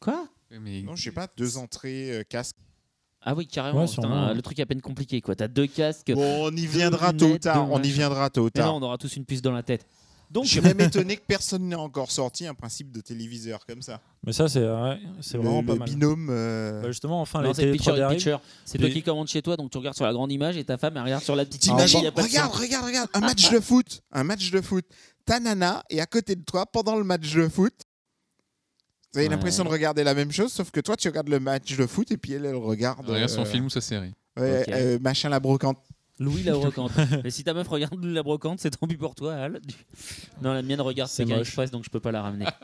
[0.00, 0.26] Quoi?
[0.50, 2.56] Non, je sais pas, deux entrées, euh, casque.
[3.28, 3.84] Ah oui, carrément.
[3.84, 5.34] Le truc à peine compliqué, quoi.
[5.34, 6.12] T'as deux casques.
[6.12, 7.68] Bon, on y viendra tôt ou tard.
[7.70, 8.68] On y viendra tôt ou tard.
[8.68, 9.84] Non, on aura tous une puce dans la tête.
[10.28, 13.80] Donc, je suis même étonné que personne n'ait encore sorti un principe de téléviseur comme
[13.80, 14.00] ça.
[14.24, 16.28] Mais ça, c'est vraiment le pas binôme.
[16.30, 18.40] Euh, bah, justement, enfin, non, les télé picture.
[18.64, 20.78] C'est toi qui commandes chez toi, donc tu regardes sur la grande image et ta
[20.78, 21.92] femme elle regarde sur la petite image.
[21.94, 24.84] Y a pas regarde, regarde, regarde, un match de foot, un match de foot.
[25.24, 27.74] Ta nana est à côté de toi pendant le match de foot.
[29.12, 29.28] T'as ouais.
[29.28, 32.10] l'impression de regarder la même chose, sauf que toi, tu regardes le match de foot
[32.10, 33.08] et puis elle, elle regarde.
[33.08, 34.12] Regarde son euh, film ou sa série.
[34.38, 35.78] Euh, machin la brocante.
[36.18, 36.92] Louis la brocante.
[37.24, 39.60] Mais si ta meuf regarde Louis la brocante, c'est tant pis pour toi, Al.
[40.42, 42.46] Non, la mienne regarde Pékin Express, donc je peux pas la ramener.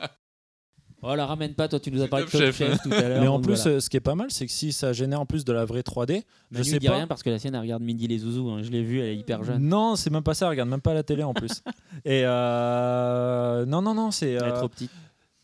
[1.05, 2.56] Oh, la ramène pas, toi, tu nous as parlé de chef.
[2.56, 3.20] chef tout à l'heure.
[3.20, 5.27] Mais en plus, euh, ce qui est pas mal, c'est que si ça génère en
[5.27, 6.94] plus de la vraie 3D, Manu je sais dit pas.
[6.94, 8.48] rien parce que la sienne, elle regarde Midi les Zouzous.
[8.51, 8.62] Hein.
[8.62, 9.60] Je l'ai vue, elle est hyper jeune.
[9.60, 11.64] Non, c'est même pas ça, elle regarde même pas la télé en plus.
[12.05, 13.66] Et euh...
[13.66, 14.31] non, non, non, c'est.
[14.31, 14.93] Elle est trop petite.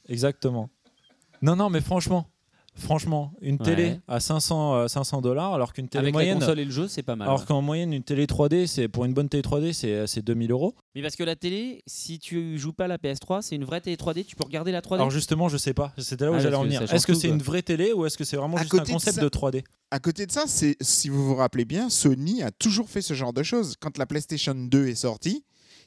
[0.09, 0.71] Exactement.
[1.43, 2.27] Non, non, mais franchement,
[2.79, 6.65] franchement, une télé à 500 euh, 500 dollars, alors qu'une télé Avec la console et
[6.65, 7.29] le jeu, c'est pas mal.
[7.29, 10.23] alors qu'en moyenne une télé 3D, c'est pour une bonne télé 3D, c'est euh, c'est
[10.23, 10.75] 2000 euros.
[10.95, 13.97] Mais parce que la télé, si tu joues pas la PS3, c'est une vraie télé
[13.97, 14.95] 3D, tu peux regarder la 3D.
[14.95, 16.83] Alors justement, je sais pas, c'était là où ah, j'allais en venir.
[16.83, 19.29] Est-ce que c'est une vraie télé ou est-ce que c'est vraiment juste un concept de
[19.29, 23.03] 3D À côté de ça, c'est si vous vous rappelez bien, Sony a toujours fait
[23.03, 23.77] ce genre de choses.
[23.79, 25.45] Quand la PlayStation 2 est sortie,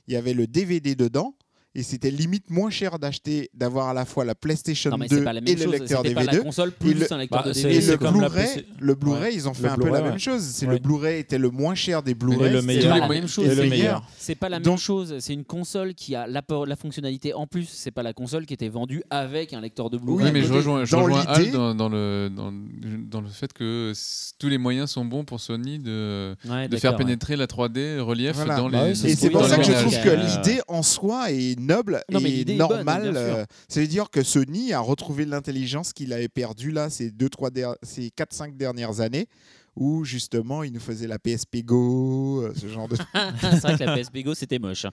[0.08, 1.36] il y avait le DVD dedans
[1.74, 5.06] et c'était limite moins cher d'acheter d'avoir à la fois la PlayStation 2
[5.46, 6.26] et le lecteur DVD.
[6.26, 9.78] Pas la console plus et le, bah, le Blu-ray, le Blu-ray, ils ont fait un
[9.78, 10.42] peu la même chose.
[10.42, 12.52] C'est le Blu-ray était le moins cher des Blu-ray.
[12.52, 14.04] Le meilleur.
[14.18, 15.16] C'est pas la même chose.
[15.20, 17.70] C'est une console qui a la, la fonctionnalité en plus.
[17.72, 20.26] C'est pas la console qui était vendue avec un lecteur de Blu-ray.
[20.26, 23.94] Oui, mais je rejoins, rejoins Al dans, le dans, le fait que
[24.40, 26.36] tous les moyens sont bons pour Sony de,
[26.68, 29.06] de faire pénétrer la 3D relief dans bah les.
[29.06, 32.46] Et c'est pour ça que je trouve que l'idée en soi est noble non, et
[32.56, 33.14] normale.
[33.16, 37.76] Euh, c'est-à-dire que Sony a retrouvé l'intelligence qu'il avait perdue là ces 4-5 der...
[37.84, 39.28] ces quatre, cinq dernières années
[39.76, 42.96] où justement il nous faisait la PSP Go, euh, ce genre de.
[43.42, 44.86] c'est vrai que la PSP Go c'était moche.
[44.86, 44.92] Hein.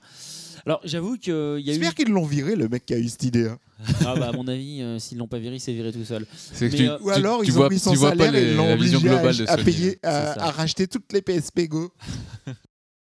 [0.67, 3.25] Alors j'avoue qu'il y a J'espère qu'ils l'ont viré le mec qui a eu cette
[3.25, 3.49] idée.
[3.49, 3.59] Hein.
[4.05, 6.27] Ah bah à mon avis, euh, s'ils l'ont pas viré, c'est viré tout seul.
[6.61, 6.99] Mais, tu, euh...
[7.01, 9.99] Ou alors tu, ils tu ont mis son salaire et l'ont obligé à, à, payer,
[10.03, 11.93] à, à, racheter toutes les PSP Go.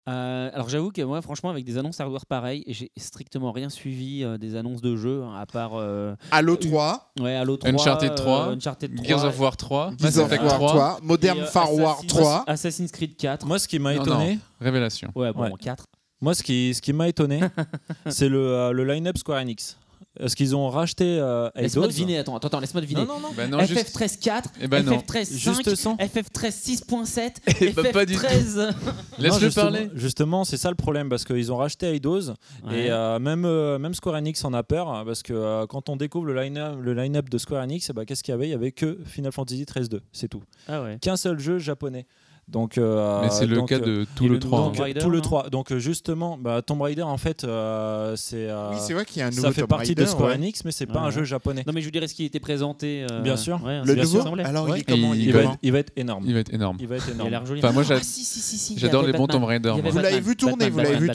[0.08, 4.24] Euh, alors j'avoue que moi franchement avec des annonces hardware pareilles, j'ai strictement rien suivi
[4.24, 8.16] euh, des annonces de jeux hein, à part euh, Halo 3, ouais Halo 3, Uncharted
[8.16, 11.00] 3, euh, Uncharted 3, Gears of War 3, Gears Mass of Effect War 3, 3,
[11.04, 12.44] Modern et, euh, Far War Assassin's- 3.
[12.48, 13.46] Assassin's Creed 4.
[13.46, 14.40] Moi, ce qui m'a étonné, non.
[14.62, 15.12] Révélation.
[15.14, 15.52] Ouais bon Ouais.
[15.60, 15.86] 4.
[16.22, 17.42] moi, ce qui, ce qui m'a étonné,
[18.08, 19.78] c'est le, euh, le line-up Square Enix.
[20.20, 23.02] Est-ce qu'ils ont racheté euh, Laisse-moi Eidos deviner, attends, attends, laisse-moi deviner.
[23.02, 23.30] Non, non, non.
[23.36, 24.98] Bah non, juste- FF13 4, Eh ben non.
[24.98, 25.96] FF13 5, Juste son.
[25.96, 27.32] FF13 6.7,
[27.62, 28.20] Eh ben, pas du tout.
[28.22, 28.74] FF13.
[29.18, 29.90] Non, Laisse-le parler.
[29.96, 32.30] Justement, c'est ça le problème parce qu'ils ont racheté Eidos
[32.64, 32.86] Ouais.
[32.86, 35.96] et euh, même, euh, même Square Enix en a peur parce que euh, quand on
[35.96, 38.48] découvre le line-up le line-up de Square Enix, ben, qu'est-ce qu'il y avait?
[38.48, 40.44] Il y avait que Final Fantasy XIII 2, c'est tout.
[40.68, 40.98] Ah ouais.
[41.02, 42.06] Qu'un seul jeu japonais.
[42.48, 44.58] Donc, euh, Mais c'est le donc, cas euh, de tout le le 3.
[44.60, 45.50] Tomb donc, Raider, tout le non 3.
[45.50, 49.22] Donc justement, bah, Tomb Raider en fait, euh, c'est euh, Oui, c'est vrai qu'il y
[49.22, 50.36] a un nouveau ça fait Tomb partie de Square ouais.
[50.36, 51.08] Enix, mais c'est pas Ouais.
[51.08, 51.64] un jeu japonais.
[51.68, 53.62] Non mais je veux dire est-ce qu'il était présenté euh, Bien sûr.
[53.66, 54.22] ouais, Le nouveau.
[54.46, 54.78] Alors Ouais.
[54.78, 56.24] il est comment Et il est Il va, être, il va être énorme.
[56.26, 56.78] Il va être énorme.
[56.80, 57.30] Il va être Il a énorme.
[57.32, 57.60] l'air joli.
[57.62, 59.28] Enfin, moi, j'a- si, si, si, si, il y J'adore les bons.
[59.28, 59.74] Tomb Raider.
[59.84, 61.10] Vous l'avez vu tourner, vous l'avez vu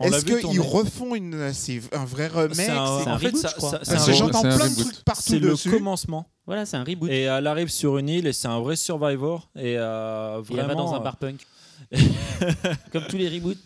[0.00, 3.34] Est-ce qu'ils refont une, c'est un vrai remake en fait,
[4.12, 6.26] j'entends plein de trucs partout C'est le commencement.
[6.46, 7.10] Voilà, c'est un reboot.
[7.10, 9.48] Et elle arrive sur une île et c'est un vrai survivor.
[9.56, 10.84] Et euh, il va vraiment.
[10.84, 11.46] dans un euh, bar punk.
[12.92, 13.58] Comme tous les reboots.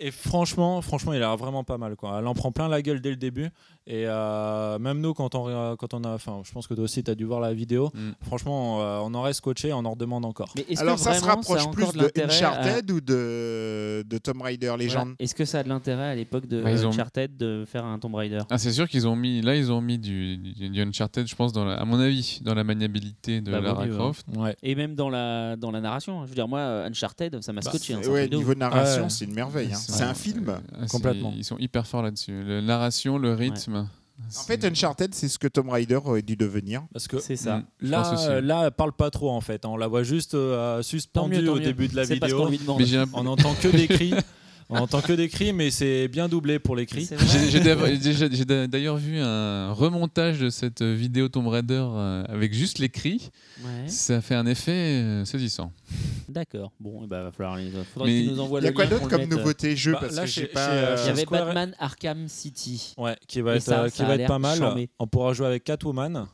[0.00, 1.96] Et franchement, franchement, il a vraiment pas mal.
[1.96, 2.16] Quoi.
[2.18, 3.50] Elle en prend plein la gueule dès le début.
[3.86, 6.14] Et euh, même nous, quand on, quand on a.
[6.14, 7.90] Enfin, je pense que toi aussi, tu as dû voir la vidéo.
[7.92, 8.10] Mm.
[8.26, 10.48] Franchement, euh, on en reste scotché et on en redemande encore.
[10.56, 14.40] Mais Alors que ça se rapproche a plus de à- Uncharted ou de, de Tomb
[14.40, 14.84] Raider Voilà.
[14.84, 15.14] Legend?
[15.18, 17.98] Est-ce que ça a de l'intérêt à l'époque de Bah, ont- Uncharted de faire un
[17.98, 18.40] Tomb Raider?
[18.48, 19.42] Ah, c'est sûr qu'ils ont mis.
[19.42, 22.40] Là, ils ont mis du, du, du Uncharted, je pense, dans la- à mon avis,
[22.42, 23.88] dans la maniabilité de Bah, Lara hein.
[23.90, 24.24] Croft.
[24.34, 24.56] Ouais.
[24.62, 26.22] Et même dans la, dans la narration.
[26.24, 27.92] Je veux dire, moi, euh, Uncharted, ça m'a Bah, scotché.
[27.92, 29.72] hein, c'est un Ouais, de niveau narration, c'est une merveille.
[29.74, 29.76] hein.
[29.76, 30.54] C'est- un film.
[30.74, 31.34] Ah, Complètement.
[31.36, 32.42] Ils sont hyper forts là-dessus.
[32.44, 33.73] La narration, le rythme.
[34.38, 36.84] En fait, Uncharted, c'est ce que Tomb Raider aurait dû devenir.
[36.92, 37.58] Parce que C'est ça.
[37.58, 39.64] Mm, là, là, elle parle pas trop en fait.
[39.66, 41.60] On la voit juste euh, suspendue au mieux.
[41.60, 42.38] début de la vidéo.
[42.44, 42.78] qu'on lui demande.
[42.78, 44.14] Mais j'ai un- On entend que des cris.
[44.70, 47.04] On entend que des cris, mais c'est bien doublé pour les cris.
[47.04, 47.96] C'est vrai.
[48.00, 53.30] J'ai- d'ailleurs vu un remontage de cette vidéo Tomb Raider euh, avec juste les cris.
[53.62, 53.88] Ouais.
[53.88, 55.70] Ça fait un effet euh, saisissant.
[56.28, 56.72] D'accord.
[56.80, 57.70] Bon, il va falloir les.
[57.92, 59.98] Faudrait tu nous envoies Il y a quoi d'autre comme mette, euh, nouveauté jeu Bah,
[60.02, 60.70] Parce là, que chez- j'ai chez, pas.
[60.70, 62.94] euh, Il y avait Square- Batman Arkham City.
[62.98, 64.58] Ouais, qui va Et être, ça, ça qui va être pas mal.
[64.58, 64.88] chambé.
[64.98, 66.26] On pourra jouer avec Catwoman.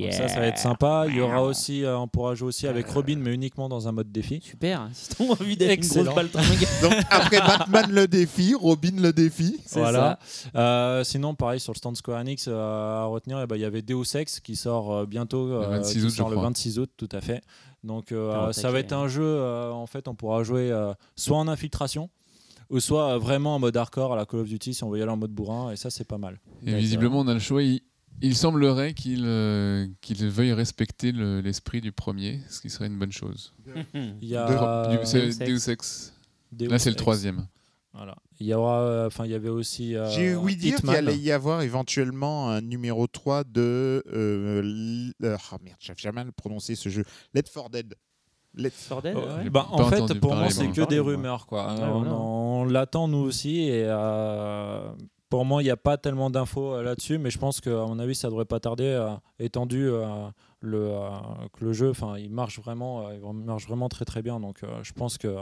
[0.00, 1.04] Donc ça, ça va être sympa.
[1.08, 3.92] Il y aura aussi, euh, on pourra jouer aussi avec Robin, mais uniquement dans un
[3.92, 4.40] mode défi.
[4.42, 4.88] Super.
[4.94, 6.12] Si t'as envie d'être une Excellent.
[6.12, 6.32] grosse.
[6.82, 9.58] Donc après Batman le défi, Robin le défi.
[9.72, 10.18] Voilà.
[10.54, 13.64] Euh, sinon, pareil sur le stand Square Enix euh, à retenir, eh ben, il y
[13.64, 16.48] avait Deus Ex qui sort euh, bientôt, Le euh, 26 qui août, sort le crois.
[16.48, 17.42] 26 août, tout à fait.
[17.84, 19.22] Donc euh, ça va être un jeu.
[19.24, 22.08] euh, en fait, on pourra jouer euh, soit en infiltration.
[22.70, 24.98] Ou soit euh, vraiment en mode hardcore à la Call of Duty si on veut
[24.98, 26.40] y aller en mode bourrin et ça c'est pas mal.
[26.66, 27.60] Et visiblement, on a le choix.
[28.22, 32.98] Il semblerait qu'il euh, qu'il veuille respecter le- l'esprit du premier, ce qui serait une
[32.98, 33.52] bonne chose.
[33.94, 35.66] Il y a Du- c'est Deus Ex.
[35.66, 36.14] Deus Ex.
[36.52, 37.02] Deus Là, c'est le Ex.
[37.02, 37.46] troisième.
[37.94, 38.14] Voilà.
[38.40, 39.94] Il y aura, euh, enfin, il y avait aussi.
[39.96, 40.96] euh, J'ai ouï dire qu'il Hitman.
[40.96, 44.02] allait y avoir éventuellement un numéro 3 de.
[44.12, 47.04] Euh, l- euh, ah merde, j'arrive jamais à le prononcer ce jeu.
[47.34, 47.94] Let for Dead.
[48.54, 49.48] Let For Dead, Oh, ouais.
[49.50, 50.74] Bah, pas en fait, entendu pour parler, moi, c'est moi.
[50.74, 51.46] que des rumeurs.
[51.46, 51.72] Quoi.
[51.74, 52.14] Ouais, on voilà.
[52.14, 53.60] on l'attend nous aussi.
[53.60, 54.90] Et euh,
[55.32, 57.98] pour moi, il n'y a pas tellement d'infos euh, là-dessus, mais je pense qu'à mon
[57.98, 60.28] avis, ça devrait pas tarder, euh, étendu euh,
[60.60, 61.08] le, euh,
[61.54, 64.40] que le jeu, enfin, il marche vraiment, euh, il marche vraiment très très bien.
[64.40, 65.38] Donc, euh, je pense que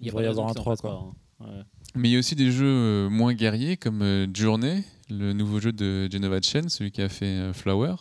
[0.00, 0.90] il devrait y avoir un qu'ils en 3 fassent quoi.
[0.90, 1.46] pas, hein.
[1.46, 1.62] Ouais.
[1.94, 5.72] Mais il y a aussi des jeux moins guerriers comme euh, Journey, le nouveau jeu
[5.72, 7.94] de Genova Chen, celui qui a fait euh, Flower.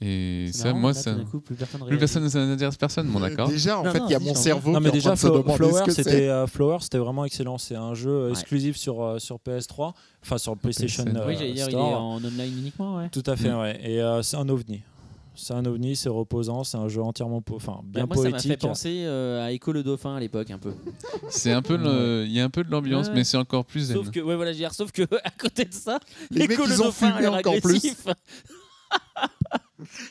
[0.00, 1.14] Et C'est ça, marrant, moi, là, ça.
[1.28, 3.48] coup, plus personne Plus personne, ça n'intéresse personne, bon Euh, d'accord.
[3.48, 5.14] Déjà, en Non, fait, il y a mon cerveau Non, qui mais est en déjà,
[5.16, 7.58] Flo- Flower, c'était euh, Flower, c'était vraiment excellent.
[7.58, 8.30] C'est un jeu Ouais.
[8.30, 9.92] exclusif sur, euh, sur PS3,
[10.22, 11.16] enfin sur PlayStation PSN.
[11.16, 12.00] euh, Oui, j'allais dire, il est Store.
[12.00, 13.08] en online uniquement, ouais.
[13.10, 13.58] Tout à fait, Mm.
[13.60, 13.80] ouais.
[13.82, 14.80] Et euh, c'est un ovni.
[15.34, 18.30] C'est un ovni, c'est reposant, c'est un jeu entièrement, po- enfin bien Bah, moi, ça
[18.30, 18.50] m'a poétique.
[18.52, 20.72] fait penser euh, à Echo le Dauphin à l'époque, un peu.
[21.30, 23.14] C'est un peu, le- il y a un peu de l'ambiance, Ouais.
[23.14, 23.96] mais c'est encore plus zen.
[23.96, 25.98] Sauf que, ouais, voilà, je veux dire, sauf que à côté de ça,
[26.36, 27.80] Echo le ils ont Dauphin encore plus.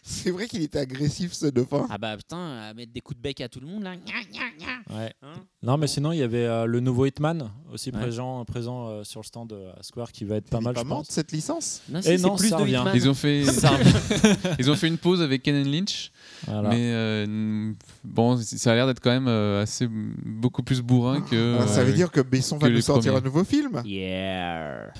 [0.03, 1.87] C'est vrai qu'il était agressif ce dauphin.
[1.89, 2.37] Ah bah putain,
[2.69, 3.95] à mettre des coups de bec à tout le monde là.
[3.95, 4.97] Gna, gna, gna.
[4.97, 5.13] Ouais.
[5.23, 5.33] Hein
[5.63, 7.99] Non, mais sinon, il y avait euh, le nouveau Hitman aussi Ouais.
[7.99, 10.81] présent, présent euh, sur le stand euh, à Square qui va être pas mal, pas
[10.81, 11.07] je pense.
[11.09, 11.81] cette licence?
[11.89, 12.75] Non, Et c'est non, plus ça de revient.
[12.77, 12.95] Hitman.
[12.95, 13.43] Ils ont fait,
[14.59, 16.11] ils ont fait une pause avec Ken Lynch,
[16.47, 16.69] Voilà.
[16.69, 17.71] mais euh,
[18.03, 21.55] bon, ça a l'air d'être quand même euh, assez beaucoup plus bourrin que.
[21.57, 23.23] Alors, Ça veut euh, dire que Besson que va nous sortir premiers.
[23.23, 23.81] un nouveau film?
[23.85, 24.91] Yeah.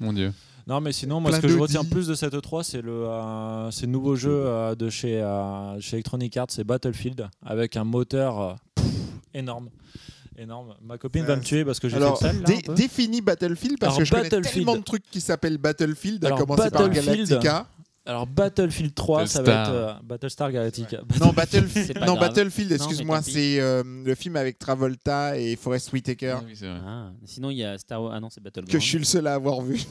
[0.00, 0.32] Mon Dieu.
[0.68, 3.70] Non, mais sinon, moi, ce que je retiens plus de cette E3, c'est le, euh,
[3.70, 7.84] c'est le nouveau jeu euh, de chez, euh, chez Electronic Arts, c'est Battlefield, avec un
[7.84, 8.84] moteur euh, pff,
[9.34, 9.70] énorme.
[10.36, 10.74] Énorme.
[10.84, 13.94] Ma copine va me tuer parce que j'ai fait Alors, là, dé- définis Battlefield parce
[13.94, 14.54] Alors, que je connais Battlefield.
[14.54, 17.66] tellement de trucs qui s'appellent Battlefield, à Alors, commencer par Battlefield, Galactica.
[18.06, 19.74] Alors Battlefield 3, ça va être Battlestar.
[19.74, 20.98] euh, Battlestar Galactica.
[21.20, 22.16] Non, Battlefield, non.
[22.16, 26.78] Battlefield excuse-moi, c'est euh, le film avec Travolta et Forest Whitaker Ah oui, c'est vrai.
[26.86, 28.12] Ah, sinon, il y a Star Wars.
[28.14, 28.72] Ah non, c'est Battleground.
[28.72, 29.82] que je suis le seul à avoir vu.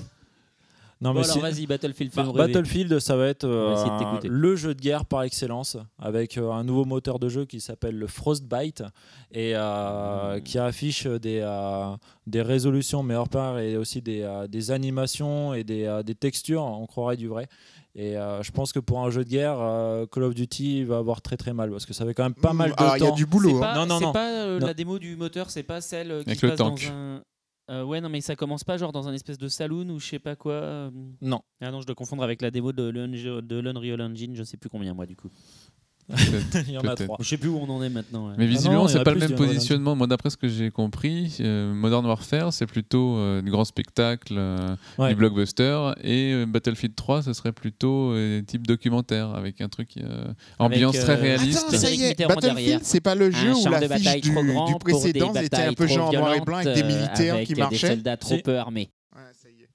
[0.99, 2.23] Non, Bon, mais alors vas-y, Battlefield, Bah.
[2.33, 6.49] Battlefield, ça va être va de euh, le jeu de guerre par excellence, avec euh,
[6.51, 8.83] un nouveau moteur de jeu qui s'appelle le Frostbite
[9.31, 11.95] et euh, qui affiche des, euh,
[12.25, 16.63] des résolutions meilleure part et aussi des, euh, des animations et des, euh, des textures,
[16.63, 17.47] on croirait du vrai.
[17.93, 20.97] Et euh, je pense que pour un jeu de guerre, euh, Call of Duty va
[20.97, 22.97] avoir très très mal parce que ça fait quand même pas Mm, mal de alors,
[22.97, 23.15] il y a temps.
[23.15, 23.59] du boulot, hein.
[23.61, 24.13] pas, Non, non, c'est non.
[24.13, 24.67] pas euh, Non.
[24.67, 26.83] la démo du moteur, c'est pas celle qui Avec le passe tank.
[26.87, 27.21] dans un.
[27.69, 30.05] Euh, ouais, non, mais ça commence pas genre dans un espèce de saloon ou je
[30.07, 30.53] sais pas quoi.
[30.53, 30.91] euh.
[31.21, 31.41] Non.
[31.59, 34.55] Ah non, je dois confondre avec la démo de l'Unge- de l'Unreal Engine, je sais
[34.55, 35.29] plus combien moi du coup.
[36.67, 37.17] Il y en a trois.
[37.19, 38.27] Je sais plus où on en est maintenant.
[38.29, 38.35] ouais.
[38.37, 39.95] Mais Ah visiblement, en c'est a pas le même positionnement.
[39.95, 44.35] Moi, d'après ce que j'ai compris, euh, Modern Warfare, c'est plutôt euh, du grand spectacle,
[44.37, 45.09] euh, Ouais.
[45.09, 49.89] du blockbuster, et euh, Battlefield 3, ce serait plutôt euh, type documentaire, avec un truc
[49.97, 50.25] euh,
[50.59, 51.65] ambiance euh, très réaliste.
[51.67, 52.25] Attends, ça y est.
[52.27, 55.87] Battlefield, c'est pas le jeu un où l'affiche bataille du, des précédent était un peu
[55.87, 57.87] genre en noir et blanc avec des militaires avec qui des marchaient.
[57.87, 58.89] soldats trop peu armés.
[59.15, 59.67] Ouais, ça y est.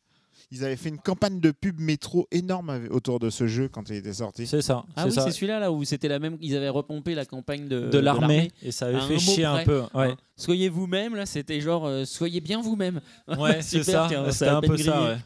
[0.54, 3.96] Ils avaient fait une campagne de pub métro énorme autour de ce jeu quand il
[3.96, 4.46] était sorti.
[4.46, 4.84] C'est ça.
[4.94, 6.36] Ah c'est oui, c'est celui-là là où c'était la même.
[6.42, 9.80] Ils avaient repompé la campagne de, de l'armée et ça avait fait chier un peu.
[9.94, 10.10] Ouais.
[10.10, 13.00] Hein, Soyez vous-même là, c'était genre euh, soyez bien vous-même.
[13.38, 14.08] Ouais, c'est ça.
[14.30, 14.92] C'était un peu ça.
[14.92, 15.16] grillé.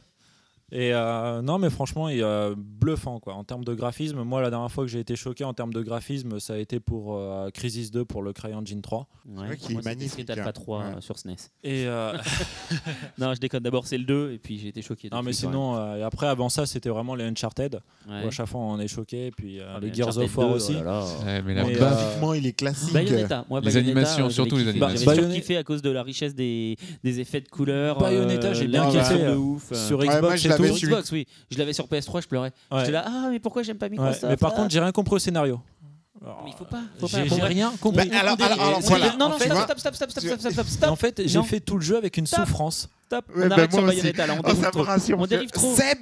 [0.73, 3.35] Et euh, non, mais franchement, il est euh, bluffant quoi.
[3.35, 5.81] En termes de graphisme, moi, la dernière fois que j'ai été choqué en termes de
[5.81, 9.07] graphisme, ça a été pour euh, Crisis 2 pour le CryEngine 3.
[9.29, 10.53] Ouais, vrai qu'il est moi, c'était magnifique, Street Alpha hein.
[10.53, 10.85] 3 Ouais.
[10.97, 11.37] euh, sur SNES.
[11.63, 12.13] Et euh,
[13.19, 13.63] Non, je déconne.
[13.63, 15.09] D'abord, c'est le 2 et puis j'ai été choqué.
[15.13, 17.81] non, mais sinon, euh, et après, avant ça, c'était vraiment les Uncharted.
[18.07, 18.27] où Ouais.
[18.27, 19.27] à chaque fois, on est choqué.
[19.27, 20.77] Et puis euh, Ah, les Gears of War 2, aussi.
[20.81, 21.05] oh là.
[21.25, 22.93] Ouais, mais euh, Graphiquement, il est classique.
[22.93, 25.05] Bayonetta, moi, Les Bayonetta, animations, j'avais surtout les animations.
[25.05, 27.99] J'avais Bayonetta- kiffé à cause de la richesse des, des effets de couleurs.
[27.99, 29.73] Bayonetta, j'ai bien kiffé, de ouf.
[29.73, 30.87] Sur Ouais, Xbox Sur su.
[30.87, 31.27] Xbox, oui.
[31.51, 32.53] Je l'avais sur PS3, je pleurais.
[32.71, 32.81] Ouais.
[32.81, 34.57] J'étais là, ah, mais pourquoi j'aime pas Ouais, Microsoft Mais par Ah.
[34.57, 35.61] contre, j'ai rien compris au scénario.
[36.23, 36.81] Mais il faut pas.
[36.99, 38.11] Faut pas J'ai rien Bah, compris.
[38.11, 39.17] alors, alors, alors, C'est- voilà.
[39.17, 40.91] Non, non, stop, stop, stop, stop, stop, stop, stop, stop, Et stop.
[40.91, 41.45] en fait, j'ai Non.
[41.45, 42.47] fait tout le jeu avec une Stop.
[42.47, 42.89] souffrance.
[43.07, 43.27] Stop.
[43.35, 43.83] Ouais, On bah, arrête sur.
[43.87, 44.41] Bayonetta là, on
[45.21, 45.75] Oh, dérive trop.
[45.77, 45.99] Seb,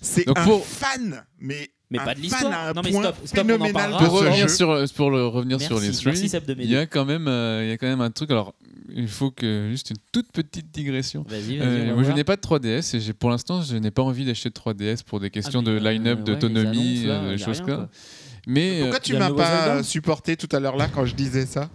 [0.00, 0.34] c'est un
[0.64, 2.74] fan, mais, Mais un pas de l'histoire.
[2.74, 4.04] Non, mais stop, stop, on en parlera.
[4.04, 6.86] pour revenir sur pour le revenir sur Merci, les merci, Seb de il y a
[6.86, 8.30] quand même euh, il y a quand même un truc.
[8.30, 8.54] Alors,
[8.94, 11.24] il faut que juste une toute petite digression.
[11.28, 11.90] Vas-y, vas-y.
[11.90, 14.24] Euh, moi, je n'ai pas de 3DS et j'ai pour l'instant, je n'ai pas envie
[14.24, 17.36] d'acheter de 3DS pour des questions Ah, de line-up, euh, d'autonomie, annonces, là, euh, a
[17.36, 17.88] choses comme quoi.
[18.46, 21.70] Mais Pourquoi tu m'as pas supporté tout à l'heure là quand je disais ça?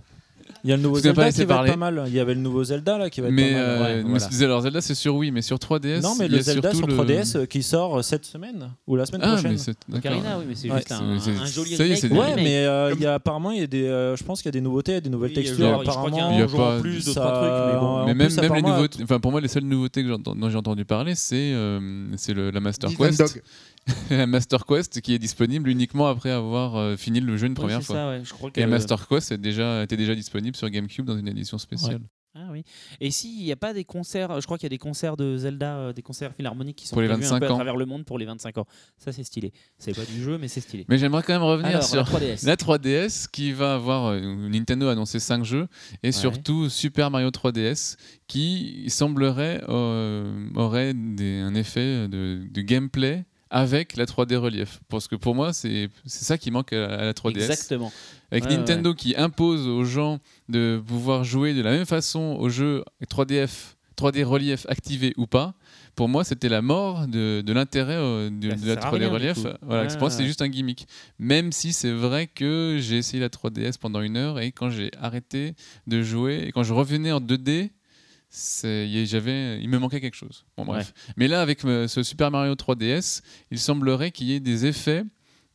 [0.63, 1.69] Il y a le nouveau Zelda qui va parler.
[1.69, 2.03] être pas mal.
[2.07, 3.65] Il y avait le nouveau Zelda là qui va être mais, pas mal.
[3.69, 4.25] euh, ouais, voilà.
[4.27, 6.01] disais, alors Zelda c'est sur Wii, mais sur 3DS.
[6.01, 8.01] Non, mais il y le a Zelda sur surtout le- 3DS euh, qui sort euh,
[8.01, 9.57] cette semaine ou la semaine Ah, prochaine.
[9.89, 9.97] mais.
[9.97, 10.77] Ocarina, oui, mais c'est Ouais.
[10.77, 12.11] juste un, joli ça y est, remake.
[12.11, 14.41] des- Ouais, mais euh, il y a apparemment il y a des, euh, je pense
[14.41, 16.09] qu'il y a des nouveautés, il y a des nouvelles Oui, textures genre, je crois
[16.09, 16.75] qu'il y a un Il y a apparemment.
[16.75, 20.03] pas- plus, trucs, mais même, même les apparemment, nouveautés, enfin pour moi les seules nouveautés
[20.03, 21.79] dont j'ai entendu parler, c'est euh,
[22.17, 23.41] c'est le- la Master Quest,
[24.27, 27.95] Master Quest qui est disponible uniquement après avoir euh, fini le jeu une première fois.
[27.95, 28.21] ça, ouais.
[28.23, 31.27] Je crois que- Et Master Quest est déjà, était déjà disponible sur GameCube dans une
[31.27, 32.01] édition spéciale.
[32.39, 32.63] Ah oui.
[33.01, 35.37] Et s'il n'y a pas des concerts, je crois qu'il y a des concerts de
[35.37, 37.87] Zelda, euh, des concerts philharmoniques qui sont Pour les un 25 peu à travers le
[37.87, 38.67] monde pour les 25 ans.
[38.99, 39.51] Ça c'est stylé.
[39.79, 40.85] C'est pas du jeu, mais c'est stylé.
[40.87, 42.45] Mais j'aimerais quand même revenir Alors, sur la 3DS.
[42.45, 44.19] la 3DS qui va avoir euh,
[44.49, 45.67] Nintendo a annoncé 5 jeux
[46.03, 47.97] et surtout Super Mario 3DS
[48.27, 54.79] qui il semblerait euh, aurait des- un effet de, de gameplay avec la 3D relief.
[54.89, 57.91] Parce que pour moi c'est ça qui manque à, à la 3DS Exactement.
[58.31, 60.19] avec Ouais, Nintendo qui impose aux gens
[60.49, 63.49] de pouvoir jouer de la même façon au jeu 3DF
[63.97, 65.55] 3D relief activé ou pas
[65.95, 68.91] pour moi c'était la mort de, de l'intérêt euh, de, Bah, de la sert à
[68.91, 69.37] 3D rien, du relief.
[69.63, 70.87] voilà Ouais, pour moi c'est juste un gimmick.
[71.17, 74.91] Même si c'est vrai que j'ai essayé la 3DS pendant une heure et quand j'ai
[75.01, 75.55] arrêté
[75.87, 77.71] de jouer et quand je revenais en 2D c'est- y-
[78.31, 82.53] j'avais il me manquait quelque chose bon bref mais là avec euh, ce Super Mario
[82.55, 83.21] 3DS
[83.51, 85.03] il semblerait qu'il y ait des effets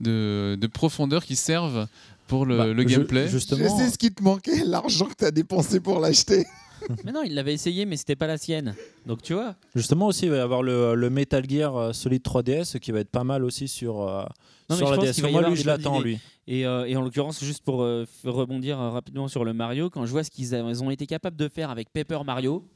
[0.00, 1.86] de, de profondeur qui servent
[2.26, 5.14] pour le, Bah, le je- gameplay Je Justement, sais ce qui te manquait, l'argent que
[5.18, 6.46] tu as dépensé pour l'acheter.
[7.04, 8.74] mais non, il l'avait essayé, mais c'était pas la sienne.
[9.06, 9.54] Donc tu vois.
[9.76, 13.00] justement aussi, il va y avoir le, le Metal Gear euh, Solid 3DS qui va
[13.00, 14.24] être pas mal aussi sur, euh,
[14.70, 15.20] Non, sur la DS.
[15.30, 16.18] Moi, lui, je l'attends, lui.
[16.48, 20.04] Et, euh, et en l'occurrence, juste pour euh, rebondir euh, rapidement sur le Mario, quand
[20.06, 22.68] je vois ce qu'ils ont été capables de faire avec Paper Mario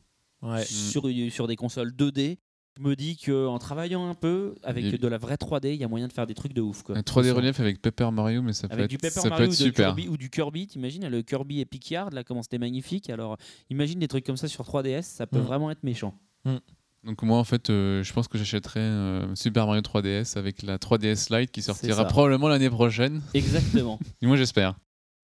[0.43, 0.63] Ouais.
[0.65, 2.37] sur, sur des consoles 2D,
[2.79, 5.85] je me dis qu'en travaillant un peu avec Et- de la vraie 3D, il y
[5.85, 6.83] a moyen de faire des trucs de ouf.
[6.83, 6.97] Quoi.
[6.97, 9.45] un 3D relief avec Paper Mario mais ça peut Avec être, du Paper ça peut
[9.45, 13.09] être super Kirby, ou du Kirby, t'imagines le Kirby Epic Yard, là comment c'était magnifique.
[13.09, 13.39] Alors
[13.71, 15.43] imagine des trucs comme ça sur 3DS, ça peut Mm.
[15.43, 16.15] vraiment être méchant.
[17.07, 20.77] Donc moi en fait euh, je pense que j'achèterai euh, Super Mario 3DS avec la
[20.77, 23.23] 3DS Lite qui sortira probablement l'année prochaine.
[23.33, 24.01] Exactement.
[24.21, 24.75] Et moi j'espère.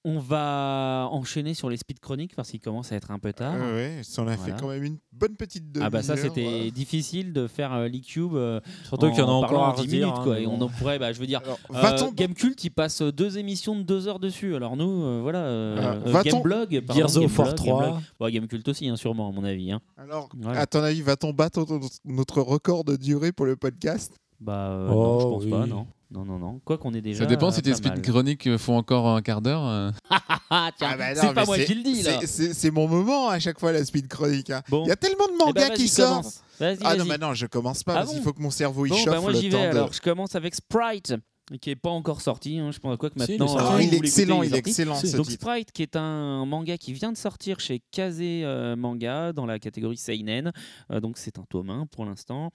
[0.04, 3.54] On va enchaîner sur les speed chroniques parce qu'il commence à être un peu tard.
[3.54, 6.42] Ouais, ça en a fait quand même une bonne petite demi Ah bah ça c'était
[6.42, 6.70] voilà.
[6.70, 9.70] difficile de faire euh, l'e-cube euh, Surtout qu'il y en a en encore parlant à
[9.70, 11.54] en 10 redire, minutes hein, quoi et on en pourrait bah je veux dire euh,
[11.70, 15.78] va-t-on- Gamecult il passe deux émissions de deux heures dessus alors nous euh, voilà euh,
[15.78, 17.80] Alors, euh, va-t-on- Gameblog Gears of War Gameblog, 3.
[17.82, 18.02] Gameblog.
[18.18, 19.80] Bon, Gamecult aussi hein, sûrement à mon avis hein.
[19.96, 20.58] Alors, Voilà.
[20.62, 21.64] à ton avis, va-t-on battre
[22.04, 24.12] notre- record de durée pour le podcast?
[24.40, 25.86] Bah euh, non, je Oh, pense pas non.
[26.12, 26.60] Non non non.
[26.64, 29.22] Quoi qu'on est déjà Ça dépend euh, si tes speed chroniques euh, font encore un
[29.22, 29.66] quart d'heure.
[29.66, 29.90] euh.
[30.54, 32.20] Ah tiens, Ah bah non, c'est pas moi qui le dis là.
[32.26, 34.50] c'est- mon moment à chaque fois, la speed chronique.
[34.50, 34.62] hein.
[34.68, 34.84] Bon.
[34.84, 36.44] Il y a tellement de Eh ben, mangas qui sortent.
[36.84, 38.84] Ah non, mais non, je commence pas Ah parce bon qu'il faut que mon cerveau
[38.84, 39.92] il Bon, chauffe bah moi j'y vais de- alors.
[39.94, 41.14] Je commence avec Sprite,
[41.62, 42.58] qui est pas encore sorti.
[42.58, 42.70] hein.
[42.70, 43.56] Je pense à quoi que il maintenant.
[43.58, 45.42] euh, Ah, il est excellent, il est excellent ce Donc titre.
[45.42, 49.58] Sprite, qui est un manga qui vient de sortir chez Kazé euh, Manga dans la
[49.58, 50.52] catégorie seinen.
[50.90, 52.50] Euh, donc c'est un tome 1 pour l'instant.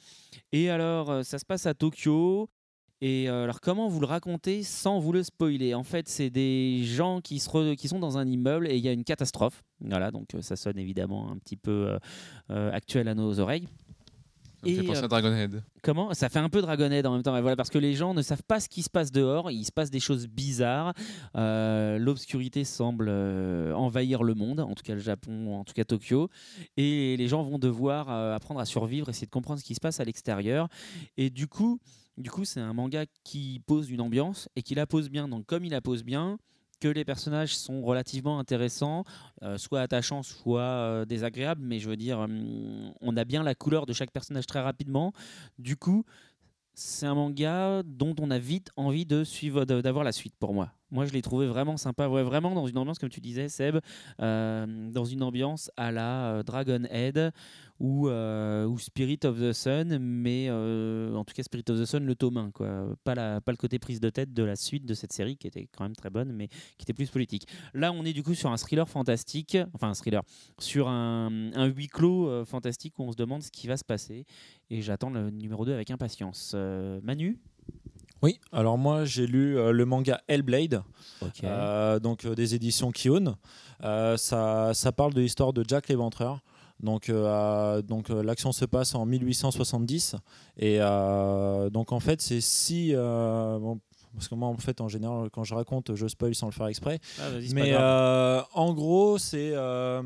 [0.51, 2.47] Et alors euh, ça se passe à Tokyo.
[2.99, 5.75] Et euh, alors comment vous le racontez sans vous le spoiler?
[5.75, 8.83] En fait, c'est des gens qui, se re- qui sont dans un immeuble et il
[8.83, 9.63] y a une catastrophe.
[9.81, 11.97] Voilà, donc euh, ça sonne évidemment un petit peu
[12.49, 13.67] euh, actuel à nos oreilles.
[14.63, 15.63] Ça me fait Et, penser à Dragonhead.
[15.83, 16.11] Comment?
[16.15, 17.37] Ça fait un peu Dragonhead en même temps.
[17.37, 19.51] Et Voilà, parce que les gens ne savent pas ce qui se passe dehors.
[19.51, 20.93] Il se passe des choses bizarres.
[21.35, 23.07] L'obscurité semble
[23.75, 26.31] envahir le monde, en tout cas le Japon, en tout cas Tokyo.
[26.75, 29.99] Et les gens vont devoir apprendre à survivre, essayer de comprendre ce qui se passe
[29.99, 30.69] à l'extérieur.
[31.17, 31.79] Et du coup,
[32.17, 35.27] du coup, c'est un manga qui pose une ambiance et qui la pose bien.
[35.27, 36.37] Donc, comme il la pose bien,
[36.79, 39.03] que les personnages sont relativement intéressants,
[39.43, 43.55] euh, soit attachants, soit euh, désagréables, mais je veux dire, hum, on a bien la
[43.55, 45.11] couleur de chaque personnage très rapidement.
[45.57, 46.03] Du coup,
[46.73, 50.71] c'est un manga dont on a vite envie de suivre, d'avoir la suite pour moi.
[50.89, 53.79] Moi, je l'ai trouvé vraiment sympa, vraiment dans une ambiance, comme tu disais, Seb,
[54.21, 57.33] euh, dans une ambiance à la euh, Dragonhead
[57.79, 62.05] ou, euh, ou Spirit of the Sun, mais en tout cas Spirit of the Sun,
[62.05, 62.95] le tome 1, quoi.
[63.03, 65.83] Pas, le côté prise de tête de la suite de cette série, qui était quand
[65.83, 67.47] même très bonne, mais qui était plus politique.
[67.73, 70.23] Là, on est du coup sur un thriller fantastique, enfin un thriller,
[70.57, 74.25] sur un, un huis clos fantastique où on se demande ce qui va se passer.
[74.69, 76.55] Et j'attends le numéro 2 avec impatience.
[77.03, 77.39] Manu?
[78.23, 80.81] Oui, alors moi j'ai lu euh, le manga Hellblade,
[81.43, 83.35] euh, donc euh, des éditions Kion.
[83.81, 86.39] Ça, ça parle de l'histoire de Jack l'Éventreur.
[86.79, 87.11] Donc,
[87.87, 90.15] donc l'action se passe en 1870
[90.57, 93.79] et donc en fait c'est si euh, bon,
[94.17, 96.67] parce que moi en fait en général quand je raconte je spoil sans le faire
[96.67, 100.01] exprès Ah, mais euh, en gros c'est euh,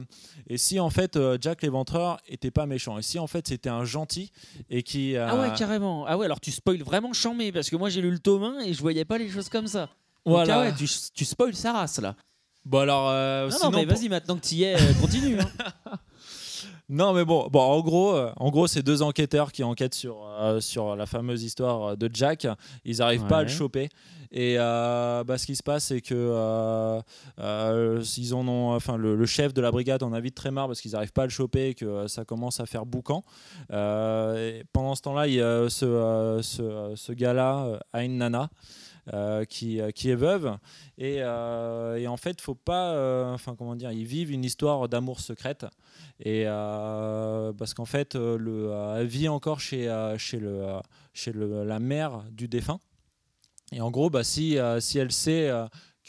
[0.48, 3.70] et si en fait euh, Jack l'Éventreur était pas méchant et si en fait c'était
[3.70, 4.32] un gentil
[4.70, 6.06] et qui Ah ouais, carrément.
[6.06, 8.60] Ah ouais, alors tu spoil vraiment chambé, parce que moi j'ai lu le tome 1
[8.66, 9.90] et je voyais pas les choses comme ça.
[10.26, 12.16] Donc, ah ouais, tu, tu spoil sa race là.
[12.66, 15.40] bon alors euh, non, sinon, non, mais pour- vas-y, maintenant que tu y es, continue.
[15.40, 15.50] hein.
[16.90, 20.18] Non, mais bon, bon en gros, euh, en gros, c'est deux enquêteurs qui enquêtent sur,
[20.40, 22.48] euh, sur la fameuse histoire de Jack.
[22.86, 23.54] Ils n'arrivent pas à le Ouais.
[23.56, 23.90] choper.
[24.34, 27.02] Et euh, bah, ce qui se passe, c'est que euh,
[27.40, 30.52] euh, ils en ont, enfin, le, le chef de la brigade en a vite très
[30.52, 32.86] marre parce qu'ils n'arrivent pas à le choper et que euh, ça commence à faire
[32.86, 33.24] boucan.
[33.72, 38.04] Euh, et pendant ce temps-là, il y a ce, euh, ce, ce gars-là euh, a
[38.04, 38.50] une nana.
[39.14, 40.58] Euh, qui, euh, qui est veuve.
[40.98, 44.88] Et, euh, et en fait faut pas euh, enfin comment dire ils vivent une histoire
[44.90, 45.66] d'amour secrète.
[46.24, 50.80] Et parce qu'en fait le, elle vit encore chez, chez, le,
[51.14, 52.80] chez le, la mère du défunt.
[53.72, 55.52] Et en gros bah, si, si elle sait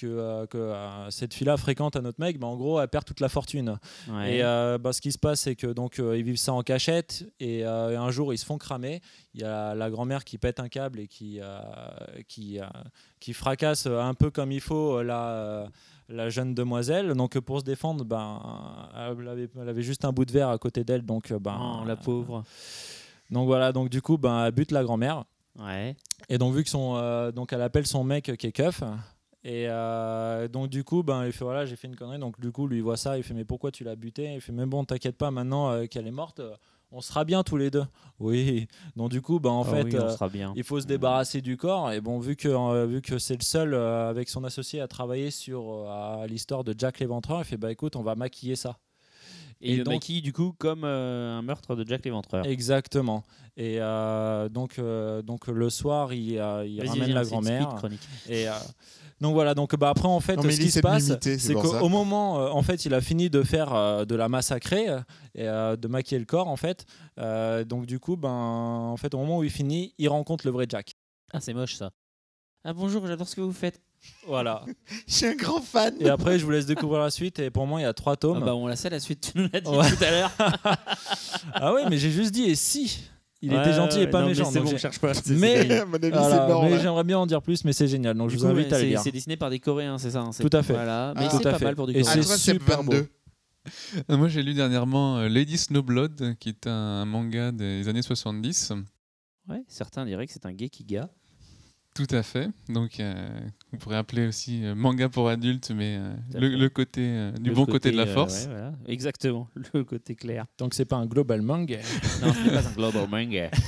[0.03, 3.05] que, euh, que euh, cette fille-là fréquente un autre mec, bah, en gros, elle perd
[3.05, 3.79] toute la fortune.
[4.09, 4.37] Ouais.
[4.37, 7.25] Et euh, bah, ce qui se passe, c'est que donc ils vivent ça en cachette
[7.39, 9.01] et un jour ils se font cramer.
[9.35, 11.41] Il y a la, grand-mère qui pète un câble et qui,
[12.29, 12.59] qui,
[13.21, 15.69] qui fracasse un peu comme il faut la,
[16.09, 17.15] la jeune demoiselle.
[17.15, 18.41] Donc pour se défendre, ben,
[18.95, 21.03] elle, avait, elle avait juste un bout de verre à côté d'elle.
[21.03, 22.45] Donc, ben, Oh, la pauvre.
[23.31, 25.25] donc voilà, donc du coup, ben, elle bute la grand-mère.
[25.59, 25.97] Ouais.
[26.29, 28.83] Et donc vu que son, euh, donc elle appelle son mec qui est keuf.
[29.45, 32.19] Et euh, donc du coup, ben, il fait voilà, j'ai fait une connerie.
[32.19, 34.33] Donc du coup, lui il voit ça, il fait mais pourquoi tu l'as buté?
[34.35, 36.55] Il fait mais bon, t'inquiète pas, maintenant euh, qu'elle est morte, euh,
[36.93, 37.85] on sera bien tous les deux.
[38.21, 38.69] Oui.
[38.95, 40.53] Donc du coup, ben, en Ah fait, oui, on sera bien.
[40.55, 41.91] il faut se débarrasser du corps.
[41.91, 45.87] Et bon, vu que vu que c'est le seul avec son associé à travailler sur
[46.29, 48.77] l'histoire de Jack l'Éventreur, il fait bah écoute, on va maquiller ça.
[49.63, 52.45] Et, Et le donc- maquille du coup comme euh, un meurtre de Jack l'Éventreur.
[52.47, 53.23] Exactement.
[53.57, 56.39] Et euh, donc, euh, donc le soir, il, il
[56.89, 57.79] ramène la c'est une grand-mère.
[58.29, 58.53] Et euh,
[59.21, 59.55] donc voilà.
[59.55, 62.49] Donc bah après en fait, Non, mais ce qui se passe, c'est qu'au moment, euh,
[62.49, 64.87] en fait, il a fini de faire euh, de la massacrer
[65.35, 66.87] et euh, de maquiller le corps en fait.
[67.19, 70.51] Euh, donc du coup, ben en fait, au moment où il finit, il rencontre le
[70.53, 70.95] vrai Jack.
[71.33, 71.91] Ah, c'est moche ça.
[72.65, 73.81] Ah bonjour, j'adore ce que vous faites.
[74.27, 74.65] Voilà.
[75.09, 75.95] Je suis un grand fan.
[76.01, 77.39] Et après, je vous laisse découvrir la suite.
[77.39, 78.39] Et pour moi, il y a trois tomes.
[78.43, 79.91] Ah bah on la sait la suite, tu nous l'as dit Ouais.
[79.91, 80.33] tout à l'heure.
[81.55, 83.01] Ah ouais, mais j'ai juste dit et si?
[83.45, 84.51] Il Ouais, était gentil et pas non, mais méchant.
[84.51, 85.15] c'est donc bon, cherche pas.
[85.15, 88.17] C'est- Mais, c'est- voilà, c'est mais j'aimerais bien en dire plus, mais c'est génial.
[88.17, 89.01] Donc Du je coup, vous invite mais à le c'est- lire.
[89.03, 90.75] C'est dessiné par des Coréens, c'est ça hein, c'est- Tout à fait.
[90.75, 91.65] Voilà, mais Ah, c'est tout à pas fait.
[91.65, 92.23] mal pour du Et Ah, Coréen.
[92.23, 92.93] c'est c'est super beau.
[92.93, 93.09] 22.
[94.11, 98.73] Euh, Moi, j'ai lu dernièrement euh, Lady Snowblood, qui est un manga des années 70.
[99.49, 101.09] Ouais, certains diraient que c'est un gekiga.
[101.95, 102.49] Tout à fait.
[102.71, 103.41] Donc, euh,
[103.73, 107.55] on pourrait appeler aussi euh, manga pour adultes, mais euh, le, côté euh, du Le
[107.55, 108.47] bon côté, de la euh, force.
[108.47, 108.73] ouais, voilà.
[108.87, 110.47] Exactement, le côté clair.
[110.57, 111.79] Donc c'est pas un global manga.
[112.23, 113.51] Non, ce n'est pas un global manga.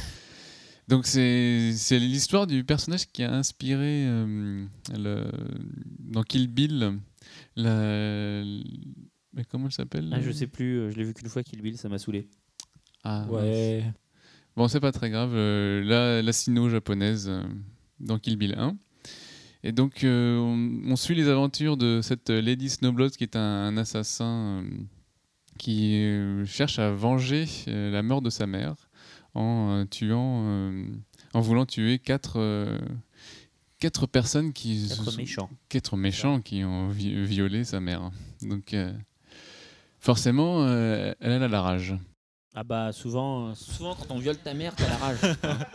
[0.88, 5.30] Donc, c'est c'est l'histoire du personnage qui a inspiré euh, le,
[5.98, 6.98] dans Kill Bill.
[7.56, 8.42] La,
[9.32, 10.10] mais comment elle s'appelle?
[10.12, 12.28] Ah, je sais plus, euh, je l'ai vu qu'une fois Kill Bill, ça m'a saoulé.
[13.02, 13.82] Ah, Ouais.
[14.56, 15.32] Bon, c'est pas très grave.
[15.34, 17.42] euh, la, la sino-japonaise euh,
[18.00, 18.76] dans Kill Bill 1.
[19.66, 23.34] Et donc, euh, on, on suit les aventures de cette euh, Lady Snowblood qui est
[23.36, 24.62] un, un assassin euh,
[25.58, 28.74] qui euh, cherche à venger la mort de sa mère
[29.34, 30.72] en tuant,
[31.32, 32.78] en voulant tuer quatre,
[33.80, 35.50] quatre personnes qui Quatre sont- méchants.
[35.68, 38.10] quatre méchants qui ont vi- violé sa mère.
[38.42, 38.76] Donc,
[39.98, 41.94] forcément, elle a la rage.
[42.56, 45.18] Ah bah souvent, euh, souvent quand on viole ta mère, t'as la rage.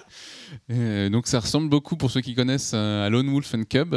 [0.71, 3.95] Euh, donc ça ressemble beaucoup pour ceux qui connaissent euh, à Lone Wolf and Cub.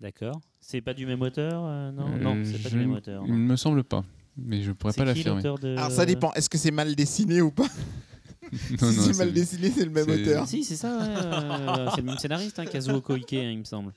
[0.00, 0.40] D'accord.
[0.60, 3.22] C'est pas du même auteur euh, Non, Euh, non, c'est pas du même auteur.
[3.26, 3.38] Il non.
[3.38, 4.04] ne me semble pas,
[4.36, 5.36] mais je pourrais C'est pas qui l'affirmer.
[5.42, 5.76] l'auteur de...
[5.76, 6.32] Alors ça dépend.
[6.34, 7.66] Est-ce que c'est mal dessiné ou pas?
[8.52, 8.58] Non,
[8.92, 10.46] Si non, c'est mal c'est- dessiné, c'est le même c'est- auteur.
[10.46, 13.64] Si, c'est ça, ouais, euh, c'est le même scénariste, hein, Kazuo Koike, hein, il me
[13.64, 13.92] semble.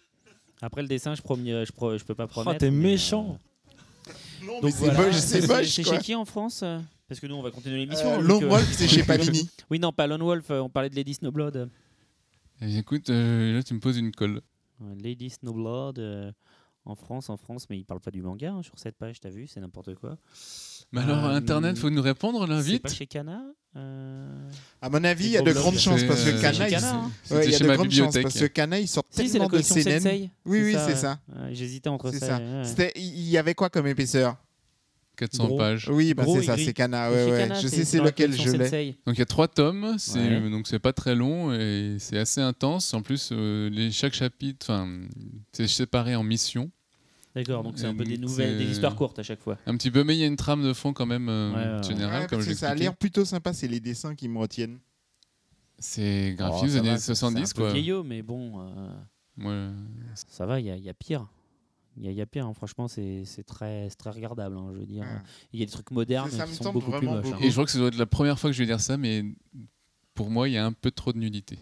[0.62, 2.60] Après le dessin, je, promis- je, pro- je peux pas promettre.
[2.60, 3.38] t'es mais, méchant.
[4.44, 5.68] Non, mais Donc c'est voilà, moche, c'est moche.
[5.68, 5.96] C'est quoi.
[5.98, 6.80] chez qui en France euh?
[7.08, 8.14] Parce que nous, on va continuer l'émission.
[8.20, 9.04] Euh, Lone que- Wolf, c'est chez
[9.44, 9.48] Panini.
[9.70, 11.70] Oui, non, pas Lone Wolf, euh, on parlait de Lady Snowblood.
[12.62, 14.42] Eh, Écoute, euh, là tu me poses une colle.
[15.04, 16.32] Lady Snowblood euh,
[16.86, 19.30] en France, en France, mais il parle pas du manga hein, sur cette page, t'as
[19.30, 20.18] vu, c'est n'importe quoi.
[20.92, 22.84] Mais alors, Euh, Internet, faut nous répondre là, C'est vite.
[22.84, 23.42] pas chez Kana
[23.76, 24.50] euh,
[24.82, 27.12] À mon avis, il y a de grandes chances parce que euh, Kana, il- hein.
[27.32, 29.48] Ouais, y a chez de grandes chances parce que Kana, il sort Si, c'est la
[29.48, 30.30] tellement de CNN.
[30.46, 31.20] Oui, oui, c'est ça.
[31.52, 32.40] J'hésitais entre C'est ça.
[32.64, 32.88] ça.
[32.96, 34.38] Il y avait quoi comme épaisseur?
[35.16, 35.58] 400 Gros.
[35.58, 35.90] pages.
[35.90, 37.10] Oui, bah Gros c'est ça, c'est Kana.
[37.10, 37.38] Et Ouais, chez ouais.
[37.40, 38.92] Kana, Je sais c'est lequel je l'ai.
[39.06, 40.50] Donc il y a trois tomes, c'est Ouais.
[40.50, 42.94] donc c'est pas très long et c'est assez intense.
[42.94, 44.90] En plus, euh, les, chaque chapitre, enfin,
[45.54, 46.70] c'est séparé en missions,
[47.36, 49.58] D'accord, donc c'est un peu des nouvelles, des c'est- histoires courtes à chaque fois.
[49.66, 51.58] un petit peu, mais il y a une trame de fond quand même euh, Ouais,
[51.58, 51.84] ouais, ouais.
[51.84, 54.28] générale, Ouais, comme parce je que ça a l'air plutôt sympa, c'est les dessins qui
[54.30, 54.80] me retiennent.
[55.78, 57.74] C'est Oh, graphique des ça années va, c'est- 70 C'est un peu quoi.
[57.74, 58.90] vieillot, mais bon, euh,
[59.44, 59.74] Ouais.
[60.30, 61.28] ça va, il y, a- il y a pire.
[61.98, 62.54] Il y, a- il y a pire, hein.
[62.54, 65.04] franchement, c'est très, regardable, hein, je veux dire.
[65.04, 65.22] Ouais.
[65.54, 67.26] Il y a des trucs modernes Ça me qui sont beaucoup plus vraiment moches.
[67.28, 67.30] hein.
[67.32, 67.44] beaucoup.
[67.44, 68.98] Et je crois que ça doit être la première fois que je vais dire ça,
[68.98, 69.24] mais
[70.14, 71.58] pour moi, il y a un peu trop de nudité.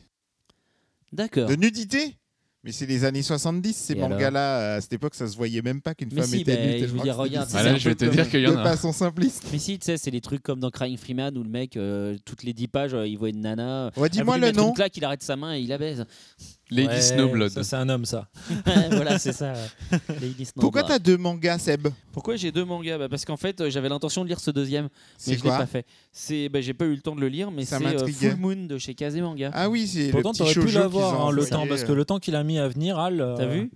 [1.11, 1.47] D'accord.
[1.49, 2.17] De nudité?
[2.65, 4.75] Mais c'est les années 70, ces mangas-là.
[4.75, 6.79] À cette époque, ça se voyait même pas qu'une femme si, était bah, nue.
[6.87, 8.63] je veux dire, regarde, Ah là, je vais te dire qu'il y en de a.
[8.63, 9.43] façon simpliste.
[9.51, 12.17] Mais si, tu sais, c'est les trucs comme dans Crying Freeman où le mec, euh,
[12.23, 13.91] toutes les 10 pages, euh, il voit une nana.
[13.97, 14.69] Ouais, dis-moi le nom.
[14.69, 16.05] Une claque, il arrête sa main et il la baise.
[16.71, 17.61] Lady Ouais, Snowblood.
[17.63, 18.27] C'est un homme, ça.
[18.91, 19.53] voilà, c'est ça.
[19.53, 19.99] ouais.
[20.21, 20.87] Lady Pourquoi Snowblood.
[20.87, 22.97] t'as deux mangas, Seb Pourquoi j'ai deux mangas?
[22.97, 25.49] Bah, Parce qu'en fait, euh, j'avais l'intention de lire ce deuxième, mais C'est je l'ai
[25.49, 25.85] quoi pas fait.
[26.11, 28.07] C'est, bah, j'ai pas eu le temps de le lire, mais c'est euh.
[28.07, 29.51] Full Moon de chez Kazé Manga.
[29.53, 31.95] Ah oui, c'est le Pourtant, t'aurais pu l'avoir hein, le temps, parce que euh.
[31.95, 33.21] le temps qu'il a mis à venir, Al.
[33.21, 33.69] euh, T'as vu?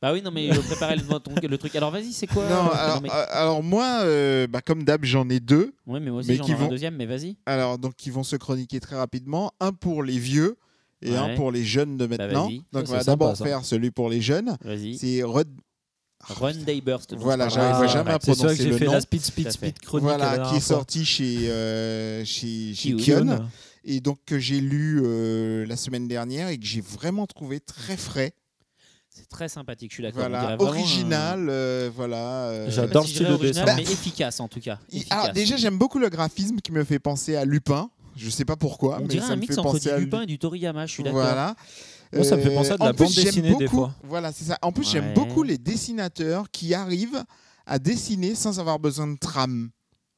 [0.00, 1.76] Bah oui, non, mais je préparais le, ton- le truc.
[1.76, 3.08] Alors vas-y, c'est quoi Non, alors, mais...
[3.30, 5.72] alors moi, euh, bah, comme d'hab, j'en ai deux.
[5.86, 7.36] Ouais, mais moi aussi mais j'en ai un vont- deuxième, mais vas-y.
[7.46, 9.52] Alors, donc, qui vont se chroniquer très rapidement.
[9.60, 10.56] Un pour les vieux
[11.02, 12.46] et un pour les jeunes de maintenant.
[12.46, 12.58] vas-y.
[12.72, 14.56] donc, on c'est va d'abord faire celui pour les jeunes.
[14.64, 14.96] Vas-y.
[14.98, 15.48] C'est Rod.
[16.24, 17.14] Run Day Burst.
[17.16, 17.92] Voilà, je parlerai j'arrive après.
[17.98, 18.92] jamais à que prononcer j'ai le fait nom.
[18.92, 20.04] la speed, speed, speed chronique.
[20.04, 22.94] Voilà, qui dernière est sorti chez, euh, chez, chez.
[22.94, 23.48] Kion.
[23.84, 27.96] Et donc, que j'ai lu euh, la semaine dernière et que j'ai vraiment trouvé très
[27.96, 28.34] frais.
[29.10, 30.20] C'est très sympathique, je suis d'accord.
[30.20, 31.48] Voilà, original.
[31.50, 32.44] euh, voilà.
[32.50, 33.62] euh, sais J'adore le style dirais de dessin.
[33.62, 34.78] original, Bah, mais efficace en tout cas.
[34.92, 35.18] Efficace.
[35.18, 37.90] alors, déjà, j'aime beaucoup le graphisme qui me fait penser à Lupin.
[38.16, 39.94] Je sais pas pourquoi, on mais dirait ça un me mix fait entre penser du
[39.94, 41.20] à Lupin et du Toriyama, je suis d'accord.
[41.22, 41.54] Voilà.
[42.14, 43.64] Moi, ça me fait Euh, penser à de en la plus, bande j'aime dessinée, des
[43.64, 43.94] beaucoup- fois.
[44.04, 44.58] Voilà, c'est ça.
[44.60, 44.90] En plus, Ouais.
[45.00, 47.24] j'aime beaucoup les dessinateurs qui arrivent
[47.66, 49.70] à dessiner sans avoir besoin de trame.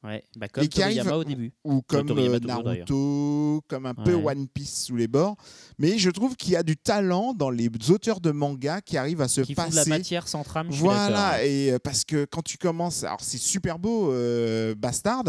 [0.03, 1.51] Ouais, bah comme Et qui Toriyama arrive- au début.
[1.63, 2.63] Ou comme Toriyama euh, d'ailleurs.
[2.63, 4.33] Naruto, comme un peu Ouais.
[4.33, 5.35] One Piece sous les bords.
[5.79, 9.21] Mais je trouve qu'il y a du talent dans les auteurs de manga qui arrivent
[9.21, 9.89] à se Qui font de la passer.
[9.89, 11.07] matière sans trame, je suis d'accord.
[11.07, 15.23] Voilà, et euh, parce que quand tu commences, alors c'est super beau, euh, Bastard,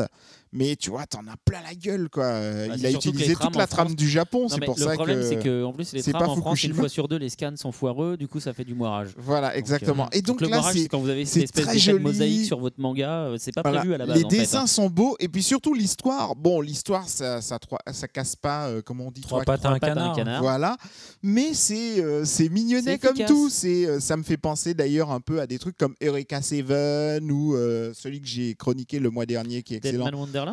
[0.57, 2.25] mais tu vois, t'en as plein la gueule, quoi.
[2.25, 4.91] Bah, Il a utilisé toute la trame du Japon, c'est pour ça que.
[4.91, 7.57] Le problème, c'est qu'en plus, les trames en France, une fois sur deux, les scans
[7.57, 9.11] sont foireux, du coup, ça fait du moirage.
[9.17, 10.09] Voilà, exactement.
[10.13, 13.11] Et euh, donc, là, c'est quand vous avez cette espèce de mosaïque sur votre manga,
[13.11, 13.81] euh, c'est pas voilà.
[13.81, 14.17] prévu à la base.
[14.17, 14.67] Les dessins hein.
[14.67, 16.35] sont beaux, et puis surtout l'histoire.
[16.37, 17.59] Bon, l'histoire, ça, ça,
[17.93, 20.17] ça, casse pas, euh, comment on dit, trois, pattes à un canard.
[20.41, 20.77] Voilà,
[21.23, 23.51] mais c'est euh, c'est mignonnet comme tout.
[23.51, 27.55] C'est ça me fait penser d'ailleurs un peu à des trucs comme Eureka Seven ou
[27.95, 30.07] celui que j'ai chroniqué le mois dernier, qui est excellent.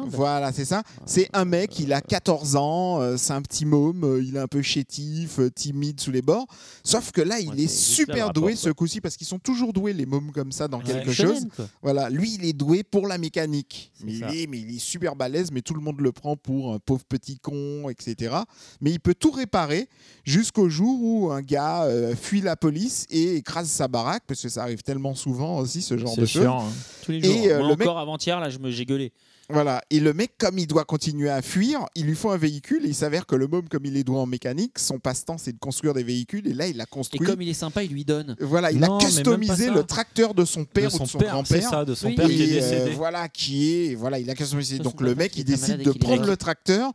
[0.07, 0.83] Voilà, c'est ça.
[1.05, 4.39] C'est un mec, il a 14 ans, euh, c'est un petit môme, euh, il est
[4.39, 6.47] un peu chétif, euh, timide sous les bords.
[6.83, 10.05] Sauf que là, il est, super doué ce coup-ci parce qu'ils sont toujours doués les
[10.05, 11.47] mômes comme ça dans quelque chose.
[11.81, 13.91] Voilà, lui, il est doué pour la mécanique.
[14.03, 16.73] Mais il, est, mais il, est, super balèze, mais tout le monde le prend pour
[16.73, 18.35] un pauvre petit con, etc.
[18.81, 19.87] Mais il peut tout réparer
[20.23, 21.87] jusqu'au jour où un gars
[22.19, 25.97] fuit la police et écrase sa baraque parce que ça arrive tellement souvent aussi ce
[25.97, 26.45] genre de choses.
[26.45, 26.63] Hein.
[27.03, 27.35] Tous les jours.
[27.35, 29.11] Et, le encore avant-hier, là, je me j'ai gueulé.
[29.49, 29.81] Voilà.
[29.89, 32.85] Et le mec, comme il doit continuer à fuir, il lui faut un véhicule.
[32.85, 35.51] Et il s'avère que le môme, comme il est doué en mécanique, son passe-temps, c'est
[35.53, 36.47] de construire des véhicules.
[36.47, 37.21] Et là, il a construit.
[37.21, 38.35] Et comme il est sympa, il lui donne.
[38.39, 41.85] Voilà, il a customisé le tracteur de son père de ou de son grand-père.
[41.85, 43.95] de son père euh, voilà, qui est.
[43.95, 44.79] Voilà, il a customisé.
[44.79, 46.91] Donc le mec, il décide de prendre le tracteur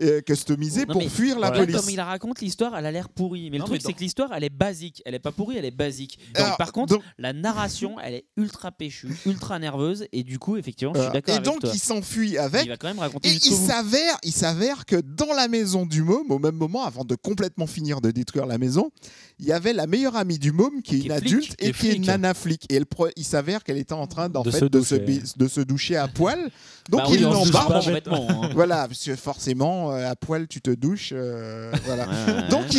[0.00, 1.76] euh, customisé pour fuir la police.
[1.76, 3.50] Comme il raconte, l'histoire, elle a l'air pourrie.
[3.50, 5.02] Mais le truc, c'est que l'histoire, elle est basique.
[5.04, 6.18] Elle est pas pourrie, elle est basique.
[6.56, 10.06] Par contre, la narration, elle est ultra péchue, ultra nerveuse.
[10.12, 11.36] Et du coup, effectivement, je suis euh, d'accord.
[11.36, 12.64] Et donc, il s'enfuit avec.
[12.64, 16.02] Il va quand même raconter Et il s'avère, il s'avère que dans la maison du
[16.02, 18.90] môme, au même moment, avant de complètement finir de détruire la maison,
[19.38, 21.92] il y avait la meilleure amie du môme qui est une adulte et qui est,
[21.92, 22.06] flic.
[22.06, 22.64] nana flic.
[22.70, 22.84] Et elle
[23.16, 25.96] il s'avère qu'elle était en train d'en de, fait, se de, se de, se doucher
[25.96, 26.50] à poil.
[26.90, 27.90] Donc bah oui, il l'embarque.
[28.54, 31.10] Voilà, parce que forcément, euh, à poil, tu te douches.
[31.12, 32.06] Euh, voilà.
[32.50, 32.72] Donc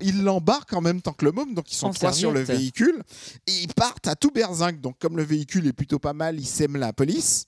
[0.00, 1.54] il l'embarque en même temps que le môme.
[1.54, 3.02] Donc ils sont trois sur le véhicule.
[3.46, 4.80] Et ils partent à tout berzinc.
[4.80, 7.46] Donc comme le véhicule est plutôt pas mal, ils sèment la police.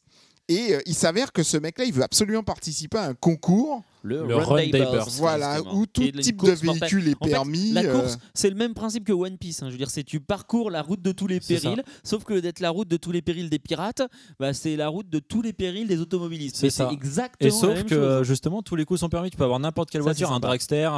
[0.48, 4.26] Et euh, il s'avère que ce mec-là, il veut absolument participer à un concours le,
[4.26, 7.72] le Run, Day, Voilà, où tout type de véhicule est permis.
[7.72, 9.62] La euh, course, c'est le même principe que One Piece.
[9.62, 9.66] Hein.
[9.66, 12.60] Je veux dire, c'est tu parcours la route de tous les périls, sauf que d'être
[12.60, 14.02] la route de tous les périls des pirates,
[14.38, 16.56] bah, c'est la route de tous les périls des automobilistes.
[16.56, 16.90] C'est ça.
[16.92, 17.48] Exactement.
[17.48, 19.30] Et sauf que justement, tous les coups sont permis.
[19.30, 20.88] Tu peux avoir n'importe quelle voiture, un dragster,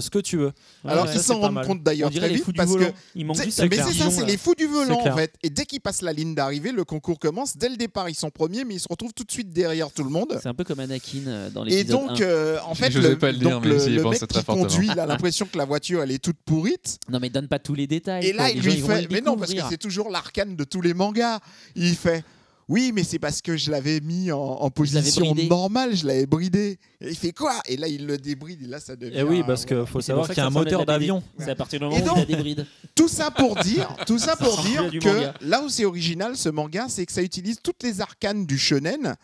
[0.00, 0.52] ce que tu veux.
[0.84, 2.92] Alors qu'ils s'en rendent compte d'ailleurs très vite parce que.
[3.14, 3.50] Mais c'est
[3.92, 5.34] ça, c'est les fous du volant en fait.
[5.42, 7.56] Et dès qu'ils passent la ligne d'arrivée, le concours commence.
[7.56, 10.04] Dès le départ, ils sont premiers, mais ils se retrouvent tout de suite derrière tout
[10.04, 10.38] le monde.
[10.40, 11.78] C'est un peu comme Anakin euh, dans les.
[11.78, 15.64] Et donc euh, en fait, le, donc, mec qui conduit, il a l'impression que la
[15.64, 16.98] voiture, elle est toute pourrite.
[17.10, 18.26] Non, mais donne pas tous les détails.
[18.26, 20.94] Et là, il lui fait, mais non, parce que c'est toujours l'arcane de tous les
[20.94, 21.40] mangas.
[21.76, 22.24] Il fait,
[22.70, 26.78] oui, mais c'est parce que je l'avais mis en, position normale, je l'avais bridé.
[27.00, 27.54] Et il fait quoi?
[27.66, 29.18] Et là, il le débride, et là, ça devient.
[29.18, 31.20] Et oui, parce qu'il faut savoir qu'il y a un moteur d'avion.
[31.36, 32.64] C'est à partir du moment où il débride.
[32.94, 36.86] Tout ça pour dire, tout ça pour dire que là où c'est original, ce manga,
[36.88, 39.16] c'est que ça utilise toutes les arcanes du shonen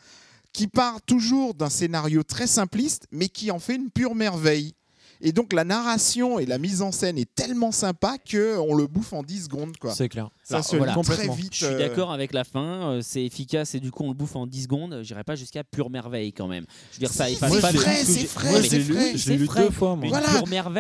[0.57, 4.73] qui part toujours d'un scénario très simpliste, mais qui en fait une pure merveille.
[5.21, 8.87] Et donc la narration et la mise en scène est tellement sympa que on le
[8.87, 9.77] bouffe en 10 secondes.
[9.95, 10.95] C'est clair ça bah, se voilà.
[11.03, 11.55] très vite.
[11.55, 11.57] Euh.
[11.57, 14.37] Je suis d'accord avec la fin, euh, c'est efficace et du coup on le bouffe
[14.37, 15.01] en 10 secondes.
[15.03, 16.65] J'irai pas jusqu'à pure merveille quand même.
[16.93, 19.17] Je veux dire, ça efface pas frais, c'est frais, c'est frais.
[19.17, 20.07] Je l'ai lu deux fois, moi.
[20.09, 20.29] Voilà,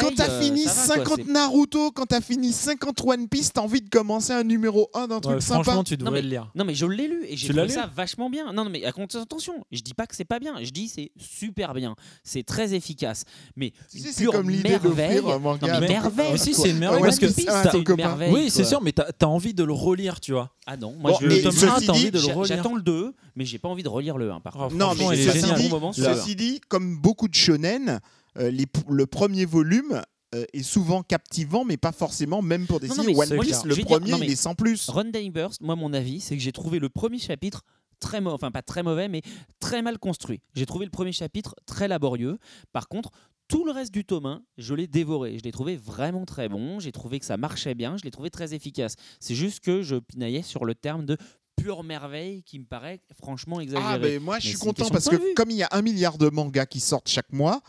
[0.00, 3.88] quand t'as euh, fini 50 Naruto, quand t'as fini 50 One Piece, t'as envie de
[3.88, 5.64] commencer un numéro 1 d'un truc sympa.
[5.64, 6.48] Franchement, tu devrais le lire.
[6.54, 8.52] Non, mais je l'ai lu et j'ai trouvé ça vachement bien.
[8.52, 11.96] Non, mais attention, je dis pas que c'est pas bien, je dis c'est super bien.
[12.22, 13.24] C'est très efficace.
[13.56, 15.80] Mais c'est comme l'idée d'offrir un manga.
[15.80, 16.38] merveille.
[16.38, 18.32] C'est une merveille.
[18.32, 20.52] Oui, c'est sûr, mais t'as envie de le relire, tu vois.
[20.66, 22.44] Ah non, moi je le envie de le relire.
[22.44, 24.74] J'attends le 2, mais j'ai pas envie de relire le 1 par contre.
[24.74, 28.00] Non, Franchement, mais Bon moment, ceci dit, comme beaucoup de shonen,
[28.38, 28.52] euh,
[28.88, 30.02] le premier volume
[30.34, 33.28] euh, est souvent captivant, mais pas forcément, même pour des Non, non, One
[33.64, 34.88] Le premier, mais- sans plus.
[34.88, 37.62] Run Burst, moi mon avis, c'est que j'ai trouvé le premier chapitre
[38.00, 39.22] très mauvais, enfin pas très mauvais, mais
[39.60, 40.40] très mal construit.
[40.54, 42.38] J'ai trouvé le premier chapitre très laborieux.
[42.72, 43.10] Par contre,
[43.48, 45.38] tout le reste du tome 1, je l'ai dévoré.
[45.38, 46.80] Je l'ai trouvé vraiment très bon.
[46.80, 47.96] J'ai trouvé que ça marchait bien.
[47.96, 48.96] Je l'ai trouvé très efficace.
[49.20, 51.16] C'est juste que je pinaillais sur le terme de
[51.56, 53.92] pure merveille qui me paraît franchement ah, exagéré.
[53.94, 56.28] Ah, mais moi, je suis content parce que, comme il y a un milliard de
[56.28, 57.60] mangas qui sortent chaque mois,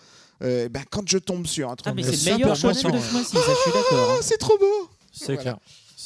[0.42, 1.92] euh, ben, quand je tombe sur un truc.
[1.92, 3.22] Ah, mais c'est le meilleur shonen de ce mois.
[3.24, 4.20] je ah, hein.
[4.22, 4.90] C'est trop beau!
[5.12, 5.58] C'est clair.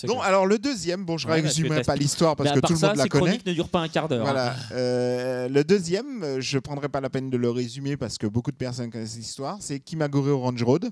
[0.07, 2.97] Donc, alors le deuxième, bon, je ne résumerai pas l'histoire parce que tout le monde
[2.97, 3.25] la connaît.
[3.25, 4.23] chronique ne dure pas un quart d'heure.
[4.23, 4.53] Voilà.
[4.53, 4.73] Hein.
[4.73, 8.27] Euh, le deuxième, euh, je ne prendrai pas la peine de le résumer parce que
[8.27, 9.57] beaucoup de personnes connaissent l'histoire.
[9.59, 10.91] C'est Kimagure Orange Road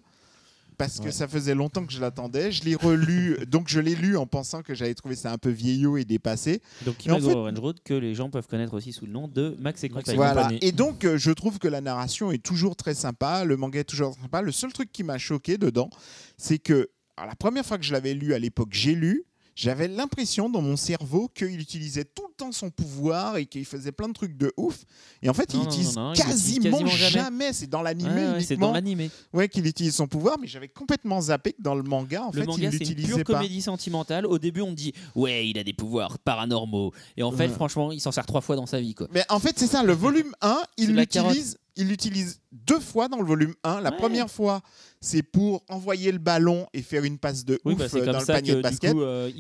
[0.80, 2.52] parce que ça faisait longtemps que je l'attendais.
[2.52, 5.50] Je l'ai relu, donc je l'ai lu en pensant que j'avais trouvé ça un peu
[5.50, 6.62] vieillot et dépassé.
[6.86, 9.84] Donc Kimago Orange Road que les gens peuvent connaître aussi sous le nom de Max
[9.84, 10.16] et Compagnie.
[10.16, 10.50] Voilà.
[10.62, 13.84] Et donc euh, je trouve que la narration est toujours très sympa, le manga est
[13.84, 14.42] toujours sympa.
[14.42, 15.90] Le seul truc qui m'a choqué dedans,
[16.38, 16.90] c'est que
[17.26, 19.26] la première fois que je l'avais lu à l'époque, j'ai lu.
[19.60, 23.92] J'avais l'impression dans mon cerveau qu'il utilisait tout le temps son pouvoir et qu'il faisait
[23.92, 24.86] plein de trucs de ouf.
[25.22, 27.52] Et en fait, il utilise quasiment, jamais.
[27.52, 29.12] C'est dans l'animé ouais, ouais, c'est dans l'animé.
[29.34, 32.40] Ouais, qu'il utilise son pouvoir, mais j'avais complètement zappé que dans le manga, en le
[32.40, 34.26] fait, manga, il c'est une pure comédie sentimentale.
[34.26, 36.94] Au début, on dit ouais, il a des pouvoirs paranormaux.
[37.18, 39.10] Et en fait, franchement, il s'en sert trois fois dans sa vie, quoi.
[39.12, 39.84] Mais en fait, c'est ça.
[39.84, 43.82] Le volume 1, il l'utilise il l'utilise deux fois dans le volume 1.
[43.82, 43.98] La Ouais.
[43.98, 44.62] première fois,
[45.02, 48.20] c'est pour envoyer le ballon et faire une passe de Oui, ouf bah, euh, dans
[48.20, 48.92] le panier que de du basket.
[48.94, 49.32] coup, euh,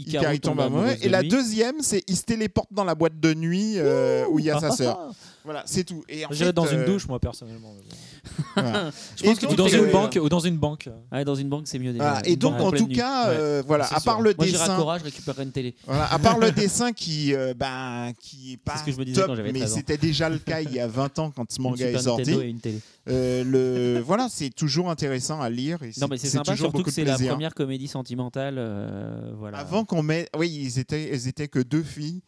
[0.42, 1.28] tombe tombe de Et la lui.
[1.30, 4.60] deuxième, c'est il se téléporte dans la boîte de nuit euh, où il y a
[4.60, 5.12] sa sœur.
[5.46, 6.04] Voilà, c'est tout.
[6.10, 7.74] Et en fait, dans une euh, douche, moi, personnellement.
[8.56, 8.92] Voilà.
[9.18, 10.20] Je pense que donc, Ou dans fais- une euh, banque.
[10.22, 10.90] Ou dans une banque.
[11.12, 12.04] Ouais, dans une banque, c'est mieux déjà.
[12.12, 12.28] voilà.
[12.28, 12.96] Et donc, en tout nuit.
[12.96, 13.36] cas, Ouais.
[13.38, 14.24] euh, voilà, c'est à part sûr.
[14.24, 14.76] le Moi, dessin.
[14.78, 15.76] Cora, je récupérerai une télé.
[15.86, 19.06] Voilà, à part le dessin qui, euh, ben, qui est pas ce que je me
[19.06, 19.76] disais top, quand mais 13 ans.
[19.76, 22.32] c'était déjà le cas il y a 20 ans quand ce manga est sorti.
[22.32, 22.80] Et une télé.
[23.10, 25.82] Euh, le, voilà, c'est toujours intéressant à lire.
[25.84, 28.56] Et Non, mais c'est sympa, surtout que c'est la première comédie sentimentale.
[28.58, 29.58] euh, voilà.
[29.60, 32.22] Avant qu'on mette, oui, ils étaient, elles étaient que deux filles.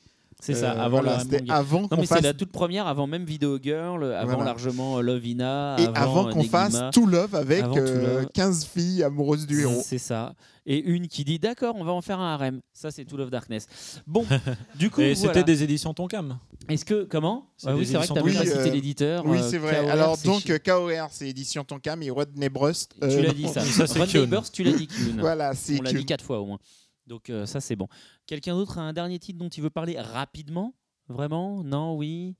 [0.44, 3.24] C'est ça, Euh, avant voilà, c'était avant Non, mais c'est la toute première, avant même
[3.26, 4.46] Video Girl, avant Voilà.
[4.46, 5.76] largement euh, Lovina.
[5.80, 8.28] et avant qu'on fasse tout love avec Avant Tout euh, Love.
[8.34, 9.82] 15 filles amoureuses du héros.
[9.86, 10.34] C'est ça.
[10.66, 12.62] Et une qui dit d'accord, on va en faire un harem.
[12.74, 13.68] Ça, c'est Tout Love Darkness.
[14.06, 14.26] Bon,
[14.80, 15.34] du coup, Et voilà.
[15.34, 16.38] c'était des éditions Tonkam.
[16.70, 18.70] Est-ce que comment C'est Ah des Oui, c'est vrai que tu Oui, pas euh, cité
[18.72, 19.24] l'éditeur.
[19.26, 19.82] Oui, euh, c'est vrai.
[19.82, 22.94] KOR, Alors donc euh, KOR, c'est édition Tonkam et Rodney Brust.
[23.02, 23.62] tu euh, l'as dit ça.
[24.06, 24.22] Kyun.
[24.22, 25.18] Neighbors, tu l'as dit Kyun.
[25.20, 26.60] Voilà, c'est On l'a dit quatre fois au moins.
[27.08, 27.88] Donc euh, ça c'est bon.
[28.26, 30.74] Quelqu'un d'autre a un dernier titre dont il veut parler rapidement?
[31.08, 31.64] Vraiment?
[31.64, 31.96] Non?
[31.96, 32.36] Oui?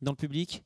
[0.00, 0.64] Dans le public?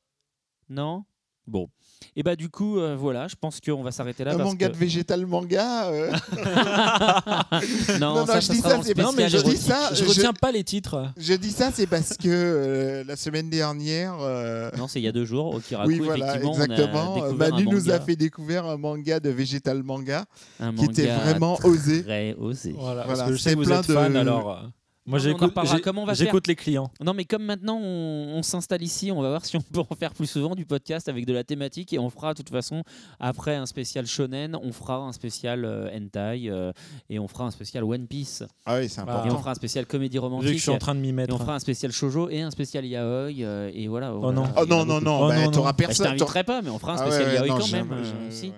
[0.69, 1.05] Non?
[1.51, 1.69] Bon.
[2.17, 4.33] Et bah du coup, euh, voilà, je pense qu'on va s'arrêter là.
[4.33, 5.89] Un parce manga que- de végétal manga.
[5.91, 6.11] euh,
[8.01, 9.59] non, Non, non, ça, je ça dis ça, c'est parce que je dis érotique.
[9.61, 9.91] ça.
[9.93, 11.12] Je je- retiens pas les titres.
[11.17, 14.15] Je dis ça, c'est parce que euh, la semaine dernière.
[14.20, 15.89] euh, Non, c'est il y a deux jours au Kiraku.
[15.91, 17.15] oui, voilà, effectivement, exactement.
[17.17, 20.25] on a Manu nous a fait découvrir un manga de végétal manga
[20.59, 22.03] un qui était vraiment osé.
[22.03, 22.75] Très osé.
[22.79, 24.62] Voilà, Voilà, parce que je sais c'est que vous plein êtes de- fan, alors.
[25.07, 26.91] Moi, j'écoute les clients.
[27.03, 29.95] Non, mais comme maintenant on, on s'installe ici, on va voir si on peut en
[29.95, 32.83] faire plus souvent du podcast avec de la thématique et on fera de toute façon
[33.19, 36.73] après un spécial shonen, on fera un spécial euh, hentai euh,
[37.09, 39.05] et on fera un spécial One Piece Ah oui, c'est Ah.
[39.05, 39.39] et on important.
[39.39, 40.53] fera un spécial comédie Vu que romantique.
[40.59, 41.35] je suis en train de m'y Et mettre.
[41.35, 44.15] on fera un spécial shoujo et un spécial yaoi euh, et voilà.
[44.15, 44.45] Oh non.
[44.57, 45.77] Oh non, non, non, Oh bah, non, t'auras non.
[45.77, 46.07] Bah, je personne.
[46.09, 47.93] t'inviterai pas, mais on fera un Ah ouais, spécial ouais, yaoi non, quand même.
[47.93, 48.47] euh, j'aime- si.
[48.49, 48.53] ouais.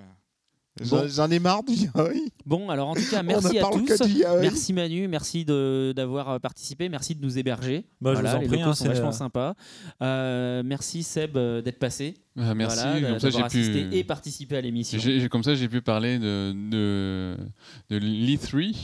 [0.89, 1.07] Bon.
[1.07, 2.13] J'en- ai marre du yaoi.
[2.47, 4.03] Bon, alors en tout cas, merci à parle tous.
[4.41, 7.85] Merci Manu, merci de- d'avoir euh, participé, merci de nous héberger.
[8.01, 9.55] Bah, je Voilà, vous en prie, hein, c'est, vachement euh, sympas.
[10.01, 12.15] Euh, merci Seb d'être passé.
[12.39, 13.97] Ah, merci, Voilà, comme ça j'ai d'avoir assisté pu.
[13.97, 14.99] et participé à l'émission.
[15.31, 17.37] Comme ça, j'ai pu parler de, de,
[17.91, 18.75] de l'E3,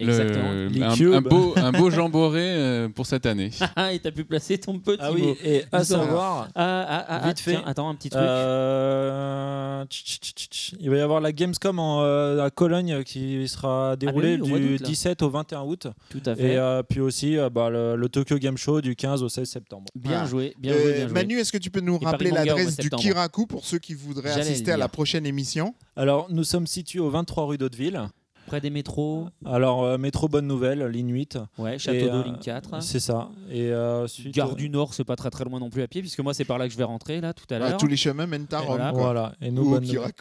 [0.00, 1.14] le- Exactement.
[1.16, 3.50] un, beau, un beau jamboré euh, pour cette année.
[3.76, 5.16] Ah, et t'as pu placer ton petit Ah mot.
[5.16, 5.84] oui, et à Voilà.
[5.84, 6.48] savoir.
[6.54, 7.50] Ah, ah, ah, Vite ah, fait.
[7.52, 8.22] tiens, attends, un petit truc.
[8.22, 10.74] Euh, tch, tch, tch, tch.
[10.80, 14.46] Il va y avoir la Gamescom en, euh, à Cologne qui sera déroulée oui, au
[14.46, 14.86] mois du d'août, là.
[14.88, 15.86] 17 au 21 août.
[16.10, 16.52] Tout à fait.
[16.54, 19.48] Et euh, puis aussi euh, bah, le, le Tokyo Game Show du 15 au 16
[19.48, 19.86] septembre.
[19.94, 21.12] bien joué, bien joué, bien joué.
[21.14, 22.90] Manu, est-ce que tu peux nous Et rappeler l'adresse du.
[22.90, 25.74] Kiraku pour ceux qui voudraient assister à la prochaine émission?
[25.96, 28.08] Alors nous sommes situés au 23 rue d'Hauteville.
[28.46, 31.38] Près des métros, Alors euh, métro Bonne Nouvelle, ligne 8.
[31.58, 32.82] ouais, Château d'eau, euh, ligne 4.
[32.82, 33.28] C'est ça.
[33.50, 36.00] Et euh, suite, Gare du Nord, c'est pas très très loin non plus à pied,
[36.02, 37.76] puisque moi c'est par là que je vais rentrer là tout à Ah, l'heure.
[37.78, 38.66] Tous les chemins mènent à Rome.
[38.76, 38.90] voilà.
[38.92, 39.00] quoi.
[39.02, 39.32] Voilà.
[39.40, 40.12] Et nous Ou au Bonne Nouvelle.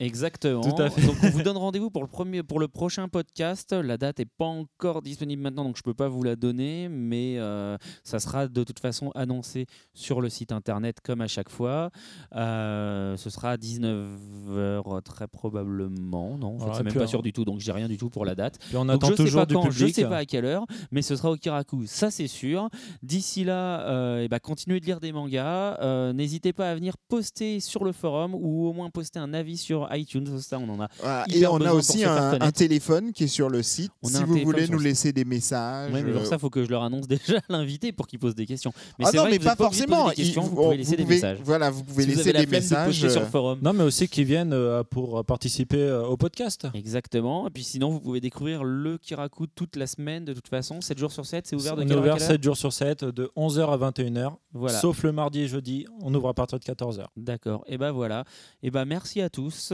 [0.00, 0.60] Exactement.
[0.60, 1.04] Tout à fait.
[1.04, 3.72] Donc on vous donne rendez-vous pour le premier, pour le prochain podcast.
[3.72, 7.36] La date est pas encore disponible maintenant, donc je peux pas vous la donner, mais
[7.38, 11.90] euh, ça sera de toute façon annoncé sur le site internet comme à chaque fois.
[12.36, 16.38] Euh, ce sera à 19h très probablement.
[16.38, 18.24] Non, en fait, c'est même pas sûr du tout, donc j'ai rien du tout pour
[18.24, 18.58] la date.
[18.68, 19.78] Puis on Donc, attend sais toujours pas du quand, public.
[19.78, 22.68] Je sais pas à quelle heure, mais ce sera au Kiraku, ça c'est sûr.
[23.02, 26.12] D'ici là, euh, eh ben, continuez de lire des mangas.
[26.12, 29.87] N'hésitez pas à venir poster sur le forum ou au moins poster un avis sur
[29.92, 30.38] iTunes.
[30.40, 30.88] Ça, on en a.
[31.00, 31.24] Voilà.
[31.28, 33.92] Et hyper on a aussi un, un téléphone qui est sur le site.
[34.02, 35.92] On a si vous voulez nous laisser des messages.
[35.92, 38.18] Ouais, mais pour euh, ça, il faut que je leur annonce déjà l'invité pour qu'ils
[38.18, 38.72] posent des questions.
[38.98, 40.08] Mais ah c'est non, vrai mais vous pas de forcément.
[40.10, 41.38] des questions, Il- vous pouvez laisser des pouvez- messages.
[41.44, 42.86] Voilà, vous pouvez Si vous laisser avez la des de messages.
[42.86, 43.58] poster sur le forum.
[43.62, 46.66] Non, mais aussi qui viennent euh, pour participer euh, au podcast.
[46.74, 47.46] Exactement.
[47.46, 50.80] Et puis sinon, vous pouvez découvrir le Kiraku toute la semaine de toute façon.
[50.80, 52.28] 7 jours sur 7, c'est ouvert de on est ouvert quelle heure?
[52.32, 54.32] 7 jours sur 7, de 11h à 21h.
[54.52, 54.78] Voilà.
[54.78, 57.06] Sauf le mardi et jeudi, on ouvre à partir de 14h.
[57.16, 57.64] D'accord.
[57.66, 58.24] Et ben voilà.
[58.62, 59.72] Et ben merci à tous.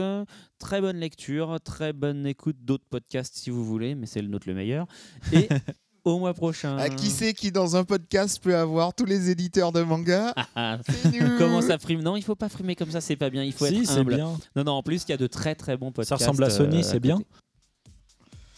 [0.59, 4.47] Très bonne lecture, très bonne écoute d'autres podcasts si vous voulez, mais c'est le nôtre
[4.47, 4.85] le meilleur.
[5.31, 5.47] Et
[6.05, 6.77] au mois prochain.
[6.77, 10.33] à qui c'est qui dans un podcast peut avoir tous les éditeurs de manga?
[10.55, 11.11] Ah, nous.
[11.37, 12.01] Comment ça frime?
[12.01, 13.43] Non, il faut pas frimer comme ça, c'est pas bien.
[13.43, 14.15] Il faut si, être humble.
[14.15, 14.37] bien.
[14.55, 14.71] Non, non.
[14.73, 16.09] En plus, il y a de très très bons podcasts.
[16.09, 17.19] Ça ressemble à Sony, euh, c'est bien.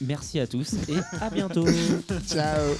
[0.02, 1.66] Merci à tous et à bientôt.
[2.28, 2.76] Ciao.